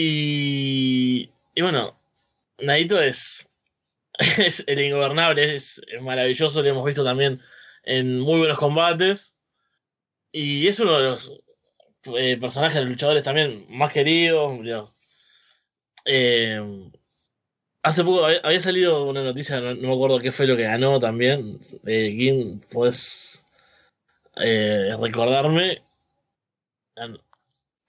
Y, 0.00 1.28
y 1.56 1.60
bueno, 1.60 1.98
Naito 2.58 3.02
es, 3.02 3.50
es 4.38 4.62
el 4.68 4.78
ingobernable, 4.80 5.56
es, 5.56 5.82
maravilloso, 6.02 6.62
lo 6.62 6.68
hemos 6.68 6.84
visto 6.84 7.02
también 7.02 7.40
en 7.82 8.20
muy 8.20 8.38
buenos 8.38 8.58
combates. 8.58 9.36
Y 10.30 10.68
es 10.68 10.78
uno 10.78 11.00
de 11.00 11.04
los 11.04 11.32
eh, 12.16 12.36
personajes, 12.40 12.80
luchadores 12.84 13.24
también 13.24 13.66
más 13.70 13.90
queridos. 13.90 14.60
Eh, 16.04 16.90
hace 17.82 18.04
poco 18.04 18.24
había, 18.24 18.60
salido 18.60 19.04
una 19.04 19.24
noticia, 19.24 19.60
no, 19.60 19.74
me 19.74 19.92
acuerdo 19.92 20.20
qué 20.20 20.30
fue 20.30 20.46
lo 20.46 20.56
que 20.56 20.62
ganó 20.62 21.00
también. 21.00 21.58
Eh, 21.86 22.56
pues 22.70 23.44
eh, 24.36 24.96
recordarme. 25.00 25.82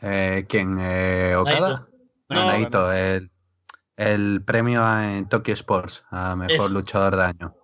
Eh, 0.01 0.45
¿Quién? 0.49 0.79
Eh, 0.79 1.35
¿Okada? 1.35 1.88
No, 2.29 2.91
el, 2.93 3.31
el, 3.97 4.43
premio 4.45 4.81
en 5.01 5.27
Tokyo 5.27 5.53
Sports 5.53 6.03
a 6.11 6.35
mejor 6.35 6.71
luchador 6.71 7.15
de 7.15 7.23
año. 7.23 7.55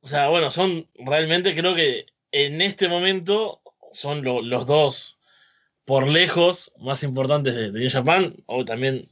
O 0.00 0.06
sea, 0.06 0.28
bueno, 0.28 0.50
son 0.50 0.88
realmente, 0.94 1.54
creo 1.54 1.74
que 1.74 2.06
en 2.32 2.60
este 2.62 2.88
momento 2.88 3.60
son 3.92 4.22
los 4.24 4.66
dos 4.66 5.16
por 5.84 6.08
lejos 6.08 6.72
más 6.78 7.02
importantes 7.02 7.54
de, 7.54 7.70
New 7.70 7.90
Japan, 7.90 8.34
o 8.46 8.64
también 8.64 9.08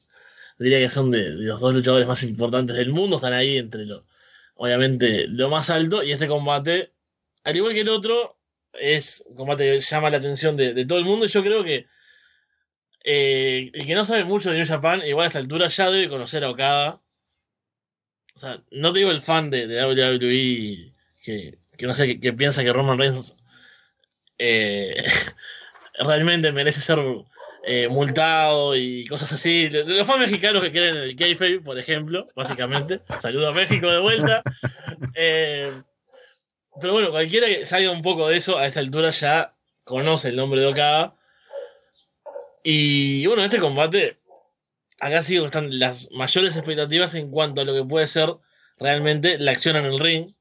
diría 0.59 0.79
que 0.79 0.89
son 0.89 1.11
de, 1.11 1.31
los 1.31 1.61
dos 1.61 1.73
luchadores 1.73 2.07
más 2.07 2.23
importantes 2.23 2.77
del 2.77 2.91
mundo, 2.91 3.17
están 3.17 3.33
ahí 3.33 3.57
entre 3.57 3.87
lo, 3.87 4.05
obviamente, 4.57 5.27
lo 5.29 5.49
más 5.49 5.71
alto, 5.71 6.03
y 6.03 6.13
este 6.13 6.29
combate, 6.29 6.93
al 7.45 7.57
igual 7.57 7.75
que 7.75 7.81
el 7.81 7.89
otro, 7.89 8.37
es 8.73 9.23
un 9.27 9.37
combate 9.37 9.65
que 9.65 9.81
llama 9.81 10.11
la 10.11 10.19
atención 10.19 10.57
de, 10.57 10.85
todo 10.85 10.99
el 10.99 11.05
mundo, 11.05 11.27
y 11.27 11.29
yo 11.29 11.43
creo 11.43 11.65
que 11.65 11.87
eh, 13.05 13.71
el 13.75 13.87
que 13.87 13.95
no 13.95 14.07
sabe 14.07 14.25
mucho 14.25 14.51
de 14.51 14.57
New 14.57 14.67
Japan, 14.67 15.03
igual 15.07 15.25
a 15.25 15.27
esta 15.27 15.39
altura 15.39 15.69
ya 15.69 15.91
debe 15.91 16.09
conocer 16.09 16.43
a 16.43 16.51
Okada. 16.51 17.01
O 18.35 18.41
sea, 18.41 18.63
no 18.71 18.93
te 18.93 19.01
digo 19.01 19.11
el 19.11 19.21
fan 19.21 19.51
de, 19.51 19.67
WWE 19.67 20.93
que, 21.25 21.87
no 21.87 21.95
sé, 21.95 22.19
que, 22.19 22.33
piensa 22.33 22.65
que 22.65 22.73
Roman 22.73 22.99
Reigns 22.99 23.37
eh, 24.39 25.05
realmente 25.99 26.51
merece 26.51 26.81
ser 26.81 26.99
eh, 27.65 27.89
multado 27.89 28.75
y 28.75 29.07
cosas 29.07 29.33
así. 29.35 29.69
Los 29.69 30.07
fans 30.07 30.21
mexicanos 30.21 30.63
que 30.63 30.73
quieren 30.73 30.97
el 30.97 31.15
kayfabe, 31.15 31.61
por 31.61 31.79
ejemplo, 31.79 32.29
básicamente. 32.35 33.03
Saludo 33.19 33.49
a 33.49 33.53
México 33.53 33.91
de 33.91 34.01
vuelta. 34.01 34.43
pero 36.81 36.93
bueno, 36.93 37.11
cualquiera 37.11 37.49
que 37.49 37.67
salga 37.67 37.91
un 37.91 38.03
poco 38.03 38.29
de 38.29 38.39
eso 38.39 38.57
a 38.59 38.67
esta 38.67 38.81
altura 38.81 39.11
ya 39.11 39.55
conoce 39.85 40.29
el 40.31 40.37
nombre 40.37 40.61
de 40.61 40.69
Okada. 40.69 41.17
Y 42.65 43.27
bueno, 43.27 43.45
este 43.45 43.61
combate, 43.61 44.19
acá 44.99 45.21
sí 45.23 45.37
están 45.37 45.79
las 45.79 46.11
mayores 46.11 46.57
expectativas 46.57 47.15
en 47.15 47.31
cuanto 47.31 47.61
a 47.61 47.65
lo 47.65 47.75
que 47.75 47.85
puede 47.85 48.07
ser 48.07 48.35
realmente 48.79 49.39
la 49.39 49.51
acción 49.51 49.77
en 49.77 49.85
el 49.85 49.99
ring. 49.99 50.35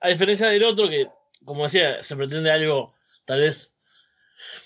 A 0.00 0.08
diferencia 0.08 0.48
del 0.48 0.64
otro, 0.64 0.88
que, 0.88 1.08
como 1.44 1.64
decía, 1.64 2.02
se 2.02 2.16
pretende 2.16 2.50
algo 2.50 2.94
tal 3.26 3.42
vez 3.42 3.74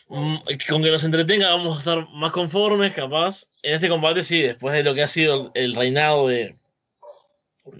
mm, 0.07 0.37
con 0.69 0.83
que 0.85 0.91
nos 0.93 1.03
entretenga, 1.03 1.51
vamos 1.51 1.77
a 1.77 1.79
estar 1.81 2.09
más 2.11 2.31
conformes, 2.31 2.95
capaz. 2.95 3.49
En 3.63 3.75
este 3.75 3.89
combate, 3.89 4.23
sí, 4.23 4.43
después 4.43 4.73
de 4.73 4.85
lo 4.85 4.95
que 4.95 5.03
ha 5.03 5.09
sido 5.09 5.51
el 5.55 5.75
reinado 5.75 6.29
de 6.29 6.57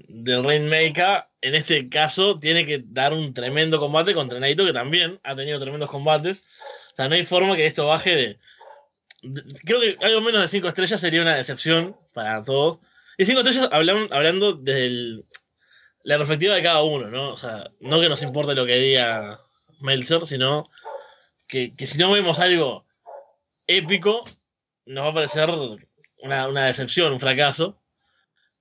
del 0.09 0.43
Rainmaker, 0.43 1.25
en 1.43 1.55
este 1.55 1.89
caso, 1.89 2.39
tiene 2.39 2.67
que 2.67 2.83
dar 2.87 3.13
un 3.13 3.33
tremendo 3.35 3.79
combate 3.79 4.15
contra 4.15 4.41
Naito, 4.41 4.65
que 4.65 4.73
también 4.73 5.21
ha 5.23 5.37
tenido 5.37 5.61
tremendos 5.61 5.91
combates. 5.91 6.43
O 6.93 6.97
sea, 6.97 7.09
no 7.09 7.15
hay 7.15 7.25
forma 7.25 7.55
que 7.55 7.67
esto 7.67 7.87
baje 7.87 8.17
de 8.17 8.39
creo 9.65 9.81
que 9.81 9.97
algo 10.05 10.21
menos 10.21 10.41
de 10.43 10.49
5 10.49 10.69
estrellas 10.69 11.01
sería 11.01 11.23
una 11.23 11.37
decepción 11.37 11.97
para 12.13 12.45
todos. 12.45 12.81
Y 13.19 13.25
5 13.25 13.41
estrellas 13.41 13.69
hablando 13.71 14.53
desde 14.55 15.23
la 16.03 16.19
perspectiva 16.19 16.55
de 16.55 16.63
cada 16.63 16.83
uno, 16.83 17.09
¿no? 17.09 17.33
O 17.33 17.37
sea, 17.37 17.71
no 17.81 18.01
que 18.01 18.09
nos 18.09 18.23
importe 18.23 18.55
lo 18.55 18.67
que 18.67 18.77
diga 18.77 19.41
Meltzer, 19.81 20.27
sino 20.27 20.71
que, 21.47 21.73
si 21.79 21.99
no 21.99 22.13
vemos 22.13 22.39
algo 22.41 22.85
épico, 23.67 24.25
nos 24.87 25.05
va 25.05 25.11
a 25.11 25.15
parecer 25.15 25.51
una, 26.19 26.49
una, 26.49 26.67
decepción, 26.67 27.13
un 27.13 27.21
fracaso. 27.21 27.81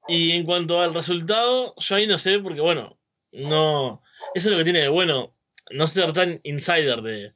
Y 0.07 0.31
en 0.31 0.45
cuanto 0.45 0.81
al 0.81 0.93
resultado, 0.93 1.75
yo 1.77 1.95
ahí 1.95 2.07
no 2.07 2.17
sé, 2.17 2.39
porque 2.39 2.61
bueno, 2.61 2.97
no. 3.31 4.01
Eso 4.35 4.49
es 4.49 4.51
lo 4.53 4.57
que 4.57 4.65
tiene 4.65 4.79
de 4.79 4.89
bueno, 4.89 5.35
no 5.71 5.87
ser 5.87 6.13
tan 6.13 6.39
insider 6.43 7.01
de, 7.01 7.33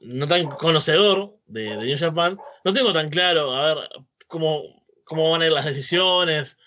no 0.00 0.26
tan 0.26 0.46
conocedor 0.46 1.36
de, 1.46 1.76
New 1.76 1.98
Japan, 1.98 2.38
no 2.64 2.72
tengo 2.72 2.92
tan 2.92 3.08
claro, 3.10 3.54
a 3.54 3.74
ver, 3.74 3.88
cómo, 4.26 4.84
cómo 5.04 5.30
van 5.30 5.42
a 5.42 5.46
ir 5.46 5.52
las 5.52 5.64
decisiones, 5.64 6.58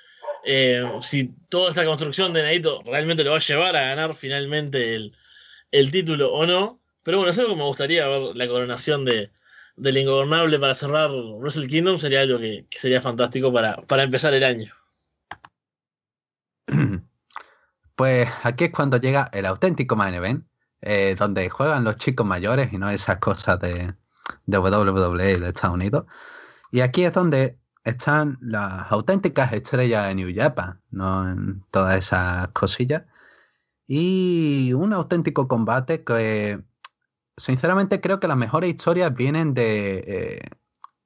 eh, 0.44 0.84
si 1.00 1.34
toda 1.50 1.70
esta 1.70 1.86
construcción 1.86 2.34
de 2.34 2.44
Naito 2.44 2.82
realmente 2.84 3.24
lo 3.24 3.32
va 3.32 3.38
a 3.38 3.40
llevar 3.40 3.76
a 3.76 3.86
ganar 3.86 4.16
finalmente 4.16 4.96
el, 4.96 5.92
título 5.92 6.34
o 6.34 6.46
no. 6.46 6.80
Pero 7.04 7.18
bueno, 7.18 7.32
es 7.32 7.40
algo 7.40 7.52
que 7.52 7.58
me 7.58 7.66
gustaría 7.66 8.08
ver 8.08 8.36
la 8.36 8.48
coronación 8.48 9.06
de, 9.06 9.32
del 9.76 9.98
ingobernable 9.98 10.60
para 10.60 10.76
cerrar 10.76 11.12
Wrestle 11.12 11.68
Kingdom, 11.68 11.98
sería 11.98 12.22
algo 12.22 12.38
que, 12.40 12.66
sería 12.72 13.02
fantástico 13.02 13.52
para, 13.52 13.78
para 13.84 14.04
empezar 14.04 14.34
el 14.34 14.44
año. 14.44 14.74
Pues 17.94 18.28
aquí 18.42 18.64
es 18.64 18.72
cuando 18.72 18.98
llega 18.98 19.30
el 19.32 19.46
auténtico 19.46 19.96
main 19.96 20.16
event, 20.16 20.48
eh, 20.82 21.16
donde 21.18 21.50
juegan 21.50 21.84
los 21.84 21.98
chicos 21.98 22.26
mayores 22.26 22.74
y 22.74 22.78
no 22.78 22.90
esas 22.90 23.18
cosas 23.20 23.60
de, 23.60 23.94
de 24.46 24.58
WWE 24.58 25.40
de 25.40 25.50
Estados 25.50 25.76
Unidos. 25.76 26.06
Y 26.72 26.82
aquí 26.82 27.04
es 27.04 27.14
donde 27.14 27.58
están 27.84 28.38
las 28.42 28.92
auténticas 28.92 29.54
estrellas 29.54 30.08
de 30.08 30.16
New 30.16 30.32
Japan, 30.36 30.80
no 30.92 31.30
en 31.30 31.64
todas 31.72 31.98
esas 31.98 32.50
cosillas. 32.50 33.04
Y 33.88 34.74
un 34.74 34.94
auténtico 34.94 35.48
combate 35.48 36.04
que, 36.04 36.64
sinceramente, 37.38 38.02
creo 38.02 38.20
que 38.20 38.28
las 38.28 38.38
mejores 38.38 38.70
historias 38.70 39.14
vienen 39.14 39.54
de 39.54 40.04
eh, 40.08 40.42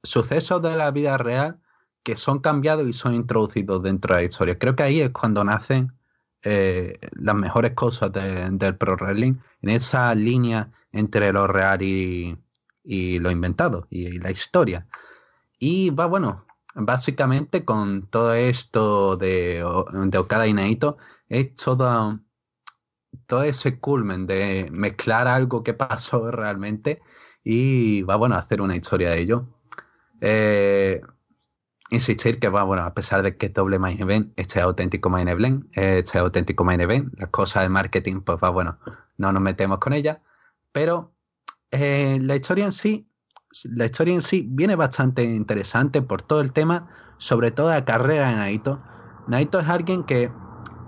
sucesos 0.04 0.62
de 0.62 0.76
la 0.78 0.92
vida 0.92 1.18
real 1.18 1.60
que 2.04 2.16
son 2.16 2.40
cambiados 2.40 2.88
y 2.88 2.94
son 2.94 3.16
introducidos 3.16 3.82
dentro 3.82 4.16
de 4.16 4.22
la 4.22 4.26
historia. 4.26 4.60
Creo 4.60 4.76
que 4.76 4.84
ahí 4.84 5.02
es 5.02 5.10
cuando 5.10 5.44
nacen 5.44 5.92
eh, 6.46 7.00
las 7.14 7.36
mejores 7.36 7.72
cosas 7.72 8.12
del 8.14 8.78
pro 8.78 8.96
wrestling, 8.96 9.36
en 9.62 9.70
esa 9.70 10.14
línea 10.16 10.72
entre 10.92 11.34
lo 11.34 11.48
real 11.48 11.82
y, 11.82 12.38
lo 13.20 13.32
inventado 13.32 13.88
y, 13.90 14.20
la 14.20 14.32
historia. 14.32 14.88
Y 15.60 15.90
va, 15.90 16.06
bueno, 16.06 16.46
básicamente 16.76 17.66
con 17.66 18.08
todo 18.08 18.34
esto 18.34 19.18
de, 19.18 19.66
de 19.92 20.18
Okada 20.18 20.48
y 20.48 20.54
Naito, 20.54 20.98
es 21.30 21.56
todo, 21.56 22.20
todo 23.26 23.44
ese 23.44 23.80
culmen 23.80 24.28
de 24.28 24.70
mezclar 24.72 25.28
algo 25.28 25.64
que 25.64 25.74
pasó 25.76 26.32
realmente 26.32 27.02
y 27.44 28.04
va, 28.04 28.16
bueno, 28.16 28.36
hacer 28.36 28.62
una 28.62 28.76
historia 28.76 29.10
de 29.12 29.20
ello. 29.20 29.48
Eh, 30.22 31.02
insistir 31.96 32.40
que, 32.40 32.48
bueno, 32.48 32.84
a 32.84 32.94
pesar 32.94 33.24
de 33.24 33.38
que 33.38 33.48
es 33.48 33.54
doble 33.54 33.80
main 33.80 34.00
event, 34.02 34.32
este 34.36 34.62
auténtico 34.62 35.10
main 35.10 35.28
event, 35.28 35.66
este 35.74 36.20
auténtico 36.20 36.64
main 36.64 36.82
event, 36.82 37.14
las 37.18 37.30
cosas 37.30 37.64
de 37.64 37.70
marketing, 37.70 38.22
pues 38.22 38.38
va, 38.44 38.50
bueno, 38.50 38.78
no 39.18 39.32
nos 39.32 39.42
metemos 39.42 39.80
con 39.80 39.94
ella, 39.94 40.22
pero 40.72 41.14
eh, 41.72 42.20
la 42.22 42.36
historia 42.36 42.66
en 42.66 42.72
sí, 42.72 43.10
la 43.64 43.86
historia 43.86 44.14
en 44.14 44.22
sí 44.22 44.46
viene 44.50 44.76
bastante 44.76 45.24
interesante 45.24 46.02
por 46.02 46.22
todo 46.22 46.42
el 46.42 46.52
tema, 46.52 46.88
sobre 47.18 47.52
todo 47.52 47.70
la 47.70 47.86
carrera 47.86 48.30
de 48.30 48.36
Naito. 48.36 48.82
Naito 49.28 49.60
es 49.60 49.68
alguien 49.68 50.04
que, 50.04 50.32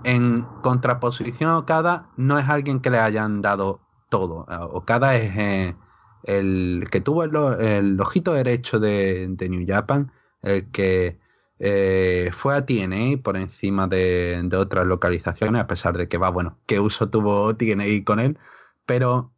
en 0.04 0.46
contraposición 0.62 1.50
a 1.50 1.58
Okada, 1.58 2.10
no 2.16 2.38
es 2.38 2.48
alguien 2.48 2.80
que 2.80 2.90
le 2.90 2.98
hayan 2.98 3.42
dado 3.42 3.80
todo. 4.08 4.46
Okada 4.72 5.16
es 5.16 5.36
eh, 5.36 5.76
el 6.24 6.88
que 6.90 7.00
tuvo 7.00 7.24
el, 7.24 8.00
ojito 8.00 8.32
derecho 8.34 8.78
de, 8.78 9.26
de 9.30 9.48
New 9.48 9.64
Japan, 9.66 10.12
el 10.42 10.70
que 10.70 11.18
eh, 11.58 12.30
fue 12.32 12.54
a 12.54 12.64
TNA 12.64 13.22
por 13.22 13.36
encima 13.36 13.86
de, 13.88 14.48
otras 14.56 14.86
localizaciones, 14.86 15.60
a 15.60 15.66
pesar 15.66 15.96
de 15.96 16.08
que 16.08 16.18
va, 16.18 16.30
bueno, 16.30 16.58
qué 16.66 16.80
uso 16.80 17.10
tuvo 17.10 17.56
TNA 17.56 18.04
con 18.04 18.20
él, 18.20 18.38
pero 18.86 19.32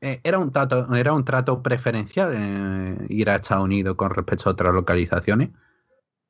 eh, 0.00 0.20
era, 0.24 0.38
un 0.38 0.52
trato, 0.52 0.94
era 0.94 1.12
un 1.12 1.24
trato 1.24 1.62
preferencial 1.62 2.32
eh, 2.36 3.06
ir 3.08 3.30
a 3.30 3.36
Estados 3.36 3.64
Unidos 3.64 3.96
con 3.96 4.10
respecto 4.10 4.48
a 4.50 4.52
otras 4.52 4.74
localizaciones. 4.74 5.50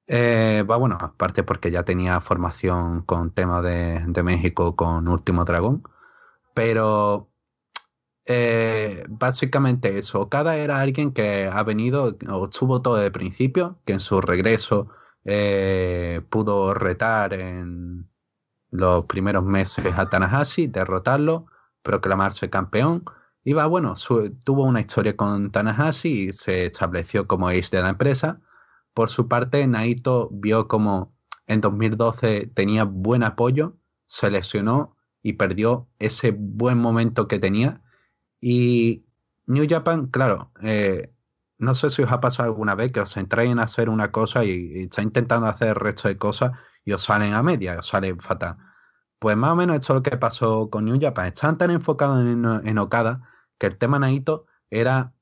Va, 0.09 0.77
bueno, 0.77 0.99
aparte 1.01 1.43
porque 1.43 1.71
ya 1.71 1.85
tenía 1.85 2.21
formación 2.21 3.03
con 3.03 3.31
tema 3.33 3.63
de, 3.63 4.05
de 4.07 4.23
México 4.23 4.77
con 4.77 5.09
Último 5.09 5.45
Dragón. 5.45 5.83
Pero 6.55 7.31
eh, 8.27 9.05
básicamente 9.09 9.99
eso. 9.99 10.21
Okada 10.21 10.57
era 10.57 10.81
alguien 10.81 11.13
que 11.13 11.47
ha 11.53 11.63
venido, 11.63 12.17
o 12.29 12.49
todo 12.49 12.97
de 12.97 13.11
principio, 13.11 13.79
que 13.85 13.95
en 13.95 14.01
su 14.01 14.21
regreso 14.21 14.89
eh, 15.25 16.23
pudo 16.31 16.75
retar 16.75 17.35
en 17.35 18.09
los 18.71 19.05
primeros 19.07 19.45
meses 19.45 19.87
a 19.97 20.09
Tanahashi, 20.11 20.67
derrotarlo, 20.69 21.47
proclamarse 21.83 22.51
campeón. 22.51 23.05
Iba, 23.45 23.67
bueno, 23.67 23.95
tuvo 24.45 24.65
una 24.65 24.81
historia 24.81 25.17
con 25.17 25.51
Tanahashi 25.53 26.29
y 26.29 26.33
se 26.33 26.67
estableció 26.67 27.27
como 27.27 27.49
ace 27.49 27.77
de 27.77 27.83
la 27.83 27.91
empresa. 27.91 28.41
Por 28.95 29.11
su 29.11 29.29
parte, 29.29 29.67
Naito 29.67 30.31
vio 30.33 30.67
como 30.69 31.15
en 31.47 31.61
2012 31.61 32.51
tenía 32.55 32.85
buen 32.85 33.23
apoyo, 33.23 33.77
se 34.07 34.31
lesionó 34.31 34.97
y 35.23 35.35
perdió 35.35 35.89
ese 35.99 36.35
buen 36.37 36.79
momento 36.79 37.29
que 37.29 37.39
tenía 37.39 37.84
y 38.47 39.07
New 39.47 39.67
Japan, 39.67 40.09
claro, 40.09 40.53
eh, 40.63 41.11
no 41.57 41.75
sé 41.75 41.89
si 41.89 42.03
os 42.03 42.13
ha 42.13 42.21
pasado 42.21 42.51
alguna 42.51 42.75
vez 42.75 42.93
que 42.93 43.01
os 43.01 43.17
entráis 43.17 43.51
en 43.51 43.59
hacer 43.59 43.89
una 43.89 44.13
cosa 44.13 44.45
y, 44.45 44.83
está 44.83 45.01
intentando 45.01 45.47
hacer 45.47 45.69
el 45.69 45.75
resto 45.77 46.09
de 46.09 46.19
cosas 46.19 46.53
y 46.85 46.93
os 46.93 47.03
salen 47.03 47.33
a 47.33 47.43
media, 47.43 47.79
os 47.79 47.87
salen 47.87 48.21
fatal. 48.21 48.59
Pues 49.19 49.35
más 49.39 49.53
o 49.53 49.57
menos 49.57 49.77
esto 49.77 49.95
es 49.95 49.97
lo 49.97 50.03
que 50.03 50.19
pasó 50.19 50.69
con 50.69 50.85
New 50.85 51.01
Japan. 51.01 51.29
Estaban 51.29 51.57
tan 51.57 51.71
enfocados 51.71 52.21
en, 52.23 52.45
en 52.69 52.79
Okada 52.79 53.23
que 53.57 53.69
el 53.69 53.79
tema 53.79 53.99
Naito 53.99 54.45
era 54.69 55.15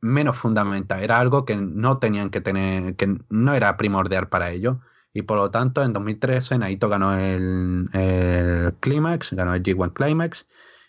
menos 0.00 0.38
fundamental, 0.38 1.02
era 1.02 1.18
algo 1.20 1.44
que 1.44 1.56
no 1.56 1.98
tenían 1.98 2.30
que 2.30 2.40
tener, 2.40 2.96
que 2.96 3.18
no 3.28 3.52
era 3.52 3.76
primordial 3.76 4.30
para 4.30 4.50
ellos. 4.50 4.78
Y 5.12 5.22
por 5.22 5.36
lo 5.36 5.50
tanto, 5.50 5.82
en 5.82 5.92
2013 5.92 6.56
Naito 6.58 6.88
ganó 6.88 7.18
el, 7.18 7.90
el 7.92 8.74
Climax, 8.80 9.34
ganó 9.34 9.54
el 9.54 9.62
G1 9.62 9.92
Climax 9.92 10.46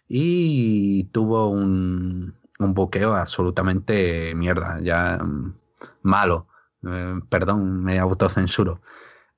y 0.08 1.06
tuvo 1.06 1.50
un, 1.50 2.36
un 2.60 2.74
buqueo 2.74 3.14
absolutamente 3.14 4.34
mierda, 4.36 4.80
ya 4.82 5.18
mm, 5.18 5.56
malo. 6.04 6.48
Eh, 6.88 7.20
perdón, 7.30 7.84
me 7.84 8.00
autocensuro. 8.00 8.82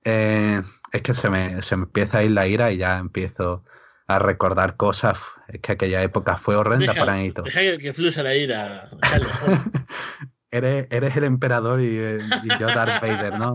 Eh, 0.03 0.61
es 0.91 1.01
que 1.01 1.13
se 1.13 1.29
me, 1.29 1.61
se 1.61 1.75
me 1.75 1.83
empieza 1.83 2.19
a 2.19 2.23
ir 2.23 2.31
la 2.31 2.47
ira 2.47 2.71
y 2.71 2.77
ya 2.77 2.97
empiezo 2.97 3.63
a 4.07 4.19
recordar 4.19 4.75
cosas. 4.75 5.19
Es 5.47 5.59
que 5.59 5.73
aquella 5.73 6.01
época 6.01 6.37
fue 6.37 6.55
horrenda 6.55 6.93
para 6.93 7.15
mí. 7.15 7.31
Deja 7.31 7.77
que 7.77 7.93
fluya 7.93 8.23
la 8.23 8.35
ira. 8.35 8.89
eres, 10.51 10.87
eres 10.89 11.15
el 11.15 11.23
emperador 11.25 11.81
y, 11.81 11.85
y, 11.85 12.59
yo 12.59 12.67
Darth 12.67 13.01
Vader, 13.01 13.37
¿no? 13.37 13.53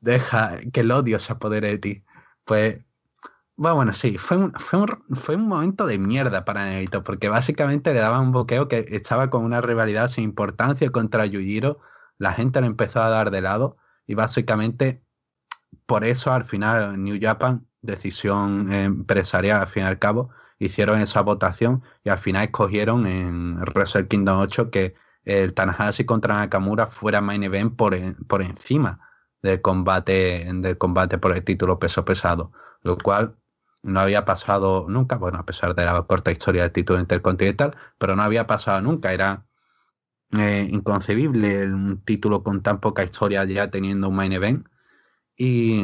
Deja 0.00 0.58
que 0.72 0.80
el 0.80 0.90
odio 0.90 1.18
se 1.18 1.32
apodere 1.32 1.70
de 1.70 1.78
ti. 1.78 2.04
Pues 2.44 2.80
bueno, 3.60 3.92
sí, 3.92 4.16
fue 4.16 4.38
un, 4.38 4.52
fue, 4.54 4.78
un, 4.80 5.16
fue 5.16 5.36
un 5.36 5.46
momento 5.46 5.86
de 5.86 5.98
mierda 5.98 6.46
para 6.46 6.64
Naito, 6.64 7.02
porque 7.02 7.28
básicamente 7.28 7.92
le 7.92 8.00
daba 8.00 8.20
un 8.20 8.32
boqueo 8.32 8.68
que 8.68 8.86
estaba 8.88 9.28
con 9.28 9.44
una 9.44 9.60
rivalidad 9.60 10.08
sin 10.08 10.24
importancia 10.24 10.88
contra 10.90 11.26
Yujiro, 11.26 11.78
la 12.16 12.32
gente 12.32 12.60
lo 12.62 12.66
empezó 12.66 13.02
a 13.02 13.10
dar 13.10 13.30
de 13.30 13.42
lado, 13.42 13.76
y 14.06 14.14
básicamente 14.14 15.02
por 15.84 16.04
eso 16.04 16.32
al 16.32 16.44
final 16.44 17.02
New 17.02 17.18
Japan, 17.20 17.66
decisión 17.82 18.72
empresarial 18.72 19.60
al 19.60 19.68
fin 19.68 19.82
y 19.82 19.86
al 19.86 19.98
cabo, 19.98 20.30
hicieron 20.58 21.00
esa 21.00 21.20
votación 21.20 21.82
y 22.02 22.08
al 22.08 22.18
final 22.18 22.44
escogieron 22.44 23.06
en 23.06 23.58
Wrestle 23.60 24.08
Kingdom 24.08 24.40
8 24.40 24.70
que 24.70 24.94
el 25.24 25.52
Tanahashi 25.52 26.06
contra 26.06 26.36
Nakamura 26.36 26.86
fuera 26.86 27.20
main 27.20 27.42
event 27.42 27.76
por, 27.76 27.94
por 28.26 28.42
encima 28.42 29.00
del 29.42 29.60
combate, 29.60 30.48
del 30.50 30.78
combate 30.78 31.18
por 31.18 31.32
el 31.36 31.44
título 31.44 31.78
peso 31.78 32.04
pesado, 32.04 32.52
lo 32.82 32.96
cual 32.98 33.36
no 33.82 34.00
había 34.00 34.24
pasado 34.24 34.86
nunca, 34.88 35.16
bueno, 35.16 35.38
a 35.38 35.46
pesar 35.46 35.74
de 35.74 35.84
la 35.84 36.02
corta 36.02 36.30
historia 36.30 36.62
del 36.62 36.72
título 36.72 37.00
intercontinental, 37.00 37.76
pero 37.98 38.16
no 38.16 38.22
había 38.22 38.46
pasado 38.46 38.80
nunca, 38.82 39.12
era 39.12 39.46
eh, 40.32 40.68
inconcebible 40.70 41.72
un 41.72 42.02
título 42.04 42.42
con 42.42 42.62
tan 42.62 42.80
poca 42.80 43.04
historia 43.04 43.44
ya 43.44 43.70
teniendo 43.70 44.08
un 44.08 44.16
main 44.16 44.32
event. 44.32 44.68
Y 45.36 45.82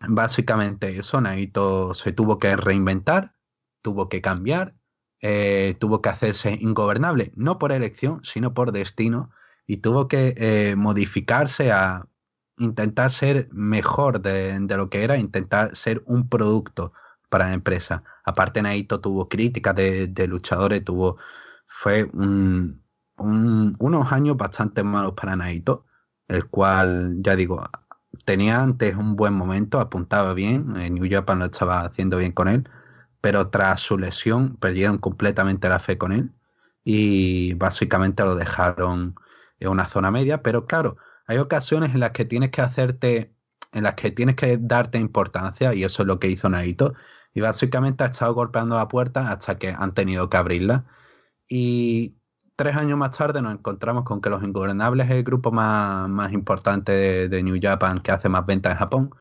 básicamente 0.00 0.98
eso, 0.98 1.20
Naito 1.20 1.94
se 1.94 2.12
tuvo 2.12 2.38
que 2.38 2.56
reinventar, 2.56 3.34
tuvo 3.82 4.08
que 4.08 4.20
cambiar, 4.20 4.74
eh, 5.22 5.76
tuvo 5.80 6.02
que 6.02 6.10
hacerse 6.10 6.58
ingobernable, 6.60 7.32
no 7.36 7.58
por 7.58 7.72
elección, 7.72 8.20
sino 8.24 8.54
por 8.54 8.72
destino, 8.72 9.30
y 9.66 9.78
tuvo 9.78 10.08
que 10.08 10.34
eh, 10.36 10.76
modificarse 10.76 11.72
a 11.72 12.06
intentar 12.60 13.10
ser 13.10 13.48
mejor 13.52 14.20
de, 14.20 14.60
lo 14.60 14.90
que 14.90 15.02
era, 15.02 15.16
intentar 15.16 15.74
ser 15.74 16.02
un 16.06 16.28
producto 16.28 16.92
para 17.28 17.48
la 17.48 17.54
empresa. 17.54 18.04
Aparte, 18.24 18.62
Naito 18.62 19.00
tuvo 19.00 19.28
críticas 19.28 19.74
de, 19.74 20.26
luchadores, 20.28 20.84
tuvo, 20.84 21.16
fue 21.66 22.04
un, 22.12 22.82
unos 23.16 24.12
años 24.12 24.36
bastante 24.36 24.84
malos 24.84 25.14
para 25.14 25.36
Naito, 25.36 25.86
el 26.28 26.46
cual, 26.46 27.16
ya 27.22 27.34
digo, 27.34 27.64
tenía 28.24 28.62
antes 28.62 28.94
un 28.94 29.16
buen 29.16 29.34
momento, 29.34 29.80
apuntaba 29.80 30.34
bien, 30.34 30.76
en 30.76 30.94
New 30.94 31.08
Japan 31.10 31.38
lo 31.38 31.46
estaba 31.46 31.80
haciendo 31.80 32.18
bien 32.18 32.32
con 32.32 32.48
él, 32.48 32.68
pero 33.20 33.48
tras 33.48 33.80
su 33.80 33.98
lesión 33.98 34.56
perdieron 34.56 34.98
completamente 34.98 35.68
la 35.68 35.80
fe 35.80 35.98
con 35.98 36.12
él 36.12 36.32
y 36.84 37.54
básicamente 37.54 38.24
lo 38.24 38.36
dejaron 38.36 39.14
en 39.58 39.68
una 39.68 39.86
zona 39.86 40.10
media, 40.10 40.42
pero 40.42 40.66
claro, 40.66 40.96
hay 41.30 41.38
ocasiones 41.38 41.94
en 41.94 42.00
las 42.00 42.10
que 42.10 42.24
tienes 42.24 42.50
que 42.50 42.60
hacerte, 42.60 43.32
en 43.72 43.84
las 43.84 43.94
que 43.94 44.10
tienes 44.10 44.34
que 44.34 44.58
darte 44.58 44.98
importancia, 44.98 45.72
y 45.74 45.84
eso 45.84 46.02
es 46.02 46.08
lo 46.08 46.18
que 46.18 46.26
hizo 46.28 46.48
Naito. 46.48 46.94
Y 47.34 47.40
básicamente 47.40 48.02
ha 48.02 48.08
estado 48.08 48.34
golpeando 48.34 48.76
la 48.76 48.88
puerta 48.88 49.30
hasta 49.30 49.56
que 49.58 49.68
han 49.70 49.94
tenido 49.94 50.28
que 50.28 50.36
abrirla. 50.38 50.86
Y 51.48 52.16
tres 52.56 52.76
años 52.76 52.98
más 52.98 53.16
tarde 53.16 53.42
nos 53.42 53.54
encontramos 53.54 54.04
con 54.04 54.20
que 54.20 54.30
Los 54.30 54.42
Ingobernables 54.42 55.06
es 55.06 55.12
el 55.12 55.24
grupo 55.24 55.52
más, 55.52 56.08
más 56.08 56.32
importante 56.32 57.28
de, 57.28 57.42
New 57.44 57.58
Japan 57.62 58.00
que 58.00 58.10
hace 58.12 58.28
más 58.28 58.44
ventas 58.46 58.72
en 58.72 58.78
Japón. 58.78 59.14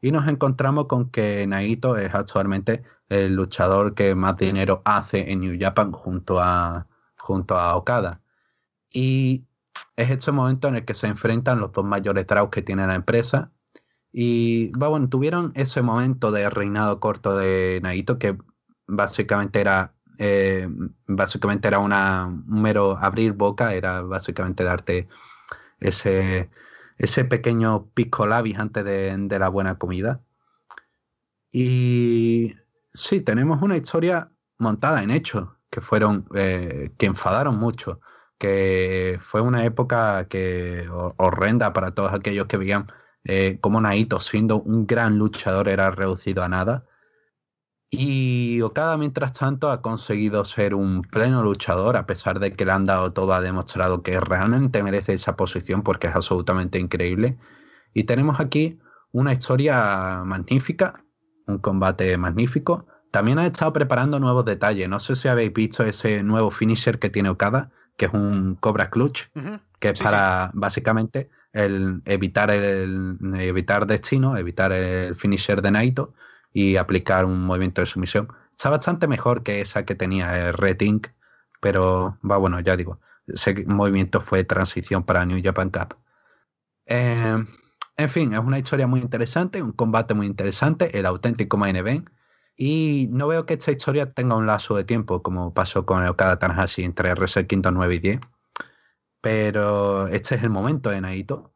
Y 0.00 0.12
nos 0.12 0.28
encontramos 0.28 0.86
con 0.86 1.10
que 1.10 1.46
Naito 1.48 1.96
es 1.96 2.14
actualmente 2.14 2.84
el 3.08 3.34
luchador 3.34 3.94
que 3.94 4.14
más 4.14 4.36
dinero 4.36 4.82
hace 4.84 5.32
en 5.32 5.40
New 5.40 5.58
Japan 5.60 5.92
junto 5.92 6.40
a, 6.40 6.86
junto 7.16 7.56
a 7.58 7.76
Okada. 7.76 8.20
Y 8.92 9.46
es 9.96 10.10
este 10.10 10.32
momento 10.32 10.68
en 10.68 10.76
el 10.76 10.84
que 10.84 10.94
se 10.94 11.06
enfrentan 11.06 11.60
los 11.60 11.72
dos 11.72 11.84
mayores 11.84 12.26
draws 12.26 12.50
que 12.50 12.62
tiene 12.62 12.86
la 12.86 12.94
empresa. 12.94 13.52
Y 14.12 14.72
bueno, 14.76 15.08
tuvieron 15.08 15.52
ese 15.54 15.82
momento 15.82 16.32
de 16.32 16.48
reinado 16.50 17.00
corto 17.00 17.36
de 17.36 17.80
Naito 17.82 18.18
que 18.18 18.38
básicamente 18.86 19.60
era 19.60 19.96
eh, 20.18 20.68
básicamente 21.06 21.68
era 21.68 21.78
una, 21.78 22.26
un 22.26 22.62
mero 22.62 22.96
abrir 23.00 23.32
boca, 23.32 23.74
era 23.74 24.02
básicamente 24.02 24.64
darte 24.64 25.08
ese, 25.80 26.50
ese 26.98 27.24
pequeño 27.24 27.90
pico 27.94 28.26
labis 28.26 28.58
antes 28.58 28.84
de, 28.84 29.38
la 29.38 29.48
buena 29.48 29.76
comida. 29.78 30.22
Y 31.52 32.54
sí, 32.92 33.20
tenemos 33.20 33.62
una 33.62 33.76
historia 33.76 34.30
montada 34.58 35.02
en 35.02 35.10
hechos 35.10 35.48
que 35.70 35.80
fueron, 35.80 36.26
eh, 36.34 36.92
que 36.98 37.06
enfadaron 37.06 37.58
mucho 37.58 38.00
que 38.38 39.18
fue 39.20 39.40
una 39.40 39.64
época 39.64 40.26
que 40.28 40.88
horrenda 41.16 41.72
para 41.72 41.92
todos 41.94 42.12
aquellos 42.12 42.46
que 42.46 42.56
veían 42.56 42.86
eh, 43.24 43.58
como 43.60 43.80
Naito, 43.80 44.20
siendo 44.20 44.60
un 44.62 44.86
gran 44.86 45.18
luchador, 45.18 45.68
era 45.68 45.90
reducido 45.90 46.42
a 46.42 46.48
nada. 46.48 46.86
Y 47.90 48.60
Okada, 48.62 48.96
mientras 48.98 49.32
tanto, 49.32 49.70
ha 49.70 49.80
conseguido 49.80 50.44
ser 50.44 50.74
un 50.74 51.02
pleno 51.02 51.42
luchador, 51.42 51.96
a 51.96 52.06
pesar 52.06 52.40
de 52.40 52.52
que 52.52 52.64
le 52.64 52.72
han 52.72 52.84
dado 52.84 53.12
todo, 53.12 53.32
ha 53.32 53.40
demostrado 53.40 54.02
que 54.02 54.20
realmente 54.20 54.82
merece 54.82 55.14
esa 55.14 55.36
posición 55.36 55.82
porque 55.82 56.08
es 56.08 56.14
absolutamente 56.16 56.78
increíble. 56.78 57.38
Y 57.94 58.04
tenemos 58.04 58.40
aquí 58.40 58.78
una 59.12 59.32
historia 59.32 60.22
magnífica, 60.24 61.04
un 61.46 61.58
combate 61.58 62.16
magnífico. 62.18 62.86
También 63.12 63.38
ha 63.38 63.46
estado 63.46 63.72
preparando 63.72 64.20
nuevos 64.20 64.44
detalles. 64.44 64.88
No 64.88 65.00
sé 65.00 65.16
si 65.16 65.28
habéis 65.28 65.52
visto 65.52 65.84
ese 65.84 66.22
nuevo 66.22 66.50
finisher 66.50 66.98
que 66.98 67.08
tiene 67.08 67.30
Okada, 67.30 67.70
que 67.96 68.06
es 68.06 68.12
un 68.12 68.56
Cobra 68.56 68.90
Clutch, 68.90 69.28
que 69.78 69.88
es 69.88 70.00
para 70.00 70.50
básicamente 70.54 71.30
el 71.52 72.02
evitar 72.04 72.50
el 72.50 73.18
evitar 73.38 73.86
destino, 73.86 74.36
evitar 74.36 74.72
el 74.72 75.16
finisher 75.16 75.62
de 75.62 75.70
Naito 75.70 76.12
y 76.52 76.76
aplicar 76.76 77.24
un 77.24 77.44
movimiento 77.44 77.80
de 77.80 77.86
sumisión. 77.86 78.28
Está 78.50 78.70
bastante 78.70 79.06
mejor 79.06 79.42
que 79.42 79.60
esa 79.60 79.84
que 79.84 79.94
tenía 79.94 80.48
el 80.48 80.52
Red 80.54 80.80
Ink, 80.80 81.08
pero 81.60 82.18
va 82.28 82.36
bueno, 82.36 82.60
ya 82.60 82.76
digo, 82.76 83.00
ese 83.26 83.64
movimiento 83.66 84.20
fue 84.20 84.44
transición 84.44 85.02
para 85.04 85.24
New 85.24 85.40
Japan 85.42 85.70
Cup. 85.70 85.96
Eh, 86.86 87.44
en 87.96 88.08
fin, 88.08 88.34
es 88.34 88.40
una 88.40 88.58
historia 88.58 88.86
muy 88.86 89.00
interesante, 89.00 89.62
un 89.62 89.72
combate 89.72 90.14
muy 90.14 90.26
interesante, 90.26 90.98
el 90.98 91.06
auténtico 91.06 91.56
main 91.56 91.76
event. 91.76 92.08
Y 92.56 93.08
no 93.10 93.28
veo 93.28 93.46
que 93.46 93.54
esta 93.54 93.70
historia 93.72 94.12
tenga 94.12 94.36
un 94.36 94.46
lazo 94.46 94.76
de 94.76 94.84
tiempo, 94.84 95.22
como 95.22 95.52
pasó 95.54 95.84
con 95.86 96.02
el 96.02 96.08
Okada 96.08 96.38
Tanahashi 96.38 96.84
entre 96.84 97.12
Wrestle 97.14 97.46
Kingdom 97.46 97.74
9 97.74 97.94
y 97.96 97.98
10. 97.98 98.20
Pero 99.20 100.08
este 100.08 100.36
es 100.36 100.42
el 100.42 100.50
momento 100.50 100.90
de 100.90 101.00
Naito. 101.00 101.52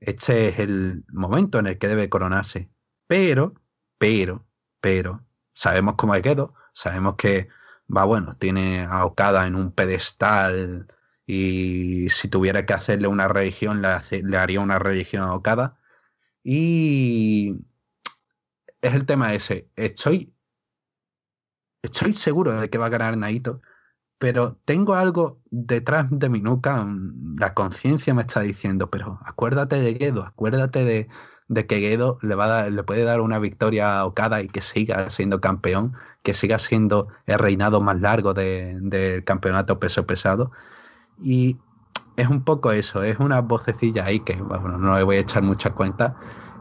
Este 0.00 0.48
es 0.48 0.58
el 0.60 1.04
momento 1.12 1.58
en 1.58 1.66
el 1.68 1.78
que 1.78 1.88
debe 1.88 2.08
coronarse. 2.08 2.70
Pero, 3.06 3.54
pero, 3.98 4.46
pero, 4.80 5.24
sabemos 5.54 5.94
cómo 5.96 6.14
es 6.14 6.22
Gedo, 6.22 6.54
sabemos 6.72 7.16
que 7.16 7.48
va 7.94 8.04
bueno, 8.04 8.36
tiene 8.36 8.86
a 8.88 9.04
Okada 9.04 9.46
en 9.46 9.54
un 9.54 9.72
pedestal 9.72 10.88
y 11.26 12.10
si 12.10 12.28
tuviera 12.28 12.66
que 12.66 12.74
hacerle 12.74 13.08
una 13.08 13.28
religión, 13.28 13.82
le, 13.82 13.88
le 14.22 14.36
haría 14.36 14.60
una 14.60 14.78
religión 14.78 15.24
a 15.24 15.34
Okada. 15.34 15.78
Y 16.44 17.56
es 18.82 18.94
el 18.94 19.06
tema 19.06 19.32
ese. 19.32 19.70
Estoy, 19.76 20.34
estoy 21.82 22.12
seguro 22.14 22.60
de 22.60 22.68
que 22.68 22.78
va 22.78 22.86
a 22.86 22.90
ganar 22.90 23.16
Naito, 23.16 23.62
pero 24.18 24.58
tengo 24.64 24.94
algo 24.94 25.40
detrás 25.50 26.06
de 26.10 26.28
mi 26.28 26.40
nuca, 26.40 26.84
mm, 26.84 27.36
la 27.38 27.54
conciencia 27.54 28.14
me 28.14 28.22
está 28.22 28.40
diciendo, 28.40 28.90
pero 28.90 29.18
acuérdate 29.24 29.80
de 29.80 29.94
Gedo, 29.94 30.24
acuérdate 30.24 30.84
de, 30.84 31.08
de 31.48 31.66
que 31.66 31.80
Gedo 31.80 32.18
le, 32.22 32.34
va 32.34 32.44
a 32.46 32.48
dar, 32.48 32.72
le 32.72 32.82
puede 32.84 33.04
dar 33.04 33.20
una 33.20 33.38
victoria 33.38 34.00
a 34.00 34.06
Okada 34.06 34.42
y 34.42 34.48
que 34.48 34.60
siga 34.60 35.08
siendo 35.10 35.40
campeón, 35.40 35.94
que 36.22 36.34
siga 36.34 36.58
siendo 36.58 37.08
el 37.26 37.38
reinado 37.38 37.80
más 37.80 38.00
largo 38.00 38.34
del 38.34 39.24
campeonato 39.24 39.80
peso 39.80 40.06
pesado. 40.06 40.52
Y 41.20 41.58
es 42.16 42.28
un 42.28 42.44
poco 42.44 42.72
eso, 42.72 43.02
es 43.02 43.18
una 43.18 43.40
vocecilla 43.40 44.04
ahí 44.04 44.20
que 44.20 44.34
bueno, 44.36 44.78
no 44.78 44.96
le 44.96 45.04
voy 45.04 45.16
a 45.16 45.20
echar 45.20 45.42
muchas 45.42 45.72
cuentas. 45.72 46.12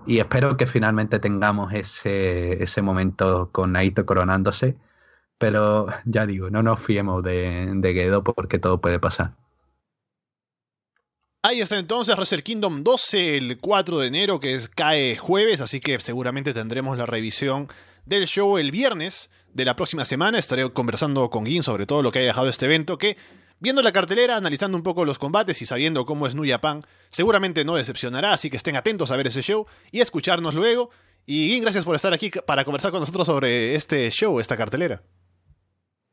Y 0.06 0.20
espero 0.20 0.58
que 0.58 0.66
finalmente 0.66 1.20
tengamos 1.20 1.74
ese, 1.74 2.62
ese 2.64 2.82
momento 2.82 3.50
con 3.52 3.74
Naito 3.74 4.06
coronándose. 4.06 4.76
Pero 5.38 5.88
ya 6.06 6.26
digo, 6.26 6.50
no 6.50 6.64
nos 6.64 6.80
fiemos 6.80 7.24
de, 7.24 7.72
de 7.76 7.94
Gedo 7.94 8.24
porque 8.24 8.60
todo 8.60 8.80
puede 8.80 9.00
pasar. 9.00 9.34
Ahí 11.44 11.60
está 11.60 11.80
entonces 11.80 12.16
Wrestle 12.16 12.44
Kingdom 12.44 12.84
12 12.84 13.38
el 13.38 13.58
4 13.60 13.98
de 13.98 14.08
enero, 14.08 14.40
que 14.40 14.54
es, 14.54 14.70
cae 14.70 15.18
jueves, 15.18 15.60
así 15.60 15.80
que 15.80 16.00
seguramente 16.00 16.54
tendremos 16.54 17.00
la 17.00 17.08
revisión 17.08 17.68
del 18.06 18.28
show 18.28 18.60
el 18.60 18.70
viernes 18.70 19.32
de 19.52 19.66
la 19.66 19.76
próxima 19.76 20.06
semana. 20.06 20.38
Estaré 20.38 20.72
conversando 20.72 21.32
con 21.32 21.48
Gin 21.48 21.64
sobre 21.64 21.88
todo 21.88 22.04
lo 22.04 22.12
que 22.12 22.20
ha 22.20 22.22
dejado 22.24 22.48
este 22.48 22.68
evento, 22.68 23.00
que 23.00 23.18
viendo 23.62 23.82
la 23.82 23.94
cartelera, 23.94 24.36
analizando 24.36 24.76
un 24.76 24.84
poco 24.84 25.06
los 25.06 25.20
combates 25.20 25.62
y 25.62 25.66
sabiendo 25.66 26.06
cómo 26.06 26.28
es 26.28 26.36
New 26.36 26.46
Japan, 26.46 26.82
seguramente 27.10 27.64
no 27.64 27.76
decepcionará, 27.76 28.34
así 28.34 28.50
que 28.50 28.58
estén 28.58 28.76
atentos 28.76 29.12
a 29.12 29.16
ver 29.16 29.28
ese 29.28 29.42
show 29.42 29.66
y 29.92 30.02
escucharnos 30.02 30.56
luego. 30.56 30.90
Y 31.26 31.50
Gin, 31.50 31.62
gracias 31.62 31.86
por 31.86 31.96
estar 31.96 32.12
aquí 32.12 32.32
para 32.46 32.66
conversar 32.66 32.92
con 32.92 33.00
nosotros 33.00 33.28
sobre 33.28 33.76
este 33.76 34.10
show, 34.10 34.40
esta 34.40 34.58
cartelera. 34.58 35.04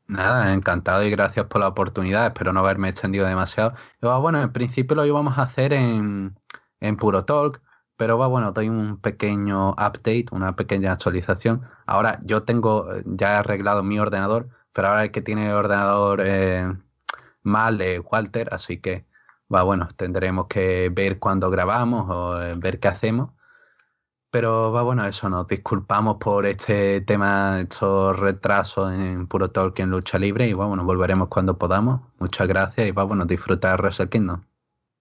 Nada, 0.07 0.53
encantado 0.53 1.03
y 1.03 1.09
gracias 1.09 1.47
por 1.47 1.61
la 1.61 1.67
oportunidad. 1.67 2.27
Espero 2.27 2.53
no 2.53 2.61
haberme 2.61 2.89
extendido 2.89 3.27
demasiado. 3.27 3.73
bueno, 4.01 4.41
en 4.41 4.51
principio 4.51 4.95
lo 4.95 5.05
íbamos 5.05 5.37
a 5.37 5.43
hacer 5.43 5.73
en, 5.73 6.35
en 6.79 6.97
Puro 6.97 7.25
Talk, 7.25 7.61
pero 7.97 8.17
va, 8.17 8.27
bueno, 8.27 8.51
doy 8.51 8.69
un 8.69 8.99
pequeño 8.99 9.71
update, 9.71 10.25
una 10.31 10.55
pequeña 10.55 10.93
actualización. 10.93 11.63
Ahora 11.85 12.19
yo 12.23 12.43
tengo, 12.43 12.87
ya 13.05 13.33
he 13.33 13.37
arreglado 13.37 13.83
mi 13.83 13.99
ordenador, 13.99 14.49
pero 14.73 14.89
ahora 14.89 15.03
el 15.03 15.11
que 15.11 15.21
tiene 15.21 15.47
el 15.47 15.53
ordenador 15.53 16.21
eh, 16.23 16.73
mal 17.43 17.81
Walter, 18.11 18.49
así 18.51 18.79
que 18.79 19.05
va, 19.53 19.63
bueno, 19.63 19.87
tendremos 19.95 20.47
que 20.47 20.89
ver 20.89 21.19
cuándo 21.19 21.49
grabamos 21.49 22.09
o 22.09 22.41
eh, 22.41 22.53
ver 22.57 22.79
qué 22.79 22.87
hacemos. 22.87 23.31
Pero 24.31 24.71
va 24.71 24.83
bueno, 24.83 25.05
eso 25.07 25.27
nos 25.27 25.47
disculpamos 25.47 26.17
por 26.19 26.45
este 26.45 27.01
tema, 27.01 27.61
estos 27.61 28.17
retrasos 28.19 28.91
en 28.93 29.25
Puro 29.27 29.49
Talk 29.49 29.79
en 29.79 29.89
lucha 29.89 30.19
libre 30.19 30.47
y 30.47 30.53
bueno, 30.53 30.83
volveremos 30.83 31.29
cuando 31.29 31.57
podamos. 31.57 32.01
Muchas 32.19 32.47
gracias 32.47 32.87
y 32.87 32.91
va 32.91 33.03
bueno, 33.03 33.25
disfrutar 33.25 33.81
Wrestle 33.81 34.09
Kingdom. 34.09 34.43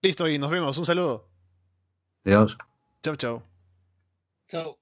Listo, 0.00 0.28
y 0.28 0.38
nos 0.38 0.50
vemos. 0.50 0.78
Un 0.78 0.86
saludo. 0.86 1.28
Adiós. 2.24 2.56
Chau, 3.02 3.16
chau. 3.16 3.42
Chau. 4.48 4.78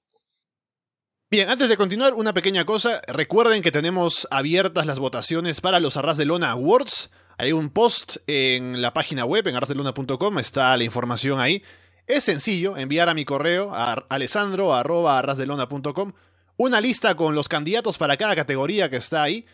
Bien, 1.28 1.48
antes 1.48 1.68
de 1.68 1.76
continuar, 1.76 2.14
una 2.14 2.32
pequeña 2.32 2.64
cosa. 2.64 3.00
Recuerden 3.09 3.62
que 3.62 3.72
tenemos 3.72 4.28
abiertas 4.30 4.86
las 4.86 5.00
votaciones 5.00 5.61
para 5.61 5.80
los 5.80 5.96
Arras 5.96 6.18
de 6.18 6.24
Lona 6.24 6.52
Awards. 6.52 7.11
Hay 7.39 7.53
un 7.53 7.70
post 7.70 8.16
en 8.26 8.80
la 8.80 8.95
página 8.95 9.24
web, 9.24 9.47
en 9.47 9.57
arrasdelona.com, 9.57 10.39
está 10.39 10.76
la 10.76 10.84
información 10.84 11.41
ahí. 11.41 11.62
Es 12.07 12.24
sencillo 12.24 12.76
enviar 12.76 13.09
a 13.09 13.14
mi 13.14 13.24
correo 13.24 13.74
a 13.74 14.05
alessandro.arrasdelona.com 14.09 16.12
una 16.57 16.80
lista 16.80 17.14
con 17.16 17.34
los 17.34 17.49
candidatos 17.49 17.99
para 17.99 18.16
cada 18.16 18.34
categoría 18.34 18.89
que 18.89 18.97
está 18.97 19.22
ahí, 19.22 19.45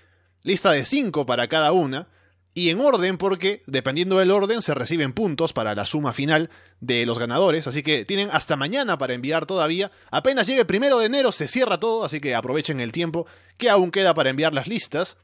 lista 0.42 0.70
de 0.70 0.84
cinco 0.84 1.26
para 1.26 1.48
cada 1.48 1.72
una, 1.72 2.08
y 2.54 2.70
en 2.70 2.80
orden 2.80 3.16
porque, 3.16 3.62
dependiendo 3.66 4.18
del 4.18 4.30
orden, 4.30 4.60
se 4.60 4.74
reciben 4.74 5.12
puntos 5.12 5.52
para 5.52 5.74
la 5.74 5.86
suma 5.86 6.12
final 6.12 6.50
de 6.80 7.06
los 7.06 7.18
ganadores, 7.18 7.66
así 7.66 7.82
que 7.82 8.04
tienen 8.04 8.28
hasta 8.30 8.56
mañana 8.56 8.98
para 8.98 9.14
enviar 9.14 9.46
todavía. 9.46 9.90
Apenas 10.10 10.46
llegue 10.46 10.66
primero 10.66 10.98
de 10.98 11.06
enero 11.06 11.32
se 11.32 11.48
cierra 11.48 11.80
todo, 11.80 12.04
así 12.04 12.20
que 12.20 12.34
aprovechen 12.34 12.80
el 12.80 12.92
tiempo 12.92 13.26
que 13.56 13.70
aún 13.70 13.90
queda 13.90 14.14
para 14.14 14.30
enviar 14.30 14.52
las 14.52 14.66
listas. 14.66 15.16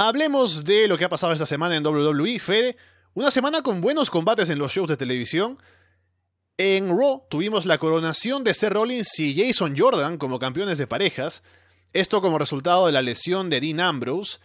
Hablemos 0.00 0.62
de 0.62 0.86
lo 0.86 0.96
que 0.96 1.04
ha 1.04 1.08
pasado 1.08 1.32
esta 1.32 1.44
semana 1.44 1.74
en 1.74 1.84
WWE. 1.84 2.38
Fede, 2.38 2.76
una 3.14 3.32
semana 3.32 3.62
con 3.62 3.80
buenos 3.80 4.10
combates 4.10 4.48
en 4.48 4.60
los 4.60 4.70
shows 4.70 4.88
de 4.88 4.96
televisión. 4.96 5.58
En 6.56 6.96
Raw 6.96 7.26
tuvimos 7.28 7.66
la 7.66 7.78
coronación 7.78 8.44
de 8.44 8.54
Seth 8.54 8.74
Rollins 8.74 9.18
y 9.18 9.34
Jason 9.34 9.74
Jordan 9.76 10.16
como 10.16 10.38
campeones 10.38 10.78
de 10.78 10.86
parejas, 10.86 11.42
esto 11.92 12.22
como 12.22 12.38
resultado 12.38 12.86
de 12.86 12.92
la 12.92 13.02
lesión 13.02 13.50
de 13.50 13.60
Dean 13.60 13.80
Ambrose. 13.80 14.38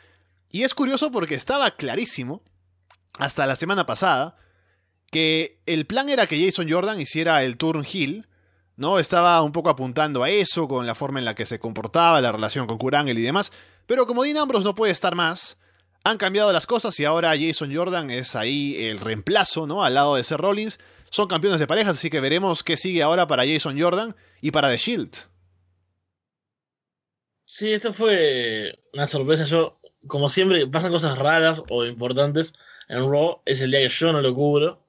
Y 0.49 0.64
es 0.64 0.74
curioso 0.74 1.11
porque 1.11 1.36
estaba 1.36 1.69
clarísimo, 1.76 2.41
hasta 3.19 3.45
la 3.45 3.56
semana 3.56 3.86
pasada, 3.86 4.38
que 5.11 5.61
el 5.68 5.86
plan 5.86 6.10
era 6.10 6.26
que 6.26 6.44
Jason 6.44 6.68
Jordan 6.68 6.99
hiciera 6.99 7.44
el 7.44 7.57
turn 7.57 7.86
heel, 7.86 8.28
¿no? 8.76 8.98
Estaba 8.98 9.40
un 9.44 9.52
poco 9.52 9.69
apuntando 9.69 10.23
a 10.23 10.32
eso, 10.32 10.68
con 10.68 10.88
la 10.88 10.95
forma 10.95 11.19
en 11.19 11.26
la 11.26 11.36
que 11.36 11.45
se 11.45 11.60
comportaba, 11.60 12.22
la 12.22 12.32
relación 12.32 12.65
con 12.65 12.80
Kurt 12.80 12.95
y 13.07 13.22
demás, 13.22 13.52
pero 13.88 14.05
como 14.07 14.23
Dean 14.23 14.38
Ambrose 14.38 14.64
no 14.65 14.76
puede 14.76 14.91
estar 14.91 15.15
más, 15.15 15.57
han 16.03 16.18
cambiado 16.18 16.51
las 16.51 16.65
cosas 16.65 16.99
y 16.99 17.05
ahora 17.05 17.34
Jason 17.38 17.73
Jordan 17.73 18.10
es 18.10 18.35
ahí 18.35 18.76
el 18.85 18.99
reemplazo, 18.99 19.65
¿no? 19.68 19.84
Al 19.84 19.93
lado 19.93 20.15
de 20.15 20.23
Seth 20.23 20.39
Rollins. 20.39 20.80
Son 21.10 21.27
campeones 21.27 21.60
de 21.60 21.68
parejas, 21.68 21.97
así 21.97 22.10
que 22.10 22.19
veremos 22.19 22.64
qué 22.64 22.76
sigue 22.76 23.03
ahora 23.03 23.27
para 23.27 23.45
Jason 23.45 23.80
Jordan 23.80 24.15
y 24.41 24.51
para 24.51 24.69
The 24.69 24.77
Shield. 24.77 25.15
Sí, 27.45 27.72
esto 27.72 27.93
fue 27.93 28.80
una 28.93 29.05
sorpresa. 29.05 29.45
Yo, 29.45 29.80
como 30.07 30.27
siempre, 30.27 30.65
pasan 30.68 30.91
cosas 30.91 31.19
raras 31.19 31.61
o 31.69 31.85
importantes 31.85 32.53
en 32.89 33.10
Raw. 33.10 33.41
Es 33.45 33.61
el 33.61 33.72
día 33.72 33.81
que 33.81 33.89
yo 33.89 34.11
no 34.11 34.22
lo 34.22 34.34
cubro. 34.34 34.84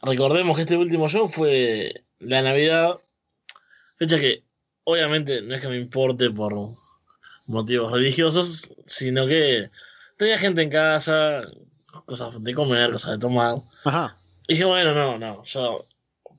Recordemos 0.00 0.56
que 0.56 0.62
este 0.62 0.76
último 0.76 1.08
show 1.08 1.28
fue 1.28 2.04
la 2.20 2.40
Navidad. 2.40 2.94
Fecha 3.98 4.18
que 4.18 4.44
obviamente 4.84 5.42
no 5.42 5.54
es 5.54 5.60
que 5.60 5.68
me 5.68 5.76
importe 5.76 6.30
por 6.30 6.54
motivos 7.50 7.92
religiosos, 7.92 8.72
sino 8.86 9.26
que 9.26 9.68
tenía 10.16 10.38
gente 10.38 10.62
en 10.62 10.70
casa, 10.70 11.42
cosas 12.06 12.42
de 12.42 12.54
comer, 12.54 12.92
cosas 12.92 13.12
de 13.12 13.18
tomar. 13.18 13.56
Ajá. 13.84 14.16
Y 14.48 14.54
dije, 14.54 14.64
bueno, 14.64 14.94
no, 14.94 15.18
no, 15.18 15.44
yo 15.44 15.84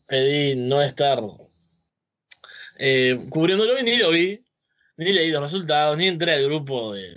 pedí 0.07 0.55
no 0.55 0.81
estar 0.81 1.21
eh, 2.77 3.25
cubriéndolo 3.29 3.79
y 3.79 3.83
ni 3.83 3.97
lo 3.97 4.11
vi, 4.11 4.43
ni 4.97 5.13
leí 5.13 5.31
los 5.31 5.41
resultados, 5.41 5.97
ni 5.97 6.07
entré 6.07 6.33
al 6.33 6.45
grupo 6.45 6.93
de, 6.93 7.15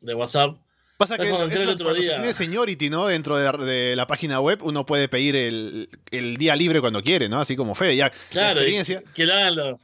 de 0.00 0.14
WhatsApp. 0.14 0.56
Pasa 0.96 1.18
que 1.18 1.28
el 1.28 1.68
otro 1.68 1.92
día... 1.92 2.16
tiene 2.16 2.32
seniority, 2.32 2.88
¿no? 2.88 3.06
Dentro 3.06 3.36
de, 3.36 3.94
la 3.94 4.06
página 4.06 4.40
web 4.40 4.60
uno 4.62 4.86
puede 4.86 5.08
pedir 5.08 5.36
el, 5.36 5.90
el, 6.10 6.38
día 6.38 6.56
libre 6.56 6.80
cuando 6.80 7.02
quiere, 7.02 7.28
¿no? 7.28 7.40
Así 7.40 7.54
como 7.54 7.74
Fede, 7.74 7.96
ya. 7.96 8.10
Claro, 8.30 8.60
experiencia. 8.60 9.02
Que, 9.14 9.26
lo 9.26 9.34
hagan 9.34 9.56
los, 9.56 9.80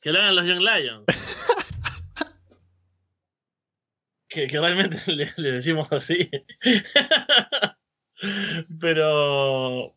que 0.00 0.10
lo 0.12 0.18
hagan 0.18 0.34
los 0.34 0.46
Young 0.46 0.60
Lions. 0.60 1.04
que, 4.28 4.46
realmente 4.46 4.98
le, 5.36 5.52
decimos 5.52 5.90
así. 5.92 6.30
Pero 8.80 9.96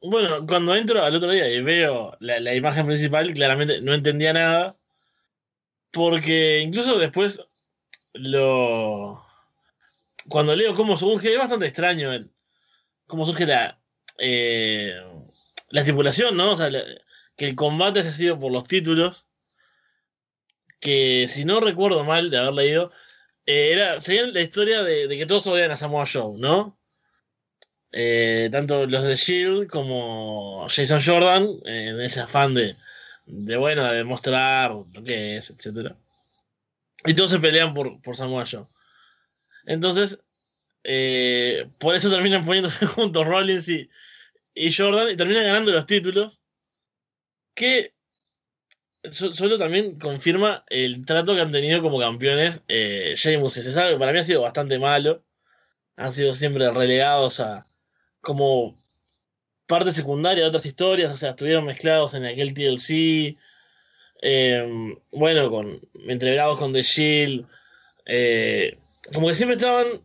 bueno, 0.00 0.46
cuando 0.46 0.74
entro 0.74 1.02
al 1.02 1.16
otro 1.16 1.30
día 1.30 1.50
y 1.50 1.60
veo 1.62 2.16
la, 2.20 2.54
imagen 2.54 2.86
principal, 2.86 3.32
claramente 3.34 3.80
no 3.80 3.94
entendía 3.94 4.32
nada. 4.32 4.76
Porque 5.92 6.60
incluso 6.60 6.98
después 6.98 7.42
lo. 8.12 9.24
Cuando 10.28 10.56
leo 10.56 10.74
cómo 10.74 10.96
surge, 10.96 11.32
es 11.32 11.38
bastante 11.38 11.66
extraño 11.66 12.10
cómo 13.06 13.24
surge 13.24 13.46
la. 13.46 13.80
Eh, 14.18 14.94
la 15.70 15.80
estipulación, 15.80 16.36
¿no? 16.36 16.52
O 16.52 16.56
sea, 16.56 16.70
que 17.36 17.46
el 17.46 17.56
combate 17.56 18.00
haya 18.00 18.12
sido 18.12 18.38
por 18.38 18.52
los 18.52 18.64
títulos. 18.64 19.26
Que 20.80 21.26
si 21.28 21.44
no 21.44 21.60
recuerdo 21.60 22.04
mal 22.04 22.30
de 22.30 22.38
haber 22.38 22.52
leído, 22.52 22.92
eh, 23.46 23.72
era, 23.72 24.00
sería 24.00 24.26
la 24.26 24.40
historia 24.40 24.82
de, 24.82 25.08
que 25.08 25.26
todos 25.26 25.46
odian 25.46 25.70
a 25.70 25.76
Samoa 25.76 26.04
Joe, 26.06 26.38
¿no? 26.38 26.78
Eh, 27.92 28.48
tanto 28.52 28.86
los 28.86 29.04
de 29.04 29.16
Shield 29.16 29.68
como 29.68 30.66
Jason 30.68 31.00
Jordan, 31.04 31.48
en 31.64 32.00
ese 32.00 32.20
afán 32.20 32.54
de, 32.54 32.74
de 33.26 33.56
bueno, 33.56 33.84
de 33.84 33.98
demostrar 33.98 34.72
lo 34.72 35.04
que 35.04 35.38
es, 35.38 35.50
etc. 35.50 35.94
Y 37.04 37.14
todos 37.14 37.30
se 37.30 37.38
pelean 37.38 37.72
por, 37.72 38.00
por 38.02 38.16
Samoa 38.16 38.44
Joe. 38.50 38.64
Entonces, 39.66 40.20
eh, 40.84 41.68
por 41.80 41.94
eso 41.94 42.10
terminan 42.10 42.44
poniéndose 42.44 42.86
juntos 42.86 43.26
Rollins 43.26 43.68
y, 43.68 43.88
y 44.54 44.72
Jordan 44.72 45.10
y 45.10 45.16
terminan 45.16 45.44
ganando 45.44 45.72
los 45.72 45.86
títulos. 45.86 46.40
Que 47.54 47.95
solo 49.10 49.58
también 49.58 49.98
confirma 49.98 50.62
el 50.68 51.04
trato 51.04 51.34
que 51.34 51.40
han 51.40 51.52
tenido 51.52 51.82
como 51.82 51.98
campeones 51.98 52.62
eh, 52.68 53.14
Sheamus 53.16 53.56
y 53.56 53.62
se 53.62 53.72
sabe 53.72 53.92
que 53.92 53.98
para 53.98 54.12
mí 54.12 54.18
ha 54.18 54.24
sido 54.24 54.42
bastante 54.42 54.78
malo. 54.78 55.22
Han 55.96 56.12
sido 56.12 56.34
siempre 56.34 56.70
relegados 56.70 57.40
a 57.40 57.66
como 58.20 58.76
parte 59.66 59.92
secundaria 59.92 60.42
de 60.42 60.48
otras 60.48 60.66
historias, 60.66 61.12
o 61.12 61.16
sea, 61.16 61.30
estuvieron 61.30 61.64
mezclados 61.64 62.14
en 62.14 62.24
aquel 62.24 62.54
TLC, 62.54 63.36
em, 64.22 64.96
bueno, 65.10 65.50
con 65.50 65.80
entreverados 66.06 66.58
con 66.58 66.72
The 66.72 66.82
Shield, 66.82 67.46
eh, 68.06 68.72
como 69.12 69.28
que 69.28 69.34
siempre 69.34 69.56
estaban 69.56 70.02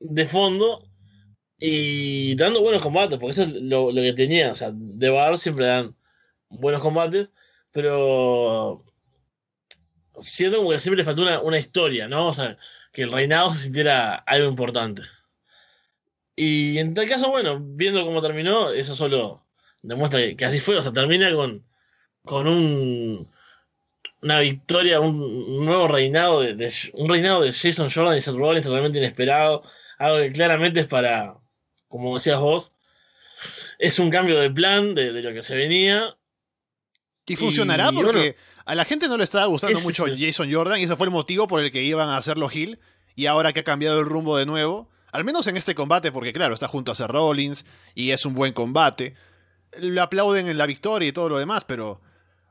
de 0.00 0.26
fondo 0.26 0.84
y 1.58 2.34
dando 2.36 2.62
buenos 2.62 2.82
combates, 2.82 3.18
porque 3.18 3.32
eso 3.32 3.42
es 3.42 3.50
lo, 3.50 3.92
lo 3.92 4.02
que 4.02 4.12
tenía, 4.12 4.52
o 4.52 4.54
sea, 4.54 4.70
de 4.72 5.10
Bar 5.10 5.36
siempre 5.38 5.66
dan 5.66 5.94
buenos 6.48 6.82
combates, 6.82 7.32
pero 7.72 8.84
siento 10.16 10.58
como 10.58 10.70
que 10.70 10.80
siempre 10.80 10.98
le 10.98 11.04
faltó 11.04 11.22
una, 11.22 11.40
una, 11.40 11.58
historia, 11.58 12.08
¿no? 12.08 12.28
O 12.28 12.34
sea, 12.34 12.58
que 12.92 13.02
el 13.02 13.12
reinado 13.12 13.52
se 13.52 13.64
sintiera 13.64 14.14
algo 14.16 14.48
importante. 14.48 15.02
Y 16.36 16.78
en 16.78 16.94
tal 16.94 17.08
caso, 17.08 17.30
bueno, 17.30 17.60
viendo 17.60 18.04
cómo 18.04 18.22
terminó, 18.22 18.70
eso 18.70 18.94
solo 18.94 19.44
demuestra 19.82 20.20
que, 20.36 20.44
así 20.44 20.60
fue, 20.60 20.76
o 20.76 20.82
sea, 20.82 20.92
termina 20.92 21.32
con, 21.34 21.64
con 22.24 22.46
un, 22.46 23.30
una 24.22 24.40
victoria, 24.40 25.00
un, 25.00 25.64
nuevo 25.64 25.88
reinado, 25.88 26.40
de, 26.42 26.72
un 26.94 27.08
reinado 27.08 27.42
de 27.42 27.52
Jason 27.52 27.90
Jordan 27.90 28.16
y 28.16 28.20
Seth 28.20 28.36
Rollins 28.36 28.66
totalmente 28.66 28.98
inesperado, 28.98 29.62
algo 29.98 30.18
que 30.18 30.32
claramente 30.32 30.80
es 30.80 30.86
para, 30.86 31.36
como 31.88 32.14
decías 32.14 32.40
vos, 32.40 32.72
es 33.78 33.98
un 33.98 34.10
cambio 34.10 34.38
de 34.38 34.50
plan 34.50 34.94
de, 34.94 35.12
de 35.12 35.22
lo 35.22 35.32
que 35.32 35.42
se 35.42 35.56
venía 35.56 36.16
y 37.30 37.36
funcionará 37.36 37.92
porque 37.92 38.36
a 38.64 38.74
la 38.74 38.84
gente 38.84 39.06
no 39.06 39.16
le 39.16 39.24
estaba 39.24 39.46
gustando 39.46 39.78
mucho 39.80 40.06
Jason 40.18 40.52
Jordan 40.52 40.80
y 40.80 40.84
ese 40.84 40.96
fue 40.96 41.06
el 41.06 41.12
motivo 41.12 41.46
por 41.46 41.60
el 41.60 41.70
que 41.70 41.82
iban 41.82 42.08
a 42.08 42.16
hacerlo 42.16 42.50
Hill. 42.52 42.80
Y 43.14 43.26
ahora 43.26 43.52
que 43.52 43.60
ha 43.60 43.64
cambiado 43.64 44.00
el 44.00 44.06
rumbo 44.06 44.36
de 44.36 44.46
nuevo, 44.46 44.88
al 45.12 45.24
menos 45.24 45.46
en 45.46 45.56
este 45.56 45.74
combate, 45.74 46.10
porque 46.10 46.32
claro, 46.32 46.54
está 46.54 46.66
junto 46.66 46.90
a 46.90 46.94
Seth 46.94 47.08
Rollins 47.08 47.64
y 47.94 48.10
es 48.10 48.26
un 48.26 48.34
buen 48.34 48.52
combate, 48.52 49.14
le 49.78 50.00
aplauden 50.00 50.48
en 50.48 50.58
la 50.58 50.66
victoria 50.66 51.08
y 51.08 51.12
todo 51.12 51.28
lo 51.28 51.38
demás, 51.38 51.64
pero 51.64 52.00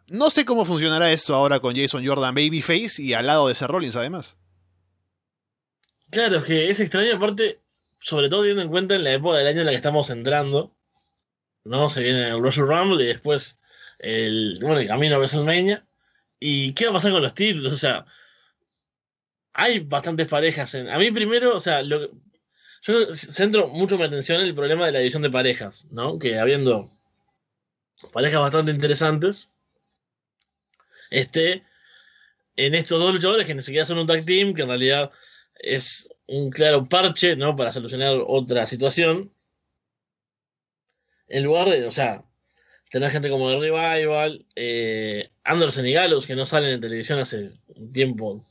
no 0.09 0.29
sé 0.29 0.45
cómo 0.45 0.63
funcionará 0.63 1.11
esto 1.11 1.35
ahora 1.35 1.59
con 1.59 1.75
Jason 1.75 2.05
Jordan 2.05 2.33
Babyface 2.33 3.01
y 3.01 3.13
al 3.13 3.27
lado 3.27 3.47
de 3.47 3.55
Seth 3.55 3.69
Rollins 3.69 3.97
además. 3.97 4.37
Claro, 6.09 6.37
es 6.37 6.45
que 6.45 6.69
es 6.69 6.79
extraño 6.79 7.15
aparte, 7.15 7.59
sobre 7.99 8.29
todo 8.29 8.41
teniendo 8.41 8.63
en 8.63 8.69
cuenta 8.69 8.95
en 8.95 9.03
la 9.03 9.13
época 9.13 9.37
del 9.37 9.47
año 9.47 9.59
en 9.59 9.65
la 9.65 9.71
que 9.71 9.77
estamos 9.77 10.09
entrando, 10.09 10.73
¿no? 11.65 11.89
Se 11.89 12.01
viene 12.01 12.29
el 12.29 12.41
Russell 12.41 12.65
Rumble 12.65 13.03
y 13.03 13.07
después 13.07 13.59
el, 13.99 14.57
bueno, 14.61 14.79
el 14.79 14.87
camino 14.87 15.15
a 15.15 15.17
WrestleMania. 15.19 15.85
¿Y 16.39 16.73
qué 16.73 16.85
va 16.85 16.91
a 16.91 16.93
pasar 16.93 17.11
con 17.11 17.21
los 17.21 17.33
títulos? 17.33 17.73
O 17.73 17.77
sea, 17.77 18.05
hay 19.53 19.79
bastantes 19.79 20.27
parejas. 20.27 20.73
A 20.75 20.97
mí 20.97 21.11
primero, 21.11 21.55
o 21.55 21.59
sea, 21.59 21.81
yo 21.81 22.09
centro 23.13 23.67
mucho 23.67 23.97
mi 23.97 24.05
atención 24.05 24.41
en 24.41 24.47
el 24.47 24.55
problema 24.55 24.85
de 24.85 24.93
la 24.93 24.99
división 24.99 25.21
de 25.21 25.29
parejas, 25.29 25.85
¿no? 25.91 26.17
Que 26.17 26.39
habiendo 26.39 26.89
parejas 28.13 28.39
bastante 28.39 28.71
interesantes, 28.71 29.51
este, 31.09 31.63
en 32.55 32.75
estos 32.75 32.99
dos 32.99 33.13
luchadores 33.13 33.45
que 33.45 33.55
ni 33.55 33.61
siquiera 33.61 33.85
son 33.85 33.99
un 33.99 34.07
tag 34.07 34.25
team, 34.25 34.53
que 34.53 34.61
en 34.61 34.69
realidad 34.69 35.11
es 35.55 36.09
un 36.27 36.49
claro 36.51 36.85
parche, 36.85 37.35
¿no? 37.35 37.55
Para 37.55 37.71
solucionar 37.71 38.17
otra 38.25 38.65
situación. 38.65 39.33
En 41.27 41.43
lugar 41.43 41.69
de, 41.69 41.85
o 41.85 41.91
sea, 41.91 42.23
Tener 42.89 43.11
gente 43.11 43.29
como 43.29 43.49
The 43.49 43.59
Revival, 43.59 44.45
eh, 44.55 45.29
Anderson 45.43 45.85
y 45.85 45.93
Gallows, 45.93 46.25
que 46.25 46.35
no 46.35 46.45
salen 46.45 46.71
en 46.71 46.81
televisión 46.81 47.19
hace 47.19 47.51
un 47.67 47.93
tiempo 47.93 48.43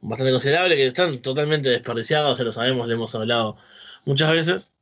bastante 0.00 0.32
considerable, 0.32 0.76
que 0.76 0.86
están 0.86 1.22
totalmente 1.22 1.70
desperdiciados, 1.70 2.36
ya 2.38 2.44
lo 2.44 2.52
sabemos, 2.52 2.86
le 2.86 2.94
hemos 2.94 3.14
hablado 3.14 3.56
muchas 4.04 4.30
veces. 4.32 4.74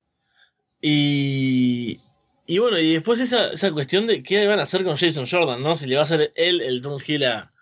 Y, 0.81 2.01
y 2.47 2.59
bueno, 2.59 2.79
y 2.79 2.95
después 2.95 3.21
esa, 3.21 3.53
esa, 3.53 3.71
cuestión 3.71 4.09
de 4.09 4.23
qué 4.23 4.47
van 4.49 4.59
a 4.59 4.65
hacer 4.65 4.83
con 4.83 4.97
Jason 4.97 5.27
Jordan, 5.31 5.63
¿no? 5.63 5.77
Si 5.77 5.87
le 5.87 5.95
va 5.95 6.01
a 6.03 6.05
hacer 6.05 6.33
él 6.35 6.61
el 6.61 6.83
Tom 6.83 6.99
Hill 7.07 7.25
a, 7.25 7.53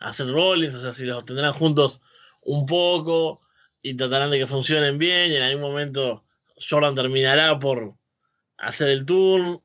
a 0.00 0.12
Seth 0.12 0.30
Rollins, 0.30 0.74
o 0.74 0.80
sea, 0.80 0.92
si 0.92 1.04
los 1.04 1.24
tendrán 1.24 1.52
juntos 1.52 2.00
un 2.44 2.66
poco 2.66 3.40
y 3.82 3.94
tratarán 3.94 4.30
de 4.30 4.38
que 4.38 4.46
funcionen 4.46 4.98
bien 4.98 5.30
y 5.32 5.36
en 5.36 5.42
algún 5.42 5.62
momento 5.62 6.24
Jordan 6.68 6.94
terminará 6.94 7.58
por 7.58 7.94
hacer 8.56 8.88
el 8.88 9.06
turn 9.06 9.60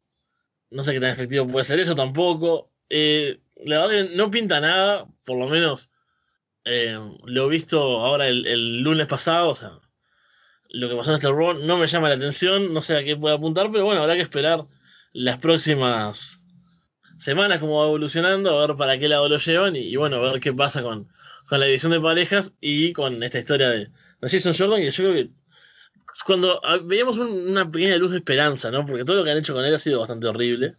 no 0.74 0.84
sé 0.84 0.94
qué 0.94 1.00
tan 1.00 1.12
efectivo 1.12 1.48
puede 1.48 1.66
ser 1.66 1.80
eso 1.80 1.96
tampoco. 1.96 2.72
Eh, 2.90 3.40
la 3.66 3.80
verdad 3.80 4.10
que 4.10 4.16
no 4.16 4.32
pinta 4.32 4.60
nada, 4.60 5.08
por 5.24 5.38
lo 5.38 5.48
menos 5.48 5.90
eh, 6.66 6.98
lo 7.26 7.46
he 7.46 7.50
visto 7.50 7.80
ahora 8.02 8.28
el, 8.28 8.82
lunes 8.82 9.08
pasado, 9.08 9.50
o 9.50 9.56
sea, 9.56 9.80
lo 10.70 10.90
que 10.90 10.96
pasó 10.96 11.12
en 11.12 11.16
este 11.16 11.30
run 11.30 11.68
no 11.68 11.78
me 11.78 11.88
llama 11.88 12.10
la 12.10 12.16
atención, 12.16 12.74
no 12.74 12.82
sé 12.82 12.98
a 12.98 13.04
qué 13.04 13.16
puede 13.16 13.36
apuntar, 13.36 13.72
pero 13.72 13.86
bueno, 13.86 14.02
habrá 14.02 14.16
que 14.16 14.22
esperar 14.22 14.64
las 15.14 15.38
próximas 15.38 16.44
semanas 17.20 17.60
cómo 17.60 17.80
va 17.80 17.86
evolucionando, 17.86 18.60
a 18.60 18.68
ver 18.68 18.76
para 18.76 18.98
qué 18.98 19.08
lado 19.08 19.30
lo 19.30 19.38
llevan 19.38 19.76
y, 19.76 19.96
bueno, 19.96 20.18
a 20.18 20.32
ver 20.32 20.42
qué 20.42 20.54
pasa 20.54 20.82
con, 20.82 21.10
con, 21.48 21.60
la 21.60 21.68
edición 21.68 21.92
de 21.92 22.02
parejas 22.02 22.56
y 22.60 22.94
con 22.94 23.22
esta 23.24 23.40
historia 23.40 23.70
de, 23.70 23.80
de 24.22 24.30
Jason 24.30 24.54
Jordan, 24.58 24.82
que 24.82 24.92
yo 24.92 25.04
creo 25.04 25.14
que 25.14 25.34
cuando 26.26 26.60
ah, 26.64 26.80
veíamos 26.82 27.18
una 27.18 27.70
pequeña 27.70 27.98
luz 27.98 28.12
de 28.12 28.18
esperanza, 28.18 28.72
¿no? 28.72 28.86
Porque 28.86 29.04
todo 29.04 29.18
lo 29.18 29.24
que 29.24 29.32
han 29.32 29.38
hecho 29.38 29.54
con 29.54 29.66
él 29.66 29.74
ha 29.74 29.80
sido 29.80 30.00
bastante 30.00 30.28
horrible. 30.28 30.76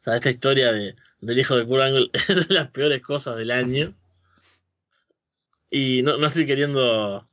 O 0.00 0.04
sea, 0.04 0.16
esta 0.16 0.30
historia 0.30 0.72
de, 0.72 0.94
del 1.20 1.38
hijo 1.38 1.56
de 1.56 1.66
Kurt 1.66 1.82
Angle 1.82 2.10
es 2.12 2.48
de 2.48 2.54
las 2.54 2.68
peores 2.68 3.02
cosas 3.02 3.36
del 3.36 3.50
año. 3.50 3.94
Y 5.70 6.02
no, 6.02 6.16
no 6.16 6.26
estoy 6.26 6.46
queriendo 6.46 7.28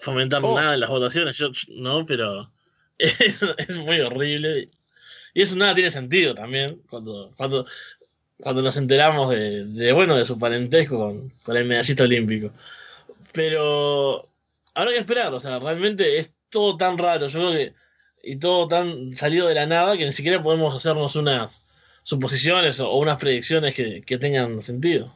fomentar 0.00 0.42
oh. 0.44 0.54
nada 0.54 0.74
en 0.74 0.80
las 0.80 0.90
votaciones, 0.90 1.36
yo 1.36 1.50
no, 1.68 2.06
pero 2.06 2.50
es, 2.98 3.42
es, 3.56 3.78
muy 3.78 4.00
horrible. 4.00 4.70
Y 5.34 5.42
eso 5.42 5.56
nada 5.56 5.74
tiene 5.74 5.90
sentido 5.90 6.34
también, 6.34 6.82
cuando, 6.90 7.32
cuando, 7.36 7.66
cuando 8.40 8.62
nos 8.62 8.76
enteramos 8.76 9.30
de, 9.30 9.64
de 9.64 9.92
bueno, 9.92 10.16
de 10.16 10.24
su 10.24 10.38
parentesco 10.38 10.98
con, 10.98 11.30
con 11.44 11.56
el 11.56 11.64
medallista 11.64 12.04
olímpico. 12.04 12.52
Pero 13.32 14.28
habrá 14.74 14.92
que 14.92 14.98
esperar, 14.98 15.32
o 15.34 15.40
sea, 15.40 15.58
realmente 15.58 16.18
es 16.18 16.32
todo 16.50 16.76
tan 16.76 16.98
raro, 16.98 17.28
yo 17.28 17.38
creo 17.40 17.52
que, 17.52 17.74
y 18.22 18.36
todo 18.38 18.68
tan 18.68 19.14
salido 19.14 19.46
de 19.48 19.54
la 19.54 19.66
nada 19.66 19.96
que 19.96 20.06
ni 20.06 20.12
siquiera 20.12 20.42
podemos 20.42 20.74
hacernos 20.74 21.16
unas 21.16 21.64
suposiciones 22.02 22.80
o, 22.80 22.92
unas 22.96 23.18
predicciones 23.18 23.74
que, 23.74 24.02
que 24.02 24.18
tengan 24.18 24.62
sentido. 24.62 25.14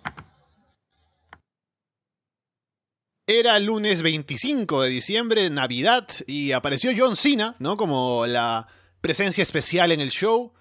Era 3.27 3.59
lunes 3.61 4.03
25 4.03 4.83
de 4.83 4.89
diciembre, 4.91 5.49
Navidad, 5.49 6.09
y 6.27 6.53
apareció 6.53 6.91
John 6.97 7.17
Cena, 7.17 7.55
¿no? 7.61 7.77
Como 7.77 8.27
la 8.27 8.67
presencia 9.01 9.43
especial 9.43 9.93
en 9.93 10.01
el 10.01 10.11
show. 10.11 10.53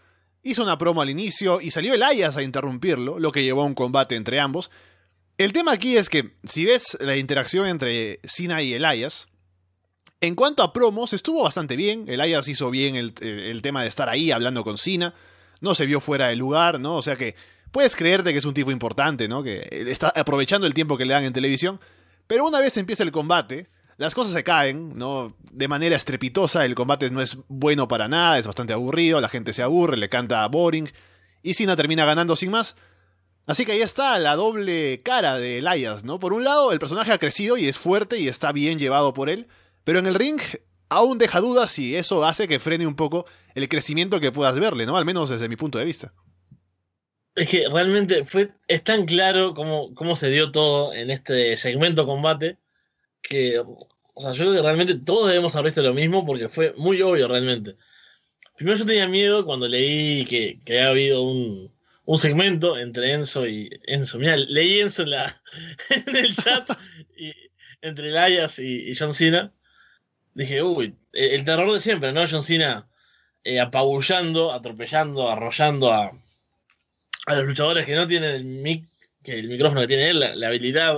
Hizo 0.43 0.63
una 0.63 0.77
promo 0.77 1.01
al 1.01 1.09
inicio 1.09 1.59
y 1.59 1.71
salió 1.71 1.93
Elias 1.93 2.37
a 2.37 2.43
interrumpirlo, 2.43 3.19
lo 3.19 3.31
que 3.31 3.43
llevó 3.43 3.63
a 3.63 3.65
un 3.65 3.75
combate 3.75 4.15
entre 4.15 4.39
ambos. 4.39 4.71
El 5.37 5.53
tema 5.53 5.71
aquí 5.71 5.97
es 5.97 6.07
que, 6.09 6.35
si 6.43 6.65
ves 6.65 6.97
la 6.99 7.15
interacción 7.15 7.67
entre 7.67 8.19
Cena 8.23 8.61
y 8.61 8.73
Elias, 8.73 9.27
en 10.21 10.35
cuanto 10.35 10.61
a 10.61 10.71
promos, 10.71 11.13
estuvo 11.13 11.43
bastante 11.43 11.75
bien. 11.75 12.05
Elias 12.07 12.47
hizo 12.47 12.69
bien 12.69 12.95
el, 12.95 13.13
tema 13.61 13.81
de 13.81 13.87
estar 13.87 14.07
ahí 14.07 14.31
hablando 14.31 14.63
con 14.63 14.77
Cena. 14.77 15.15
No 15.61 15.73
se 15.73 15.87
vio 15.87 15.99
fuera 15.99 16.27
de 16.27 16.35
lugar, 16.35 16.79
¿no? 16.79 16.95
O 16.95 17.01
sea 17.01 17.15
que 17.15 17.35
puedes 17.71 17.95
creerte 17.95 18.31
que 18.31 18.37
es 18.37 18.45
un 18.45 18.53
tipo 18.53 18.69
importante, 18.69 19.27
¿no? 19.27 19.41
Que 19.41 19.67
está 19.87 20.09
aprovechando 20.15 20.67
el 20.67 20.75
tiempo 20.75 20.95
que 20.95 21.05
le 21.05 21.13
dan 21.13 21.23
en 21.23 21.33
televisión. 21.33 21.79
Pero 22.27 22.45
una 22.45 22.59
vez 22.59 22.77
empieza 22.77 23.01
el 23.01 23.11
combate, 23.11 23.67
las 23.97 24.13
cosas 24.13 24.33
se 24.33 24.43
caen, 24.43 24.95
¿no? 24.95 25.35
De 25.51 25.67
manera 25.67 25.95
estrepitosa. 25.95 26.65
El 26.65 26.75
combate 26.75 27.09
no 27.09 27.19
es 27.19 27.37
bueno 27.47 27.87
para 27.87 28.07
nada, 28.07 28.37
es 28.37 28.45
bastante 28.45 28.73
aburrido. 28.73 29.21
La 29.21 29.29
gente 29.29 29.53
se 29.53 29.63
aburre, 29.63 29.97
le 29.97 30.07
canta 30.07 30.43
a 30.43 30.47
boring. 30.47 30.87
Y 31.41 31.55
Cena 31.55 31.75
termina 31.75 32.05
ganando 32.05 32.35
sin 32.35 32.51
más. 32.51 32.75
Así 33.47 33.65
que 33.65 33.71
ahí 33.71 33.81
está 33.81 34.19
la 34.19 34.35
doble 34.35 35.01
cara 35.03 35.39
de 35.39 35.57
Elias, 35.57 36.03
¿no? 36.03 36.19
Por 36.19 36.33
un 36.33 36.43
lado, 36.43 36.71
el 36.71 36.79
personaje 36.79 37.11
ha 37.11 37.17
crecido 37.17 37.57
y 37.57 37.65
es 37.65 37.79
fuerte 37.79 38.19
y 38.19 38.27
está 38.27 38.51
bien 38.51 38.77
llevado 38.77 39.15
por 39.15 39.27
él. 39.27 39.47
Pero 39.83 39.99
en 39.99 40.07
el 40.07 40.15
ring 40.15 40.39
aún 40.89 41.17
deja 41.17 41.39
dudas 41.39 41.77
y 41.79 41.95
eso 41.95 42.25
hace 42.25 42.47
que 42.47 42.59
frene 42.59 42.85
un 42.85 42.95
poco 42.95 43.25
el 43.55 43.69
crecimiento 43.69 44.19
que 44.19 44.31
puedas 44.31 44.59
verle, 44.59 44.85
¿no? 44.85 44.97
Al 44.97 45.05
menos 45.05 45.29
desde 45.29 45.49
mi 45.49 45.55
punto 45.55 45.79
de 45.79 45.85
vista. 45.85 46.13
Es 47.35 47.47
que 47.47 47.67
realmente 47.69 48.25
fue, 48.25 48.51
es 48.67 48.83
tan 48.83 49.05
claro 49.05 49.53
cómo, 49.53 49.93
cómo 49.95 50.15
se 50.15 50.29
dio 50.29 50.51
todo 50.51 50.93
en 50.93 51.09
este 51.09 51.55
segmento 51.55 52.05
combate 52.05 52.57
que, 53.21 53.59
o 53.59 54.21
sea, 54.21 54.33
yo 54.33 54.45
creo 54.45 54.55
que 54.55 54.61
realmente 54.61 54.95
todos 54.95 55.29
debemos 55.29 55.55
haber 55.55 55.71
visto 55.71 55.81
lo 55.81 55.93
mismo 55.93 56.25
porque 56.25 56.49
fue 56.49 56.73
muy 56.75 57.01
obvio 57.01 57.27
realmente. 57.27 57.77
Primero 58.57 58.77
yo 58.77 58.85
tenía 58.85 59.07
miedo 59.07 59.45
cuando 59.45 59.67
leí 59.67 60.25
que, 60.25 60.59
que 60.65 60.79
había 60.79 60.89
habido 60.89 61.21
un, 61.23 61.71
un 62.05 62.17
segmento 62.17 62.77
entre 62.77 63.13
Enzo 63.13 63.47
y 63.47 63.69
Enzo. 63.83 64.19
Mira, 64.19 64.35
leí 64.35 64.81
Enzo 64.81 65.03
en, 65.89 66.15
el 66.15 66.35
chat 66.35 66.69
y, 67.17 67.33
entre 67.81 68.09
Elias 68.09 68.59
y, 68.59 68.89
y, 68.89 68.95
John 68.95 69.13
Cena. 69.13 69.53
Dije, 70.33 70.63
uy, 70.63 70.95
el 71.13 71.43
terror 71.45 71.71
de 71.71 71.79
siempre, 71.79 72.13
¿no? 72.13 72.23
John 72.29 72.43
Cena 72.43 72.87
eh, 73.43 73.59
apabullando, 73.59 74.53
atropellando, 74.53 75.29
arrollando 75.29 75.91
a, 75.91 76.11
a 77.27 77.35
los 77.35 77.45
luchadores 77.45 77.85
que 77.85 77.95
no 77.95 78.07
tienen 78.07 78.35
el 78.35 78.45
mic, 78.45 78.87
que 79.23 79.39
el 79.39 79.49
micrófono 79.49 79.81
que 79.81 79.87
tiene 79.87 80.09
él, 80.09 80.19
la, 80.19 80.47
habilidad 80.47 80.97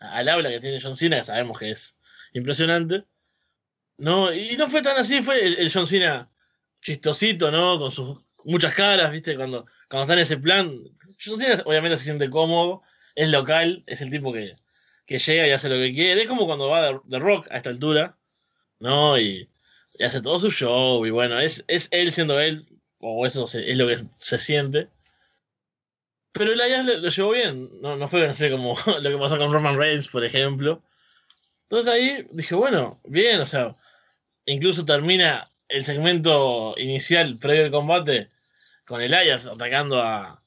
al 0.00 0.28
habla 0.28 0.50
que 0.50 0.60
tiene 0.60 0.80
John 0.80 0.96
Cena, 0.96 1.18
que 1.18 1.24
sabemos 1.24 1.58
que 1.58 1.70
es 1.70 1.96
impresionante. 2.32 3.04
No, 3.98 4.32
y 4.32 4.56
no 4.56 4.68
fue 4.68 4.82
tan 4.82 4.96
así, 4.96 5.22
fue 5.22 5.44
el, 5.44 5.72
John 5.72 5.86
Cena 5.86 6.30
chistosito, 6.80 7.50
¿no? 7.50 7.78
Con 7.78 7.90
sus 7.90 8.18
muchas 8.44 8.74
caras, 8.74 9.10
¿viste? 9.12 9.36
Cuando, 9.36 9.66
cuando 9.88 10.02
está 10.02 10.14
en 10.14 10.18
ese 10.20 10.36
plan. 10.38 10.82
John 11.24 11.38
Cena 11.38 11.62
obviamente 11.64 11.96
se 11.96 12.04
siente 12.04 12.30
cómodo, 12.30 12.82
es 13.14 13.30
local, 13.30 13.84
es 13.86 14.00
el 14.00 14.10
tipo 14.10 14.32
que, 14.32 14.54
que 15.06 15.18
llega 15.18 15.46
y 15.46 15.50
hace 15.50 15.68
lo 15.68 15.76
que 15.76 15.92
quiere. 15.94 16.22
Es 16.22 16.28
como 16.28 16.46
cuando 16.46 16.68
va 16.68 17.00
de, 17.04 17.18
rock 17.18 17.48
a 17.50 17.56
esta 17.56 17.70
altura, 17.70 18.16
¿no? 18.82 19.18
Y, 19.18 19.48
hace 20.04 20.20
todo 20.20 20.40
su 20.40 20.50
show, 20.50 21.06
y 21.06 21.10
bueno, 21.10 21.38
es, 21.38 21.64
es 21.68 21.88
él 21.92 22.12
siendo 22.12 22.40
él, 22.40 22.66
o 23.00 23.26
eso 23.26 23.44
es 23.44 23.78
lo 23.78 23.86
que 23.86 23.98
se 24.18 24.38
siente. 24.38 24.88
Pero 26.32 26.52
Elias 26.52 26.86
lo, 26.86 26.98
lo 26.98 27.08
llevó 27.08 27.30
bien. 27.30 27.68
No, 27.80 27.96
no 27.96 28.08
fue 28.08 28.50
como 28.50 28.74
lo 29.00 29.10
que 29.10 29.18
pasó 29.18 29.38
con 29.38 29.52
Roman 29.52 29.76
Reigns, 29.76 30.08
por 30.08 30.24
ejemplo. 30.24 30.82
Entonces 31.64 31.92
ahí 31.92 32.26
dije, 32.32 32.54
bueno, 32.54 33.00
bien, 33.04 33.40
o 33.40 33.46
sea, 33.46 33.74
incluso 34.46 34.84
termina 34.84 35.50
el 35.68 35.84
segmento 35.84 36.74
inicial 36.76 37.38
previo 37.38 37.64
al 37.64 37.70
combate 37.70 38.28
con 38.84 39.00
Elias 39.00 39.46
atacando 39.46 40.02
a, 40.02 40.42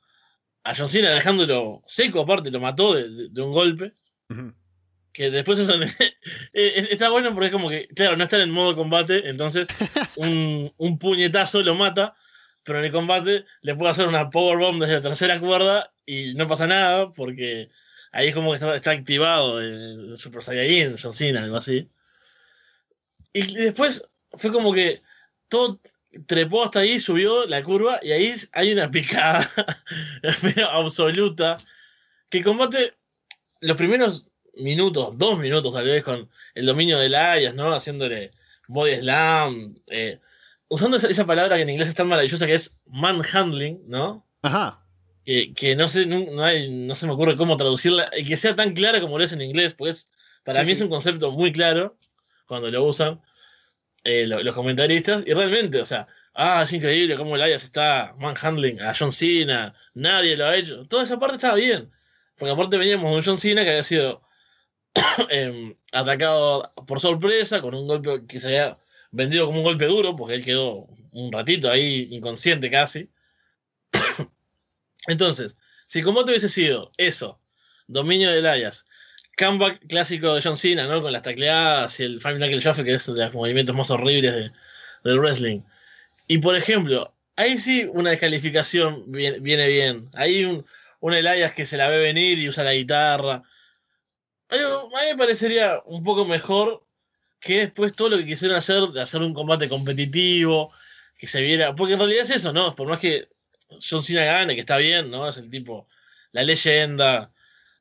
a 0.64 0.76
John 0.76 0.90
Cena, 0.90 1.12
dejándolo 1.12 1.84
seco, 1.88 2.22
aparte, 2.22 2.52
lo 2.52 2.60
mató 2.60 2.94
de, 2.94 3.42
un 3.42 3.52
golpe. 3.52 3.94
Que 5.16 5.32
después 5.32 5.60
eso 5.60 5.72
está 6.54 7.10
bueno 7.10 7.34
porque 7.34 7.48
es 7.48 7.52
como 7.54 7.70
que, 7.70 7.88
claro, 7.88 8.18
no 8.18 8.26
está 8.26 8.44
en 8.44 8.52
modo 8.52 8.76
combate, 8.76 9.30
entonces 9.30 9.68
un, 10.18 10.74
un 10.78 11.00
puñetazo 11.00 11.64
lo 11.64 11.74
mata 11.74 12.16
pero 12.66 12.80
en 12.80 12.86
el 12.86 12.92
combate 12.92 13.46
le 13.62 13.76
puedo 13.76 13.92
hacer 13.92 14.08
una 14.08 14.30
powerbomb 14.30 14.82
desde 14.82 14.96
la 14.96 15.02
tercera 15.02 15.40
cuerda 15.40 15.94
y 16.06 16.34
no 16.34 16.48
pasa 16.48 16.66
nada 16.68 17.12
porque 17.12 17.70
ahí 18.12 18.30
es 18.30 18.36
como 18.36 18.52
que 18.52 18.58
está, 18.76 18.92
activado 18.92 19.62
el 19.62 20.18
Super 20.18 20.42
Saiyajin, 20.42 20.98
John 21.02 21.14
Cena, 21.14 21.44
algo 21.44 21.58
así. 21.58 21.88
Y 23.34 23.56
después 23.56 24.04
fue 24.34 24.52
como 24.52 24.74
que 24.74 25.04
todo 25.48 25.80
trepó 26.26 26.64
hasta 26.64 26.80
ahí, 26.80 27.00
subió 27.00 27.46
la 27.46 27.62
curva 27.62 28.00
y 28.02 28.12
ahí 28.12 28.34
hay 28.54 28.74
una 28.74 28.90
picada 28.90 29.48
absoluta 30.72 31.58
que 32.30 32.44
combate 32.44 32.96
los 33.60 33.78
primeros 33.78 34.28
minutos, 34.58 35.18
dos 35.18 35.38
minutos 35.40 35.74
tal 35.74 35.86
vez 35.86 36.04
con 36.04 36.30
el 36.54 36.66
dominio 36.66 37.00
de 37.00 37.16
Ayas, 37.16 37.54
¿no? 37.54 37.74
Haciéndole 37.74 38.32
body 38.68 38.98
slam, 39.02 39.76
eh, 39.88 40.20
usando 40.68 40.98
esa, 40.98 41.26
palabra 41.26 41.56
que 41.56 41.64
en 41.64 41.70
inglés 41.70 41.90
es 41.90 41.96
tan 41.96 42.08
maravillosa 42.08 42.46
que 42.46 42.54
es 42.54 42.76
manhandling, 42.88 43.82
¿no? 43.88 44.26
Ajá. 44.42 44.82
Que, 45.26 45.76
no 45.76 45.90
sé, 45.90 46.06
no, 46.06 46.44
hay, 46.44 46.70
no 46.70 46.94
se 46.96 47.08
me 47.08 47.14
ocurre 47.14 47.36
cómo 47.36 47.58
traducirla, 47.58 48.12
y 48.16 48.24
que 48.24 48.38
sea 48.38 48.56
tan 48.56 48.74
clara 48.74 49.02
como 49.02 49.18
lo 49.18 49.24
es 49.24 49.32
en 49.32 49.42
inglés, 49.42 49.74
pues 49.74 50.08
para 50.44 50.64
mí 50.64 50.72
es 50.72 50.82
un 50.82 50.90
concepto 50.90 51.32
muy 51.32 51.52
claro 51.52 51.98
cuando 52.46 52.70
lo 52.70 52.84
usan 52.84 53.20
eh, 54.04 54.28
los, 54.28 54.56
comentaristas, 54.56 55.24
y 55.26 55.34
realmente, 55.34 55.82
o 55.82 55.86
sea, 55.86 56.08
ah, 56.36 56.62
es 56.64 56.74
increíble 56.74 57.16
cómo 57.16 57.36
Elias 57.36 57.64
está 57.64 58.14
manhandling 58.20 58.80
a 58.82 58.94
John 58.94 59.12
Cena, 59.12 59.74
nadie 59.96 60.38
lo 60.38 60.46
ha 60.46 60.56
hecho. 60.56 60.86
Toda 60.86 61.04
esa 61.04 61.18
parte 61.18 61.38
estaba 61.38 61.56
bien, 61.56 61.92
porque 62.38 62.52
aparte 62.52 62.78
veníamos 62.78 63.10
de 63.10 63.18
un 63.18 63.24
John 63.24 63.40
Cena 63.40 63.64
que 63.64 63.70
había 63.70 63.84
sido 63.84 64.22
em, 65.30 65.76
atacado 65.92 66.72
por 66.88 67.00
sorpresa, 67.00 67.62
con 67.62 67.76
un 67.76 67.88
golpe 67.88 68.26
que 68.28 68.40
se 68.40 68.48
había 68.48 68.78
vendido 69.12 69.46
como 69.46 69.60
un 69.60 69.64
golpe 69.64 69.86
duro, 69.86 70.16
porque 70.16 70.36
él 70.36 70.46
quedó 70.46 70.88
un 71.12 71.32
ratito 71.32 71.70
ahí 71.70 72.08
inconsciente 72.12 72.70
casi. 72.70 73.10
Entonces, 75.08 75.58
si 75.86 76.02
como 76.02 76.26
te 76.26 76.32
hubiese 76.32 76.50
sido 76.50 76.92
eso, 76.98 77.40
dominio 77.88 78.32
de 78.32 78.40
Elias, 78.40 78.86
comeback 79.38 79.88
clásico 79.88 80.34
de 80.34 80.42
John 80.42 80.58
Cena, 80.58 80.88
¿no? 80.88 81.02
Con 81.02 81.12
las 81.12 81.24
tacleadas 81.24 82.00
y 82.00 82.04
el 82.04 82.20
Five 82.20 82.38
Knuckle 82.38 82.60
Shuffle, 82.60 82.86
que 82.86 82.94
es 82.94 83.06
de 83.06 83.26
los 83.26 83.34
movimientos 83.34 83.76
más 83.76 83.92
horribles 83.92 84.52
del 85.04 85.20
wrestling. 85.20 85.62
Y 86.28 86.40
por 86.40 86.56
ejemplo, 86.56 87.14
ahí 87.36 87.58
sí 87.58 87.88
una 87.92 88.12
descalificación 88.12 89.12
viene, 89.12 89.68
bien. 89.68 90.10
Ahí 90.16 90.46
un, 90.46 90.66
un 91.00 91.14
Elias 91.14 91.54
que 91.54 91.66
se 91.66 91.78
la 91.78 91.90
ve 91.90 92.00
venir 92.00 92.40
y 92.40 92.50
usa 92.50 92.64
la 92.64 92.74
guitarra. 92.74 93.44
A 94.56 95.02
mí 95.04 95.10
me 95.12 95.18
parecería 95.18 95.82
un 95.86 96.04
poco 96.04 96.26
mejor 96.26 96.84
que 97.40 97.60
después 97.60 97.96
todo 97.96 98.10
lo 98.10 98.18
que 98.18 98.26
quisieron 98.26 98.58
hacer, 98.58 98.84
de 98.90 99.02
hacer 99.02 99.22
un 99.22 99.34
combate 99.34 99.70
competitivo, 99.70 100.72
que 101.18 101.28
se 101.28 101.42
viera, 101.42 101.76
porque 101.76 101.94
en 101.94 102.00
realidad 102.00 102.24
es 102.24 102.32
eso, 102.32 102.52
¿no? 102.52 102.76
Por 102.76 102.88
más 102.88 103.00
que 103.00 103.30
John 103.88 104.04
Cena 104.04 104.26
gane, 104.26 104.56
que 104.56 104.62
está 104.62 104.78
bien, 104.78 105.10
¿no? 105.12 105.28
Es 105.30 105.38
el 105.38 105.50
tipo, 105.50 105.88
la 106.32 106.44
leyenda, 106.44 107.30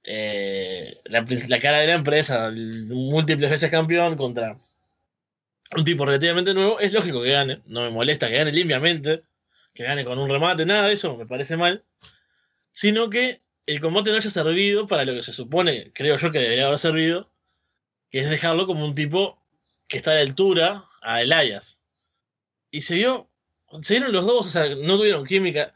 eh, 0.05 1.01
la, 1.05 1.25
cara 1.61 1.79
de 1.79 1.87
la 1.87 1.95
empresa, 1.95 2.51
múltiples 2.53 3.51
veces 3.51 3.71
campeón 3.71 4.17
contra 4.17 4.57
un 5.77 5.85
tipo 5.85 6.05
relativamente 6.05 6.55
nuevo, 6.55 6.79
es 6.79 6.93
lógico 6.93 7.23
que 7.23 7.31
gane, 7.31 7.63
no 7.67 7.83
me 7.83 7.91
molesta 7.91 8.29
que 8.29 8.37
gane 8.37 8.53
limpiamente, 8.53 9.23
que 9.73 9.85
gane 9.85 10.05
con 10.05 10.19
un 10.19 10.29
remate, 10.29 10.67
nada 10.67 10.89
de 10.89 10.95
eso, 10.95 11.17
me 11.17 11.27
parece 11.27 11.57
mal, 11.57 11.83
sino 12.71 13.11
que 13.11 13.41
el 13.67 13.81
combate 13.81 14.11
no 14.11 14.17
haya 14.17 14.31
servido 14.31 14.87
para 14.87 15.05
lo 15.05 15.15
que 15.15 15.23
se 15.23 15.33
supone, 15.33 15.91
creo 15.93 16.17
yo 16.19 16.31
que 16.31 16.39
debería 16.39 16.67
haber 16.67 16.79
servido, 16.79 17.31
que 18.11 18.21
es 18.21 18.29
dejarlo 18.29 18.67
como 18.67 18.85
un 18.85 18.95
tipo 18.95 19.43
que 19.89 19.97
está 19.97 20.13
a 20.13 20.15
la 20.15 20.21
altura 20.21 20.85
a 21.03 21.23
Elias. 21.23 21.81
Y 22.71 22.83
se 22.83 22.97
vio, 22.97 23.31
se 23.83 23.95
vieron 23.95 24.13
los 24.13 24.27
dos, 24.27 24.47
o 24.47 24.51
sea, 24.51 24.75
no 24.75 24.97
tuvieron 24.97 25.25
química. 25.25 25.73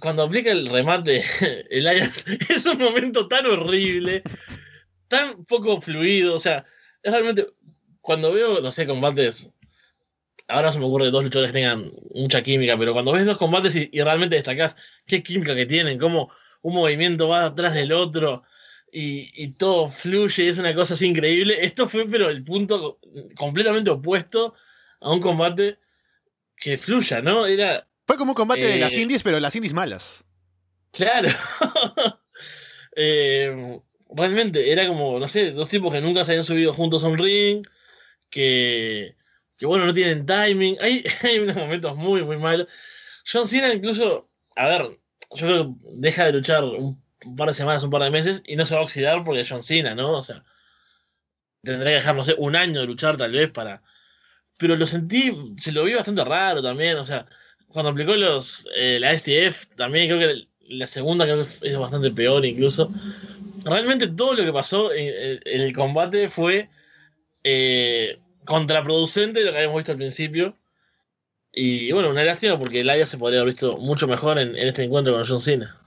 Cuando 0.00 0.22
aplica 0.22 0.50
el 0.50 0.66
remate, 0.68 1.24
Elias 1.70 2.24
es 2.48 2.66
un 2.66 2.78
momento 2.78 3.28
tan 3.28 3.46
horrible, 3.46 4.22
tan 5.08 5.44
poco 5.44 5.80
fluido, 5.80 6.34
o 6.34 6.40
sea, 6.40 6.64
es 7.02 7.12
realmente, 7.12 7.46
cuando 8.00 8.32
veo, 8.32 8.60
no 8.60 8.72
sé, 8.72 8.86
combates, 8.86 9.48
ahora 10.48 10.72
se 10.72 10.78
me 10.78 10.86
ocurre 10.86 11.10
dos 11.10 11.22
luchadores 11.22 11.52
que 11.52 11.60
tengan 11.60 11.92
mucha 12.14 12.42
química, 12.42 12.76
pero 12.76 12.92
cuando 12.92 13.12
ves 13.12 13.26
dos 13.26 13.38
combates 13.38 13.76
y, 13.76 13.88
y 13.92 14.02
realmente 14.02 14.36
destacás 14.36 14.76
qué 15.06 15.22
química 15.22 15.54
que 15.54 15.66
tienen, 15.66 15.98
cómo 15.98 16.32
un 16.62 16.74
movimiento 16.74 17.28
va 17.28 17.44
atrás 17.44 17.74
del 17.74 17.92
otro, 17.92 18.42
y, 18.94 19.52
todo 19.54 19.88
fluye, 19.88 20.50
es 20.50 20.58
una 20.58 20.74
cosa 20.74 20.94
así 20.94 21.06
increíble. 21.06 21.64
Esto 21.64 21.88
fue, 21.88 22.06
pero 22.06 22.28
el 22.28 22.44
punto 22.44 23.00
completamente 23.36 23.90
opuesto 23.90 24.54
a 25.00 25.10
un 25.10 25.20
combate 25.20 25.78
que 26.56 26.76
fluya, 26.76 27.22
¿no? 27.22 27.46
Era. 27.46 27.88
Fue 28.06 28.16
como 28.18 28.32
un 28.32 28.36
combate 28.36 28.66
de 28.66 28.78
las 28.78 28.94
eh, 28.94 29.00
indies, 29.00 29.22
pero 29.22 29.40
las 29.40 29.56
indies 29.56 29.72
malas. 29.72 30.24
Claro. 30.92 31.28
Eh, 32.94 33.80
realmente, 34.10 34.70
era 34.70 34.86
como, 34.86 35.18
no 35.18 35.26
sé, 35.26 35.52
dos 35.52 35.70
tipos 35.70 35.90
que 35.90 36.02
nunca 36.02 36.24
se 36.24 36.32
habían 36.32 36.44
subido 36.44 36.74
juntos 36.74 37.02
a 37.02 37.06
un 37.06 37.16
ring, 37.16 37.66
que, 38.28 39.16
que 39.56 39.64
bueno, 39.64 39.86
no 39.86 39.94
tienen 39.94 40.26
timing. 40.26 40.76
Hay, 40.78 41.02
hay 41.22 41.38
unos 41.38 41.56
momentos 41.56 41.96
muy, 41.96 42.22
muy 42.22 42.36
malos. 42.36 42.68
John 43.24 43.48
Cena 43.48 43.72
incluso, 43.72 44.28
a 44.56 44.68
ver, 44.68 44.98
yo 45.34 45.46
creo 45.46 45.64
que 45.64 45.90
deja 45.98 46.24
de 46.24 46.32
luchar 46.32 46.64
un 46.64 47.36
par 47.36 47.48
de 47.48 47.54
semanas, 47.54 47.84
un 47.84 47.90
par 47.90 48.02
de 48.02 48.10
meses, 48.10 48.42
y 48.46 48.56
no 48.56 48.66
se 48.66 48.74
va 48.74 48.80
a 48.80 48.84
oxidar 48.84 49.24
porque 49.24 49.46
John 49.48 49.62
Cena, 49.62 49.94
¿no? 49.94 50.18
O 50.18 50.22
sea, 50.22 50.44
tendría 51.62 51.90
que 51.90 51.96
dejar, 51.96 52.16
no 52.16 52.24
sé, 52.24 52.34
un 52.38 52.56
año 52.56 52.80
de 52.80 52.86
luchar 52.86 53.16
tal 53.16 53.32
vez 53.32 53.50
para. 53.50 53.82
Pero 54.58 54.76
lo 54.76 54.86
sentí, 54.86 55.54
se 55.56 55.72
lo 55.72 55.84
vi 55.84 55.94
bastante 55.94 56.24
raro 56.24 56.62
también, 56.62 56.98
o 56.98 57.04
sea, 57.04 57.26
cuando 57.68 57.90
aplicó 57.90 58.14
los, 58.14 58.66
eh, 58.76 58.98
la 59.00 59.16
STF, 59.16 59.74
también 59.76 60.08
creo 60.08 60.18
que 60.20 60.48
la 60.68 60.86
segunda 60.86 61.24
creo 61.24 61.44
que 61.44 61.68
es 61.68 61.78
bastante 61.78 62.10
peor 62.10 62.44
incluso. 62.44 62.92
Realmente 63.64 64.08
todo 64.08 64.34
lo 64.34 64.44
que 64.44 64.52
pasó 64.52 64.92
en, 64.92 65.40
el 65.44 65.72
combate 65.72 66.28
fue 66.28 66.68
eh, 67.44 68.18
contraproducente 68.44 69.40
de 69.40 69.46
lo 69.46 69.52
que 69.52 69.58
habíamos 69.58 69.78
visto 69.78 69.92
al 69.92 69.98
principio. 69.98 70.56
Y 71.52 71.92
bueno, 71.92 72.08
una 72.08 72.24
lástima 72.24 72.58
porque 72.58 72.80
área 72.80 73.04
se 73.04 73.18
podría 73.18 73.40
haber 73.40 73.52
visto 73.52 73.76
mucho 73.76 74.08
mejor 74.08 74.38
en, 74.38 74.56
en 74.56 74.68
este 74.68 74.84
encuentro 74.84 75.12
con 75.12 75.24
John 75.26 75.42
Cena. 75.42 75.78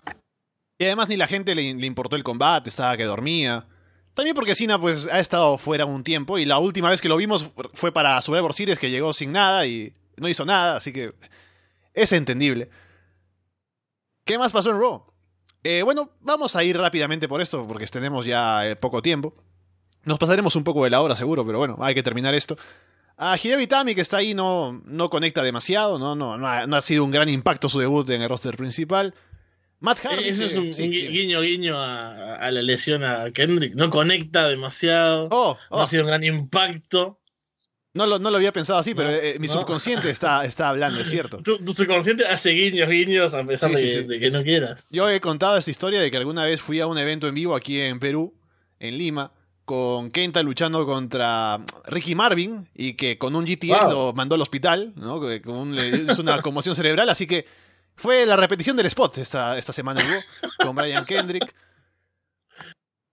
Y 0.78 0.86
además 0.86 1.08
ni 1.08 1.16
la 1.16 1.28
gente 1.28 1.56
le, 1.56 1.64
importó 1.64 2.16
el 2.16 2.24
combate, 2.24 2.70
estaba 2.70 2.98
que 2.98 3.06
dormía. 3.06 3.66
También 4.14 4.36
porque 4.36 4.56
Cena 4.56 4.80
pues 4.80 5.08
ha 5.08 5.20
estado 5.20 5.58
fuera 5.58 5.86
un 5.86 6.04
tiempo 6.04 6.38
y 6.38 6.46
la 6.46 6.60
última 6.60 6.90
vez 6.90 7.02
que 7.02 7.10
lo 7.10 7.18
vimos 7.18 7.50
fue 7.74 7.92
para 7.92 8.22
Survivor 8.22 8.54
Series 8.54 8.80
que 8.80 8.90
llegó 8.90 9.14
sin 9.14 9.32
nada 9.32 9.66
y 9.66 9.94
no 10.18 10.28
hizo 10.28 10.46
nada, 10.46 10.78
así 10.78 10.92
que 10.92 11.14
es 11.94 12.12
entendible. 12.12 12.70
¿Qué 14.26 14.38
más 14.38 14.52
pasó 14.52 14.72
en 14.72 14.80
Raw? 14.80 15.06
Eh, 15.64 15.82
bueno, 15.84 16.12
vamos 16.22 16.56
a 16.56 16.64
ir 16.64 16.78
rápidamente 16.78 17.28
por 17.28 17.42
esto 17.42 17.66
porque 17.68 17.88
tenemos 17.88 18.26
ya 18.26 18.68
eh, 18.68 18.76
poco 18.76 19.02
tiempo. 19.02 19.34
Nos 20.04 20.20
pasaremos 20.20 20.56
un 20.56 20.64
poco 20.64 20.84
de 20.84 20.90
la 20.92 21.02
hora 21.02 21.16
seguro, 21.16 21.46
pero 21.46 21.58
bueno, 21.58 21.78
hay 21.80 21.96
que 21.96 22.04
terminar 22.04 22.36
esto. 22.36 22.58
A 23.18 23.38
Hideo 23.38 23.66
Tami, 23.68 23.96
que 23.96 24.02
está 24.02 24.18
ahí, 24.18 24.34
no, 24.34 24.82
no 24.86 25.10
conecta 25.10 25.42
demasiado, 25.42 25.98
no, 25.98 26.16
no, 26.16 26.38
no, 26.38 26.48
ha, 26.48 26.68
no 26.68 26.76
ha 26.76 26.82
sido 26.82 27.06
un 27.06 27.12
gran 27.12 27.30
impacto 27.30 27.70
su 27.70 27.80
debut 27.80 28.10
en 28.10 28.22
el 28.22 28.30
roster 28.30 28.58
principal. 28.58 29.14
Matt 29.80 30.00
Hardy. 30.00 30.28
Eso 30.28 30.46
es 30.46 30.56
un, 30.56 30.72
guiño 30.72 31.42
guiño 31.42 31.76
a, 31.78 32.50
la 32.52 32.62
lesión 32.62 33.04
a 33.04 33.32
Kendrick. 33.32 33.76
No 33.76 33.90
conecta 33.90 34.48
demasiado. 34.48 35.28
Oh, 35.32 35.58
No 35.70 35.80
ha 35.80 35.84
oh. 35.84 35.88
sido 35.88 36.04
un 36.04 36.08
gran 36.08 36.24
impacto. 36.24 37.20
No 37.94 38.06
lo, 38.06 38.20
no 38.20 38.30
lo 38.30 38.36
había 38.36 38.52
pensado 38.52 38.78
así, 38.78 38.94
pero 38.94 39.10
eh, 39.10 39.38
mi 39.40 39.48
subconsciente 39.48 40.10
está, 40.10 40.44
está 40.44 40.68
hablando, 40.68 41.00
es 41.00 41.10
cierto. 41.10 41.38
Tu, 41.44 41.58
subconsciente 41.74 42.26
hace 42.26 42.50
guiños, 42.50 42.90
guiños, 42.90 43.34
a 43.34 43.46
pesar 43.46 43.72
de, 43.72 44.20
que 44.20 44.32
no 44.32 44.44
quieras. 44.44 44.88
Yo 44.90 45.10
he 45.10 45.22
contado 45.22 45.58
esta 45.58 45.72
historia 45.72 46.02
de 46.02 46.12
que 46.12 46.18
alguna 46.18 46.44
vez 46.44 46.60
fui 46.60 46.82
a 46.82 46.88
un 46.88 46.98
evento 46.98 47.30
en 47.30 47.36
vivo 47.36 47.56
aquí 47.56 47.80
en 47.80 48.00
Perú, 48.00 48.34
en 48.80 48.98
Lima, 48.98 49.32
con 49.66 50.12
Kenta 50.12 50.44
luchando 50.44 50.86
contra 50.86 51.60
Ricky 51.86 52.14
Marvin 52.16 52.70
y 52.76 52.94
que 52.94 53.18
con 53.18 53.36
un 53.36 53.46
GTS 53.46 53.90
lo 53.90 54.14
mandó 54.14 54.36
al 54.36 54.42
hospital, 54.42 54.94
¿no? 54.96 55.20
Con 55.44 55.78
es 55.78 56.20
una 56.20 56.42
conmoción 56.42 56.76
cerebral, 56.76 57.10
así 57.10 57.26
que 57.26 57.46
fue 57.96 58.26
la 58.26 58.36
repetición 58.36 58.78
del 58.78 58.86
spot 58.86 59.18
esta, 59.18 59.58
esta 59.58 59.74
semana 59.74 60.02
con 60.60 60.76
Brian 60.76 61.06
Kendrick. 61.06 61.54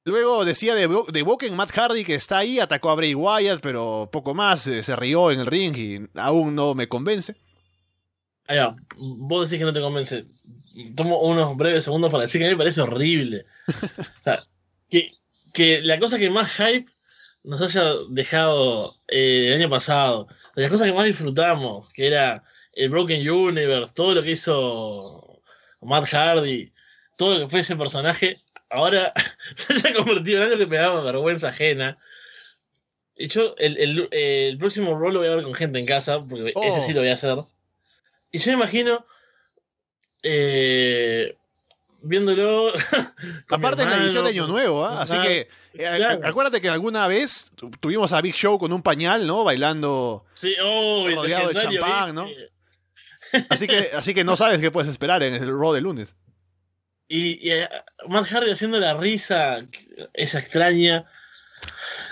Luego 0.05 0.45
decía 0.45 0.75
de, 0.75 0.89
de 0.89 1.23
Woken 1.23 1.55
Matt 1.55 1.71
Hardy 1.71 2.05
que 2.05 2.17
está 2.17 2.39
ahí, 2.39 2.59
atacó 2.59 2.91
a 2.91 2.97
Bray 2.97 3.15
Wyatt, 3.15 3.61
pero 3.61 4.11
poco 4.13 4.35
más, 4.35 4.67
eh, 4.67 4.83
se 4.83 4.97
rió 4.97 5.31
en 5.31 5.41
el 5.41 5.47
ring 5.47 5.77
y 5.77 6.01
aún 6.17 6.55
no 6.55 6.75
me 6.75 6.89
convence. 6.89 7.37
Allá, 8.49 8.75
vos 8.99 9.49
decís 9.49 9.61
que 9.61 9.65
no 9.65 9.73
te 9.73 9.81
convence. 9.81 10.25
Tomo 10.97 11.21
unos 11.21 11.57
breves 11.57 11.85
segundos 11.85 12.11
para 12.11 12.23
decir 12.23 12.41
que 12.41 12.47
a 12.47 12.49
mí 12.49 12.55
me 12.55 12.59
parece 12.59 12.81
horrible. 12.81 13.45
o 13.69 14.25
sea, 14.25 14.43
que, 14.91 15.13
que 15.53 15.83
la 15.83 15.99
cosa 15.99 16.19
que 16.19 16.31
más 16.31 16.53
hype 16.57 16.91
nos 17.45 17.61
haya 17.61 17.95
dejado 18.11 18.97
eh, 19.09 19.49
el 19.49 19.61
año 19.61 19.71
pasado, 19.71 20.29
las 20.55 20.71
cosas 20.71 20.87
que 20.87 20.95
más 20.95 21.07
disfrutamos, 21.07 21.89
que 21.93 22.07
era 22.07 22.45
el 22.75 22.89
Broken 22.89 23.29
Universe, 23.29 23.93
todo 23.95 24.15
lo 24.15 24.23
que 24.23 24.33
hizo 24.33 25.43
Matt 25.81 26.13
Hardy, 26.13 26.73
todo 27.17 27.35
lo 27.35 27.41
que 27.41 27.51
fue 27.51 27.61
ese 27.61 27.77
personaje, 27.77 28.41
ahora 28.71 29.13
se 29.57 29.75
haya 29.75 29.93
convertido 29.95 30.39
en 30.39 30.45
algo 30.45 30.59
que 30.59 30.67
me 30.67 30.77
daba 30.77 31.03
vergüenza 31.03 31.49
ajena. 31.49 31.99
Y 33.17 33.29
yo 33.29 33.55
el, 33.59 34.57
próximo 34.59 34.99
rol 34.99 35.15
lo 35.15 35.21
voy 35.21 35.29
a 35.29 35.35
ver 35.35 35.45
con 35.45 35.55
gente 35.55 35.79
en 35.79 35.87
casa, 35.87 36.21
porque 36.21 36.55
ese 36.63 36.81
sí 36.81 36.93
lo 36.93 37.01
voy 37.01 37.11
a 37.11 37.15
hacer. 37.15 37.39
Y 38.31 38.39
yo 38.39 38.47
me 38.53 38.55
imagino 38.55 39.05
eh, 40.23 41.37
viéndolo. 42.03 42.73
Aparte 43.49 43.83
en 43.83 43.91
la 43.91 43.97
edición 43.99 44.25
de 44.25 44.31
Año 44.31 44.47
Nuevo, 44.47 44.85
¿ah? 44.85 45.03
así 45.03 45.17
que 45.19 45.49
eh, 45.75 46.19
acuérdate 46.25 46.61
que 46.61 46.69
alguna 46.69 47.07
vez 47.09 47.51
tuvimos 47.81 48.13
a 48.13 48.21
Big 48.21 48.35
Show 48.35 48.59
con 48.59 48.73
un 48.73 48.83
pañal, 48.83 49.27
¿no? 49.27 49.45
Bailando 49.45 50.25
sí, 50.35 50.55
oh, 50.63 51.09
rodeado 51.09 51.49
de 51.49 51.55
champán, 51.55 52.15
¿no? 52.15 52.27
Así 53.49 53.67
que, 53.67 53.91
así 53.95 54.13
que 54.13 54.25
no 54.25 54.37
sabes 54.37 54.61
qué 54.61 54.71
puedes 54.71 54.91
esperar 54.91 55.23
en 55.23 55.35
el 55.35 55.49
Raw 55.49 55.73
de 55.73 55.81
lunes. 55.81 56.15
Y, 57.09 57.47
y, 57.47 57.53
eh, 57.53 57.69
Matt 58.09 58.27
Hardy 58.27 58.51
haciendo 58.51 58.79
la 58.79 58.95
risa, 58.95 59.65
esa 60.13 60.39
extraña. 60.39 61.07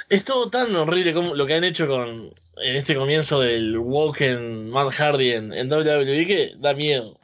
Es 0.09 0.25
todo 0.25 0.51
tan 0.51 0.75
horrible 0.75 1.13
como 1.13 1.35
lo 1.35 1.47
que 1.47 1.55
han 1.55 1.65
hecho 1.65 1.87
con 1.87 2.33
en 2.57 2.77
este 2.77 2.95
comienzo 2.95 3.41
del 3.41 3.79
Woken 3.79 4.71
Matt 4.71 4.93
Hardy 4.93 5.33
en, 5.33 5.53
en 5.53 5.71
WWE 5.71 6.27
que 6.27 6.53
da 6.57 6.75
miedo. 6.75 7.20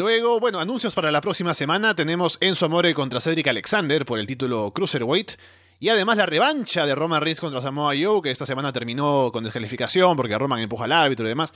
Luego, 0.00 0.40
bueno, 0.40 0.60
anuncios 0.60 0.94
para 0.94 1.10
la 1.10 1.20
próxima 1.20 1.52
semana. 1.52 1.94
Tenemos 1.94 2.38
Enzo 2.40 2.64
Amore 2.64 2.94
contra 2.94 3.20
Cedric 3.20 3.48
Alexander 3.48 4.06
por 4.06 4.18
el 4.18 4.26
título 4.26 4.70
Cruiserweight. 4.70 5.32
Y 5.78 5.90
además 5.90 6.16
la 6.16 6.24
revancha 6.24 6.86
de 6.86 6.94
Roman 6.94 7.20
Reigns 7.20 7.38
contra 7.38 7.60
Samoa 7.60 7.92
Joe, 8.02 8.22
que 8.22 8.30
esta 8.30 8.46
semana 8.46 8.72
terminó 8.72 9.28
con 9.30 9.44
descalificación 9.44 10.16
porque 10.16 10.38
Roman 10.38 10.60
empuja 10.60 10.86
al 10.86 10.92
árbitro 10.92 11.26
y 11.26 11.28
demás. 11.28 11.52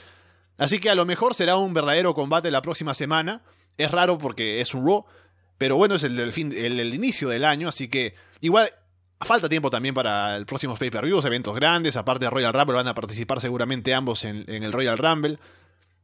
Así 0.59 0.79
que 0.79 0.91
a 0.91 0.95
lo 0.95 1.07
mejor 1.07 1.35
será 1.35 1.57
un 1.57 1.73
verdadero 1.73 2.15
combate 2.15 2.51
la 2.51 2.61
próxima 2.61 2.93
semana. 2.93 3.41
Es 3.79 3.91
raro 3.91 4.19
porque 4.19 4.61
es 4.61 4.75
un 4.75 4.87
Raw, 4.87 5.07
pero 5.57 5.77
bueno, 5.77 5.95
es 5.95 6.05
el, 6.05 6.31
fin, 6.35 6.53
el, 6.55 6.93
inicio 6.93 7.31
del 7.31 7.47
año, 7.47 7.69
así 7.69 7.89
que 7.89 8.15
igual 8.43 8.69
falta 9.21 9.49
tiempo 9.49 9.71
también 9.71 9.95
para 9.95 10.37
el 10.37 10.45
próximo 10.45 10.77
pay-per-views, 10.77 11.25
eventos 11.25 11.55
grandes. 11.55 11.97
Aparte 11.97 12.27
de 12.27 12.31
Royal 12.31 12.53
Rumble, 12.53 12.77
van 12.77 12.89
a 12.89 12.95
participar 12.95 13.41
seguramente 13.41 13.95
ambos 13.95 14.23
en, 14.25 14.45
en 14.49 14.65
el 14.65 14.73
Royal 14.73 14.99
Rumble. 14.99 15.39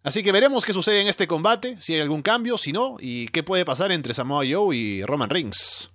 Así 0.02 0.22
que 0.22 0.32
veremos 0.32 0.64
qué 0.64 0.72
sucede 0.72 1.00
en 1.00 1.08
este 1.08 1.26
combate, 1.26 1.76
si 1.80 1.94
hay 1.94 2.00
algún 2.00 2.22
cambio, 2.22 2.56
si 2.56 2.72
no, 2.72 2.96
y 2.98 3.28
qué 3.28 3.42
puede 3.42 3.64
pasar 3.64 3.92
entre 3.92 4.14
Samoa 4.14 4.44
Joe 4.48 4.74
y 4.74 5.02
Roman 5.04 5.28
Reigns. 5.28 5.90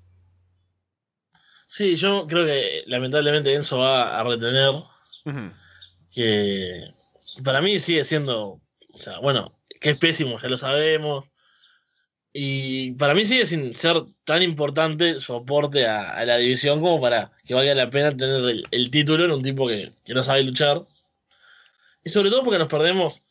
Sí, 1.67 1.95
yo 1.95 2.27
creo 2.27 2.45
que 2.45 2.83
lamentablemente 2.85 3.53
Enzo 3.53 3.79
va 3.79 4.19
a 4.19 4.23
retener. 4.23 4.73
Que 6.13 6.83
para 7.43 7.61
mí 7.61 7.79
sigue 7.79 8.03
siendo. 8.03 8.61
O 8.93 8.99
sea, 8.99 9.19
bueno, 9.19 9.59
que 9.81 9.89
es 9.89 9.97
pésimo, 9.97 10.39
ya 10.39 10.47
lo 10.47 10.57
sabemos. 10.57 11.25
Y 12.31 12.91
para 12.93 13.13
mí 13.13 13.25
sigue 13.25 13.45
sin 13.45 13.75
ser 13.75 13.95
tan 14.25 14.43
importante 14.43 15.19
su 15.19 15.33
aporte 15.35 15.85
a, 15.87 16.23
la 16.25 16.37
división 16.37 16.81
como 16.81 17.01
para 17.01 17.31
que 17.45 17.53
valga 17.53 17.73
la 17.75 17.89
pena 17.89 18.15
tener 18.15 18.65
el, 18.71 18.91
título 18.91 19.25
en 19.25 19.31
un 19.31 19.41
tipo 19.41 19.67
que, 19.67 19.91
que, 20.03 20.13
no 20.13 20.23
sabe 20.23 20.43
luchar. 20.43 20.83
Y 22.03 22.09
sobre 22.09 22.29
todo 22.29 22.43
porque 22.43 22.59
nos 22.59 22.67
perdemos, 22.67 23.25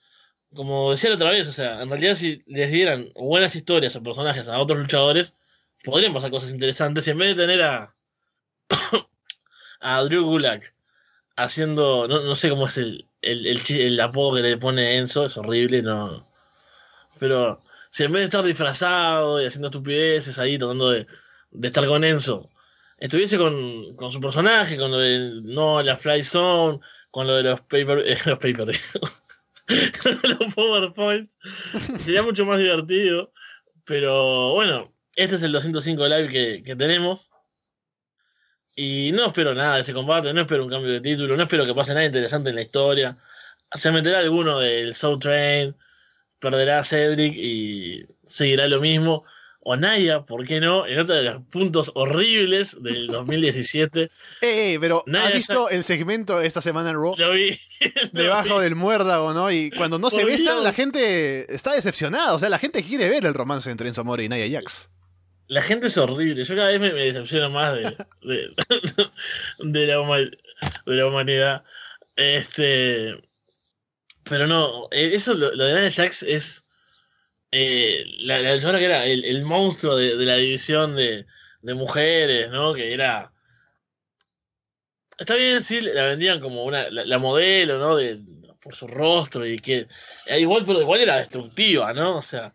como 0.55 0.91
decía 0.91 1.11
la 1.11 1.17
otra 1.17 1.31
vez, 1.31 1.47
o 1.49 1.53
sea, 1.53 1.83
en 1.83 1.89
realidad 1.91 2.15
si 2.15 2.43
les 2.47 2.71
dieran 2.71 3.11
buenas 3.15 3.57
historias 3.57 3.97
o 3.97 4.03
personajes 4.03 4.49
a 4.49 4.59
otros 4.59 4.79
luchadores, 4.79 5.37
podrían 5.85 6.15
pasar 6.15 6.31
cosas 6.31 6.51
interesantes. 6.51 7.07
Y 7.07 7.11
en 7.11 7.19
vez 7.19 7.37
de 7.37 7.43
tener 7.43 7.63
a, 7.63 7.95
a 9.81 10.03
Drew 10.03 10.25
Gulak 10.25 10.75
haciendo, 11.37 12.09
no, 12.09 12.37
sé 12.37 12.51
cómo 12.51 12.67
es 12.67 12.79
el, 12.79 13.09
el, 13.23 14.01
apodo 14.01 14.37
que 14.37 14.43
le 14.43 14.57
pone 14.57 14.97
Enzo, 14.97 15.27
es 15.27 15.37
horrible, 15.37 15.83
no. 15.83 16.27
Pero 17.21 17.63
si 17.91 18.05
en 18.05 18.13
vez 18.13 18.23
de 18.23 18.25
estar 18.27 18.45
disfrazado 18.45 19.43
y 19.43 19.47
haciendo 19.47 19.69
estupideces 19.69 20.39
ahí, 20.39 20.59
tratando 20.59 20.91
de, 20.91 21.07
estar 21.63 21.87
con 21.87 22.05
Enzo, 22.05 22.51
estuviese 22.99 23.39
con, 23.39 23.97
con, 23.97 24.13
su 24.13 24.21
personaje, 24.21 24.77
con 24.77 24.91
lo 24.91 24.99
de 24.99 25.41
no, 25.43 25.83
la 25.83 25.97
Fly 25.97 26.23
Zone, 26.23 26.81
con 27.11 27.27
lo 27.27 27.35
de 27.37 27.43
los 27.45 27.61
paper, 27.63 28.01
eh, 28.07 28.19
los 28.27 28.39
paper, 28.39 28.71
los 30.39 30.55
PowerPoints, 30.55 31.35
sería 31.99 32.23
mucho 32.23 32.45
más 32.45 32.59
divertido. 32.59 33.33
Pero 33.85 34.53
bueno, 34.53 34.93
este 35.17 35.37
es 35.37 35.43
el 35.43 35.53
205 35.53 36.07
live 36.09 36.29
que, 36.29 36.63
que 36.63 36.77
tenemos. 36.77 37.31
Y 38.77 39.13
no 39.13 39.27
espero 39.27 39.55
nada 39.55 39.77
de 39.77 39.83
ese 39.83 39.93
combate, 39.93 40.35
no 40.35 40.41
espero 40.41 40.65
un 40.65 40.71
cambio 40.71 40.91
de 40.91 41.01
título, 41.01 41.37
no 41.37 41.45
espero 41.45 41.65
que 41.65 41.75
pase 41.75 41.95
nada 41.95 42.07
interesante 42.07 42.51
en 42.51 42.57
la 42.57 42.63
historia. 42.63 43.17
Se 43.73 43.93
meterá 43.93 44.19
alguno 44.19 44.59
del 44.59 44.95
Soul 44.95 45.19
Train, 45.21 45.77
perderá 46.41 46.81
a 46.81 46.85
Cedric 46.85 47.35
y 47.37 48.05
seguirá 48.27 48.67
lo 48.67 48.81
mismo. 48.81 49.25
O 49.67 49.77
Naya, 49.77 50.23
¿por 50.23 50.47
qué 50.47 50.61
no? 50.61 50.87
En 50.87 50.99
otro 50.99 51.15
de 51.15 51.23
los 51.23 51.43
puntos 51.51 51.91
horribles 51.95 52.77
del 52.83 53.07
2017. 53.09 54.03
eh, 54.03 54.11
eh, 54.43 54.79
pero 54.79 55.03
¿has 55.19 55.33
visto 55.33 55.71
el 55.71 55.83
segmento 55.83 56.41
esta 56.41 56.61
semana 56.61 56.91
en 56.91 56.97
Raw? 56.97 57.15
Lo 57.17 57.33
vi. 57.33 57.59
Debajo 58.13 58.61
del 58.61 58.77
muérdago, 58.77 59.33
¿no? 59.33 59.51
Y 59.51 59.71
cuando 59.71 59.99
no 59.99 60.11
se 60.11 60.25
besan, 60.25 60.63
la 60.63 60.73
gente 60.73 61.53
está 61.53 61.73
decepcionada. 61.73 62.35
O 62.35 62.39
sea, 62.39 62.51
la 62.51 62.59
gente 62.59 62.83
quiere 62.83 63.09
ver 63.09 63.25
el 63.25 63.35
romance 63.35 63.71
entre 63.71 63.89
Enzo 63.89 64.03
Amore 64.03 64.25
y 64.25 64.29
Naya 64.29 64.61
Jax. 64.61 64.91
La 65.47 65.63
gente 65.63 65.89
es 65.89 65.99
horrible. 65.99 66.43
Yo 66.43 66.55
cada 66.55 66.69
vez 66.69 66.81
me, 66.81 66.93
decepciono 66.93 67.51
más 67.51 67.75
de, 67.75 67.97
de, 69.59 69.87
la, 69.87 71.07
humanidad. 71.07 71.65
Este. 72.17 73.15
Pero 74.25 74.47
no, 74.47 74.89
eh, 74.91 75.11
eso, 75.15 75.35
lo, 75.35 75.55
de 75.55 75.81
Nia 75.81 75.91
Jax 75.91 76.23
es. 76.23 76.64
Eh, 77.57 78.05
la, 78.19 78.41
la 78.41 78.59
que 78.59 78.85
era 78.85 79.07
el, 79.07 79.45
monstruo 79.45 79.95
de, 79.95 80.17
la 80.17 80.35
división 80.35 80.97
de, 80.97 81.25
mujeres, 81.63 82.51
¿no? 82.51 82.75
Que 82.75 82.93
era. 82.93 83.33
Está 85.17 85.37
bien, 85.37 85.63
sí, 85.63 85.81
la 85.81 86.07
vendían 86.07 86.41
como 86.41 86.65
una. 86.65 86.91
La, 86.91 87.19
modelo, 87.19 87.79
¿no? 87.79 87.95
De, 87.95 88.21
por 88.61 88.75
su 88.75 88.89
rostro 88.89 89.47
y 89.47 89.61
que. 89.61 89.87
Eh, 90.27 90.41
igual, 90.41 90.65
pero 90.67 90.81
igual 90.81 91.01
era 91.01 91.19
destructiva, 91.19 91.93
¿no? 91.93 92.17
O 92.17 92.23
sea. 92.23 92.53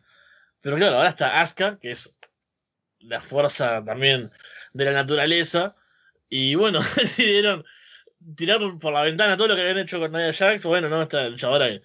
Pero 0.59 0.75
claro, 0.75 0.97
ahora 0.97 1.09
está 1.09 1.39
Asuka, 1.39 1.79
que 1.79 1.91
es 1.91 2.13
la 2.99 3.21
fuerza 3.21 3.81
también 3.85 4.29
de 4.73 4.83
la 4.83 4.91
naturaleza. 4.91 5.77
Y 6.27 6.55
bueno, 6.55 6.81
decidieron 6.97 7.63
tirar 8.35 8.59
por 8.81 8.91
la 8.91 9.03
ventana 9.03 9.37
todo 9.37 9.47
lo 9.47 9.55
que 9.55 9.61
habían 9.61 9.77
hecho 9.77 9.97
con 9.97 10.11
Nia 10.11 10.33
Jax. 10.33 10.63
Bueno, 10.63 10.89
no, 10.89 11.03
esta 11.03 11.29
luchadora 11.29 11.69
que. 11.69 11.81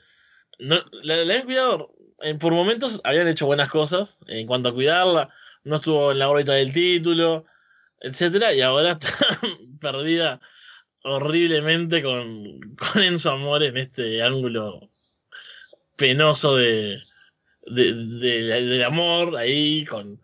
No, 0.59 0.85
la, 1.03 1.24
la 1.24 1.43
cuidado. 1.45 1.95
Por 2.40 2.52
momentos 2.52 3.01
habían 3.05 3.28
hecho 3.28 3.46
buenas 3.46 3.70
cosas 3.70 4.18
en 4.26 4.46
cuanto 4.46 4.68
a 4.68 4.74
cuidarla. 4.74 5.28
No 5.64 5.76
estuvo 5.76 6.12
en 6.12 6.18
la 6.18 6.28
órbita 6.28 6.52
del 6.52 6.72
título, 6.72 7.46
etcétera, 8.01 8.52
y 8.55 8.60
ahora 8.60 8.92
está 9.01 9.09
perdida 9.80 10.40
horriblemente 11.02 12.02
con, 12.02 12.60
con 12.76 13.02
Enzo 13.02 13.30
Amor 13.30 13.62
en 13.62 13.76
este 13.76 14.22
ángulo 14.22 14.90
penoso 15.96 16.56
de, 16.56 16.98
de, 17.66 17.92
del 17.92 18.84
amor 18.84 19.36
ahí, 19.36 19.84
con, 19.84 20.20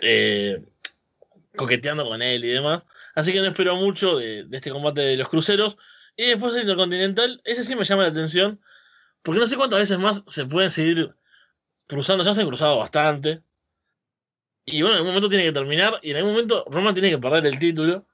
eh, 0.00 0.62
coqueteando 1.56 2.04
con 2.06 2.22
él 2.22 2.44
y 2.44 2.48
demás. 2.48 2.86
Así 3.14 3.32
que 3.32 3.40
no 3.40 3.46
espero 3.46 3.76
mucho 3.76 4.16
de, 4.16 4.46
este 4.50 4.70
combate 4.70 5.00
de 5.02 5.16
los 5.16 5.28
cruceros. 5.28 5.76
Y 6.16 6.26
después 6.26 6.54
el 6.54 6.62
Intercontinental, 6.62 7.40
ese 7.44 7.64
sí 7.64 7.76
me 7.76 7.84
llama 7.84 8.02
la 8.02 8.08
atención, 8.08 8.60
porque 9.22 9.40
no 9.40 9.46
sé 9.46 9.56
cuántas 9.56 9.80
veces 9.80 9.98
más 9.98 10.24
se 10.26 10.46
pueden 10.46 10.70
seguir 10.70 11.14
cruzando, 11.86 12.24
ya 12.24 12.34
se 12.34 12.40
han 12.40 12.48
cruzado 12.48 12.78
bastante. 12.78 13.42
Y 14.64 14.82
bueno, 14.82 14.94
en 14.94 14.98
algún 14.98 15.10
momento 15.10 15.28
tiene 15.28 15.44
que 15.44 15.52
terminar 15.52 15.98
y 16.02 16.10
en 16.10 16.18
algún 16.18 16.32
momento 16.32 16.64
Roman 16.68 16.94
tiene 16.94 17.10
que 17.10 17.18
perder 17.18 17.46
el 17.46 17.58
título. 17.58 18.06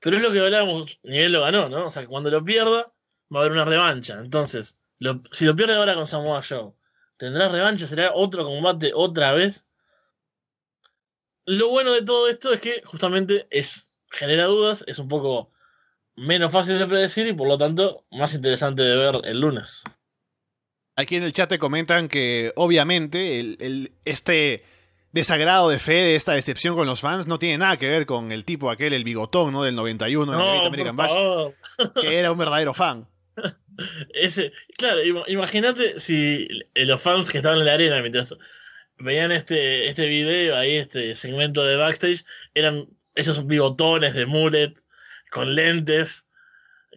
Pero 0.00 0.18
es 0.18 0.22
lo 0.22 0.32
que 0.32 0.40
hablábamos, 0.40 0.98
nivel 1.02 1.32
lo 1.32 1.40
ganó, 1.40 1.68
¿no? 1.68 1.86
O 1.86 1.90
sea, 1.90 2.06
cuando 2.06 2.30
lo 2.30 2.44
pierda, 2.44 2.92
va 3.34 3.38
a 3.38 3.40
haber 3.40 3.52
una 3.52 3.64
revancha. 3.64 4.18
Entonces, 4.20 4.76
si 5.30 5.46
lo 5.46 5.56
pierde 5.56 5.74
ahora 5.74 5.94
con 5.94 6.06
Samoa 6.06 6.42
Joe, 6.46 6.72
¿tendrá 7.16 7.48
revancha? 7.48 7.86
¿Será 7.86 8.12
otro 8.12 8.44
combate 8.44 8.92
otra 8.94 9.32
vez? 9.32 9.64
Lo 11.46 11.68
bueno 11.68 11.92
de 11.92 12.02
todo 12.02 12.28
esto 12.28 12.52
es 12.52 12.60
que 12.60 12.82
justamente 12.84 13.46
es 13.50 13.90
genera 14.10 14.44
dudas, 14.44 14.84
es 14.86 14.98
un 14.98 15.08
poco 15.08 15.50
menos 16.16 16.52
fácil 16.52 16.78
de 16.78 16.86
predecir 16.86 17.26
y 17.26 17.32
por 17.32 17.48
lo 17.48 17.58
tanto 17.58 18.04
más 18.10 18.34
interesante 18.34 18.82
de 18.82 18.96
ver 18.96 19.20
el 19.24 19.40
lunes. 19.40 19.82
Aquí 20.96 21.16
en 21.16 21.24
el 21.24 21.32
chat 21.32 21.48
te 21.48 21.58
comentan 21.58 22.08
que 22.08 22.52
obviamente 22.54 23.40
el, 23.40 23.92
este 24.04 24.64
desagrado 25.10 25.68
de 25.68 25.78
fe, 25.78 25.94
de 25.94 26.16
esta 26.16 26.32
decepción 26.32 26.76
con 26.76 26.86
los 26.86 27.00
fans, 27.00 27.26
no 27.26 27.38
tiene 27.38 27.58
nada 27.58 27.76
que 27.76 27.88
ver 27.88 28.06
con 28.06 28.32
el 28.32 28.44
tipo 28.44 28.70
aquel, 28.70 28.92
el 28.92 29.04
bigotón, 29.04 29.52
¿no? 29.52 29.64
Del 29.64 29.74
91 29.74 30.32
no, 30.32 30.66
American 30.66 30.96
Bash, 30.96 31.12
que 32.00 32.18
era 32.18 32.30
un 32.30 32.38
verdadero 32.38 32.74
fan. 32.74 33.08
Ese, 34.14 34.52
claro, 34.76 35.00
imagínate 35.26 35.98
si 35.98 36.46
los 36.74 37.02
fans 37.02 37.30
que 37.30 37.38
estaban 37.38 37.58
en 37.58 37.66
la 37.66 37.74
arena 37.74 38.00
mientras 38.00 38.36
veían 38.98 39.32
este, 39.32 39.88
este 39.88 40.06
video, 40.06 40.56
ahí 40.56 40.76
este 40.76 41.16
segmento 41.16 41.64
de 41.64 41.76
backstage, 41.76 42.24
eran 42.54 42.86
esos 43.16 43.46
bigotones 43.46 44.14
de 44.14 44.26
mullet, 44.26 44.74
con 45.34 45.52
lentes, 45.56 46.26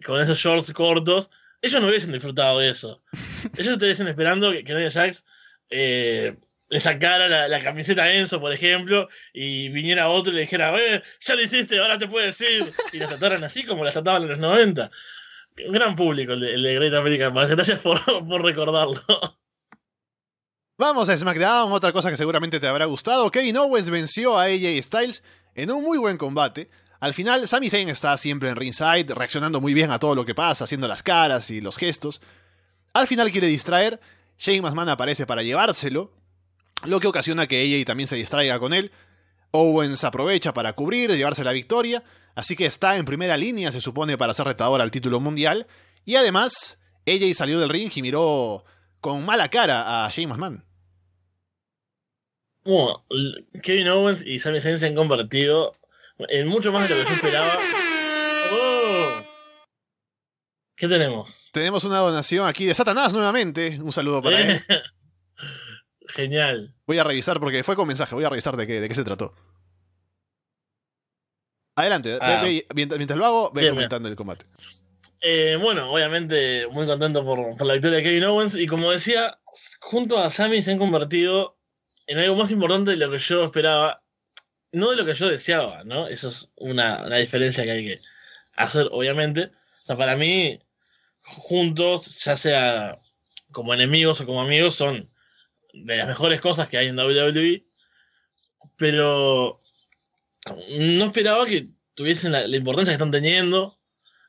con 0.06 0.20
esos 0.20 0.38
shorts 0.38 0.72
cortos, 0.72 1.28
ellos 1.60 1.80
no 1.82 1.88
hubiesen 1.88 2.12
disfrutado 2.12 2.60
de 2.60 2.70
eso. 2.70 3.02
Ellos 3.58 3.72
estuviesen 3.72 4.06
esperando 4.06 4.52
que, 4.52 4.62
que 4.62 4.90
Jax 4.90 5.24
eh, 5.70 6.36
le 6.68 6.80
sacara 6.80 7.48
la, 7.48 7.58
camiseta 7.60 8.04
a 8.04 8.12
Enzo, 8.12 8.40
por 8.40 8.52
ejemplo, 8.52 9.08
y 9.32 9.70
viniera 9.70 10.08
otro 10.08 10.32
y 10.32 10.36
le 10.36 10.40
dijera, 10.42 10.72
eh, 10.78 11.02
ya 11.20 11.34
lo 11.34 11.42
hiciste, 11.42 11.80
ahora 11.80 11.98
te 11.98 12.06
puedes 12.06 12.40
ir. 12.40 12.72
Y 12.92 12.98
la 12.98 13.08
trataran 13.08 13.42
así 13.42 13.64
como 13.64 13.84
la 13.84 13.90
trataban 13.90 14.22
en 14.22 14.28
los 14.28 14.38
90. 14.38 14.88
Un 15.66 15.72
gran 15.72 15.96
público 15.96 16.34
el 16.34 16.62
de, 16.62 16.74
Great 16.74 16.94
American 16.94 17.34
Bash. 17.34 17.50
Gracias 17.50 17.80
por, 17.80 17.98
por 18.28 18.44
recordarlo. 18.44 19.02
Vamos 20.76 21.08
a 21.08 21.18
SmackDown, 21.18 21.72
otra 21.72 21.90
cosa 21.90 22.08
que 22.08 22.16
seguramente 22.16 22.60
te 22.60 22.68
habrá 22.68 22.84
gustado. 22.84 23.32
Kevin 23.32 23.56
Owens 23.56 23.90
venció 23.90 24.38
a 24.38 24.44
AJ 24.44 24.80
Styles 24.80 25.24
en 25.56 25.72
un 25.72 25.82
muy 25.82 25.98
buen 25.98 26.16
combate. 26.16 26.70
Al 27.00 27.14
final, 27.14 27.46
Sami 27.46 27.70
Zayn 27.70 27.88
está 27.88 28.16
siempre 28.18 28.48
en 28.48 28.56
ringside, 28.56 29.14
reaccionando 29.14 29.60
muy 29.60 29.72
bien 29.72 29.90
a 29.92 30.00
todo 30.00 30.14
lo 30.16 30.24
que 30.24 30.34
pasa, 30.34 30.64
haciendo 30.64 30.88
las 30.88 31.02
caras 31.02 31.50
y 31.50 31.60
los 31.60 31.76
gestos. 31.76 32.20
Al 32.92 33.06
final 33.06 33.30
quiere 33.30 33.46
distraer, 33.46 34.00
Shane 34.38 34.62
McMahon 34.62 34.88
aparece 34.88 35.24
para 35.24 35.42
llevárselo, 35.42 36.12
lo 36.84 36.98
que 36.98 37.06
ocasiona 37.06 37.46
que 37.46 37.62
AJ 37.62 37.84
también 37.84 38.08
se 38.08 38.16
distraiga 38.16 38.58
con 38.58 38.72
él. 38.72 38.90
Owens 39.52 40.02
aprovecha 40.04 40.52
para 40.52 40.72
cubrir, 40.72 41.10
llevarse 41.10 41.44
la 41.44 41.52
victoria, 41.52 42.02
así 42.34 42.56
que 42.56 42.66
está 42.66 42.96
en 42.96 43.04
primera 43.04 43.36
línea, 43.36 43.70
se 43.70 43.80
supone, 43.80 44.18
para 44.18 44.34
ser 44.34 44.46
retador 44.46 44.80
al 44.80 44.90
título 44.90 45.20
mundial. 45.20 45.66
Y 46.04 46.16
además, 46.16 46.78
AJ 47.06 47.34
salió 47.34 47.60
del 47.60 47.68
ring 47.68 47.90
y 47.94 48.02
miró 48.02 48.64
con 49.00 49.24
mala 49.24 49.48
cara 49.48 50.04
a 50.04 50.10
Shane 50.10 50.28
McMahon. 50.28 50.64
Kevin 53.62 53.88
Owens 53.88 54.26
y 54.26 54.38
Sami 54.40 54.60
Zayn 54.60 54.78
se 54.78 54.86
han 54.86 54.94
convertido 54.94 55.74
en 56.18 56.48
mucho 56.48 56.72
más 56.72 56.88
de 56.88 56.94
lo 56.96 57.02
que 57.02 57.08
yo 57.08 57.14
esperaba. 57.14 57.58
Oh. 58.52 59.22
¿Qué 60.76 60.88
tenemos? 60.88 61.50
Tenemos 61.52 61.84
una 61.84 61.98
donación 61.98 62.46
aquí 62.46 62.64
de 62.64 62.74
Satanás 62.74 63.12
nuevamente. 63.12 63.78
Un 63.82 63.92
saludo 63.92 64.22
para 64.22 64.40
él. 64.40 64.64
Genial. 66.08 66.74
Voy 66.86 66.98
a 66.98 67.04
revisar 67.04 67.38
porque 67.38 67.62
fue 67.62 67.76
con 67.76 67.86
mensaje. 67.86 68.14
Voy 68.14 68.24
a 68.24 68.30
revisar 68.30 68.56
de 68.56 68.66
qué, 68.66 68.80
de 68.80 68.88
qué 68.88 68.94
se 68.94 69.04
trató. 69.04 69.34
Adelante, 71.76 72.18
ah. 72.20 72.44
mientras, 72.74 73.16
lo 73.16 73.24
hago, 73.24 73.52
ve 73.52 73.70
comentando 73.70 74.08
el 74.08 74.16
combate. 74.16 74.44
Eh, 75.20 75.56
bueno, 75.60 75.92
obviamente 75.92 76.66
muy 76.68 76.86
contento 76.86 77.24
por, 77.24 77.56
por, 77.56 77.66
la 77.66 77.74
victoria 77.74 77.98
de 77.98 78.02
Kevin 78.02 78.24
Owens. 78.24 78.56
Y 78.56 78.66
como 78.66 78.90
decía, 78.90 79.38
junto 79.80 80.18
a 80.18 80.30
Sami 80.30 80.60
se 80.60 80.72
han 80.72 80.78
convertido 80.78 81.56
en 82.06 82.18
algo 82.18 82.34
más 82.34 82.50
importante 82.50 82.92
de 82.92 82.96
lo 82.96 83.10
que 83.10 83.18
yo 83.18 83.44
esperaba 83.44 84.02
no 84.72 84.90
de 84.90 84.96
lo 84.96 85.04
que 85.04 85.14
yo 85.14 85.28
deseaba, 85.28 85.84
¿no? 85.84 86.08
Eso 86.08 86.28
es 86.28 86.48
una, 86.56 87.06
diferencia 87.18 87.64
que 87.64 87.70
hay 87.70 87.84
que 87.84 88.00
hacer, 88.54 88.88
obviamente. 88.90 89.50
O 89.82 89.86
sea, 89.86 89.96
para 89.96 90.16
mí, 90.16 90.60
juntos, 91.22 92.22
ya 92.24 92.36
sea 92.36 92.98
como 93.52 93.74
enemigos 93.74 94.20
o 94.20 94.26
como 94.26 94.42
amigos, 94.42 94.74
son 94.74 95.10
de 95.72 95.96
las 95.96 96.08
mejores 96.08 96.40
cosas 96.40 96.68
que 96.68 96.78
hay 96.78 96.88
en 96.88 96.98
WWE. 96.98 97.64
Pero 98.76 99.58
no 100.70 101.04
esperaba 101.06 101.46
que 101.46 101.68
tuviesen 101.94 102.32
la, 102.32 102.46
importancia 102.46 102.92
que 102.92 102.96
están 102.96 103.10
teniendo 103.10 103.78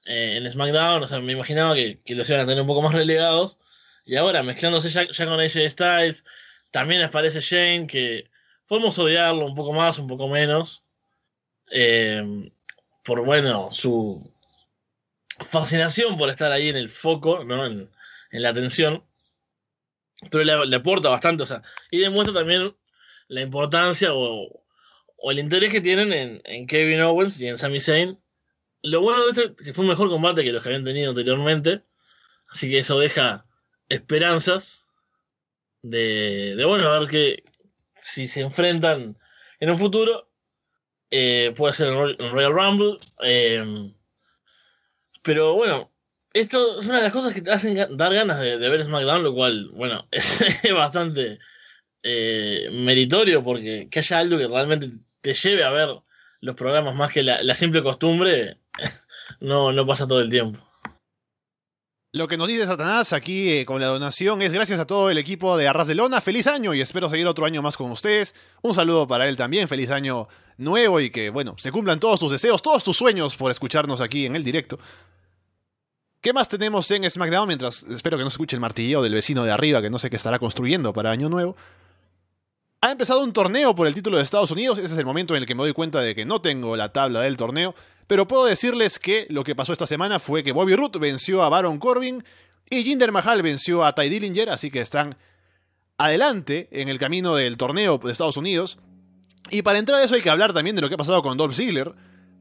eh, 0.06 0.38
en 0.38 0.52
SmackDown. 0.52 1.04
O 1.04 1.08
sea, 1.08 1.20
me 1.20 1.34
imaginaba 1.34 1.76
que, 1.76 2.02
los 2.08 2.30
iban 2.30 2.42
a 2.42 2.46
tener 2.46 2.62
un 2.62 2.68
poco 2.68 2.82
más 2.82 2.94
relegados. 2.94 3.60
Y 4.06 4.16
ahora, 4.16 4.42
mezclándose 4.44 4.90
ya, 4.90 5.08
ya 5.10 5.26
con 5.26 5.40
AJ 5.40 5.70
Styles, 5.70 6.24
también 6.72 7.02
aparece 7.02 7.42
Shane, 7.42 7.88
que 7.88 8.30
podemos 8.70 8.98
odiarlo 9.00 9.46
un 9.48 9.56
poco 9.56 9.74
más, 9.74 9.98
un 9.98 10.08
poco 10.08 10.30
menos. 10.30 10.86
Eh, 11.72 12.52
por, 13.04 13.26
bueno, 13.26 13.70
su 13.72 14.32
fascinación 15.40 16.18
por 16.18 16.30
estar 16.30 16.52
ahí 16.52 16.70
en 16.70 16.78
el 16.78 16.90
foco, 16.90 17.44
¿no? 17.44 17.66
En, 17.66 17.90
la 18.32 18.50
atención. 18.50 19.04
Pero 20.30 20.44
le, 20.66 20.76
aporta 20.76 21.10
bastante, 21.10 21.44
o 21.44 21.46
sea, 21.46 21.64
y 21.90 21.98
demuestra 22.00 22.34
también 22.34 22.76
la 23.28 23.42
importancia 23.42 24.14
o, 24.14 24.64
el 25.24 25.40
interés 25.40 25.72
que 25.72 25.82
tienen 25.82 26.42
en, 26.44 26.68
Kevin 26.68 27.02
Owens 27.02 27.42
y 27.42 27.48
en 27.48 27.58
Sami 27.58 27.80
Zayn. 27.80 28.20
Lo 28.84 29.02
bueno 29.02 29.24
de 29.24 29.30
esto 29.32 29.42
es 29.44 29.66
que 29.66 29.74
fue 29.74 29.84
un 29.84 29.90
mejor 29.90 30.10
combate 30.10 30.44
que 30.44 30.52
los 30.52 30.62
que 30.62 30.70
habían 30.70 30.86
tenido 30.86 31.10
anteriormente. 31.10 31.82
Así 32.50 32.70
que 32.70 32.80
eso 32.80 33.00
deja 33.00 33.46
esperanzas 33.90 34.88
de, 35.82 36.56
de 36.56 36.66
bueno, 36.66 36.88
a 36.90 37.00
ver 37.00 37.10
qué, 37.10 37.44
si 38.02 38.28
se 38.28 38.42
enfrentan 38.42 39.18
en 39.60 39.70
un 39.70 39.78
futuro, 39.78 40.30
eh, 41.12 41.54
puede 41.56 41.74
ser 41.74 41.88
en 41.90 42.32
Royal 42.32 42.54
Rumble. 42.54 43.00
Eh, 43.24 43.90
pero 45.22 45.56
bueno, 45.56 45.92
esto 46.34 46.80
es 46.80 46.88
una 46.88 46.98
de 46.98 47.04
las 47.04 47.14
cosas 47.14 47.34
que 47.34 47.42
te 47.42 47.52
hacen 47.52 47.76
dar 47.98 48.14
ganas 48.14 48.40
de, 48.40 48.58
ver 48.58 48.84
SmackDown, 48.84 49.24
lo 49.24 49.34
cual, 49.34 49.70
bueno, 49.74 50.08
es, 50.12 50.44
bastante 50.74 51.40
eh, 52.04 52.70
meritorio 52.72 53.44
porque 53.44 53.88
que 53.90 54.00
haya 54.00 54.20
algo 54.20 54.38
que 54.38 54.48
realmente 54.48 54.90
te 55.22 55.34
lleve 55.34 55.64
a 55.64 55.72
ver 55.72 55.90
los 56.42 56.56
programas 56.56 56.96
más 56.96 57.12
que 57.12 57.24
la, 57.24 57.44
la 57.44 57.56
simple 57.56 57.84
costumbre, 57.84 58.58
no, 59.40 59.74
no 59.74 59.86
pasa 59.86 60.08
todo 60.08 60.22
el 60.22 60.30
tiempo. 60.30 60.60
Lo 62.12 62.28
que 62.28 62.38
nos 62.38 62.48
dice 62.48 62.66
Satanás 62.66 63.14
aquí 63.14 63.50
eh, 63.52 63.66
con 63.68 63.80
la 63.80 63.86
donación 63.86 64.42
es 64.42 64.52
gracias 64.52 64.80
a 64.80 64.88
todo 64.88 65.12
el 65.12 65.20
equipo 65.20 65.56
de 65.58 65.68
Arras 65.68 65.86
de 65.86 65.94
Lona. 65.94 66.22
Feliz 66.22 66.48
año 66.48 66.74
y 66.74 66.82
espero 66.82 67.08
seguir 67.08 67.28
otro 67.28 67.46
año 67.46 67.62
más 67.62 67.78
con 67.78 67.92
ustedes. 67.92 68.34
Un 68.64 68.74
saludo 68.74 69.08
para 69.08 69.30
él 69.30 69.38
también. 69.38 69.68
Feliz 69.68 69.92
año 69.92 70.28
nuevo 70.58 71.00
y 71.00 71.12
que, 71.12 71.30
bueno, 71.30 71.54
se 71.60 71.72
cumplan 71.72 72.00
todos 72.00 72.20
tus 72.20 72.32
deseos, 72.32 72.64
todos 72.64 72.84
tus 72.84 72.98
sueños 72.98 73.36
por 73.36 73.52
escucharnos 73.52 74.02
aquí 74.02 74.26
en 74.26 74.36
el 74.36 74.44
directo. 74.44 74.80
¿Qué 76.20 76.34
más 76.34 76.50
tenemos 76.50 76.90
en 76.90 77.08
SmackDown? 77.08 77.48
Mientras 77.48 77.84
espero 77.84 78.18
que 78.18 78.24
no 78.24 78.32
se 78.32 78.34
escuche 78.34 78.56
el 78.56 78.60
martilleo 78.60 79.04
del 79.04 79.14
vecino 79.14 79.44
de 79.44 79.52
arriba 79.52 79.80
que 79.80 79.92
no 79.92 80.00
sé 80.00 80.10
qué 80.10 80.16
estará 80.16 80.40
construyendo 80.40 80.94
para 80.94 81.12
Año 81.12 81.30
Nuevo. 81.30 81.56
Ha 82.82 82.92
empezado 82.92 83.24
un 83.24 83.34
torneo 83.34 83.76
por 83.76 83.86
el 83.86 83.94
título 83.94 84.18
de 84.18 84.24
Estados 84.24 84.50
Unidos. 84.50 84.80
Ese 84.80 84.94
es 84.94 84.98
el 84.98 85.06
momento 85.06 85.36
en 85.36 85.44
el 85.44 85.46
que 85.46 85.54
me 85.54 85.62
doy 85.62 85.74
cuenta 85.74 86.02
de 86.02 86.16
que 86.16 86.26
no 86.26 86.42
tengo 86.42 86.76
la 86.76 86.92
tabla 86.92 87.22
del 87.22 87.38
torneo. 87.38 87.76
Pero 88.10 88.28
puedo 88.28 88.46
decirles 88.46 88.98
que 88.98 89.28
lo 89.30 89.44
que 89.44 89.54
pasó 89.54 89.72
esta 89.72 89.86
semana 89.86 90.18
fue 90.18 90.42
que 90.42 90.52
Bobby 90.52 90.74
Root 90.76 90.98
venció 90.98 91.44
a 91.44 91.50
Baron 91.50 91.78
Corbin 91.78 92.24
y 92.68 92.84
Jinder 92.84 93.12
Mahal 93.12 93.44
venció 93.44 93.86
a 93.86 93.94
Ty 93.94 94.10
Dillinger, 94.10 94.50
así 94.50 94.72
que 94.72 94.82
están 94.82 95.16
adelante 95.96 96.70
en 96.72 96.90
el 96.90 96.98
camino 96.98 97.36
del 97.36 97.56
torneo 97.56 98.00
de 98.00 98.12
Estados 98.12 98.36
Unidos. 98.36 98.80
Y 99.52 99.62
para 99.62 99.78
entrar 99.78 100.02
a 100.02 100.04
eso 100.04 100.16
hay 100.16 100.24
que 100.24 100.30
hablar 100.32 100.54
también 100.54 100.76
de 100.76 100.82
lo 100.82 100.90
que 100.90 100.96
ha 100.96 100.98
pasado 100.98 101.22
con 101.22 101.38
Dolph 101.38 101.54
Ziggler. 101.54 101.94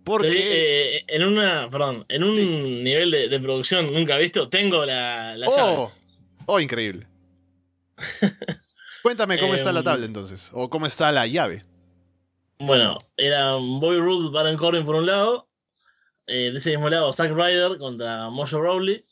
Porque. 0.04 0.30
Eh, 0.96 1.04
en 1.06 1.24
una. 1.24 1.68
Perdón, 1.70 2.06
en 2.08 2.24
un 2.24 2.32
nivel 2.82 3.10
de, 3.10 3.38
producción 3.38 3.92
nunca 3.92 4.16
visto, 4.16 4.48
tengo 4.48 4.86
la, 4.86 5.36
la 5.36 5.48
oh, 5.50 5.92
oh, 6.46 6.60
increíble. 6.60 7.06
Cuéntame 9.02 9.38
cómo 9.38 9.54
está 9.54 9.70
la 9.70 9.80
em, 9.80 9.84
tabla 9.84 10.06
entonces. 10.06 10.48
O 10.54 10.70
cómo 10.70 10.86
está 10.86 11.12
la 11.12 11.26
llave. 11.26 11.62
Bueno, 12.58 12.96
era 13.18 13.54
Bobby 13.56 13.98
Roode, 13.98 14.30
Baron 14.30 14.56
Corbin 14.56 14.84
por 14.84 14.94
un 14.94 15.06
lado, 15.06 15.47
eh, 16.28 16.50
de 16.52 16.58
ese 16.58 16.70
mismo 16.70 16.88
lado, 16.88 17.12
Zack 17.12 17.32
Ryder 17.32 17.78
contra 17.78 18.30
Mojo 18.30 18.60
Rowley. 18.60 19.04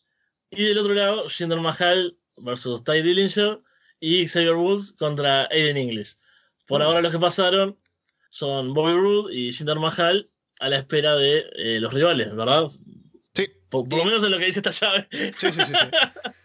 Y 0.51 0.64
del 0.64 0.78
otro 0.78 0.94
lado, 0.94 1.28
Jinder 1.28 1.60
Mahal 1.60 2.16
versus 2.38 2.84
Ty 2.84 3.02
Dillinger 3.02 3.60
y 4.01 4.26
Xavier 4.26 4.55
Woods 4.55 4.93
contra 4.93 5.48
Aiden 5.51 5.76
English. 5.76 6.16
Por 6.66 6.82
ahora 6.82 7.01
los 7.01 7.12
que 7.12 7.18
pasaron 7.18 7.76
son 8.30 8.74
Bobby 8.74 8.93
Roode 8.93 9.34
y 9.34 9.52
Jinder 9.52 9.78
Mahal 9.78 10.28
a 10.60 10.68
la 10.68 10.76
espera 10.78 11.16
de 11.16 11.44
eh, 11.56 11.80
los 11.80 11.93
rivales, 11.93 12.34
¿verdad? 12.34 12.68
Sí. 13.34 13.48
Por, 13.68 13.93
lo 13.93 14.05
menos 14.05 14.22
en 14.24 14.30
lo 14.30 14.38
que 14.38 14.47
dice 14.47 14.60
esta 14.60 14.70
llave. 14.70 15.09
Sí, 15.10 15.52
sí, 15.52 15.60
sí. 15.64 15.72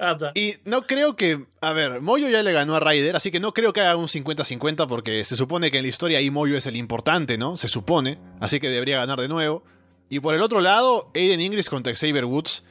Ah, 0.00 0.18
y 0.34 0.54
no 0.64 0.88
creo 0.88 1.14
que. 1.14 1.46
A 1.60 1.72
ver, 1.72 2.00
Moyo 2.00 2.28
ya 2.28 2.42
le 2.42 2.52
ganó 2.52 2.74
a 2.74 2.80
Ryder, 2.80 3.14
así 3.14 3.30
que 3.30 3.38
no 3.38 3.54
creo 3.54 3.72
que 3.72 3.80
haga 3.80 3.94
un 3.94 4.08
50-50 4.08 4.88
porque 4.88 5.24
se 5.24 5.36
supone 5.36 5.70
que 5.70 5.78
en 5.78 5.84
la 5.84 5.88
historia 5.88 6.18
ahí 6.18 6.32
Moyo 6.32 6.56
es 6.56 6.66
el 6.66 6.74
importante, 6.74 7.38
¿no? 7.38 7.56
Se 7.56 7.68
supone. 7.68 8.18
Así 8.40 8.58
que 8.58 8.70
debería 8.70 8.98
ganar 8.98 9.20
de 9.20 9.28
nuevo. 9.28 9.62
Y 10.08 10.20
por 10.20 10.34
el 10.34 10.42
otro 10.42 10.60
lado, 10.60 11.10
Aiden 11.14 11.40
English 11.40 11.68
contra 11.68 11.94
Xavier 11.94 12.24
Woods. 12.24 12.64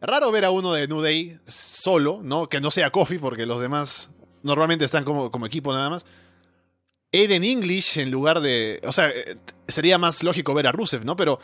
Raro 0.00 0.32
ver 0.32 0.44
a 0.44 0.50
uno 0.50 0.72
de 0.72 0.88
New 0.88 1.00
Day 1.00 1.38
solo, 1.46 2.20
¿no? 2.22 2.48
Que 2.48 2.60
no 2.60 2.70
sea 2.70 2.90
Kofi, 2.90 3.18
porque 3.18 3.46
los 3.46 3.60
demás 3.60 4.10
normalmente 4.42 4.84
están 4.84 5.04
como, 5.04 5.30
como 5.30 5.46
equipo 5.46 5.72
nada 5.72 5.90
más. 5.90 6.04
Aiden 7.12 7.44
English 7.44 7.98
en 7.98 8.10
lugar 8.10 8.40
de. 8.40 8.80
O 8.84 8.92
sea, 8.92 9.10
eh, 9.10 9.36
sería 9.68 9.98
más 9.98 10.24
lógico 10.24 10.54
ver 10.54 10.66
a 10.66 10.72
Rusev, 10.72 11.04
¿no? 11.04 11.14
Pero 11.14 11.38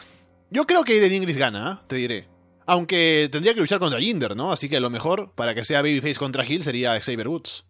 yo 0.51 0.67
creo 0.67 0.83
que 0.83 0.95
Aiden 0.95 1.13
English 1.13 1.37
gana, 1.37 1.73
¿eh? 1.73 1.85
te 1.87 1.97
diré. 1.97 2.29
Aunque 2.67 3.29
tendría 3.31 3.55
que 3.55 3.61
luchar 3.61 3.79
contra 3.79 4.01
Jinder, 4.01 4.37
¿no? 4.37 4.51
Así 4.51 4.69
que 4.69 4.79
a 4.79 4.81
lo 4.81 4.91
mejor, 4.91 5.33
para 5.35 5.55
que 5.55 5.65
sea 5.65 5.81
Babyface 5.83 6.17
contra 6.17 6.45
Hill, 6.45 6.63
sería 6.63 7.01
Xavier 7.01 7.29
Woods. 7.29 7.65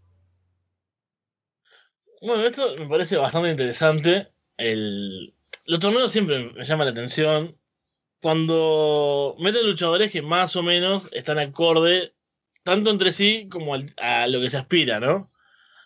Bueno, 2.20 2.44
esto 2.44 2.74
me 2.78 2.88
parece 2.88 3.16
bastante 3.16 3.50
interesante. 3.50 4.28
El... 4.56 5.34
Los 5.66 5.80
torneos 5.80 6.10
siempre 6.10 6.52
me 6.52 6.64
llaman 6.64 6.86
la 6.86 6.92
atención. 6.92 7.57
Cuando 8.20 9.36
meten 9.38 9.66
luchadores 9.66 10.10
que 10.10 10.22
más 10.22 10.56
o 10.56 10.62
menos 10.62 11.08
están 11.12 11.38
acorde 11.38 12.14
tanto 12.64 12.90
entre 12.90 13.12
sí 13.12 13.48
como 13.50 13.74
a 13.74 14.26
lo 14.26 14.40
que 14.40 14.50
se 14.50 14.58
aspira, 14.58 15.00
¿no? 15.00 15.30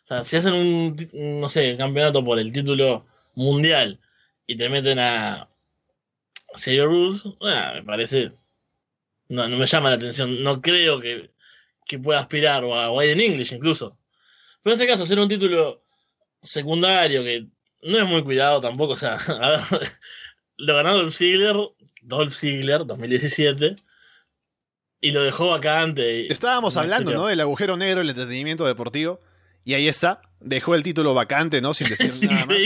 O 0.05 0.07
sea, 0.07 0.23
si 0.25 0.37
hacen 0.37 0.55
un, 0.55 0.97
no 1.41 1.49
sé, 1.49 1.77
campeonato 1.77 2.25
por 2.25 2.39
el 2.39 2.53
título 2.53 3.07
mundial 3.35 4.01
y 4.47 4.57
te 4.57 4.69
meten 4.69 4.99
a 4.99 5.49
Xavier 6.55 6.87
Rules, 6.87 7.25
me 7.41 7.83
parece. 7.85 8.33
No, 9.29 9.49
me 9.49 9.67
llama 9.67 9.91
la 9.91 9.97
atención. 9.97 10.43
No 10.43 10.61
creo 10.61 11.01
que, 11.01 11.31
que 11.87 11.99
pueda 11.99 12.21
aspirar, 12.21 12.65
o 12.65 12.75
a 12.75 12.91
Widen 12.91 13.21
English 13.21 13.53
incluso. 13.53 13.97
Pero 14.63 14.75
en 14.75 14.81
este 14.81 14.93
caso, 14.93 15.05
hacer 15.05 15.19
un 15.19 15.29
título 15.29 15.85
secundario 16.43 17.23
que 17.23 17.47
no 17.83 17.99
es 17.99 18.07
muy 18.07 18.23
cuidado 18.25 18.61
tampoco. 18.61 18.95
O 18.95 18.97
sea, 18.97 19.15
a 19.41 19.51
ver, 19.51 19.61
lo 20.57 20.75
ganó 20.75 20.95
Dolph 20.95 21.15
Ziggler, 21.15 21.57
Dolph 22.03 22.33
Ziggler 22.33 22.85
2017 22.85 23.77
y 25.01 25.11
lo 25.11 25.23
dejó 25.23 25.51
vacante. 25.51 26.33
Estábamos 26.33 26.77
hablando, 26.77 27.13
¿no? 27.13 27.27
Del 27.27 27.41
agujero 27.41 27.77
negro 27.77 27.99
del 27.99 28.11
entretenimiento 28.11 28.65
deportivo. 28.65 29.21
Y 29.65 29.75
ahí 29.75 29.89
está. 29.89 30.23
Dejó 30.41 30.75
el 30.75 30.83
título 30.83 31.13
vacante, 31.13 31.61
¿no? 31.61 31.75
Sin 31.75 31.89
decir 31.89 32.31
nada 32.31 32.47
más. 32.47 32.57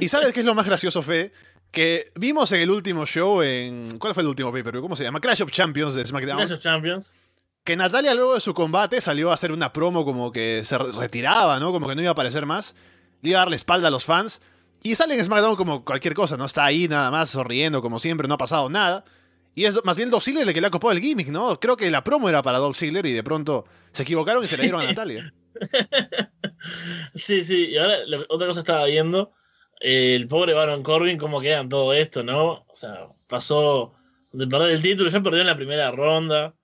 Y 0.00 0.08
¿sabes 0.08 0.32
qué 0.32 0.40
es 0.40 0.46
lo 0.46 0.54
más 0.54 0.66
gracioso, 0.66 1.02
Fe? 1.02 1.32
Que 1.72 2.04
vimos 2.14 2.50
en 2.52 2.60
el 2.60 2.70
último 2.70 3.06
show 3.06 3.42
en. 3.42 3.98
¿Cuál 3.98 4.14
fue 4.14 4.22
el 4.22 4.28
último 4.28 4.52
paper? 4.52 4.80
¿Cómo 4.80 4.94
se 4.94 5.02
llama? 5.02 5.20
Clash 5.20 5.42
of 5.42 5.50
Champions 5.50 5.94
de 5.94 6.06
SmackDown. 6.06 6.38
Clash 6.38 6.52
of 6.52 6.62
Champions. 6.62 7.16
Que 7.64 7.76
Natalia 7.76 8.14
luego 8.14 8.34
de 8.34 8.40
su 8.40 8.54
combate 8.54 9.00
salió 9.00 9.32
a 9.32 9.34
hacer 9.34 9.50
una 9.50 9.72
promo 9.72 10.04
como 10.04 10.30
que 10.30 10.62
se 10.64 10.78
retiraba, 10.78 11.58
¿no? 11.58 11.72
Como 11.72 11.88
que 11.88 11.96
no 11.96 12.02
iba 12.02 12.10
a 12.10 12.12
aparecer 12.12 12.46
más. 12.46 12.76
Le 13.22 13.30
iba 13.30 13.40
a 13.40 13.42
darle 13.42 13.56
espalda 13.56 13.88
a 13.88 13.90
los 13.90 14.04
fans. 14.04 14.40
Y 14.86 14.94
sale 14.94 15.18
en 15.18 15.24
SmackDown 15.24 15.56
como 15.56 15.84
cualquier 15.84 16.14
cosa, 16.14 16.36
¿no? 16.36 16.44
Está 16.44 16.64
ahí 16.64 16.86
nada 16.86 17.10
más 17.10 17.30
sonriendo 17.30 17.82
como 17.82 17.98
siempre, 17.98 18.28
no 18.28 18.34
ha 18.34 18.38
pasado 18.38 18.70
nada. 18.70 19.04
Y 19.52 19.64
es 19.64 19.84
más 19.84 19.96
bien 19.96 20.10
Dolph 20.10 20.22
Ziggler 20.22 20.46
el 20.46 20.54
que 20.54 20.60
le 20.60 20.68
ha 20.68 20.70
copado 20.70 20.92
el 20.92 21.00
gimmick, 21.00 21.26
¿no? 21.26 21.58
Creo 21.58 21.76
que 21.76 21.90
la 21.90 22.04
promo 22.04 22.28
era 22.28 22.40
para 22.40 22.58
Dolph 22.58 22.76
Ziggler 22.76 23.04
y 23.04 23.12
de 23.12 23.24
pronto 23.24 23.64
se 23.90 24.04
equivocaron 24.04 24.44
y 24.44 24.46
se 24.46 24.56
le 24.56 24.62
dieron 24.62 24.82
a 24.82 24.84
Natalia. 24.84 25.34
sí, 27.16 27.42
sí. 27.42 27.70
Y 27.70 27.78
ahora 27.78 27.96
otra 28.28 28.46
cosa 28.46 28.60
estaba 28.60 28.84
viendo. 28.84 29.32
El 29.80 30.28
pobre 30.28 30.54
Baron 30.54 30.84
Corbin, 30.84 31.18
cómo 31.18 31.40
queda 31.40 31.58
en 31.58 31.68
todo 31.68 31.92
esto, 31.92 32.22
¿no? 32.22 32.64
O 32.68 32.74
sea, 32.74 33.08
pasó 33.26 33.92
de 34.30 34.46
perder 34.46 34.70
el 34.70 34.82
título, 34.82 35.10
ya 35.10 35.20
perdió 35.20 35.40
en 35.40 35.48
la 35.48 35.56
primera 35.56 35.90
ronda. 35.90 36.54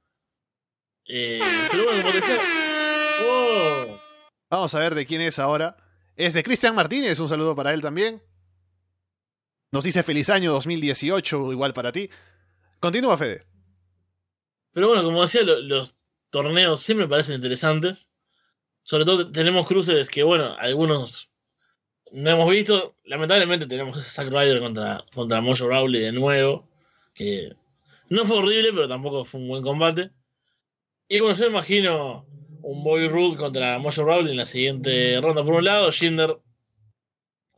Eh, 1.06 1.40
pero 1.72 1.84
bueno, 1.86 2.02
como 2.02 2.14
decía. 2.14 2.38
¡Oh! 3.26 3.98
Vamos 4.48 4.72
a 4.76 4.78
ver 4.78 4.94
de 4.94 5.06
quién 5.06 5.22
es 5.22 5.40
ahora. 5.40 5.76
Es 6.22 6.34
de 6.34 6.44
Cristian 6.44 6.76
Martínez, 6.76 7.18
un 7.18 7.28
saludo 7.28 7.56
para 7.56 7.74
él 7.74 7.82
también. 7.82 8.22
Nos 9.72 9.82
dice 9.82 10.04
feliz 10.04 10.30
año 10.30 10.52
2018, 10.52 11.50
igual 11.50 11.74
para 11.74 11.90
ti. 11.90 12.08
Continúa, 12.78 13.18
Fede. 13.18 13.44
Pero 14.70 14.86
bueno, 14.86 15.02
como 15.02 15.22
decía, 15.22 15.42
los 15.42 15.96
torneos 16.30 16.80
siempre 16.80 17.08
parecen 17.08 17.34
interesantes. 17.34 18.08
Sobre 18.84 19.04
todo 19.04 19.32
tenemos 19.32 19.66
cruces 19.66 20.08
que, 20.08 20.22
bueno, 20.22 20.54
algunos 20.60 21.28
no 22.12 22.30
hemos 22.30 22.48
visto. 22.48 22.94
Lamentablemente 23.02 23.66
tenemos 23.66 23.96
ese 23.96 24.08
Zack 24.08 24.28
Ryder 24.28 24.60
contra, 24.60 25.04
contra 25.12 25.40
Mojo 25.40 25.66
Rawley 25.66 26.02
de 26.02 26.12
nuevo. 26.12 26.68
Que 27.14 27.52
no 28.10 28.24
fue 28.26 28.36
horrible, 28.36 28.72
pero 28.72 28.86
tampoco 28.86 29.24
fue 29.24 29.40
un 29.40 29.48
buen 29.48 29.64
combate. 29.64 30.12
Y 31.08 31.18
bueno, 31.18 31.36
yo 31.36 31.46
imagino 31.46 32.24
un 32.62 32.84
Boy 32.84 33.08
Rude 33.08 33.36
contra 33.36 33.78
Mojo 33.78 34.04
Rawley 34.04 34.32
en 34.32 34.38
la 34.38 34.46
siguiente 34.46 35.20
ronda. 35.20 35.44
Por 35.44 35.54
un 35.54 35.64
lado, 35.64 35.92
Jinder 35.92 36.38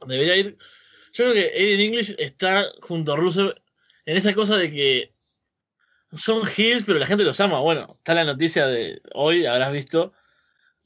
debería 0.07 0.37
ir. 0.37 0.59
Yo 1.13 1.25
creo 1.25 1.35
que 1.35 1.53
Aiden 1.55 1.81
English 1.81 2.15
está 2.19 2.67
junto 2.83 3.13
a 3.13 3.17
Rusev 3.17 3.55
en 4.07 4.17
esa 4.17 4.35
cosa 4.35 4.57
de 4.57 4.71
que 4.71 5.15
son 6.13 6.43
heels, 6.57 6.85
pero 6.85 6.99
la 6.99 7.07
gente 7.07 7.25
los 7.25 7.41
ama. 7.41 7.61
Bueno, 7.61 7.95
está 7.99 8.15
la 8.15 8.25
noticia 8.25 8.67
de 8.67 9.01
hoy, 9.15 9.47
habrás 9.47 9.73
visto, 9.73 10.13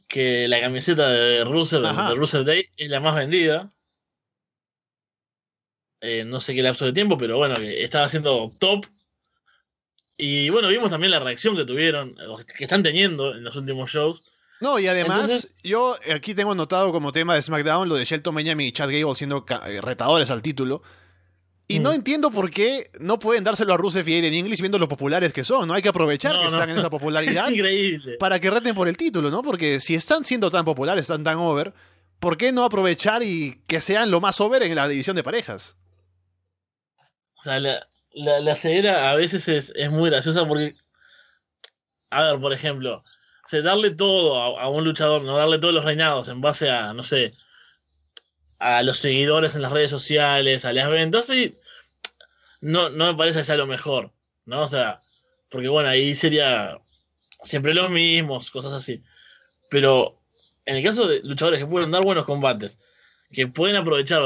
que 0.09 0.49
la 0.49 0.61
camiseta 0.61 1.09
de 1.09 1.45
Russell, 1.45 1.83
de 1.83 2.15
Russell 2.15 2.45
Day, 2.45 2.67
es 2.77 2.91
la 2.91 3.01
más 3.01 3.15
vendida. 3.15 3.73
Eh, 6.01 6.25
no 6.25 6.41
sé 6.41 6.55
qué 6.55 6.63
lapso 6.63 6.87
de 6.87 6.93
tiempo, 6.93 7.19
pero 7.19 7.37
bueno, 7.37 7.57
que 7.57 7.83
estaba 7.83 8.05
haciendo 8.05 8.53
top. 8.59 8.87
Y 10.21 10.51
bueno, 10.51 10.67
vimos 10.67 10.91
también 10.91 11.13
la 11.13 11.21
reacción 11.21 11.57
que 11.57 11.65
tuvieron, 11.65 12.17
que 12.57 12.65
están 12.65 12.83
teniendo 12.83 13.35
en 13.37 13.45
los 13.45 13.55
últimos 13.55 13.89
shows. 13.89 14.23
No, 14.61 14.81
y 14.81 14.89
además, 14.89 15.55
yo 15.63 15.97
aquí 16.13 16.35
tengo 16.35 16.57
notado 16.57 16.91
como 16.91 17.13
tema 17.13 17.37
de 17.37 17.43
SmackDown 17.43 17.89
lo 17.89 17.95
de 17.95 18.05
Shelton 18.05 18.35
Benjamin 18.35 18.67
y 18.67 18.73
Chad 18.73 18.91
Gable 18.91 19.15
siendo 19.15 19.47
eh, 19.49 19.81
retadores 19.81 20.33
al 20.33 20.43
título. 20.43 20.83
Y 21.69 21.79
no 21.79 21.91
mm. 21.91 21.95
entiendo 21.95 22.31
por 22.33 22.51
qué 22.51 22.91
no 22.99 23.21
pueden 23.21 23.45
dárselo 23.45 23.75
a 23.75 23.77
Rusev 23.77 24.09
y 24.09 24.15
Aiden 24.15 24.35
English 24.35 24.61
viendo 24.61 24.81
lo 24.81 24.89
populares 24.89 25.33
que 25.33 25.45
son, 25.45 25.69
¿no? 25.69 25.75
Hay 25.75 25.83
que 25.83 25.91
aprovechar 25.91 26.37
que 26.37 26.47
están 26.47 26.69
en 26.71 26.79
esa 26.79 26.91
popularidad 26.91 27.47
para 28.19 28.41
que 28.41 28.51
reten 28.51 28.75
por 28.75 28.89
el 28.89 28.97
título, 28.97 29.31
¿no? 29.31 29.43
Porque 29.43 29.79
si 29.79 29.95
están 29.95 30.25
siendo 30.25 30.51
tan 30.51 30.65
populares, 30.65 31.03
están 31.03 31.23
tan 31.23 31.37
over, 31.37 31.73
¿por 32.19 32.37
qué 32.37 32.51
no 32.51 32.65
aprovechar 32.65 33.23
y 33.23 33.63
que 33.69 33.81
sean 33.81 34.11
lo 34.11 34.21
más 34.21 34.41
over 34.41 34.65
en 34.65 34.75
la 34.75 34.89
división 34.89 35.15
de 35.15 35.23
parejas? 35.23 35.77
O 37.37 37.43
sea, 37.45 37.61
la, 37.61 37.87
la, 38.13 38.55
ceguera 38.55 39.11
a 39.11 39.17
veces 39.17 39.49
es, 39.49 39.91
muy 39.91 40.11
graciosa 40.11 40.47
porque, 40.47 40.75
a 42.11 42.23
ver, 42.25 42.41
por 42.41 42.53
ejemplo, 42.53 43.03
darle 43.63 43.91
todo 43.91 44.59
a, 44.59 44.63
a 44.63 44.69
un 44.69 44.85
luchador, 44.85 45.23
no 45.23 45.37
darle 45.37 45.59
todos 45.59 45.75
los 45.75 45.85
reinados 45.85 46.29
en 46.29 46.41
base 46.41 46.71
a, 46.71 46.93
no 46.93 47.05
sé, 47.05 47.35
a 48.59 48.83
los 48.83 48.99
seguidores 48.99 49.55
en 49.55 49.63
las 49.63 49.73
redes 49.73 49.91
sociales, 49.91 50.65
a 50.65 50.73
las 50.73 50.91
ventas, 50.91 51.31
y 51.31 51.57
no, 52.61 52.91
no 52.91 53.13
me 53.13 53.19
parece 53.19 53.41
que 53.41 53.45
sea 53.45 53.57
lo 53.57 53.67
mejor, 53.67 54.13
¿no? 54.47 54.63
O 54.63 54.69
sea, 54.69 55.01
porque 55.51 55.69
bueno, 55.69 55.89
ahí 55.89 56.15
sería 56.15 56.79
siempre 57.43 57.75
los 57.75 57.91
mismos, 57.91 58.51
cosas 58.51 58.73
así. 58.73 59.03
Pero 59.71 60.21
en 60.65 60.77
el 60.77 60.83
caso 60.83 61.07
de 61.07 61.21
luchadores 61.23 61.61
que 61.61 61.67
pueden 61.67 61.91
dar 61.91 62.03
buenos 62.03 62.27
combates, 62.27 62.79
que 63.33 63.47
pueden 63.47 63.77
aprovechar, 63.77 64.23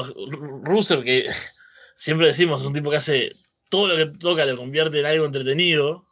Ruser, 0.63 1.03
que 1.03 1.31
siempre 1.97 2.29
decimos, 2.29 2.61
es 2.61 2.67
un 2.67 2.73
tipo 2.73 2.91
que 2.91 2.97
hace 2.97 3.37
todo 3.73 3.89
lo 3.89 3.97
que 3.97 4.19
toca, 4.19 4.45
lo 4.45 4.55
convierte 4.55 5.01
en 5.01 5.07
algo 5.07 5.25
entretenido, 5.25 6.05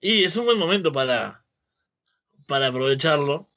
y 0.00 0.22
es 0.22 0.36
un 0.36 0.44
buen 0.44 0.58
momento 0.58 0.92
para, 0.92 1.44
para 2.46 2.68
aprovecharlo, 2.68 3.48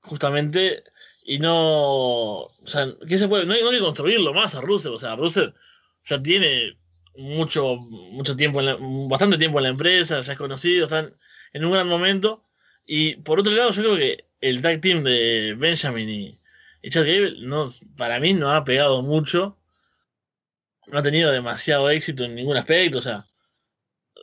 justamente 0.00 0.82
y 1.22 1.38
no. 1.38 2.44
O 2.44 2.50
sea, 2.64 2.86
¿qué 3.06 3.18
se 3.18 3.28
puede? 3.28 3.44
No 3.44 3.52
hay, 3.52 3.60
que 3.60 3.80
construirlo 3.80 4.32
más 4.32 4.54
a 4.54 4.62
Russell. 4.62 4.94
O 4.94 4.98
sea, 4.98 5.16
Russell 5.16 5.50
ya 6.06 6.22
tiene 6.22 6.78
mucho, 7.18 7.76
mucho 7.76 8.34
tiempo, 8.36 8.62
en 8.62 9.06
bastante 9.06 9.36
tiempo 9.36 9.58
en 9.58 9.64
la 9.64 9.70
empresa, 9.70 10.22
ya 10.22 10.32
es 10.32 10.38
conocido, 10.38 10.86
están 10.86 11.12
en 11.52 11.62
un 11.62 11.72
gran 11.72 11.88
momento. 11.88 12.42
Y 12.86 13.16
por 13.16 13.38
otro 13.40 13.52
lado, 13.52 13.70
yo 13.72 13.82
creo 13.82 13.96
que 13.96 14.24
el 14.40 14.62
tag 14.62 14.80
team 14.80 15.02
de 15.02 15.54
Benjamin 15.58 16.08
y, 16.08 16.38
Chad 16.88 17.04
Gable, 17.04 17.34
no, 17.40 17.68
para 17.98 18.18
mí 18.18 18.32
no 18.32 18.50
ha 18.50 18.64
pegado 18.64 19.02
mucho. 19.02 19.58
No 20.86 20.98
ha 20.98 21.02
tenido 21.02 21.30
demasiado 21.30 21.90
éxito 21.90 22.24
en 22.24 22.34
ningún 22.34 22.56
aspecto. 22.56 22.98
O 22.98 23.02
sea, 23.02 23.26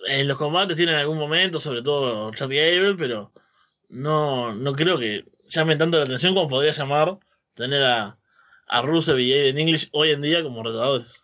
en 0.07 0.27
los 0.27 0.37
combates 0.37 0.77
tienen 0.77 0.95
algún 0.95 1.17
momento, 1.17 1.59
sobre 1.59 1.81
todo 1.81 2.31
Chad 2.33 2.49
Gable, 2.49 2.95
pero 2.95 3.31
no, 3.89 4.53
no 4.53 4.73
creo 4.73 4.97
que 4.97 5.25
llame 5.49 5.75
tanto 5.75 5.97
la 5.97 6.05
atención 6.05 6.33
como 6.33 6.49
podría 6.49 6.71
llamar 6.71 7.17
tener 7.53 7.83
a, 7.83 8.17
a 8.67 8.81
Rusev 8.81 9.19
y 9.19 9.33
Aiden 9.33 9.59
English 9.59 9.89
hoy 9.91 10.11
en 10.11 10.21
día 10.21 10.43
como 10.43 10.63
retadores. 10.63 11.23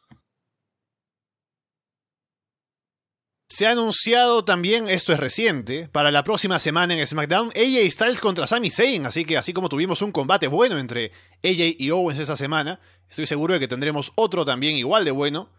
Se 3.49 3.67
ha 3.67 3.71
anunciado 3.71 4.45
también, 4.45 4.87
esto 4.87 5.11
es 5.11 5.19
reciente, 5.19 5.89
para 5.91 6.11
la 6.11 6.23
próxima 6.23 6.59
semana 6.59 6.93
en 6.93 7.05
SmackDown, 7.05 7.49
AJ 7.49 7.91
Styles 7.91 8.21
contra 8.21 8.47
Sami 8.47 8.69
Zayn, 8.69 9.05
así 9.05 9.25
que 9.25 9.37
así 9.37 9.51
como 9.51 9.67
tuvimos 9.67 10.01
un 10.01 10.13
combate 10.13 10.47
bueno 10.47 10.77
entre 10.77 11.11
AJ 11.43 11.75
y 11.77 11.91
Owens 11.91 12.19
esa 12.19 12.37
semana, 12.37 12.79
estoy 13.09 13.27
seguro 13.27 13.53
de 13.53 13.59
que 13.59 13.67
tendremos 13.67 14.11
otro 14.15 14.45
también 14.45 14.75
igual 14.75 15.05
de 15.05 15.11
bueno, 15.11 15.49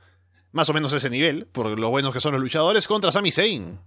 más 0.53 0.69
o 0.69 0.73
menos 0.73 0.93
ese 0.93 1.11
nivel, 1.11 1.47
por 1.47 1.79
lo 1.79 1.91
buenos 1.91 2.13
que 2.13 2.21
son 2.21 2.33
los 2.33 2.41
luchadores, 2.41 2.87
contra 2.87 3.13
Sami 3.13 3.31
Zayn. 3.31 3.79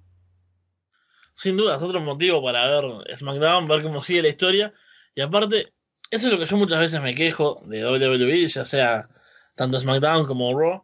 sin 1.36 1.58
duda, 1.58 1.76
es 1.78 1.82
otro 1.82 2.00
motivo 2.00 2.44
para 2.44 2.68
ver 2.68 3.18
SmackDown, 3.18 3.68
ver 3.68 3.84
cómo 3.84 4.02
sigue 4.02 4.22
la 4.22 4.30
historia. 4.30 4.74
Y 5.16 5.22
aparte, 5.22 5.74
eso 6.10 6.28
es 6.28 6.34
lo 6.34 6.40
que 6.40 6.46
yo 6.46 6.58
muchas 6.58 6.80
veces 6.80 7.02
me 7.02 7.16
quejo 7.16 7.62
de 7.66 7.84
WWE, 7.86 8.48
ya 8.48 8.66
sea 8.66 9.10
tanto 9.56 9.80
SmackDown 9.80 10.26
como 10.26 10.58
Raw. 10.58 10.84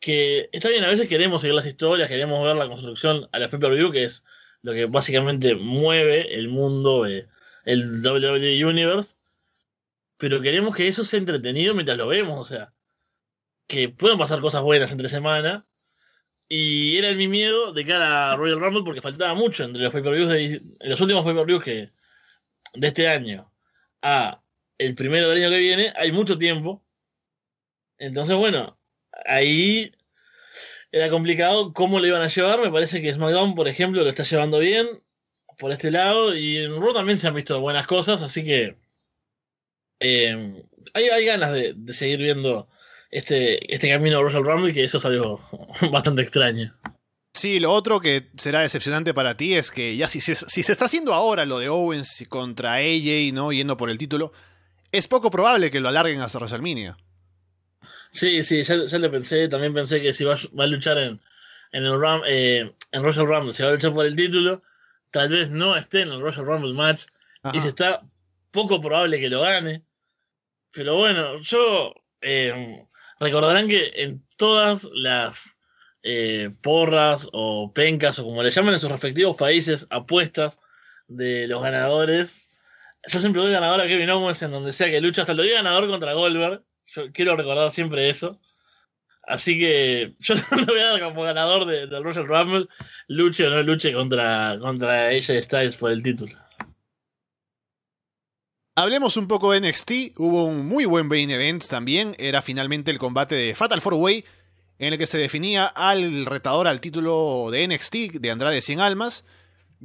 Que 0.00 0.50
está 0.52 0.68
bien, 0.68 0.84
a 0.84 0.88
veces 0.88 1.08
queremos 1.08 1.40
seguir 1.40 1.54
las 1.54 1.66
historias, 1.66 2.08
queremos 2.08 2.44
ver 2.44 2.56
la 2.56 2.68
construcción 2.68 3.28
a 3.32 3.38
la 3.38 3.48
pay-per-view, 3.48 3.90
que 3.90 4.04
es 4.04 4.22
lo 4.62 4.72
que 4.72 4.86
básicamente 4.86 5.54
mueve 5.54 6.34
el 6.34 6.48
mundo, 6.48 7.06
el 7.06 7.26
WWE 8.04 8.64
Universe. 8.64 9.14
Pero 10.24 10.40
queremos 10.40 10.74
que 10.74 10.88
eso 10.88 11.04
sea 11.04 11.18
entretenido 11.18 11.74
mientras 11.74 11.98
lo 11.98 12.06
vemos, 12.06 12.40
o 12.40 12.44
sea, 12.46 12.72
que 13.66 13.90
puedan 13.90 14.16
pasar 14.16 14.40
cosas 14.40 14.62
buenas 14.62 14.90
entre 14.90 15.10
semana. 15.10 15.66
Y 16.48 16.96
era 16.96 17.12
mi 17.12 17.28
miedo 17.28 17.74
de 17.74 17.84
cara 17.84 18.32
a 18.32 18.36
Royal 18.36 18.58
Rumble 18.58 18.84
porque 18.86 19.02
faltaba 19.02 19.34
mucho 19.34 19.64
entre 19.64 19.82
los 19.82 19.92
pay-per-views 19.92 20.32
de, 20.32 20.62
los 20.80 20.98
últimos 21.02 21.26
pay-per-views 21.26 21.62
que 21.62 21.90
de 22.72 22.86
este 22.88 23.06
año 23.06 23.52
a 24.00 24.42
el 24.78 24.94
primero 24.94 25.28
del 25.28 25.42
año 25.42 25.50
que 25.50 25.58
viene, 25.58 25.92
hay 25.94 26.10
mucho 26.10 26.38
tiempo. 26.38 26.82
Entonces, 27.98 28.34
bueno, 28.34 28.78
ahí 29.26 29.92
era 30.90 31.10
complicado 31.10 31.74
cómo 31.74 32.00
lo 32.00 32.06
iban 32.06 32.22
a 32.22 32.28
llevar. 32.28 32.60
Me 32.60 32.72
parece 32.72 33.02
que 33.02 33.12
SmackDown, 33.12 33.54
por 33.54 33.68
ejemplo, 33.68 34.02
lo 34.02 34.08
está 34.08 34.22
llevando 34.22 34.58
bien 34.58 34.88
por 35.58 35.70
este 35.70 35.90
lado. 35.90 36.34
Y 36.34 36.56
en 36.56 36.80
Raw 36.80 36.94
también 36.94 37.18
se 37.18 37.28
han 37.28 37.34
visto 37.34 37.60
buenas 37.60 37.86
cosas, 37.86 38.22
así 38.22 38.42
que 38.42 38.82
eh, 40.04 40.64
hay, 40.92 41.24
ganas 41.24 41.52
de, 41.52 41.74
seguir 41.88 42.18
viendo 42.18 42.68
este, 43.10 43.74
este 43.74 43.88
camino 43.88 44.18
de 44.18 44.24
Royal 44.24 44.44
Rumble, 44.44 44.74
que 44.74 44.84
eso 44.84 44.98
es 44.98 45.04
algo 45.06 45.40
bastante 45.90 46.20
extraño. 46.20 46.76
Sí, 47.32 47.58
lo 47.58 47.72
otro 47.72 48.00
que 48.00 48.30
será 48.36 48.60
decepcionante 48.60 49.14
para 49.14 49.34
ti 49.34 49.54
es 49.54 49.70
que 49.70 49.96
ya 49.96 50.06
si, 50.06 50.20
si, 50.20 50.34
se 50.34 50.72
está 50.72 50.84
haciendo 50.84 51.14
ahora 51.14 51.46
lo 51.46 51.58
de 51.58 51.68
Owens 51.68 52.24
contra 52.28 52.74
AJ, 52.74 53.32
¿no? 53.32 53.50
Yendo 53.50 53.76
por 53.76 53.88
el 53.88 53.98
título, 53.98 54.32
es 54.92 55.08
poco 55.08 55.30
probable 55.30 55.70
que 55.70 55.80
lo 55.80 55.88
alarguen 55.88 56.20
hasta 56.20 56.38
WrestleMania. 56.38 56.96
Sí, 58.12 58.44
sí, 58.44 58.62
ya, 58.62 58.76
lo 58.76 59.10
pensé. 59.10 59.48
También 59.48 59.74
pensé 59.74 60.00
que 60.00 60.12
si 60.12 60.24
va, 60.24 60.34
a 60.34 60.66
luchar 60.66 60.98
en, 60.98 61.20
en 61.72 61.84
el 61.84 62.00
Ram, 62.00 62.22
eh, 62.26 62.72
en 62.92 63.02
Royal 63.02 63.26
Rumble, 63.26 63.52
si 63.52 63.62
va 63.62 63.70
a 63.70 63.72
luchar 63.72 63.92
por 63.92 64.06
el 64.06 64.14
título, 64.14 64.62
tal 65.10 65.30
vez 65.30 65.50
no 65.50 65.76
esté 65.76 66.02
en 66.02 66.10
el 66.10 66.20
Royal 66.20 66.44
Rumble 66.44 66.74
match. 66.74 67.06
Y 67.52 67.60
si 67.60 67.68
está 67.68 68.02
poco 68.54 68.80
probable 68.80 69.18
que 69.18 69.28
lo 69.28 69.40
gane. 69.40 69.82
Pero 70.74 70.96
bueno, 70.96 71.40
yo 71.40 71.94
eh, 72.20 72.86
recordarán 73.20 73.68
que 73.68 73.92
en 73.96 74.24
todas 74.36 74.84
las 74.92 75.54
eh, 76.02 76.50
porras 76.62 77.28
o 77.32 77.72
pencas 77.72 78.18
o 78.18 78.24
como 78.24 78.42
le 78.42 78.50
llaman 78.50 78.74
en 78.74 78.80
sus 78.80 78.90
respectivos 78.90 79.36
países, 79.36 79.86
apuestas 79.90 80.58
de 81.08 81.46
los 81.46 81.62
ganadores. 81.62 82.48
Yo 83.06 83.20
siempre 83.20 83.42
doy 83.42 83.52
ganador 83.52 83.80
a 83.80 83.86
Kevin 83.86 84.10
Owens 84.10 84.42
en 84.42 84.50
donde 84.50 84.72
sea 84.72 84.90
que 84.90 85.00
lucha, 85.00 85.22
hasta 85.22 85.34
lo 85.34 85.42
doy 85.42 85.52
ganador 85.52 85.88
contra 85.88 86.14
Goldberg. 86.14 86.62
Yo 86.86 87.12
quiero 87.12 87.36
recordar 87.36 87.70
siempre 87.70 88.08
eso. 88.08 88.40
Así 89.22 89.58
que 89.58 90.14
yo 90.20 90.34
lo 90.50 90.66
voy 90.66 90.80
a 90.80 90.88
dar 90.90 91.00
como 91.00 91.22
ganador 91.22 91.66
del 91.66 91.88
de 91.88 92.00
Royal 92.00 92.26
Rumble, 92.26 92.68
luche 93.08 93.46
o 93.46 93.50
no 93.50 93.62
luche 93.62 93.92
contra, 93.92 94.58
contra 94.60 95.10
ella 95.12 95.42
Styles 95.42 95.76
por 95.76 95.92
el 95.92 96.02
título. 96.02 96.43
Hablemos 98.76 99.16
un 99.16 99.28
poco 99.28 99.52
de 99.52 99.60
NXT. 99.60 100.18
Hubo 100.18 100.46
un 100.46 100.66
muy 100.66 100.84
buen 100.84 101.06
main 101.06 101.30
event 101.30 101.64
también. 101.64 102.16
Era 102.18 102.42
finalmente 102.42 102.90
el 102.90 102.98
combate 102.98 103.36
de 103.36 103.54
Fatal 103.54 103.80
4-Way 103.80 104.24
en 104.80 104.92
el 104.92 104.98
que 104.98 105.06
se 105.06 105.16
definía 105.16 105.66
al 105.66 106.26
retador 106.26 106.66
al 106.66 106.80
título 106.80 107.50
de 107.52 107.68
NXT 107.68 107.94
de 108.14 108.30
Andrade 108.32 108.60
100 108.60 108.80
Almas. 108.80 109.24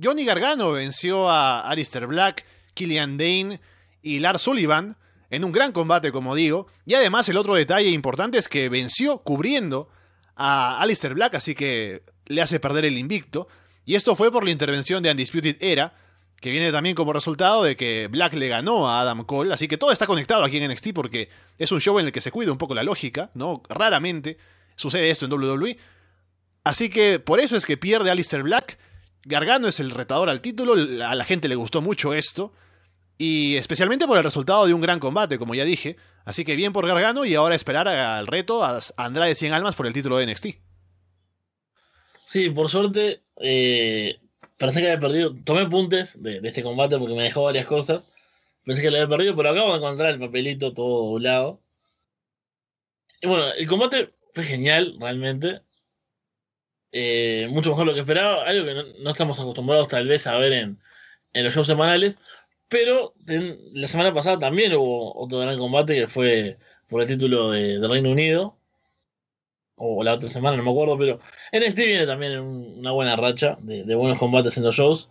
Johnny 0.01 0.25
Gargano 0.25 0.71
venció 0.71 1.29
a 1.29 1.59
Alistair 1.59 2.07
Black, 2.07 2.47
Killian 2.73 3.19
Dane 3.19 3.61
y 4.01 4.17
Lars 4.21 4.41
Sullivan 4.41 4.97
en 5.29 5.43
un 5.43 5.51
gran 5.51 5.71
combate, 5.71 6.11
como 6.11 6.33
digo. 6.33 6.65
Y 6.87 6.95
además 6.95 7.29
el 7.29 7.37
otro 7.37 7.53
detalle 7.53 7.89
importante 7.89 8.39
es 8.39 8.49
que 8.49 8.69
venció 8.69 9.19
cubriendo 9.19 9.89
a 10.35 10.81
Alistair 10.81 11.13
Black, 11.13 11.35
así 11.35 11.53
que 11.53 12.01
le 12.25 12.41
hace 12.41 12.59
perder 12.59 12.85
el 12.85 12.97
invicto. 12.97 13.47
Y 13.85 13.93
esto 13.93 14.15
fue 14.15 14.31
por 14.31 14.43
la 14.43 14.49
intervención 14.49 15.03
de 15.03 15.11
Undisputed 15.11 15.57
Era, 15.59 15.93
que 16.41 16.51
viene 16.51 16.71
también 16.71 16.95
como 16.95 17.13
resultado 17.13 17.63
de 17.63 17.75
que 17.75 18.07
Black 18.07 18.33
le 18.33 18.47
ganó 18.47 18.89
a 18.89 19.01
Adam 19.01 19.25
Cole. 19.25 19.53
Así 19.53 19.67
que 19.67 19.77
todo 19.77 19.91
está 19.91 20.07
conectado 20.07 20.43
aquí 20.43 20.57
en 20.57 20.71
NXT 20.71 20.93
porque 20.93 21.29
es 21.57 21.71
un 21.71 21.81
show 21.81 21.99
en 21.99 22.05
el 22.05 22.11
que 22.11 22.21
se 22.21 22.31
cuida 22.31 22.51
un 22.51 22.57
poco 22.57 22.75
la 22.75 22.83
lógica, 22.83 23.31
¿no? 23.33 23.61
Raramente 23.69 24.37
sucede 24.75 25.09
esto 25.09 25.25
en 25.25 25.33
WWE. 25.33 25.77
Así 26.63 26.89
que 26.89 27.19
por 27.19 27.39
eso 27.39 27.57
es 27.57 27.65
que 27.65 27.77
pierde 27.77 28.11
Alistair 28.11 28.43
Black. 28.43 28.77
Gargano 29.23 29.67
es 29.67 29.79
el 29.79 29.91
retador 29.91 30.29
al 30.29 30.41
título, 30.41 30.73
a 31.05 31.15
la 31.15 31.25
gente 31.25 31.47
le 31.49 31.55
gustó 31.55 31.81
mucho 31.81 32.13
esto. 32.13 32.53
Y 33.17 33.57
especialmente 33.57 34.07
por 34.07 34.17
el 34.17 34.23
resultado 34.23 34.65
de 34.65 34.73
un 34.73 34.79
gran 34.79 34.99
combate, 34.99 35.37
como 35.37 35.55
ya 35.55 35.65
dije. 35.65 35.97
Así 36.23 36.45
que 36.45 36.55
bien 36.55 36.71
por 36.71 36.87
Gargano 36.87 37.25
y 37.25 37.35
ahora 37.35 37.55
esperar 37.55 37.87
al 37.89 38.27
reto 38.27 38.63
a 38.63 38.79
Andrade 38.95 39.35
100 39.35 39.53
Almas 39.53 39.75
por 39.75 39.87
el 39.87 39.93
título 39.93 40.17
de 40.17 40.27
NXT. 40.27 40.47
Sí, 42.23 42.49
por 42.51 42.69
suerte, 42.69 43.23
eh, 43.41 44.21
parece 44.59 44.81
que 44.81 44.87
había 44.87 44.99
perdido. 44.99 45.35
Tomé 45.43 45.65
puntes 45.67 46.21
de, 46.21 46.41
este 46.43 46.63
combate 46.63 46.99
porque 46.99 47.15
me 47.15 47.23
dejó 47.23 47.43
varias 47.43 47.65
cosas. 47.65 48.09
Pensé 48.65 48.81
que 48.83 48.91
lo 48.91 48.97
había 48.97 49.09
perdido, 49.09 49.35
pero 49.35 49.49
acabo 49.49 49.71
de 49.71 49.77
encontrar 49.77 50.11
el 50.11 50.19
papelito 50.19 50.73
todo 50.73 51.11
doblado. 51.11 51.61
Y 53.21 53.27
bueno, 53.27 53.45
el 53.57 53.67
combate 53.67 54.13
fue 54.33 54.43
genial, 54.43 54.95
realmente. 54.99 55.61
Eh, 56.91 57.47
mucho 57.51 57.69
mejor 57.69 57.85
de 57.85 57.91
lo 57.91 57.93
que 57.93 58.01
esperaba, 58.01 58.43
algo 58.45 58.65
que 58.65 58.99
no, 58.99 59.11
estamos 59.11 59.39
acostumbrados 59.39 59.87
tal 59.89 60.07
vez 60.07 60.25
a 60.25 60.37
ver 60.37 60.53
en, 60.53 60.79
los 61.33 61.53
shows 61.53 61.67
semanales. 61.67 62.19
Pero 62.67 63.11
la 63.73 63.87
semana 63.87 64.13
pasada 64.13 64.37
también 64.39 64.73
hubo 64.75 65.15
otro 65.19 65.39
gran 65.39 65.57
combate 65.57 65.95
que 65.95 66.07
fue 66.07 66.57
por 66.89 67.01
el 67.01 67.07
título 67.07 67.51
de, 67.51 67.79
Reino 67.87 68.11
Unido. 68.11 68.58
O 69.79 70.03
la 70.03 70.13
otra 70.13 70.29
semana, 70.29 70.57
no 70.57 70.63
me 70.63 70.71
acuerdo, 70.71 70.97
pero 70.97 71.19
NXT 71.53 71.77
viene 71.77 72.05
también 72.05 72.33
en 72.33 72.41
una 72.41 72.91
buena 72.91 73.15
racha 73.15 73.57
de, 73.61 73.83
de 73.83 73.95
buenos 73.95 74.19
combates 74.19 74.57
en 74.57 74.63
los 74.63 74.75
shows. 74.75 75.09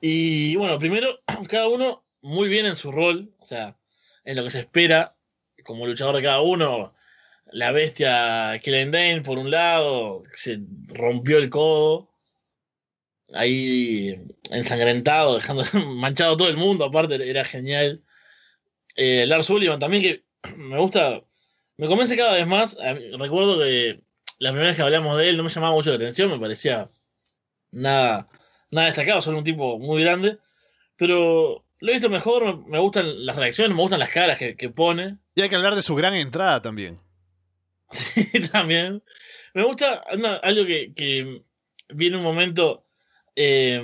Y 0.00 0.56
bueno, 0.56 0.78
primero, 0.78 1.20
cada 1.48 1.68
uno 1.68 2.02
muy 2.22 2.48
bien 2.48 2.66
en 2.66 2.76
su 2.76 2.90
rol, 2.90 3.32
o 3.38 3.44
sea, 3.46 3.76
en 4.24 4.36
lo 4.36 4.44
que 4.44 4.50
se 4.50 4.60
espera 4.60 5.14
como 5.62 5.86
luchador 5.86 6.16
de 6.16 6.22
cada 6.22 6.40
uno 6.40 6.94
la 7.52 7.72
bestia 7.72 8.58
Killen 8.62 8.90
Dane 8.90 9.22
por 9.22 9.38
un 9.38 9.50
lado, 9.50 10.22
se 10.32 10.60
rompió 10.88 11.38
el 11.38 11.50
codo, 11.50 12.10
ahí 13.32 14.20
ensangrentado, 14.50 15.34
dejando 15.34 15.64
manchado 15.94 16.36
todo 16.36 16.48
el 16.48 16.56
mundo, 16.56 16.84
aparte 16.84 17.28
era 17.28 17.44
genial. 17.44 18.02
Eh, 18.96 19.24
Lars 19.26 19.46
Sullivan 19.46 19.78
también, 19.78 20.02
que 20.02 20.24
me 20.56 20.78
gusta, 20.78 21.22
me 21.80 21.88
convence 21.88 22.14
cada 22.14 22.34
vez 22.34 22.46
más. 22.46 22.76
Recuerdo 23.18 23.58
que 23.58 24.00
la 24.38 24.50
primera 24.50 24.68
vez 24.68 24.76
que 24.76 24.82
hablamos 24.82 25.16
de 25.16 25.30
él 25.30 25.36
no 25.38 25.42
me 25.42 25.48
llamaba 25.48 25.74
mucho 25.74 25.88
la 25.88 25.96
atención, 25.96 26.30
me 26.30 26.38
parecía 26.38 26.90
nada, 27.70 28.28
nada 28.70 28.88
destacado, 28.88 29.22
solo 29.22 29.38
un 29.38 29.44
tipo 29.44 29.78
muy 29.78 30.02
grande, 30.02 30.38
pero 30.96 31.64
lo 31.78 31.90
he 31.90 31.94
visto 31.94 32.10
mejor, 32.10 32.66
me, 32.66 32.78
gustan 32.78 33.24
las 33.24 33.36
reacciones, 33.36 33.74
me 33.74 33.82
gustan 33.82 33.98
las 33.98 34.10
caras 34.10 34.38
que, 34.38 34.56
que 34.56 34.68
pone. 34.68 35.16
Y 35.34 35.40
hay 35.40 35.48
que 35.48 35.56
hablar 35.56 35.74
de 35.74 35.82
su 35.82 35.94
gran 35.94 36.14
entrada 36.14 36.60
también. 36.62 37.00
Sí, 37.90 38.28
también. 38.52 39.02
Me 39.52 39.64
gusta 39.64 40.04
algo 40.42 40.64
que, 40.64 40.92
que 40.94 41.42
viene 41.88 42.18
un 42.18 42.22
momento 42.22 42.84
eh, 43.34 43.82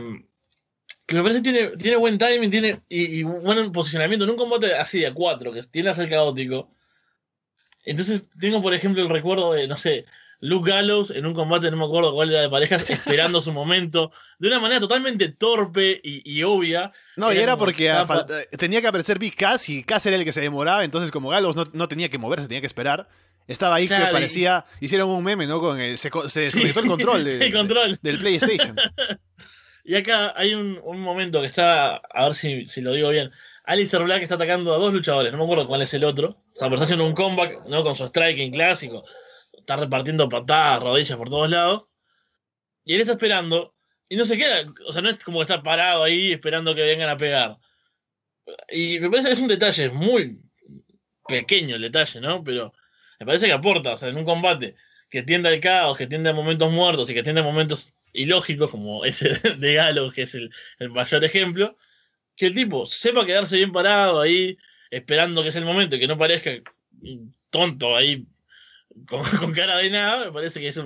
que 1.06 1.14
me 1.14 1.22
parece 1.22 1.42
que 1.42 1.50
tiene, 1.50 1.76
tiene 1.76 1.96
buen 1.96 2.18
timing 2.18 2.50
tiene, 2.50 2.80
y, 2.88 3.22
buen 3.22 3.72
posicionamiento. 3.72 4.24
En 4.24 4.30
un 4.32 4.36
combate 4.36 4.74
así 4.74 5.00
de 5.00 5.06
a 5.06 5.14
cuatro, 5.14 5.52
que 5.52 5.62
tiene 5.62 5.90
a 5.90 5.94
ser 5.94 6.08
caótico. 6.08 6.75
Entonces, 7.86 8.22
tengo 8.38 8.60
por 8.60 8.74
ejemplo 8.74 9.02
el 9.02 9.08
recuerdo 9.08 9.52
de, 9.52 9.66
no 9.66 9.78
sé, 9.78 10.04
Luke 10.40 10.70
Gallows 10.70 11.10
en 11.10 11.24
un 11.24 11.32
combate, 11.32 11.70
no 11.70 11.78
me 11.78 11.84
acuerdo 11.86 12.12
cuál 12.12 12.30
era 12.30 12.42
de 12.42 12.50
parejas, 12.50 12.84
esperando 12.90 13.40
su 13.40 13.52
momento, 13.52 14.12
de 14.38 14.48
una 14.48 14.60
manera 14.60 14.80
totalmente 14.80 15.30
torpe 15.30 16.00
y, 16.02 16.42
obvia. 16.42 16.92
No, 17.16 17.32
y 17.32 17.38
era 17.38 17.56
porque 17.56 17.90
tenía 18.58 18.82
que 18.82 18.88
aparecer 18.88 19.18
Big 19.18 19.34
Cass 19.34 19.68
y 19.70 19.82
Cass 19.82 20.04
era 20.04 20.16
el 20.16 20.24
que 20.24 20.32
se 20.32 20.42
demoraba, 20.42 20.84
entonces 20.84 21.10
como 21.10 21.30
Gallows 21.30 21.56
no, 21.56 21.64
no 21.72 21.88
tenía 21.88 22.10
que 22.10 22.18
moverse, 22.18 22.48
tenía 22.48 22.60
que 22.60 22.66
esperar. 22.66 23.08
Estaba 23.48 23.76
ahí 23.76 23.88
que 23.88 23.94
parecía. 23.94 24.64
Hicieron 24.80 25.08
un 25.08 25.22
meme, 25.22 25.46
¿no? 25.46 25.60
Con 25.60 25.80
el, 25.80 25.98
se, 25.98 26.10
se 26.28 26.40
desconectó 26.40 26.80
el 26.80 26.86
control, 26.86 27.24
del 28.02 28.18
PlayStation. 28.18 28.76
y 29.84 29.94
acá 29.94 30.34
hay 30.36 30.54
un, 30.54 30.80
momento 31.00 31.40
que 31.40 31.46
está. 31.46 31.96
A 31.96 32.24
ver 32.24 32.34
si, 32.34 32.68
si, 32.68 32.80
lo 32.80 32.92
digo 32.92 33.10
bien. 33.10 33.30
Alistair 33.66 34.02
Black 34.04 34.22
está 34.22 34.36
atacando 34.36 34.74
a 34.74 34.78
dos 34.78 34.92
luchadores. 34.92 35.30
No 35.32 35.38
me 35.38 35.44
acuerdo 35.44 35.66
cuál 35.66 35.82
es 35.82 35.92
el 35.94 36.04
otro. 36.04 36.28
O 36.30 36.56
sea, 36.56 36.68
pero 36.68 36.76
está 36.76 36.84
haciendo 36.84 37.06
un 37.06 37.14
comeback, 37.14 37.66
¿no? 37.66 37.84
Con 37.84 37.96
su 37.96 38.06
striking 38.06 38.52
clásico. 38.52 39.04
Está 39.52 39.76
repartiendo 39.76 40.28
patadas, 40.28 40.80
rodillas 40.82 41.18
por 41.18 41.28
todos 41.28 41.50
lados. 41.50 41.86
Y 42.84 42.94
él 42.94 43.00
está 43.00 43.12
esperando. 43.12 43.74
Y 44.08 44.16
no 44.16 44.24
se 44.24 44.38
queda. 44.38 44.64
O 44.86 44.92
sea, 44.92 45.02
no 45.02 45.10
es 45.10 45.22
como 45.22 45.38
que 45.38 45.42
está 45.42 45.62
parado 45.62 46.04
ahí 46.04 46.32
esperando 46.32 46.74
que 46.74 46.82
vengan 46.82 47.08
a 47.08 47.16
pegar. 47.16 47.58
Y 48.70 49.00
me 49.00 49.10
parece 49.10 49.28
que 49.28 49.34
es 49.34 49.40
un 49.40 49.48
detalle, 49.48 49.86
es 49.86 49.92
muy 49.92 50.40
pequeño 51.26 51.76
el 51.76 51.82
detalle, 51.82 52.20
¿no? 52.20 52.44
Pero 52.44 52.72
me 53.18 53.26
parece 53.26 53.46
que 53.46 53.52
aporta, 53.52 53.94
o 53.94 53.96
sea, 53.96 54.08
en 54.08 54.16
un 54.16 54.24
combate 54.24 54.76
que 55.10 55.22
tiende 55.22 55.48
al 55.48 55.60
caos, 55.60 55.96
que 55.98 56.06
tiende 56.06 56.30
a 56.30 56.32
momentos 56.32 56.70
muertos 56.72 57.10
y 57.10 57.14
que 57.14 57.22
tiende 57.22 57.40
a 57.40 57.44
momentos 57.44 57.94
ilógicos, 58.12 58.70
como 58.70 59.04
ese 59.04 59.30
de 59.58 59.74
Galo, 59.74 60.10
que 60.10 60.22
es 60.22 60.34
el, 60.34 60.50
mayor 60.90 61.24
ejemplo, 61.24 61.76
que 62.36 62.46
el 62.46 62.54
tipo 62.54 62.86
sepa 62.86 63.26
quedarse 63.26 63.56
bien 63.56 63.72
parado 63.72 64.20
ahí, 64.20 64.56
esperando 64.90 65.42
que 65.42 65.48
es 65.48 65.56
el 65.56 65.64
momento 65.64 65.96
y 65.96 66.00
que 66.00 66.06
no 66.06 66.18
parezca 66.18 66.50
tonto 67.50 67.96
ahí 67.96 68.26
con, 69.08 69.22
cara 69.54 69.78
de 69.78 69.90
nada, 69.90 70.26
me 70.26 70.32
parece 70.32 70.60
que 70.60 70.68
es 70.68 70.80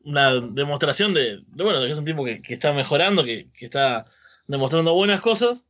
una 0.00 0.34
demostración 0.34 1.14
de, 1.14 1.42
bueno, 1.48 1.80
que 1.80 1.92
es 1.92 1.98
un 1.98 2.04
tipo 2.04 2.24
que, 2.24 2.42
está 2.48 2.72
mejorando, 2.72 3.24
que, 3.24 3.48
está 3.60 4.06
demostrando 4.46 4.94
buenas 4.94 5.20
cosas. 5.20 5.64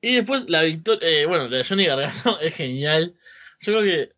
Y 0.00 0.16
después 0.16 0.48
la 0.48 0.62
victoria, 0.62 1.08
eh, 1.08 1.26
bueno, 1.26 1.48
la 1.48 1.58
de 1.58 1.64
Johnny 1.64 1.86
Gargano 1.86 2.38
es 2.42 2.54
genial. 2.54 3.14
Yo 3.60 3.72
creo 3.72 3.82
que 3.82 4.10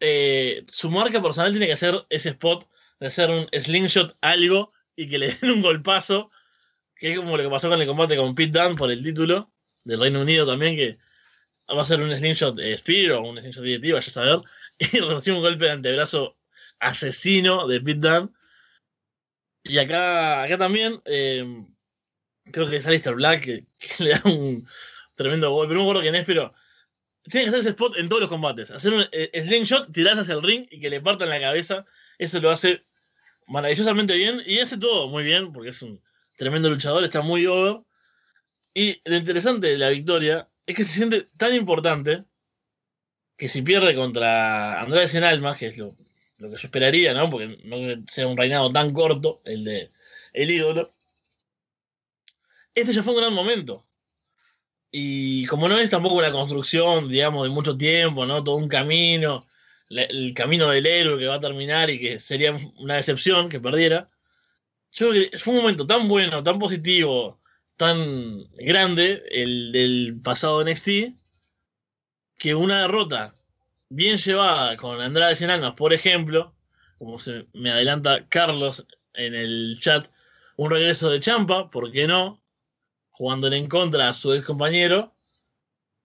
eh, 0.00 0.64
su 0.68 0.90
marca 0.90 1.22
personal 1.22 1.52
tiene 1.52 1.66
que 1.66 1.72
hacer 1.72 2.06
ese 2.10 2.30
spot 2.30 2.68
de 2.98 3.06
hacer 3.06 3.30
un 3.30 3.46
slingshot 3.52 4.16
algo 4.20 4.72
y 4.96 5.08
que 5.08 5.18
le 5.18 5.34
den 5.34 5.52
un 5.52 5.62
golpazo, 5.62 6.30
que 7.00 7.12
es 7.12 7.18
como 7.18 7.36
lo 7.36 7.42
que 7.42 7.48
pasó 7.48 7.70
con 7.70 7.80
el 7.80 7.86
combate 7.86 8.16
con 8.16 8.34
Pete 8.34 8.58
Dunne 8.58 8.76
por 8.76 8.90
el 8.90 9.02
título 9.02 9.50
del 9.84 9.98
Reino 9.98 10.20
Unido 10.20 10.46
también, 10.46 10.76
que 10.76 10.98
va 11.74 11.80
a 11.82 11.84
ser 11.86 12.02
un 12.02 12.14
slingshot 12.14 12.60
eh, 12.60 12.76
Spear 12.76 13.12
o 13.12 13.22
un 13.22 13.38
slingshot 13.38 13.64
DDT, 13.64 13.92
vaya 13.92 13.98
a 13.98 14.02
saber, 14.02 14.40
y 14.78 15.00
recibe 15.00 15.36
un 15.36 15.42
golpe 15.42 15.64
de 15.64 15.70
antebrazo 15.70 16.36
asesino 16.78 17.66
de 17.66 17.80
Pete 17.80 18.00
Dunne. 18.06 18.28
Y 19.64 19.78
acá, 19.78 20.42
acá 20.42 20.58
también, 20.58 21.00
eh, 21.06 21.64
creo 22.52 22.68
que 22.68 22.76
es 22.76 22.86
Alistair 22.86 23.16
Black 23.16 23.44
que, 23.44 23.66
le 23.98 24.10
da 24.10 24.20
un 24.24 24.66
tremendo 25.14 25.50
golpe, 25.50 25.70
pero 25.70 25.80
no 25.80 25.84
me 25.84 25.90
acuerdo 25.90 26.02
quién 26.02 26.14
es, 26.16 26.26
pero 26.26 26.52
tiene 27.24 27.44
que 27.44 27.48
hacer 27.48 27.60
ese 27.60 27.70
spot 27.70 27.96
en 27.96 28.08
todos 28.10 28.20
los 28.20 28.30
combates. 28.30 28.70
Hacer 28.70 28.92
un 28.92 29.06
eh, 29.10 29.30
slingshot, 29.42 29.90
tirarse 29.90 30.20
hacia 30.20 30.34
el 30.34 30.42
ring 30.42 30.66
y 30.70 30.80
que 30.80 30.90
le 30.90 31.00
partan 31.00 31.30
la 31.30 31.40
cabeza. 31.40 31.86
Eso 32.18 32.40
lo 32.40 32.50
hace 32.50 32.84
maravillosamente 33.46 34.14
bien 34.16 34.42
y 34.44 34.58
hace 34.58 34.76
todo 34.76 35.08
muy 35.08 35.24
bien 35.24 35.52
porque 35.52 35.70
es 35.70 35.80
un 35.80 36.02
tremendo 36.40 36.70
luchador, 36.70 37.04
está 37.04 37.20
muy 37.20 37.44
over. 37.44 37.82
Y 38.72 38.98
lo 39.04 39.14
interesante 39.14 39.66
de 39.66 39.76
la 39.76 39.90
victoria 39.90 40.48
es 40.64 40.74
que 40.74 40.84
se 40.84 40.96
siente 40.96 41.28
tan 41.36 41.54
importante 41.54 42.24
que 43.36 43.46
si 43.46 43.60
pierde 43.60 43.94
contra 43.94 44.80
Andrés 44.80 45.14
en 45.14 45.24
Almas, 45.24 45.58
que 45.58 45.66
es 45.66 45.76
lo, 45.76 45.94
que 46.38 46.48
yo 46.48 46.54
esperaría, 46.54 47.12
¿no? 47.12 47.28
Porque 47.28 47.58
no 47.64 47.76
sea 48.10 48.26
un 48.26 48.38
reinado 48.38 48.72
tan 48.72 48.94
corto, 48.94 49.42
el 49.44 49.64
de 49.64 49.90
el 50.32 50.50
ídolo. 50.50 50.94
Este 52.74 52.94
ya 52.94 53.02
fue 53.02 53.12
un 53.12 53.20
gran 53.20 53.34
momento. 53.34 53.86
Y 54.90 55.44
como 55.44 55.68
no 55.68 55.78
es 55.78 55.90
tampoco 55.90 56.14
una 56.14 56.32
construcción, 56.32 57.10
digamos, 57.10 57.42
de 57.44 57.50
mucho 57.50 57.76
tiempo, 57.76 58.24
¿no? 58.24 58.42
Todo 58.42 58.56
un 58.56 58.68
camino, 58.68 59.46
el 59.90 60.32
camino 60.32 60.70
del 60.70 60.86
héroe 60.86 61.18
que 61.18 61.26
va 61.26 61.34
a 61.34 61.40
terminar 61.40 61.90
y 61.90 62.00
que 62.00 62.18
sería 62.18 62.56
una 62.78 62.94
decepción 62.94 63.50
que 63.50 63.60
perdiera. 63.60 64.08
Yo 64.92 65.10
creo 65.10 65.30
que 65.30 65.38
fue 65.38 65.54
un 65.54 65.60
momento 65.60 65.86
tan 65.86 66.08
bueno, 66.08 66.42
tan 66.42 66.58
positivo, 66.58 67.40
tan 67.76 68.44
grande, 68.54 69.22
el 69.30 69.72
del 69.72 70.20
pasado 70.22 70.64
NXT, 70.64 71.14
que 72.38 72.54
una 72.54 72.82
derrota 72.82 73.36
bien 73.88 74.16
llevada 74.16 74.76
con 74.76 75.00
Andrade 75.00 75.36
Cien 75.36 75.50
por 75.76 75.92
ejemplo, 75.92 76.54
como 76.98 77.18
se 77.18 77.44
me 77.54 77.70
adelanta 77.70 78.26
Carlos 78.28 78.86
en 79.14 79.34
el 79.34 79.78
chat, 79.80 80.08
un 80.56 80.70
regreso 80.70 81.10
de 81.10 81.20
Champa, 81.20 81.70
¿por 81.70 81.90
qué 81.92 82.06
no? 82.06 82.40
jugándole 83.20 83.58
en 83.58 83.68
contra 83.68 84.08
a 84.08 84.14
su 84.14 84.32
ex 84.32 84.46
compañero. 84.46 85.14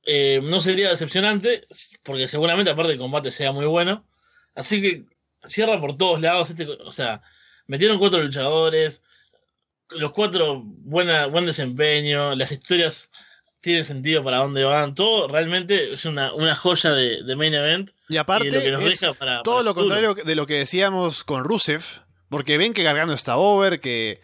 Eh, 0.04 0.42
no 0.44 0.60
sería 0.60 0.90
decepcionante, 0.90 1.66
porque 2.04 2.28
seguramente 2.28 2.72
aparte 2.72 2.92
el 2.92 3.00
combate 3.00 3.32
sea 3.32 3.54
muy 3.54 3.66
bueno. 3.66 4.06
Así 4.54 4.82
que 4.82 5.06
cierra 5.46 5.80
por 5.80 5.98
todos 5.98 6.20
lados. 6.20 6.50
Este, 6.50 6.66
o 6.66 6.92
sea, 6.92 7.22
metieron 7.68 8.00
cuatro 8.00 8.22
luchadores, 8.22 9.02
los 9.92 10.12
cuatro 10.12 10.62
buena, 10.64 11.28
buen 11.28 11.46
desempeño, 11.46 12.36
las 12.36 12.52
historias 12.52 13.10
tienen 13.62 13.84
sentido 13.84 14.24
para 14.24 14.38
dónde 14.38 14.64
van. 14.64 14.94
Todo 14.94 15.28
realmente 15.28 15.94
es 15.94 16.06
una, 16.06 16.30
joya 16.56 16.92
de, 16.92 17.36
main 17.36 17.54
event. 17.54 17.92
Y 18.08 18.18
aparte, 18.18 18.52
todo 19.44 19.64
lo 19.64 19.74
contrario 19.74 20.14
de 20.14 20.36
lo 20.36 20.46
que 20.46 20.60
decíamos 20.60 21.24
con 21.24 21.44
Rusev, 21.44 21.84
porque 22.30 22.58
ven 22.58 22.74
que 22.74 22.84
Gargano 22.84 23.14
está 23.14 23.38
over, 23.38 23.80
que 23.80 24.22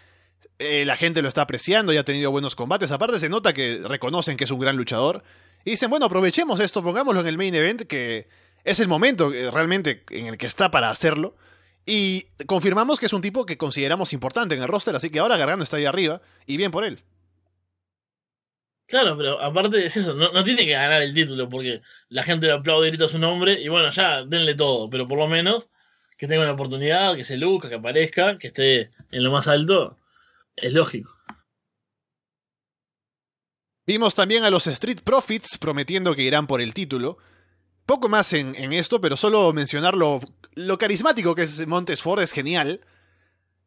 eh, 0.59 0.85
la 0.85 0.95
gente 0.95 1.23
lo 1.23 1.27
está 1.27 1.41
apreciando 1.41 1.91
y 1.91 1.97
ha 1.97 2.05
tenido 2.05 2.29
buenos 2.29 2.55
combates. 2.55 2.91
Aparte 2.91 3.17
se 3.17 3.29
nota 3.29 3.51
que 3.51 3.81
reconocen 3.83 4.37
que 4.37 4.43
es 4.43 4.51
un 4.51 4.59
gran 4.59 4.77
luchador. 4.77 5.23
Y 5.65 5.71
dicen, 5.71 5.89
bueno, 5.89 6.05
aprovechemos 6.05 6.59
esto, 6.59 6.83
pongámoslo 6.83 7.21
en 7.21 7.27
el 7.27 7.37
main 7.37 7.55
event, 7.55 7.81
que 7.83 8.27
es 8.63 8.79
el 8.79 8.87
momento 8.87 9.33
eh, 9.33 9.49
realmente 9.49 10.03
en 10.11 10.27
el 10.27 10.37
que 10.37 10.45
está 10.45 10.69
para 10.69 10.91
hacerlo. 10.91 11.35
Y 11.85 12.27
confirmamos 12.45 12.99
que 12.99 13.07
es 13.07 13.13
un 13.13 13.21
tipo 13.21 13.45
que 13.45 13.57
consideramos 13.57 14.13
importante 14.13 14.55
en 14.55 14.61
el 14.61 14.67
roster, 14.67 14.95
así 14.95 15.09
que 15.09 15.19
ahora 15.19 15.37
Gargano 15.37 15.63
está 15.63 15.77
ahí 15.77 15.85
arriba, 15.85 16.21
y 16.45 16.57
bien 16.57 16.71
por 16.71 16.83
él. 16.83 17.03
Claro, 18.87 19.17
pero 19.17 19.41
aparte 19.41 19.85
es 19.85 19.95
eso, 19.95 20.13
no, 20.13 20.43
tiene 20.43 20.65
que 20.65 20.73
ganar 20.73 21.01
el 21.01 21.13
título, 21.13 21.49
porque 21.49 21.81
la 22.09 22.23
gente 22.23 22.47
le 22.47 22.53
aplaude 22.53 22.87
y 22.87 22.91
grita 22.91 23.07
su 23.07 23.19
nombre, 23.19 23.59
y 23.61 23.69
bueno, 23.69 23.89
ya, 23.89 24.23
denle 24.25 24.53
todo, 24.53 24.89
pero 24.89 25.07
por 25.07 25.17
lo 25.17 25.27
menos 25.27 25.69
que 26.17 26.27
tenga 26.27 26.43
una 26.43 26.51
oportunidad, 26.51 27.15
que 27.15 27.23
se 27.23 27.37
luzca, 27.37 27.69
que 27.69 27.75
aparezca, 27.75 28.37
que 28.37 28.47
esté 28.47 28.91
en 29.11 29.23
lo 29.23 29.31
más 29.31 29.47
alto, 29.47 29.97
es 30.55 30.73
lógico. 30.73 31.11
Vimos 33.87 34.13
también 34.13 34.43
a 34.43 34.49
los 34.49 34.67
Street 34.67 34.99
Profits 35.03 35.57
prometiendo 35.57 36.13
que 36.13 36.23
irán 36.23 36.47
por 36.47 36.61
el 36.61 36.73
título. 36.73 37.17
Poco 37.85 38.07
más 38.07 38.31
en, 38.33 38.55
esto, 38.71 39.01
pero 39.01 39.17
solo 39.17 39.51
mencionar 39.53 39.95
lo, 40.53 40.77
carismático 40.77 41.35
que 41.35 41.43
es 41.43 41.65
Montes 41.67 42.01
Ford 42.01 42.21
es 42.21 42.31
genial. 42.31 42.81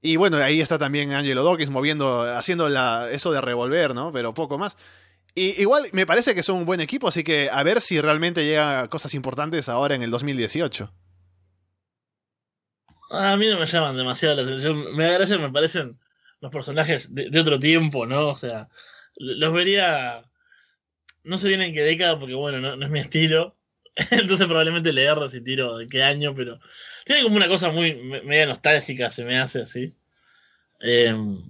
Y 0.03 0.17
bueno, 0.17 0.37
ahí 0.37 0.61
está 0.61 0.79
también 0.79 1.13
Angelo 1.13 1.45
Dawkins 1.45 1.71
moviendo, 1.71 2.23
haciendo 2.37 2.69
eso 3.09 3.33
de 3.33 3.41
revolver, 3.41 3.95
¿no? 3.95 4.13
Pero 4.13 4.35
poco 4.35 4.59
más. 4.59 4.77
Y 5.35 5.61
igual 5.61 5.89
me 5.93 6.07
parece 6.07 6.35
que 6.35 6.43
son 6.43 6.59
un 6.59 6.67
buen 6.67 6.81
equipo, 6.81 7.09
así 7.09 7.25
que 7.25 7.49
a 7.51 7.63
ver 7.63 7.81
si 7.81 8.01
realmente 8.01 8.45
llega 8.45 8.87
cosas 8.89 9.15
importantes 9.15 9.69
ahora 9.69 9.95
en 9.95 10.03
el 10.03 10.11
2018. 10.11 10.93
A 13.11 13.37
mí 13.37 13.49
no 13.49 13.59
me 13.59 13.67
llaman 13.67 13.97
demasiado 13.97 14.37
la 14.37 14.43
atención. 14.43 14.95
Me 14.95 15.05
agradecen, 15.05 15.41
me 15.43 15.51
parecen 15.51 15.99
los 16.41 16.53
personajes 16.53 17.15
de, 17.15 17.41
otro 17.41 17.59
tiempo, 17.59 18.07
¿no? 18.07 18.29
O 18.29 18.37
sea, 18.37 18.69
los 19.17 19.53
vería. 19.53 20.23
No 21.23 21.39
sé 21.39 21.49
bien 21.49 21.63
en 21.63 21.73
qué 21.73 21.83
década, 21.83 22.19
porque 22.19 22.35
bueno, 22.35 22.77
no, 22.77 22.85
es 22.85 22.91
mi 22.91 23.01
estilo. 23.01 23.57
Entonces 24.11 24.47
probablemente 24.47 24.93
le 24.93 25.05
erro 25.05 25.29
si 25.29 25.41
tiro 25.41 25.79
de 25.79 25.87
qué 25.87 26.03
año, 26.03 26.35
pero 26.35 26.59
tiene 27.05 27.23
como 27.23 27.37
una 27.37 27.49
cosa 27.49 27.71
muy 27.71 27.95
media 27.95 28.47
nostálgica, 28.47 29.11
se 29.11 29.25
me 29.25 29.39
hace 29.39 29.63
así. 29.63 29.97
Em, 30.81 31.43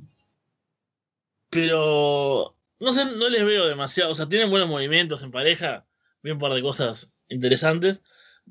pero 1.50 2.56
no 2.80 2.92
sé, 2.92 3.04
no 3.04 3.28
les 3.28 3.44
veo 3.44 3.66
demasiado. 3.66 4.12
O 4.12 4.14
sea, 4.14 4.28
tienen 4.28 4.50
buenos 4.50 4.68
movimientos 4.68 5.22
en 5.22 5.30
pareja, 5.30 5.86
vi 6.22 6.30
un 6.32 6.38
par 6.38 6.52
de 6.52 6.62
cosas 6.62 7.10
interesantes, 7.28 8.02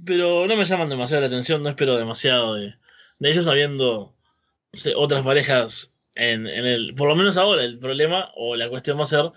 pero 0.06 0.48
no 0.48 0.56
me 0.56 0.66
llaman 0.66 0.90
demasiado 0.90 1.22
la 1.22 1.28
atención, 1.28 1.62
no 1.64 1.70
espero 1.70 1.98
demasiado 1.98 2.56
de, 2.56 2.76
de 3.20 3.30
ellos 3.30 3.48
habiendo 3.48 4.16
otras 4.96 5.24
parejas 5.24 5.94
en, 6.16 6.48
el, 6.48 6.94
por 6.96 7.08
lo 7.08 7.16
menos 7.16 7.38
ahora, 7.38 7.64
el 7.64 7.80
problema 7.80 8.32
o 8.36 8.56
la 8.56 8.70
cuestión 8.70 9.00
va 9.00 9.04
a 9.04 9.08
ser 9.08 9.32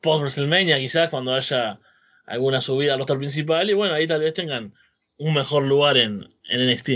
post 0.00 0.20
WrestleMania, 0.20 0.78
quizás 0.78 1.08
cuando 1.08 1.34
haya 1.34 1.78
alguna 2.26 2.60
subida 2.60 2.94
al 2.94 2.98
roster 2.98 3.18
principal, 3.18 3.68
y 3.68 3.74
bueno, 3.74 3.94
ahí 3.94 4.06
tal 4.06 4.20
vez 4.20 4.34
tengan 4.34 4.74
un 5.16 5.34
mejor 5.34 5.64
lugar 5.64 5.96
en, 5.96 6.28
en 6.48 6.70
NXT. 6.70 6.90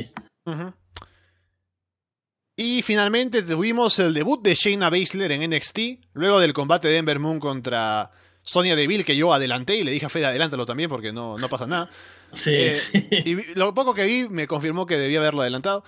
Y 2.56 2.82
finalmente 2.82 3.42
tuvimos 3.42 3.98
el 3.98 4.14
debut 4.14 4.42
de 4.42 4.54
Shayna 4.54 4.90
Baszler 4.90 5.32
en 5.32 5.48
NXT, 5.50 5.78
luego 6.14 6.40
del 6.40 6.52
combate 6.52 6.88
de 6.88 6.96
Ember 6.96 7.18
Moon 7.20 7.38
contra 7.38 8.10
Sonia 8.42 8.74
Deville, 8.74 9.04
que 9.04 9.16
yo 9.16 9.32
adelanté 9.32 9.76
y 9.76 9.84
le 9.84 9.92
dije 9.92 10.06
a 10.06 10.08
Fede 10.08 10.26
adelántalo 10.26 10.66
también 10.66 10.90
porque 10.90 11.12
no, 11.12 11.36
no 11.36 11.48
pasa 11.48 11.66
nada. 11.66 11.90
Sí, 12.30 12.52
eh, 12.52 12.76
Y 13.24 13.54
lo 13.54 13.72
poco 13.72 13.94
que 13.94 14.04
vi 14.04 14.28
me 14.28 14.46
confirmó 14.46 14.84
que 14.84 14.98
debía 14.98 15.18
haberlo 15.18 15.40
adelantado 15.40 15.82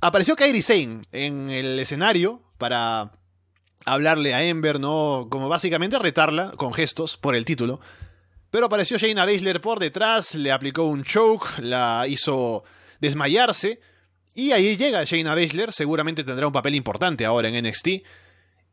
apareció 0.00 0.36
Kairi 0.36 0.62
Sane 0.62 1.00
en 1.12 1.50
el 1.50 1.78
escenario 1.78 2.42
para 2.58 3.12
hablarle 3.86 4.34
a 4.34 4.44
Ember, 4.44 4.78
¿no? 4.78 5.28
Como 5.30 5.48
básicamente 5.48 5.98
retarla 5.98 6.52
con 6.56 6.74
gestos 6.74 7.16
por 7.16 7.34
el 7.34 7.44
título. 7.44 7.80
Pero 8.50 8.66
apareció 8.66 8.98
Shayna 8.98 9.24
Baszler 9.24 9.60
por 9.60 9.78
detrás, 9.78 10.34
le 10.34 10.50
aplicó 10.50 10.84
un 10.84 11.04
choke, 11.04 11.58
la 11.60 12.06
hizo 12.08 12.64
desmayarse. 13.00 13.80
Y 14.34 14.52
ahí 14.52 14.76
llega 14.76 15.04
Shayna 15.04 15.34
Baszler, 15.34 15.72
seguramente 15.72 16.24
tendrá 16.24 16.46
un 16.46 16.52
papel 16.52 16.74
importante 16.74 17.24
ahora 17.24 17.48
en 17.48 17.64
NXT. 17.64 17.88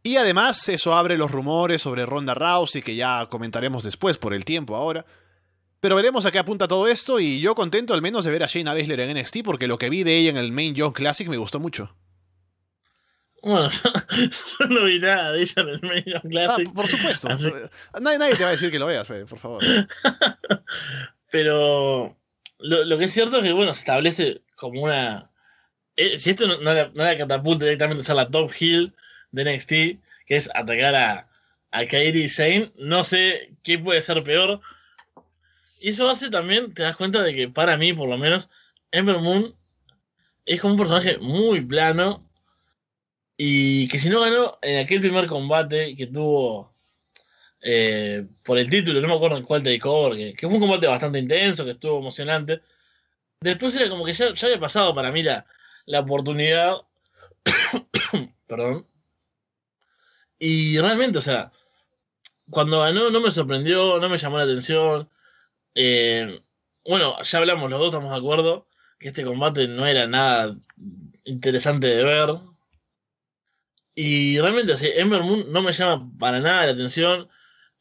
Y 0.03 0.17
además 0.17 0.67
eso 0.69 0.95
abre 0.95 1.17
los 1.17 1.31
rumores 1.31 1.81
sobre 1.81 2.05
Ronda 2.05 2.33
Rousey, 2.33 2.81
que 2.81 2.95
ya 2.95 3.27
comentaremos 3.29 3.83
después 3.83 4.17
por 4.17 4.33
el 4.33 4.45
tiempo 4.45 4.75
ahora. 4.75 5.05
Pero 5.79 5.95
veremos 5.95 6.25
a 6.25 6.31
qué 6.31 6.39
apunta 6.39 6.67
todo 6.67 6.87
esto 6.87 7.19
y 7.19 7.39
yo 7.39 7.53
contento 7.53 7.93
al 7.93 8.01
menos 8.01 8.25
de 8.25 8.31
ver 8.31 8.43
a 8.43 8.47
Shayna 8.47 8.73
Baszler 8.73 8.99
en 9.01 9.17
NXT 9.17 9.37
porque 9.43 9.67
lo 9.67 9.77
que 9.77 9.91
vi 9.91 10.03
de 10.03 10.17
ella 10.17 10.31
en 10.31 10.37
el 10.37 10.51
Main 10.51 10.73
Young 10.73 10.93
Classic 10.93 11.27
me 11.27 11.37
gustó 11.37 11.59
mucho. 11.59 11.95
Bueno, 13.43 13.69
yo 14.59 14.65
no 14.67 14.83
vi 14.83 14.99
nada 14.99 15.31
de 15.31 15.41
ella 15.41 15.61
en 15.61 15.69
el 15.69 16.05
Young 16.05 16.29
Classic. 16.29 16.67
Ah, 16.69 16.73
por 16.73 16.87
supuesto. 16.87 17.29
Nadie, 17.99 18.35
te 18.35 18.43
va 18.43 18.49
a 18.49 18.51
decir 18.53 18.71
que 18.71 18.79
lo 18.79 18.87
veas, 18.87 19.07
por 19.07 19.39
favor. 19.39 19.63
Pero 21.31 22.17
lo, 22.59 22.97
que 22.97 23.05
es 23.05 23.13
cierto 23.13 23.37
es 23.37 23.43
que, 23.43 23.53
bueno, 23.53 23.73
se 23.73 23.81
establece 23.81 24.41
como 24.55 24.81
una 24.81 25.29
eh, 25.97 26.19
si 26.19 26.29
esto 26.29 26.47
no, 26.47 26.71
era, 26.71 26.91
no 26.93 27.17
catapulta 27.17 27.65
directamente 27.65 28.01
a 28.01 28.05
ser 28.05 28.15
la 28.15 28.27
top 28.27 28.51
hill 28.57 28.93
de 29.31 29.43
NXT, 29.43 29.69
que 30.27 30.35
es 30.35 30.49
atacar 30.53 30.95
a, 30.95 31.27
a 31.71 31.85
Kairi 31.85 32.23
y 32.23 32.29
Zane, 32.29 32.71
no 32.77 33.03
sé 33.03 33.49
qué 33.63 33.79
puede 33.79 34.01
ser 34.03 34.23
peor. 34.23 34.61
Y 35.81 35.89
eso 35.89 36.09
hace 36.09 36.29
también, 36.29 36.73
te 36.73 36.83
das 36.83 36.95
cuenta 36.95 37.23
de 37.23 37.33
que 37.35 37.49
para 37.49 37.77
mí, 37.77 37.93
por 37.93 38.07
lo 38.07 38.17
menos, 38.17 38.49
Ember 38.91 39.17
Moon 39.19 39.55
es 40.45 40.61
como 40.61 40.75
un 40.75 40.79
personaje 40.79 41.17
muy 41.17 41.61
plano. 41.61 42.23
Y 43.37 43.87
que 43.87 43.99
si 43.99 44.09
no 44.09 44.21
ganó 44.21 44.57
en 44.61 44.79
aquel 44.83 44.99
primer 44.99 45.27
combate 45.27 45.95
que 45.95 46.07
tuvo 46.07 46.73
eh, 47.61 48.25
por 48.43 48.57
el 48.57 48.69
título, 48.69 49.01
no 49.01 49.07
me 49.07 49.15
acuerdo 49.15 49.37
en 49.37 49.43
cuál 49.43 49.63
takeover, 49.63 50.17
que, 50.17 50.33
que 50.33 50.47
fue 50.47 50.55
un 50.55 50.61
combate 50.61 50.87
bastante 50.87 51.19
intenso, 51.19 51.65
que 51.65 51.71
estuvo 51.71 51.99
emocionante. 51.99 52.61
Después 53.41 53.75
era 53.75 53.89
como 53.89 54.05
que 54.05 54.13
ya, 54.13 54.33
ya 54.33 54.47
había 54.47 54.59
pasado 54.59 54.95
para 54.95 55.11
mí 55.11 55.23
la, 55.23 55.45
la 55.85 55.99
oportunidad. 56.01 56.77
Perdón. 58.47 58.85
Y 60.39 60.79
realmente, 60.79 61.19
o 61.19 61.21
sea, 61.21 61.51
cuando 62.49 62.81
ganó 62.81 63.09
no 63.09 63.19
me 63.21 63.31
sorprendió, 63.31 63.99
no 63.99 64.09
me 64.09 64.17
llamó 64.17 64.37
la 64.37 64.43
atención. 64.43 65.09
Eh, 65.75 66.39
bueno, 66.85 67.21
ya 67.21 67.39
hablamos, 67.39 67.69
los 67.69 67.79
dos 67.79 67.87
estamos 67.89 68.11
de 68.11 68.17
acuerdo 68.17 68.67
que 68.99 69.09
este 69.09 69.23
combate 69.23 69.67
no 69.67 69.85
era 69.85 70.07
nada 70.07 70.55
interesante 71.25 71.87
de 71.87 72.03
ver. 72.03 72.29
Y 73.99 74.39
realmente, 74.39 74.73
así, 74.73 74.91
Ember 74.95 75.23
Moon 75.23 75.51
no 75.51 75.63
me 75.63 75.73
llama 75.73 76.11
para 76.19 76.39
nada 76.39 76.67
la 76.67 76.73
atención. 76.73 77.27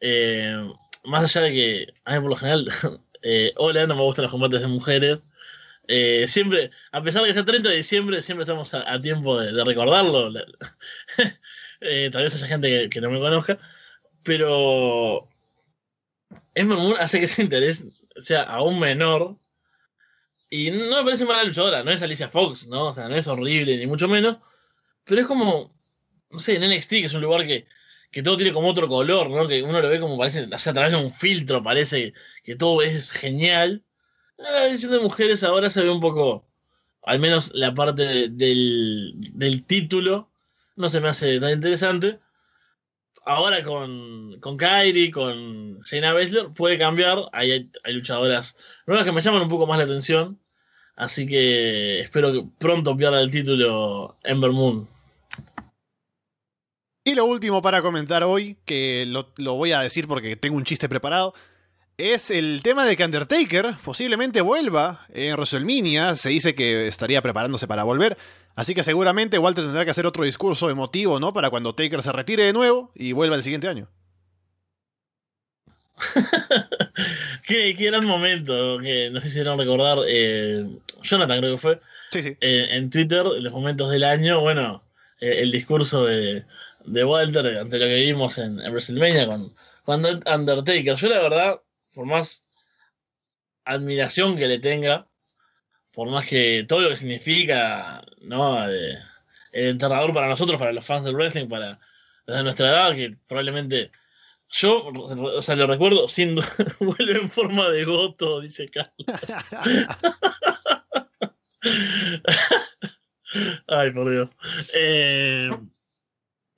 Eh, 0.01 0.66
más 1.05 1.24
allá 1.24 1.43
de 1.47 1.52
que, 1.52 1.94
a 2.06 2.14
mí 2.14 2.20
por 2.20 2.30
lo 2.30 2.36
general, 2.36 2.66
eh, 3.22 3.52
hola, 3.56 3.86
no 3.86 3.94
me 3.94 4.01
gustan 4.01 4.22
los 4.22 4.32
combates 4.32 4.62
de 4.62 4.66
mujeres. 4.66 5.22
Eh, 5.88 6.26
siempre, 6.26 6.70
a 6.93 7.02
pesar 7.02 7.20
de 7.20 7.28
que 7.28 7.34
sea 7.34 7.44
30 7.44 7.68
de 7.68 7.76
diciembre, 7.76 8.22
siempre 8.22 8.44
estamos 8.44 8.72
a, 8.72 9.02
tiempo 9.02 9.38
de, 9.38 9.62
recordarlo. 9.62 10.32
tal 10.32 12.22
vez 12.22 12.34
haya 12.34 12.47
gente 12.47 12.88
que, 12.88 13.01
no 13.02 13.10
me 13.10 13.20
conozca. 13.20 13.59
Pero 14.24 15.28
Ember 16.55 16.78
Moon 16.78 16.97
hace 16.98 17.18
que 17.18 17.26
ese 17.26 17.43
interés 17.43 17.84
sea 18.22 18.44
aún 18.44 18.80
menor. 18.80 19.34
Y 20.48 20.70
no 20.70 20.97
me 20.97 21.05
parece 21.05 21.26
mala 21.26 21.44
luchadora, 21.44 21.84
no 21.84 21.90
es 21.90 22.01
Alicia 22.01 22.30
Fox, 22.30 22.66
¿no? 22.68 22.86
O 22.86 22.94
sea, 22.94 23.06
no 23.06 23.16
es 23.16 23.26
horrible, 23.26 23.76
ni 23.76 23.86
mucho 23.86 24.09
menos. 24.09 24.38
Pero 25.05 25.20
es 25.20 25.26
como, 25.26 25.75
no 26.30 26.38
sé, 26.38 26.56
en 26.56 26.62
NXT, 26.62 26.90
que 26.90 27.06
es 27.06 27.14
un 27.14 27.22
lugar 27.22 27.46
que, 27.46 27.66
que 28.10 28.22
todo 28.22 28.36
tiene 28.36 28.52
como 28.52 28.68
otro 28.68 28.88
color, 28.88 29.30
¿no? 29.30 29.48
Que 29.48 29.62
uno 29.62 29.80
lo 29.80 29.88
ve 29.88 30.00
como 30.00 30.18
parece, 30.18 30.44
o 30.44 30.58
sea, 30.58 30.70
a 30.72 30.74
través 30.74 30.92
de 30.92 30.98
un 30.98 31.12
filtro, 31.12 31.62
parece 31.62 32.14
que 32.44 32.56
todo 32.56 32.82
es 32.82 33.12
genial. 33.12 33.84
La 34.38 34.66
edición 34.68 34.92
de 34.92 35.00
mujeres 35.00 35.44
ahora 35.44 35.70
se 35.70 35.82
ve 35.82 35.90
un 35.90 36.00
poco, 36.00 36.46
al 37.02 37.20
menos 37.20 37.52
la 37.54 37.74
parte 37.74 38.28
del, 38.30 39.14
del 39.16 39.64
título, 39.66 40.30
no 40.76 40.88
se 40.88 41.00
me 41.00 41.08
hace 41.08 41.40
tan 41.40 41.52
interesante 41.52 42.18
ahora 43.26 43.62
con, 43.62 44.38
con 44.40 44.56
Kairi, 44.56 45.10
con 45.10 45.80
Shayna 45.80 46.14
Baszler, 46.14 46.48
puede 46.54 46.78
cambiar. 46.78 47.18
Hay, 47.32 47.70
hay 47.84 47.92
luchadoras 47.92 48.56
nuevas 48.86 49.06
que 49.06 49.12
me 49.12 49.20
llaman 49.20 49.42
un 49.42 49.48
poco 49.48 49.66
más 49.66 49.78
la 49.78 49.84
atención. 49.84 50.40
Así 50.94 51.26
que 51.26 52.00
espero 52.00 52.32
que 52.32 52.46
pronto 52.58 52.96
pierda 52.96 53.20
el 53.20 53.30
título 53.30 54.16
Ember 54.24 54.52
Moon. 54.52 54.88
Y 57.06 57.14
lo 57.14 57.24
último 57.24 57.62
para 57.62 57.82
comentar 57.82 58.24
hoy, 58.24 58.56
que 58.64 59.04
lo, 59.06 59.32
lo, 59.36 59.54
voy 59.54 59.70
a 59.70 59.78
decir 59.78 60.08
porque 60.08 60.34
tengo 60.34 60.56
un 60.56 60.64
chiste 60.64 60.88
preparado, 60.88 61.34
es 61.98 62.32
el 62.32 62.62
tema 62.64 62.84
de 62.84 62.96
que 62.96 63.04
Undertaker 63.04 63.76
posiblemente 63.84 64.40
vuelva 64.40 65.06
en 65.14 65.34
WrestleMania. 65.34 66.16
Se 66.16 66.30
dice 66.30 66.56
que 66.56 66.88
estaría 66.88 67.22
preparándose 67.22 67.68
para 67.68 67.84
volver. 67.84 68.18
Así 68.56 68.74
que 68.74 68.82
seguramente 68.82 69.38
Walter 69.38 69.62
tendrá 69.62 69.84
que 69.84 69.92
hacer 69.92 70.04
otro 70.04 70.24
discurso 70.24 70.68
emotivo, 70.68 71.20
¿no? 71.20 71.32
Para 71.32 71.48
cuando 71.48 71.76
Taker 71.76 72.02
se 72.02 72.10
retire 72.10 72.42
de 72.42 72.52
nuevo 72.52 72.90
y 72.96 73.12
vuelva 73.12 73.36
el 73.36 73.44
siguiente 73.44 73.68
año. 73.68 73.88
qué, 77.46 77.72
gran 77.72 78.04
momento 78.04 78.80
que 78.80 79.10
nos 79.10 79.24
hicieron 79.24 79.60
recordar. 79.60 79.98
Eh, 80.08 80.66
Jonathan 81.02 81.38
creo 81.38 81.54
que 81.54 81.60
fue. 81.60 81.80
Sí, 82.10 82.24
sí. 82.24 82.36
Eh, 82.40 82.66
en 82.72 82.90
Twitter, 82.90 83.24
los 83.24 83.52
momentos 83.52 83.92
del 83.92 84.02
año, 84.02 84.40
bueno, 84.40 84.82
el 85.20 85.51
discurso 85.51 86.05
de, 86.05 86.44
de, 86.84 87.05
Walter 87.05 87.59
ante 87.59 87.78
lo 87.78 87.86
que 87.86 88.05
vimos 88.05 88.38
en, 88.38 88.60
en 88.60 88.70
WrestleMania 88.70 89.26
con, 89.26 89.55
con 89.84 90.05
Undertaker. 90.05 90.94
Yo 90.94 91.09
la 91.09 91.20
verdad 91.20 91.60
por 91.94 92.06
más 92.06 92.44
admiración 93.64 94.36
que 94.36 94.47
le 94.47 94.59
tenga, 94.59 95.09
por 95.93 96.09
más 96.10 96.26
que 96.26 96.64
todo 96.68 96.80
lo 96.80 96.90
que 96.90 96.97
significa, 96.97 98.05
¿no? 98.20 98.64
el 98.68 98.98
enterrador 99.52 100.12
para 100.12 100.28
nosotros, 100.28 100.59
para 100.59 100.72
los 100.72 100.86
fans 100.86 101.05
del 101.05 101.16
wrestling, 101.16 101.48
para 101.48 101.80
nuestra 102.26 102.68
edad, 102.68 102.94
que 102.94 103.16
probablemente 103.26 103.90
yo, 104.51 104.86
o 104.86 105.43
sea, 105.43 105.56
lo 105.56 105.66
recuerdo 105.66 106.06
siendo 106.06 106.43
vuelve 106.80 107.18
en 107.18 107.28
forma 107.28 107.68
de 107.70 107.84
goto, 107.84 108.40
dice 108.40 108.68
Carlos. 108.68 108.94
Ay, 113.66 113.90
por 113.92 114.10
Dios. 114.10 114.30
Eh, 114.74 115.50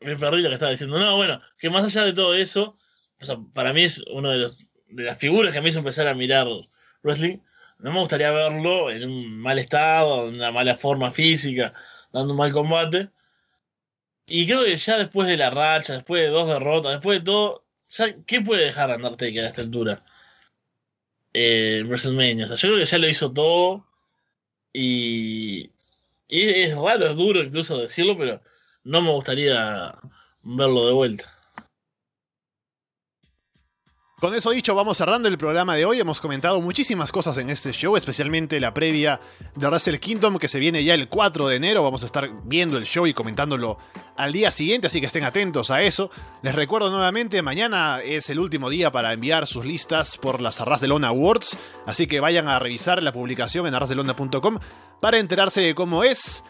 perdí 0.00 0.42
lo 0.42 0.48
que 0.48 0.54
estaba 0.54 0.70
diciendo. 0.70 0.98
No, 0.98 1.16
bueno, 1.16 1.40
que 1.58 1.70
más 1.70 1.84
allá 1.84 2.04
de 2.04 2.12
todo 2.12 2.34
eso, 2.34 2.78
o 3.20 3.24
sea, 3.24 3.36
para 3.54 3.72
mí 3.72 3.82
es 3.82 4.04
uno 4.12 4.30
de 4.30 4.50
las 4.88 5.18
figuras 5.18 5.54
que 5.54 5.60
me 5.60 5.68
hizo 5.68 5.78
empezar 5.80 6.06
a 6.08 6.14
mirar 6.14 6.46
wrestling, 7.02 7.38
no 7.78 7.92
me 7.92 8.00
gustaría 8.00 8.30
verlo 8.32 8.90
en 8.90 9.04
un 9.04 9.38
mal 9.38 9.58
estado, 9.58 10.28
en 10.28 10.34
una 10.34 10.50
mala 10.50 10.76
forma 10.76 11.10
física, 11.10 11.72
dando 12.12 12.32
un 12.32 12.38
mal 12.38 12.52
combate. 12.52 13.10
Y 14.26 14.46
creo 14.46 14.64
que 14.64 14.76
ya 14.76 14.98
después 14.98 15.28
de 15.28 15.36
la 15.36 15.50
racha, 15.50 15.94
después 15.94 16.22
de 16.22 16.28
dos 16.28 16.48
derrotas, 16.48 16.92
después 16.92 17.20
de 17.20 17.24
todo, 17.24 17.64
¿qué 18.26 18.40
puede 18.40 18.66
dejar 18.66 18.94
Undertaker 18.94 19.44
a 19.44 19.48
esta 19.48 19.62
altura? 19.62 20.04
Eh, 21.32 21.82
WrestleMania. 21.86 22.44
O 22.46 22.48
sea, 22.48 22.56
yo 22.56 22.68
creo 22.68 22.78
que 22.80 22.84
ya 22.86 22.98
lo 22.98 23.08
hizo 23.08 23.32
todo. 23.32 23.86
Y, 24.72 25.70
y 26.28 26.48
es 26.48 26.76
raro, 26.76 27.06
es 27.06 27.16
duro 27.16 27.40
incluso 27.40 27.78
decirlo, 27.78 28.16
pero 28.18 28.42
no 28.84 29.02
me 29.02 29.10
gustaría 29.12 29.94
verlo 30.44 30.86
de 30.86 30.92
vuelta. 30.92 31.37
Con 34.20 34.34
eso 34.34 34.50
dicho, 34.50 34.74
vamos 34.74 34.98
cerrando 34.98 35.28
el 35.28 35.38
programa 35.38 35.76
de 35.76 35.84
hoy. 35.84 36.00
Hemos 36.00 36.20
comentado 36.20 36.60
muchísimas 36.60 37.12
cosas 37.12 37.38
en 37.38 37.50
este 37.50 37.70
show, 37.70 37.96
especialmente 37.96 38.58
la 38.58 38.74
previa 38.74 39.20
de 39.54 39.68
Wrestle 39.68 40.00
Kingdom 40.00 40.38
que 40.38 40.48
se 40.48 40.58
viene 40.58 40.82
ya 40.82 40.94
el 40.94 41.06
4 41.06 41.46
de 41.46 41.54
enero. 41.54 41.84
Vamos 41.84 42.02
a 42.02 42.06
estar 42.06 42.28
viendo 42.42 42.78
el 42.78 42.84
show 42.84 43.06
y 43.06 43.14
comentándolo 43.14 43.78
al 44.16 44.32
día 44.32 44.50
siguiente, 44.50 44.88
así 44.88 45.00
que 45.00 45.06
estén 45.06 45.22
atentos 45.22 45.70
a 45.70 45.82
eso. 45.82 46.10
Les 46.42 46.52
recuerdo 46.52 46.90
nuevamente, 46.90 47.42
mañana 47.42 48.00
es 48.00 48.28
el 48.28 48.40
último 48.40 48.70
día 48.70 48.90
para 48.90 49.12
enviar 49.12 49.46
sus 49.46 49.64
listas 49.64 50.16
por 50.16 50.40
las 50.40 50.60
Arras 50.60 50.80
de 50.80 50.88
Lona 50.88 51.08
Awards, 51.08 51.56
así 51.86 52.08
que 52.08 52.18
vayan 52.18 52.48
a 52.48 52.58
revisar 52.58 53.00
la 53.00 53.12
publicación 53.12 53.68
en 53.68 53.76
arrasdelona.com 53.76 54.58
para 55.00 55.18
enterarse 55.18 55.60
de 55.60 55.76
cómo 55.76 56.02
es. 56.02 56.42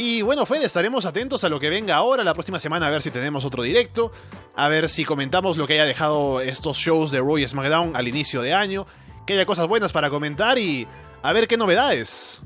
Y 0.00 0.22
bueno, 0.22 0.46
Fede, 0.46 0.64
estaremos 0.64 1.04
atentos 1.06 1.42
a 1.42 1.48
lo 1.48 1.58
que 1.58 1.68
venga 1.68 1.96
ahora, 1.96 2.22
la 2.22 2.32
próxima 2.32 2.60
semana, 2.60 2.86
a 2.86 2.90
ver 2.90 3.02
si 3.02 3.10
tenemos 3.10 3.44
otro 3.44 3.64
directo, 3.64 4.12
a 4.54 4.68
ver 4.68 4.88
si 4.88 5.04
comentamos 5.04 5.56
lo 5.56 5.66
que 5.66 5.72
haya 5.72 5.84
dejado 5.84 6.40
estos 6.40 6.76
shows 6.76 7.10
de 7.10 7.18
Roy 7.18 7.46
SmackDown 7.46 7.96
al 7.96 8.06
inicio 8.06 8.40
de 8.40 8.54
año, 8.54 8.86
que 9.26 9.32
haya 9.32 9.44
cosas 9.44 9.66
buenas 9.66 9.90
para 9.90 10.08
comentar 10.08 10.56
y 10.56 10.86
a 11.20 11.32
ver 11.32 11.48
qué 11.48 11.56
novedades. 11.56 12.40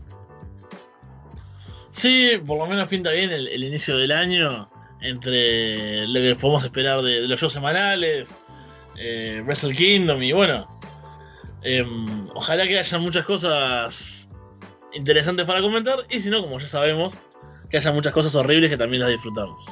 Sí, 1.91 2.41
por 2.47 2.57
lo 2.57 2.67
menos 2.67 2.89
pinta 2.89 3.11
bien 3.11 3.31
el, 3.31 3.63
inicio 3.63 3.99
del 3.99 4.13
año, 4.13 4.71
entre 5.03 6.07
lo 6.07 6.21
que 6.21 6.41
podemos 6.41 6.65
esperar 6.65 7.03
de, 7.03 7.29
los 7.29 7.39
shows 7.39 7.53
semanales, 7.53 8.35
eh, 8.97 9.43
Wrestle 9.45 9.75
Kingdom 9.75 10.23
y 10.23 10.33
bueno, 10.33 10.67
em, 11.63 12.31
ojalá 12.35 12.67
que 12.67 12.79
haya 12.79 12.99
muchas 12.99 13.27
cosas 13.27 14.27
interesantes 14.95 15.45
para 15.45 15.61
comentar 15.61 15.99
y 16.09 16.19
si 16.19 16.31
no, 16.31 16.41
como 16.41 16.59
ya 16.59 16.67
sabemos, 16.67 17.13
que 17.73 17.79
haya 17.79 17.91
muchas 17.91 18.13
cosas 18.13 18.35
horribles 18.35 18.71
que 18.71 18.77
también 18.77 19.01
las 19.01 19.11
disfrutamos. 19.11 19.65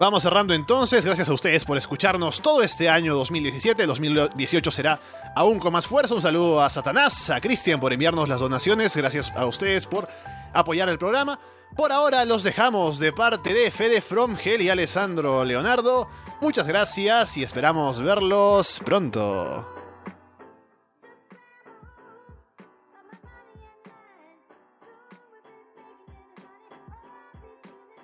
Vamos 0.00 0.22
cerrando 0.22 0.54
entonces, 0.54 1.04
gracias 1.04 1.28
a 1.28 1.34
ustedes 1.34 1.62
por 1.64 1.76
escucharnos 1.76 2.40
todo 2.40 2.62
este 2.62 2.88
año 2.88 3.14
2017, 3.14 3.86
2018 3.86 4.70
será 4.70 4.98
aún 5.36 5.58
con 5.58 5.74
más 5.74 5.86
fuerza. 5.86 6.14
Un 6.14 6.22
saludo 6.22 6.62
a 6.62 6.70
Satanás, 6.70 7.28
a 7.28 7.40
Cristian 7.40 7.78
por 7.78 7.92
enviarnos 7.92 8.30
las 8.30 8.40
donaciones, 8.40 8.96
gracias 8.96 9.30
a 9.36 9.44
ustedes 9.44 9.84
por 9.84 10.08
apoyar 10.54 10.88
el 10.88 10.98
programa. 10.98 11.38
Por 11.76 11.92
ahora 11.92 12.24
los 12.24 12.42
dejamos 12.42 12.98
de 12.98 13.12
parte 13.12 13.52
de 13.52 13.70
Fede 13.70 14.00
From 14.00 14.36
Hell 14.42 14.62
y 14.62 14.70
Alessandro 14.70 15.44
Leonardo. 15.44 16.08
Muchas 16.40 16.66
gracias 16.66 17.36
y 17.36 17.42
esperamos 17.42 18.00
verlos 18.00 18.80
pronto. 18.84 19.73